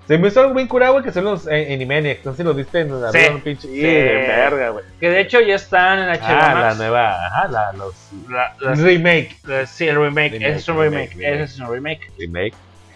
Se 0.06 0.18
me 0.18 0.28
hizo 0.28 0.40
algo 0.42 0.52
bien 0.52 0.68
curado, 0.68 0.92
güey, 0.92 1.04
que 1.04 1.12
son 1.12 1.24
los 1.24 1.46
en 1.46 1.72
Animaniacs. 1.72 2.26
No 2.26 2.32
sé 2.32 2.36
si 2.38 2.42
los 2.42 2.54
viste 2.54 2.80
en 2.80 3.00
la 3.00 3.10
Sí. 3.10 3.18
un 3.30 3.40
pinche. 3.40 3.68
Sí. 3.68 3.80
Verga, 3.82 4.68
güey. 4.68 4.84
Que 5.00 5.08
de 5.08 5.20
hecho 5.20 5.40
ya 5.40 5.54
están 5.54 5.98
en 5.98 6.08
HBO 6.10 6.20
Ah, 6.28 6.54
la 6.60 6.74
nueva, 6.74 7.26
ajá, 7.26 7.48
la, 7.48 7.72
los 7.72 7.94
La- 8.28 8.54
las- 8.60 8.80
remake. 8.80 9.34
sí, 9.66 9.88
el 9.88 9.96
remake. 9.96 10.32
Remake, 10.34 10.46
Ese 10.50 10.58
es 10.58 10.68
un 10.68 10.78
remake. 10.78 11.10
remake, 11.10 11.16
remake. 11.16 11.42
Ese 11.42 11.54
es 11.54 11.60
un 11.60 11.72
remake. 11.72 12.12
Remake. 12.18 12.54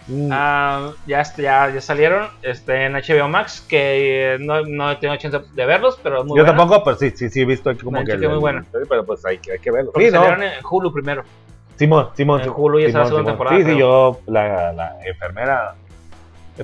Mm, 0.09 0.29
Ah, 0.33 0.91
ya, 1.05 1.21
ya, 1.37 1.69
ya 1.71 1.81
salieron 1.81 2.27
este, 2.41 2.85
en 2.85 2.93
HBO 2.93 3.27
Max, 3.27 3.63
que 3.69 4.33
eh, 4.33 4.37
no, 4.39 4.61
no 4.65 4.91
he 4.91 4.95
tenido 4.95 5.17
chance 5.17 5.39
de 5.53 5.65
verlos, 5.65 5.99
pero 6.01 6.23
muy 6.23 6.37
Yo 6.37 6.43
buena. 6.43 6.57
tampoco, 6.57 6.83
pero 6.83 6.97
sí, 6.97 7.11
sí, 7.15 7.29
sí 7.29 7.41
he 7.41 7.45
visto 7.45 7.69
aquí 7.69 7.83
como 7.83 8.03
que. 8.03 8.17
muy 8.17 8.37
buena. 8.39 8.65
Pero 8.71 9.05
pues 9.05 9.23
hay, 9.25 9.37
que- 9.37 9.51
hay 9.51 9.59
que 9.59 9.69
verlo. 9.71 9.91
Sí, 9.95 10.05
¿no? 10.05 10.11
salieron 10.21 10.41
en 10.43 10.53
Hulu 10.67 10.91
primero. 10.91 11.23
Simón, 11.77 12.09
Simón. 12.15 12.41
En 12.41 12.49
Hulu 12.49 12.79
ya 12.79 12.87
está 12.87 12.99
la 12.99 13.05
segunda 13.05 13.31
temporada, 13.31 13.55
Sí, 13.57 13.63
sí, 13.63 13.77
yo, 13.77 14.19
la, 14.25 14.73
la 14.73 14.97
enfermera. 15.05 15.75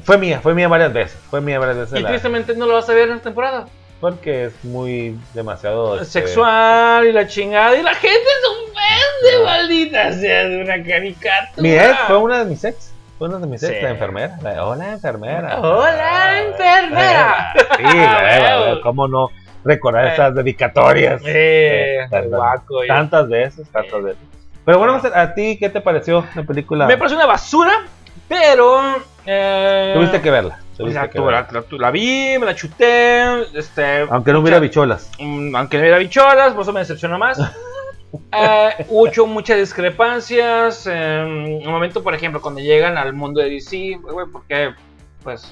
Fue 0.03 0.17
mía, 0.17 0.39
fue 0.41 0.53
mía 0.53 0.67
varias 0.67 0.91
veces. 0.91 1.17
Fue 1.29 1.39
mía 1.39 1.57
varias 1.59 1.77
veces. 1.77 1.99
Y 1.99 2.03
la- 2.03 2.09
tristemente 2.09 2.53
no 2.55 2.65
lo 2.65 2.73
vas 2.73 2.89
a 2.89 2.93
ver 2.93 3.09
en 3.09 3.15
esta 3.17 3.25
temporada. 3.29 3.67
porque 4.01 4.45
es 4.45 4.65
muy 4.65 5.17
demasiado 5.33 5.95
este, 6.01 6.19
Sexual 6.21 7.05
y 7.07 7.11
la 7.13 7.27
chingada. 7.27 7.75
Y 7.77 7.81
la 7.83 7.93
gente 7.93 8.17
se 8.19 9.29
ofende, 9.29 9.45
maldita 9.45 10.11
sea, 10.13 10.43
de 10.45 10.61
una 10.63 10.83
caricatura. 10.83 11.61
Mi 11.61 11.73
ex 11.75 11.95
fue 12.07 12.17
una 12.17 12.39
de 12.43 12.45
mis 12.49 12.63
ex. 12.65 12.91
Una 13.19 13.37
de 13.37 13.47
mis 13.47 13.63
ex, 13.63 13.73
Sí. 13.77 13.81
la 13.81 13.89
enfermera. 13.91 14.37
La- 14.43 14.65
hola, 14.65 14.91
enfermera. 14.93 15.59
Hola, 15.61 16.41
enfermera. 16.41 17.53
Sí, 17.77 17.83
güey, 17.83 18.81
cómo 18.81 19.07
no 19.07 19.29
recordar 19.63 20.07
Eh. 20.07 20.13
esas 20.13 20.35
dedicatorias. 20.35 21.21
Eh, 21.25 21.99
Tantas- 22.09 22.29
guaco, 22.29 22.79
Tantas 22.87 23.29
veces, 23.29 23.69
tantas 23.71 24.03
veces. 24.03 24.21
Pero 24.65 24.79
bueno, 24.79 24.99
¿a 25.13 25.33
ti 25.33 25.57
qué 25.57 25.69
te 25.69 25.79
pareció 25.79 26.25
la 26.35 26.43
película? 26.43 26.87
Me 26.87 26.97
pareció 26.97 27.17
una 27.17 27.27
basura, 27.27 27.71
pero. 28.27 28.81
Eh, 29.25 29.91
Tuviste 29.95 30.21
que 30.21 30.29
verla. 30.31 30.57
la, 30.59 30.77
Tuviste 30.77 31.09
que 31.09 31.19
la- 31.19 31.25
verla. 31.25 31.47
la- 31.51 31.77
la 31.79 31.91
vi, 31.91 32.35
me 32.37 32.45
la 32.47 32.53
chuté. 32.55 33.43
Este, 33.57 34.01
Aunque 34.09 34.33
no 34.33 34.39
hubiera 34.41 34.59
bicholas. 34.59 35.09
Mm, 35.19 35.55
aunque 35.55 35.77
no 35.77 35.81
hubiera 35.83 35.97
bicholas, 35.99 36.51
por 36.53 36.63
eso 36.63 36.73
me 36.73 36.81
decepcionó 36.81 37.17
más. 37.17 37.37
Eh, 38.31 38.85
hubo 38.89 39.27
muchas 39.27 39.57
discrepancias. 39.57 40.85
En 40.87 41.27
un 41.65 41.65
momento, 41.71 42.03
por 42.03 42.13
ejemplo, 42.15 42.41
cuando 42.41 42.61
llegan 42.61 42.97
al 42.97 43.13
mundo 43.13 43.41
de 43.41 43.49
DC, 43.49 43.97
güey, 44.01 44.27
porque, 44.31 44.73
pues, 45.23 45.51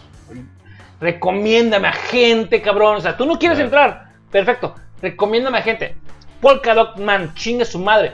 recomiéndame 1.00 1.88
a 1.88 1.94
gente, 1.94 2.62
cabrón. 2.62 2.98
O 2.98 3.02
sea, 3.02 3.18
tú 3.18 3.26
no 3.26 3.38
quieres 3.38 3.58
Claro. 3.60 3.66
entrar, 3.92 4.08
perfecto. 4.32 4.76
Recomiéndame 5.02 5.58
a 5.58 5.62
gente. 5.62 5.96
Polka 6.42 6.74
Dot 6.74 6.98
Man, 6.98 7.34
chingue 7.36 7.66
su 7.66 7.80
madre. 7.80 8.14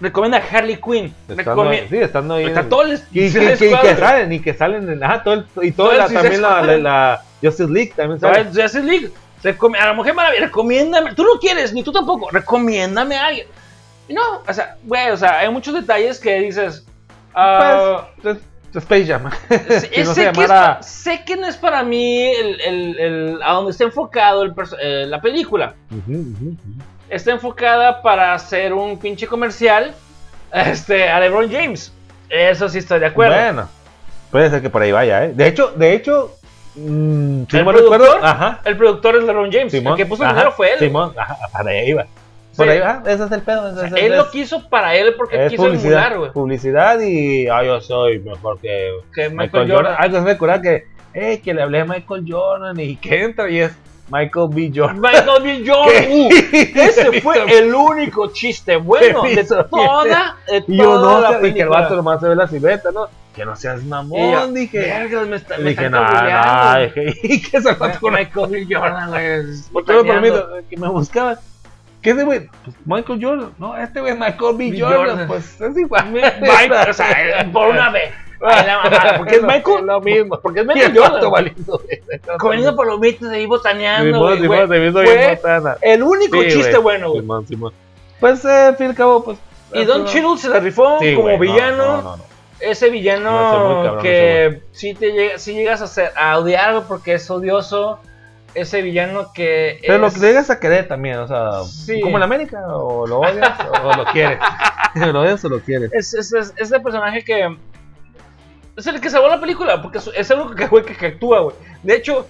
Recomienda 0.00 0.38
a 0.38 0.42
Harley 0.56 0.76
Quinn. 0.76 1.14
Estando, 1.28 1.64
Recomi- 1.64 1.88
sí, 1.88 1.96
estando 1.96 2.34
ahí. 2.34 2.44
Está 2.44 2.60
en- 2.60 2.68
todo 2.68 2.82
el 2.82 2.92
y, 3.12 3.30
que- 3.30 3.30
Suicide 3.30 3.56
que, 3.56 3.70
y 3.70 3.76
que 3.80 3.96
salen, 3.96 4.32
y 4.32 4.40
que 4.40 4.54
salen 4.54 4.90
en, 4.90 5.02
ajá, 5.02 5.22
todo 5.22 5.34
el, 5.34 5.46
y 5.62 5.72
todo 5.72 5.88
Todo 5.88 5.96
la, 5.98 6.08
también 6.08 6.42
la, 6.42 6.62
la, 6.62 6.76
la 6.78 7.22
Justice 7.42 7.70
League 7.72 7.92
también 7.96 8.20
sale. 8.20 8.44
Justice 8.44 8.82
League. 8.82 9.10
Recom- 9.42 9.76
a 9.80 9.86
la 9.86 9.92
Mujer 9.94 10.12
Maravilla, 10.14 10.46
recomiéndame. 10.46 11.14
Tú 11.14 11.22
no 11.22 11.38
quieres, 11.40 11.72
ni 11.72 11.82
tú 11.82 11.92
tampoco. 11.92 12.28
Recomiéndame 12.30 13.16
a 13.16 13.26
alguien. 13.26 13.46
No, 14.08 14.42
o 14.48 14.52
sea, 14.52 14.76
güey, 14.84 15.10
o 15.10 15.16
sea, 15.16 15.38
hay 15.40 15.50
muchos 15.50 15.74
detalles 15.74 16.18
que 16.20 16.40
dices. 16.40 16.84
ah, 17.34 18.08
Pues, 18.22 18.36
es- 18.36 18.42
Space 18.76 19.06
Jam. 19.06 19.30
sé, 19.48 19.80
si 19.80 20.00
no 20.02 20.06
se 20.06 20.14
sé 20.14 20.20
que 20.22 20.28
es 20.28 20.36
llamara- 20.36 20.76
pa- 20.76 20.82
sé 20.82 21.24
que 21.24 21.36
no 21.36 21.46
es 21.46 21.56
para 21.56 21.82
mí 21.82 22.26
el, 22.26 22.60
el- 22.60 22.98
el- 22.98 23.42
a 23.42 23.52
donde 23.52 23.70
está 23.70 23.84
enfocado 23.84 24.44
eh, 24.82 25.06
la 25.08 25.20
película. 25.20 25.74
Está 27.08 27.30
enfocada 27.32 28.02
para 28.02 28.34
hacer 28.34 28.72
un 28.74 28.98
pinche 28.98 29.26
comercial 29.26 29.94
este, 30.52 31.08
a 31.08 31.20
LeBron 31.20 31.50
James. 31.50 31.92
Eso 32.28 32.68
sí 32.68 32.78
estoy 32.78 33.00
de 33.00 33.06
acuerdo. 33.06 33.34
Bueno, 33.36 33.68
puede 34.30 34.50
ser 34.50 34.60
que 34.60 34.68
por 34.70 34.82
ahí 34.82 34.92
vaya, 34.92 35.24
¿eh? 35.24 35.32
De 35.34 35.46
hecho, 35.46 35.68
de 35.76 35.94
hecho, 35.94 36.36
mm, 36.74 37.44
si 37.48 37.56
¿El 37.56 37.64
no 37.64 37.72
me 37.72 37.78
recuerdo, 37.78 38.04
productor? 38.06 38.24
ajá. 38.24 38.60
El 38.64 38.76
productor 38.76 39.16
es 39.16 39.24
LeBron 39.24 39.50
James. 39.52 39.72
Simón, 39.72 39.92
el 39.92 39.96
que 39.96 40.06
puso 40.06 40.24
el 40.24 40.30
dinero 40.30 40.52
fue 40.52 40.72
él. 40.74 40.78
Simón, 40.80 41.14
ajá, 41.16 41.36
para 41.52 41.70
ahí 41.70 41.88
iba. 41.90 42.06
Por 42.56 42.68
ahí 42.68 42.78
va, 42.80 43.02
ese 43.06 43.24
es 43.24 43.32
el 43.32 43.42
pedo. 43.42 43.68
ese- 43.70 43.86
ese- 43.86 43.98
Él 44.06 44.12
ese- 44.12 44.16
lo 44.16 44.30
quiso 44.30 44.68
para 44.68 44.94
él 44.94 45.14
porque 45.16 45.44
es 45.46 45.50
quiso 45.50 45.64
publicidad, 45.64 45.92
emular, 46.06 46.18
güey. 46.18 46.32
publicidad 46.32 47.00
y 47.00 47.48
ah, 47.48 47.62
yo 47.64 47.80
soy 47.80 48.18
mejor 48.20 48.58
que 48.60 48.90
Que 49.14 49.28
Michael, 49.28 49.34
Michael 49.36 49.70
Jordan. 49.70 49.76
Jordan. 49.92 49.96
Algo 49.98 50.16
se 50.18 50.22
me 50.24 50.30
recuerda 50.32 50.62
que, 50.62 50.84
eh, 51.14 51.40
que 51.42 51.54
le 51.54 51.62
hablé 51.62 51.80
a 51.80 51.84
Michael 51.84 52.24
Jordan 52.28 52.80
y 52.80 52.96
que 52.96 53.22
entra 53.22 53.48
y 53.50 53.60
es 53.60 53.72
Michael 54.08 54.46
B. 54.50 54.70
Jordan. 54.74 55.00
Michael 55.00 55.42
B. 55.42 55.64
Jordan. 55.66 56.04
Uh, 56.08 56.28
ese 56.80 57.20
fue 57.20 57.58
el 57.58 57.74
único 57.74 58.28
chiste 58.32 58.76
bueno 58.76 59.22
¿Qué 59.22 59.34
de 59.36 59.44
toda, 59.44 60.36
de 60.48 60.64
Y 60.68 60.76
yo 60.76 60.84
toda 60.84 61.20
la 61.20 61.30
no, 61.32 61.38
y 61.38 61.40
que 61.40 61.46
el 61.48 61.52
película. 61.54 61.80
vato 61.80 61.96
nomás 61.96 62.20
se 62.20 62.28
ve 62.28 62.36
la 62.36 62.46
silueta, 62.46 62.90
¿no? 62.92 63.08
Que 63.34 63.44
no 63.44 63.54
seas 63.56 63.80
Y 63.80 63.84
yo, 63.84 63.88
mamón, 63.90 64.54
dije. 64.54 64.78
"Vergas, 64.78 65.26
me 65.26 65.36
está, 65.36 65.58
me 65.58 65.70
Dije, 65.70 65.90
no, 65.90 66.00
no, 66.02 66.08
cabuleando". 66.08 66.80
dije, 67.02 67.18
¿y 67.34 67.42
qué 67.42 67.56
es 67.58 67.66
el 67.66 67.74
vato 67.74 68.00
con 68.00 68.14
Michael 68.14 68.46
B. 68.50 68.66
Jordan, 68.74 69.10
güey. 69.10 69.42
Porque 69.72 69.92
me 69.92 70.04
permito, 70.04 70.48
que 70.70 70.76
me 70.78 70.88
buscaban. 70.88 71.36
¿Qué 72.06 72.10
es 72.12 72.16
ese 72.18 72.24
güey? 72.24 72.48
Pues 72.64 72.76
Michael 72.84 73.18
Jordan. 73.20 73.50
No, 73.58 73.76
este 73.76 74.00
güey 74.00 74.14
Michael 74.14 74.56
B. 74.56 74.80
Jordan. 74.80 74.98
Jordan. 75.08 75.26
Pues 75.26 75.60
es 75.60 75.76
igual. 75.76 76.12
Mike, 76.12 76.74
o 76.88 76.92
sea, 76.92 77.50
por 77.52 77.66
una 77.66 77.90
vez. 77.90 78.14
Porque 79.18 79.36
es 79.36 79.42
Michael. 79.42 79.86
Lo 79.86 80.00
mismo. 80.00 80.38
Porque 80.40 80.60
es 80.60 80.66
Michael 80.66 80.96
Jordan. 80.96 81.30
valiendo. 81.32 81.82
Comiendo 82.38 82.76
palomitas 82.76 83.28
ahí 83.30 83.44
botaneando. 83.46 84.14
Simón, 84.36 84.38
Simón, 84.40 84.68
güey. 84.68 85.36
Fue 85.36 85.74
el 85.82 86.02
único 86.04 86.42
Sí, 86.42 86.48
chiste 86.50 86.70
güey. 86.70 86.82
bueno, 86.82 87.08
güey. 87.10 87.22
Simón, 87.22 87.46
Simón. 87.48 87.72
Pues, 88.20 88.44
eh, 88.44 88.48
al 88.48 88.76
fin 88.76 88.86
y 88.86 88.90
al 88.90 88.94
cabo, 88.94 89.24
pues. 89.24 89.38
Y 89.72 89.84
Don 89.84 90.04
Cheadle 90.04 90.38
se 90.38 90.48
la 90.48 90.60
rifó 90.60 90.98
Sí, 91.00 91.16
como 91.16 91.30
no, 91.30 91.38
villano. 91.40 91.76
No, 91.76 92.02
no, 92.02 92.16
no. 92.18 92.24
ese 92.60 92.86
No, 92.86 92.92
villano 92.92 93.82
cabrón, 93.82 94.02
que 94.02 94.62
sí 94.70 94.94
te 94.94 95.10
llega, 95.10 95.38
sí 95.38 95.54
llegas 95.54 95.80
a, 95.80 95.84
hacer, 95.84 96.12
a 96.16 96.38
odiar 96.38 96.84
porque 96.86 97.14
es 97.14 97.28
odioso. 97.28 97.98
Ese 98.56 98.80
villano 98.82 99.32
que 99.34 99.78
Pero 99.86 99.98
lo 99.98 100.10
que 100.10 100.18
le 100.20 100.28
llegas 100.28 100.48
a 100.50 100.58
querer 100.58 100.88
también, 100.88 101.18
o 101.18 101.28
sea, 101.28 101.62
Sí. 101.64 102.00
como 102.00 102.16
en 102.16 102.22
América, 102.22 102.66
o 102.68 103.06
lo 103.06 103.20
odias 103.20 103.52
o 103.84 103.92
lo 103.96 104.04
quieres. 104.06 104.38
lo 104.94 105.20
odias 105.20 105.44
o 105.44 105.48
lo 105.48 105.60
quieres. 105.60 105.90
es, 105.92 106.14
es, 106.14 106.32
es, 106.32 106.52
es 106.56 106.72
el 106.72 106.82
personaje 106.82 107.22
que 107.22 107.56
es 108.76 108.86
el 108.86 109.00
que 109.00 109.08
salvó 109.10 109.28
la 109.28 109.40
película 109.40 109.80
porque 109.82 109.98
es 109.98 110.30
el 110.30 110.38
único 110.40 110.54
que, 110.54 110.66
güey, 110.66 110.84
que, 110.84 110.94
que 110.96 111.06
actúa, 111.06 111.40
güey. 111.40 111.56
De 111.82 111.94
hecho, 111.96 112.26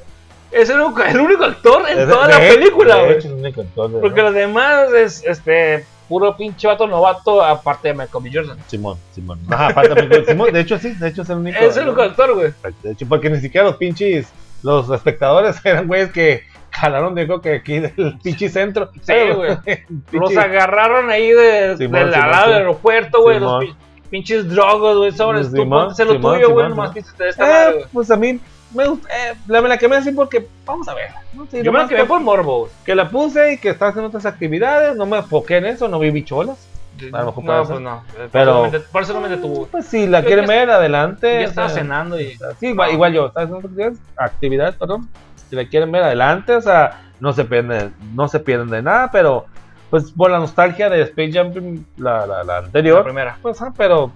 es 0.52 0.70
el 0.70 0.80
único, 0.80 1.02
el 1.02 1.18
único 1.20 1.44
actor 1.44 1.82
en 1.88 2.08
toda 2.08 2.28
de 2.28 2.34
la 2.34 2.44
hecho- 2.46 2.54
película, 2.58 2.96
de 2.96 3.02
güey. 3.40 3.52
de- 3.52 3.98
Porque 4.00 4.22
los 4.22 4.34
demás 4.34 4.92
es 4.92 5.24
este 5.24 5.84
puro 6.08 6.36
pinche 6.36 6.68
vato 6.68 6.86
novato 6.86 7.42
aparte 7.42 7.88
de 7.88 7.94
Michael 7.94 8.22
B. 8.24 8.30
Jordan. 8.32 8.58
Simón, 8.68 8.96
Simón. 9.12 9.40
Ajá, 9.50 9.70
falta 9.70 9.94
Michael- 9.96 10.24
Simón, 10.26 10.52
de 10.52 10.60
hecho 10.60 10.78
sí, 10.78 10.90
de 10.94 11.08
hecho 11.08 11.22
es 11.22 11.30
el 11.30 11.38
único. 11.38 11.58
Es 11.58 11.76
el 11.76 11.88
único 11.88 12.02
actor, 12.02 12.34
güey. 12.34 12.52
De 12.82 12.92
hecho, 12.92 13.06
porque 13.08 13.28
ni 13.28 13.40
siquiera 13.40 13.66
los 13.66 13.76
pinches, 13.76 14.28
los 14.62 14.90
espectadores 14.90 15.56
eran 15.64 15.86
güeyes 15.86 16.10
que 16.10 16.42
jalaron, 16.70 17.14
dijo 17.14 17.40
que 17.40 17.54
aquí 17.54 17.78
del 17.80 18.18
pinche 18.22 18.48
centro. 18.48 18.90
Sí, 19.02 19.14
güey. 19.34 19.56
Los 20.12 20.36
agarraron 20.36 21.10
ahí 21.10 21.30
de, 21.30 21.76
Simón, 21.76 21.92
del 22.00 22.14
Simón, 22.14 22.30
lado 22.30 22.48
del 22.48 22.58
aeropuerto, 22.58 23.22
güey. 23.22 23.40
Los 23.40 23.64
pinches 24.10 24.48
drogos, 24.48 24.98
güey. 24.98 25.12
Sobres, 25.12 25.52
tú 25.52 25.68
ponte 25.68 26.04
lo 26.04 26.20
tuyo, 26.20 26.50
güey. 26.50 26.68
Nomás 26.68 26.92
písate 26.92 27.24
de 27.24 27.30
esta 27.30 27.70
Eh, 27.70 27.86
pues 27.92 28.10
a 28.10 28.16
mí 28.16 28.38
me 28.74 28.88
gusta, 28.88 29.08
eh, 29.08 29.34
la, 29.46 29.62
me 29.62 29.68
la 29.68 29.78
quemé 29.78 29.96
así 29.96 30.12
porque 30.12 30.46
vamos 30.64 30.86
a 30.88 30.94
ver. 30.94 31.10
¿no? 31.32 31.46
Sí, 31.50 31.62
Yo 31.62 31.72
me 31.72 31.78
la 31.78 31.88
quedé 31.88 32.04
por 32.04 32.20
morbo, 32.20 32.68
que 32.84 32.94
la 32.94 33.08
puse 33.08 33.54
y 33.54 33.58
que 33.58 33.70
estaba 33.70 33.90
haciendo 33.90 34.08
otras 34.08 34.26
actividades, 34.26 34.96
no 34.96 35.06
me 35.06 35.18
enfoqué 35.18 35.56
en 35.56 35.66
eso, 35.66 35.88
no 35.88 35.98
vi 35.98 36.10
bicholas. 36.10 36.68
A 37.12 37.18
lo 37.20 37.26
mejor 37.26 37.44
No, 37.44 37.64
pues 37.64 37.80
no. 37.80 38.04
Pero- 38.32 38.70
Por 38.92 39.02
eso 39.02 39.12
no 39.12 39.20
me 39.20 39.28
detuvo. 39.28 39.66
Pues 39.66 39.86
si 39.86 40.06
la 40.06 40.20
Yo 40.20 40.26
quieren 40.26 40.46
ver, 40.46 40.70
adelante. 40.70 41.40
Ya 41.40 41.46
estaba 41.46 41.66
o 41.66 41.70
sea, 41.70 41.82
cenando 41.82 42.20
y. 42.20 42.36
Sí, 42.60 42.68
igual, 42.68 42.92
igual 42.92 43.12
yo, 43.12 43.32
actividades, 43.34 43.98
actividades, 44.16 44.74
perdón. 44.76 45.08
Si 45.48 45.54
la 45.56 45.66
quieren 45.68 45.92
ver, 45.92 46.02
adelante, 46.02 46.54
o 46.54 46.60
sea, 46.60 47.02
no 47.20 47.32
se 47.32 47.44
pierden, 47.44 47.94
no 48.14 48.26
se 48.28 48.40
pierden 48.40 48.68
de 48.68 48.82
nada, 48.82 49.10
pero 49.12 49.46
pues 49.90 50.10
por 50.10 50.30
la 50.30 50.38
nostalgia 50.40 50.90
de 50.90 51.02
Space 51.02 51.32
Jam, 51.32 51.52
la, 51.96 52.26
la, 52.26 52.38
la 52.38 52.44
La 52.44 52.58
anterior, 52.58 53.04
primera. 53.04 53.38
pues, 53.40 53.62
ah, 53.62 53.72
pero 53.76 54.10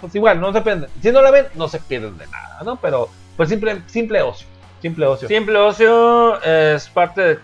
pues 0.00 0.12
igual, 0.16 0.40
no 0.40 0.52
se 0.52 0.60
pierden. 0.62 0.88
Si 1.00 1.12
no 1.12 1.22
la 1.22 1.30
ven, 1.30 1.46
no 1.54 1.68
se 1.68 1.78
pierden 1.78 2.18
de 2.18 2.26
nada, 2.26 2.58
¿no? 2.64 2.74
Pero 2.76 3.08
pues 3.36 3.48
simple, 3.48 3.80
simple 3.86 4.20
ocio, 4.22 4.48
simple 4.80 5.06
ocio. 5.06 5.28
Simple 5.28 5.56
ocio 5.58 6.42
es 6.42 6.88
parte 6.88 7.20
de. 7.20 7.38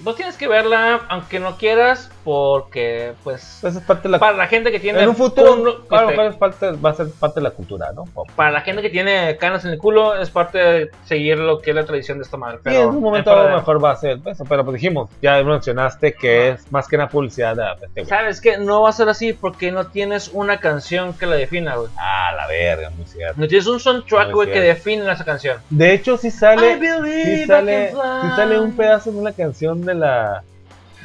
Vos 0.00 0.16
tienes 0.16 0.36
que 0.38 0.48
verla, 0.48 1.02
aunque 1.08 1.38
no 1.38 1.56
quieras, 1.58 2.10
porque, 2.24 3.12
pues. 3.22 3.58
Pues 3.60 3.76
es 3.76 3.82
parte 3.82 4.04
de 4.04 4.08
la 4.10 4.18
Para 4.18 4.36
la 4.36 4.46
gente 4.46 4.72
que 4.72 4.80
tiene. 4.80 5.02
En 5.02 5.10
un 5.10 5.16
futuro, 5.16 5.52
un- 5.54 5.68
a 5.90 6.02
lo 6.02 6.10
este, 6.10 6.26
es 6.26 6.36
parte, 6.36 6.70
va 6.72 6.90
a 6.90 6.94
ser 6.94 7.08
parte 7.20 7.40
de 7.40 7.44
la 7.44 7.50
cultura, 7.50 7.92
¿no? 7.92 8.04
para 8.34 8.50
la 8.50 8.62
gente 8.62 8.82
que 8.82 8.90
tiene 8.90 9.36
canas 9.36 9.64
en 9.64 9.72
el 9.72 9.78
culo, 9.78 10.16
es 10.16 10.30
parte 10.30 10.58
de 10.58 10.90
seguir 11.04 11.38
lo 11.38 11.60
que 11.60 11.70
es 11.70 11.76
la 11.76 11.84
tradición 11.84 12.18
de 12.18 12.24
esta 12.24 12.36
madre. 12.36 12.58
Pero 12.62 12.82
en 12.82 12.88
un 12.88 13.02
momento 13.02 13.30
a 13.32 13.50
lo 13.50 13.56
mejor 13.56 13.82
va 13.84 13.92
a 13.92 13.96
ser 13.96 14.18
eso, 14.24 14.44
pero 14.48 14.64
pues 14.64 14.74
dijimos, 14.74 15.10
ya 15.20 15.42
mencionaste 15.42 16.14
que 16.14 16.50
es 16.50 16.72
más 16.72 16.88
que 16.88 16.96
una 16.96 17.08
publicidad 17.08 17.56
de 17.56 17.62
güey. 17.94 18.06
¿Sabes 18.06 18.40
qué? 18.40 18.58
No 18.58 18.82
va 18.82 18.88
a 18.90 18.92
ser 18.92 19.08
así 19.08 19.32
porque 19.32 19.70
no 19.70 19.86
tienes 19.86 20.30
una 20.32 20.58
canción 20.60 21.12
que 21.14 21.26
la 21.26 21.36
defina, 21.36 21.76
güey. 21.76 21.88
Ah, 21.98 22.32
la 22.36 22.46
verga, 22.46 22.90
muy 22.90 23.06
cierto. 23.06 23.40
No 23.40 23.46
tienes 23.46 23.66
un 23.66 23.80
soundtrack, 23.80 24.32
güey, 24.32 24.50
que 24.50 24.60
define 24.60 25.10
esa 25.10 25.24
canción. 25.24 25.58
De 25.70 25.92
hecho, 25.92 26.16
sí 26.16 26.28
I 26.28 26.30
sale, 26.30 26.76
believe 26.76 27.24
sí 27.24 27.42
I 27.42 27.46
sale, 27.46 27.90
sí 27.90 28.28
sale 28.36 28.58
un 28.60 28.76
pedazo 28.76 29.12
de 29.12 29.18
una 29.18 29.32
canción 29.32 29.84
de 29.84 29.94
la. 29.94 30.42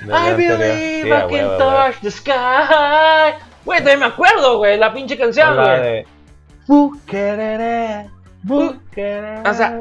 I 0.06 0.34
believe 0.34 1.02
Sí, 1.04 1.08
I 1.08 1.36
can 1.38 1.58
touch 1.58 1.96
the 2.02 2.12
sky. 2.12 3.36
Güey, 3.66 3.80
también 3.80 4.00
me 4.00 4.06
acuerdo, 4.08 4.58
güey, 4.58 4.78
la 4.78 4.94
pinche 4.94 5.18
canción, 5.18 5.56
güey. 5.56 5.82
de. 5.82 6.06
O 9.46 9.54
sea, 9.54 9.80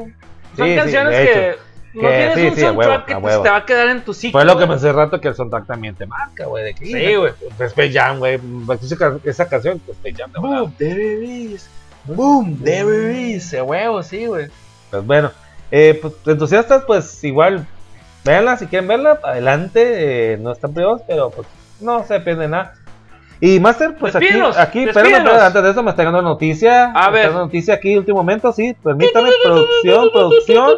Son 0.57 0.67
Sí, 0.67 0.75
canciones 0.75 1.27
que 1.29 1.55
no 1.93 2.01
Que 2.01 2.07
tienes 2.07 2.35
sí, 2.35 2.47
un 2.47 2.55
sí, 2.55 2.65
a 2.65 2.71
huevo, 2.71 2.83
soundtrack 2.83 3.05
que 3.05 3.13
te, 3.15 3.43
te 3.43 3.49
va 3.49 3.55
a 3.57 3.65
quedar 3.65 3.87
en 3.89 4.01
tu 4.01 4.13
psico. 4.13 4.31
Fue 4.37 4.45
lo 4.45 4.57
que 4.57 4.65
me 4.67 4.73
hace 4.75 4.91
rato 4.91 5.19
que 5.21 5.27
el 5.29 5.35
soundtrack 5.35 5.65
también 5.67 5.95
te 5.95 6.05
marca, 6.05 6.45
güey. 6.45 6.63
De 6.65 6.73
que, 6.73 6.85
Sí, 6.85 7.15
güey. 7.15 7.33
Space 7.59 7.91
Jam, 7.93 8.19
güey. 8.19 8.39
Esa 8.81 8.97
ca- 8.97 9.17
Esa 9.23 9.47
canción, 9.49 9.79
pues, 9.79 9.97
Space 9.97 10.15
Jam, 10.17 10.31
de. 10.31 10.39
Boom, 10.39 10.73
there 10.77 11.01
it 11.01 11.23
is. 11.53 11.69
Boom, 12.05 12.59
there 12.63 13.11
it 13.11 13.35
is. 13.37 13.53
A 13.53 13.63
huevo, 13.63 14.03
sí, 14.03 14.25
güey. 14.25 14.47
Pues 14.91 15.05
bueno, 15.05 15.31
eh, 15.71 15.97
pues 16.01 16.13
entusiastas, 16.25 16.83
pues 16.85 17.23
igual, 17.23 17.65
véanla 18.23 18.57
si 18.57 18.67
quieren 18.67 18.87
verla, 18.87 19.19
adelante, 19.23 20.33
eh, 20.33 20.37
no 20.37 20.51
están 20.51 20.73
privados, 20.73 21.01
pero 21.07 21.29
pues 21.31 21.47
no 21.79 22.03
se 22.03 22.19
pierde 22.19 22.47
nada. 22.47 22.73
Y 23.41 23.59
Master, 23.59 23.95
pues 23.97 24.15
aquí, 24.15 24.25
Despídenos, 24.25 24.57
aquí, 24.57 24.83
espérame, 24.83 25.15
espérame, 25.15 25.41
antes 25.41 25.63
de 25.63 25.71
eso 25.71 25.81
me 25.81 25.91
está 25.91 26.01
llegando 26.03 26.21
noticia. 26.21 26.91
A 26.91 27.09
ver. 27.09 27.31
noticia 27.31 27.75
aquí, 27.75 27.97
último 27.97 28.17
momento, 28.17 28.51
sí, 28.51 28.75
permítame, 28.83 29.29
producción, 29.43 30.09
producción, 30.11 30.71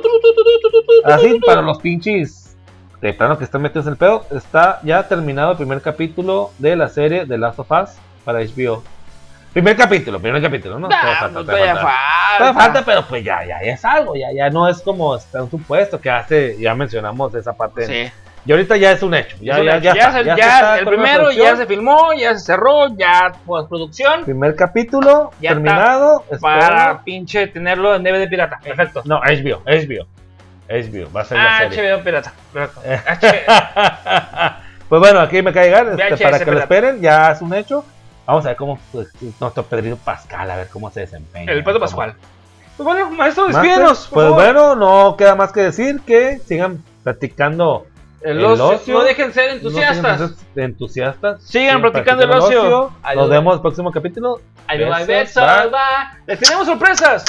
así 1.05 1.39
para 1.39 1.63
los 1.63 1.79
pinches 1.79 2.55
de 3.01 3.13
plano 3.13 3.37
que 3.39 3.43
están 3.43 3.63
metidos 3.63 3.87
en 3.87 3.93
el 3.93 3.97
pedo, 3.97 4.25
está 4.29 4.79
ya 4.83 5.07
terminado 5.07 5.51
el 5.51 5.57
primer 5.57 5.81
capítulo 5.81 6.51
de 6.59 6.75
la 6.75 6.87
serie 6.87 7.25
The 7.25 7.37
Last 7.39 7.57
of 7.57 7.71
Us 7.71 7.89
para 8.23 8.41
HBO. 8.41 8.83
Primer 9.53 9.75
capítulo, 9.75 10.19
primer 10.19 10.41
capítulo, 10.41 10.79
¿no? 10.79 10.87
Todavía 10.87 11.11
Ah, 11.13 11.19
falta, 11.19 11.43
pues 11.43 11.57
falta. 11.59 11.81
falta. 12.37 12.53
Falta, 12.53 12.85
pero 12.85 13.05
pues 13.05 13.23
ya, 13.23 13.43
ya, 13.45 13.59
ya 13.63 13.73
es 13.73 13.83
algo, 13.83 14.15
ya, 14.15 14.27
ya 14.33 14.49
no 14.49 14.69
es 14.69 14.79
como 14.81 15.15
está 15.15 15.43
un 15.43 15.51
supuesto 15.51 15.99
que 15.99 16.09
hace, 16.09 16.57
ya 16.57 16.73
mencionamos 16.73 17.35
esa 17.35 17.51
parte. 17.51 17.85
Sí. 17.85 18.11
Y 18.45 18.51
ahorita 18.53 18.77
ya 18.77 18.93
es 18.93 19.03
un 19.03 19.13
hecho. 19.13 19.35
Ya, 19.41 19.57
ya, 19.61 19.77
ya, 19.77 19.93
Ya 19.93 20.07
está, 20.07 20.21
ya 20.21 20.35
ya 20.35 20.45
está 20.45 20.79
el 20.79 20.85
la 20.85 20.91
primero 20.91 21.31
ya 21.31 21.55
se 21.57 21.65
filmó, 21.67 22.13
ya 22.13 22.33
se 22.33 22.39
cerró, 22.45 22.87
ya 22.95 23.33
postproducción 23.45 24.23
Primer 24.23 24.55
capítulo 24.55 25.31
Ya 25.41 25.49
terminado. 25.49 26.23
para 26.39 26.59
espero- 26.85 27.01
pinche 27.03 27.47
tenerlo 27.47 27.93
en 27.93 28.03
DVD 28.03 28.27
pirata. 28.29 28.59
Perfecto. 28.63 29.01
No, 29.05 29.19
HBO, 29.19 29.61
HBO. 29.65 30.07
HBO, 30.69 31.11
va 31.13 31.21
a 31.21 31.25
ser 31.25 31.37
la 31.37 31.57
Ah, 31.57 31.59
serie. 31.69 31.91
HBO 31.97 32.03
pirata. 32.03 32.33
Perfecto. 32.53 32.81
Pues 34.89 34.99
bueno, 34.99 35.19
aquí 35.21 35.41
me 35.41 35.53
cae 35.53 35.65
llegar, 35.67 35.87
este, 35.87 36.17
para 36.23 36.37
que 36.39 36.45
lo 36.45 36.51
pirata. 36.51 36.63
esperen, 36.63 37.01
ya 37.01 37.31
es 37.31 37.41
un 37.41 37.53
hecho. 37.53 37.85
Vamos 38.31 38.45
a 38.45 38.49
ver 38.49 38.57
cómo 38.57 38.79
pues, 38.91 39.09
nuestro 39.39 39.63
Pedrito 39.63 39.97
Pascal, 39.97 40.49
a 40.51 40.55
ver 40.57 40.67
cómo 40.69 40.89
se 40.91 41.01
desempeña. 41.01 41.51
El 41.51 41.59
Pedro 41.63 41.73
cómo- 41.79 41.85
Pascual. 41.85 42.15
Pues 42.77 42.85
bueno, 42.85 43.09
maestro, 43.11 43.47
despídenos. 43.47 44.07
Pues 44.11 44.25
favor. 44.27 44.41
bueno, 44.41 44.75
no 44.75 45.15
queda 45.17 45.35
más 45.35 45.51
que 45.51 45.61
decir 45.61 46.01
que 46.01 46.39
sigan 46.39 46.83
practicando 47.03 47.85
el 48.21 48.39
el 48.39 48.45
ocio. 48.45 48.67
ocio. 48.69 48.93
No 48.95 49.03
dejen 49.03 49.27
de 49.27 49.33
ser 49.33 49.49
entusiastas. 49.51 50.17
sigan 50.19 50.35
de 50.55 50.63
entusiastas. 50.63 51.43
Sigan 51.43 51.81
practicando 51.81 52.23
el 52.23 52.31
ocio. 52.31 52.93
Nos 53.15 53.29
vemos 53.29 53.55
el 53.55 53.61
próximo 53.61 53.91
capítulo. 53.91 54.39
Besos, 55.05 55.43
bye. 55.43 55.69
va. 55.69 56.17
Les 56.25 56.39
tenemos 56.39 56.65
sorpresas. 56.65 57.25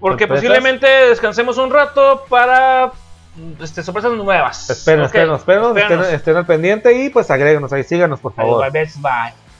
Porque 0.00 0.24
Sorpresas. 0.24 0.28
posiblemente 0.50 0.86
descansemos 0.86 1.56
un 1.58 1.70
rato 1.70 2.24
para 2.28 2.88
mm, 3.36 3.62
este, 3.62 3.82
sorpresas 3.82 4.12
nuevas. 4.12 4.68
Esperen, 4.68 5.00
Ok. 5.00 5.06
esperen, 5.14 5.34
esperen, 5.34 5.76
estén, 5.78 6.14
estén 6.14 6.36
al 6.36 6.44
pendiente 6.44 6.92
y 6.92 7.08
pues 7.08 7.30
agréguenos 7.30 7.72
ahí, 7.72 7.82
síganos 7.82 8.20
por 8.20 8.34
favor. 8.34 8.62
va, 8.62 8.68
besos, 8.68 9.00
bye. 9.00 9.32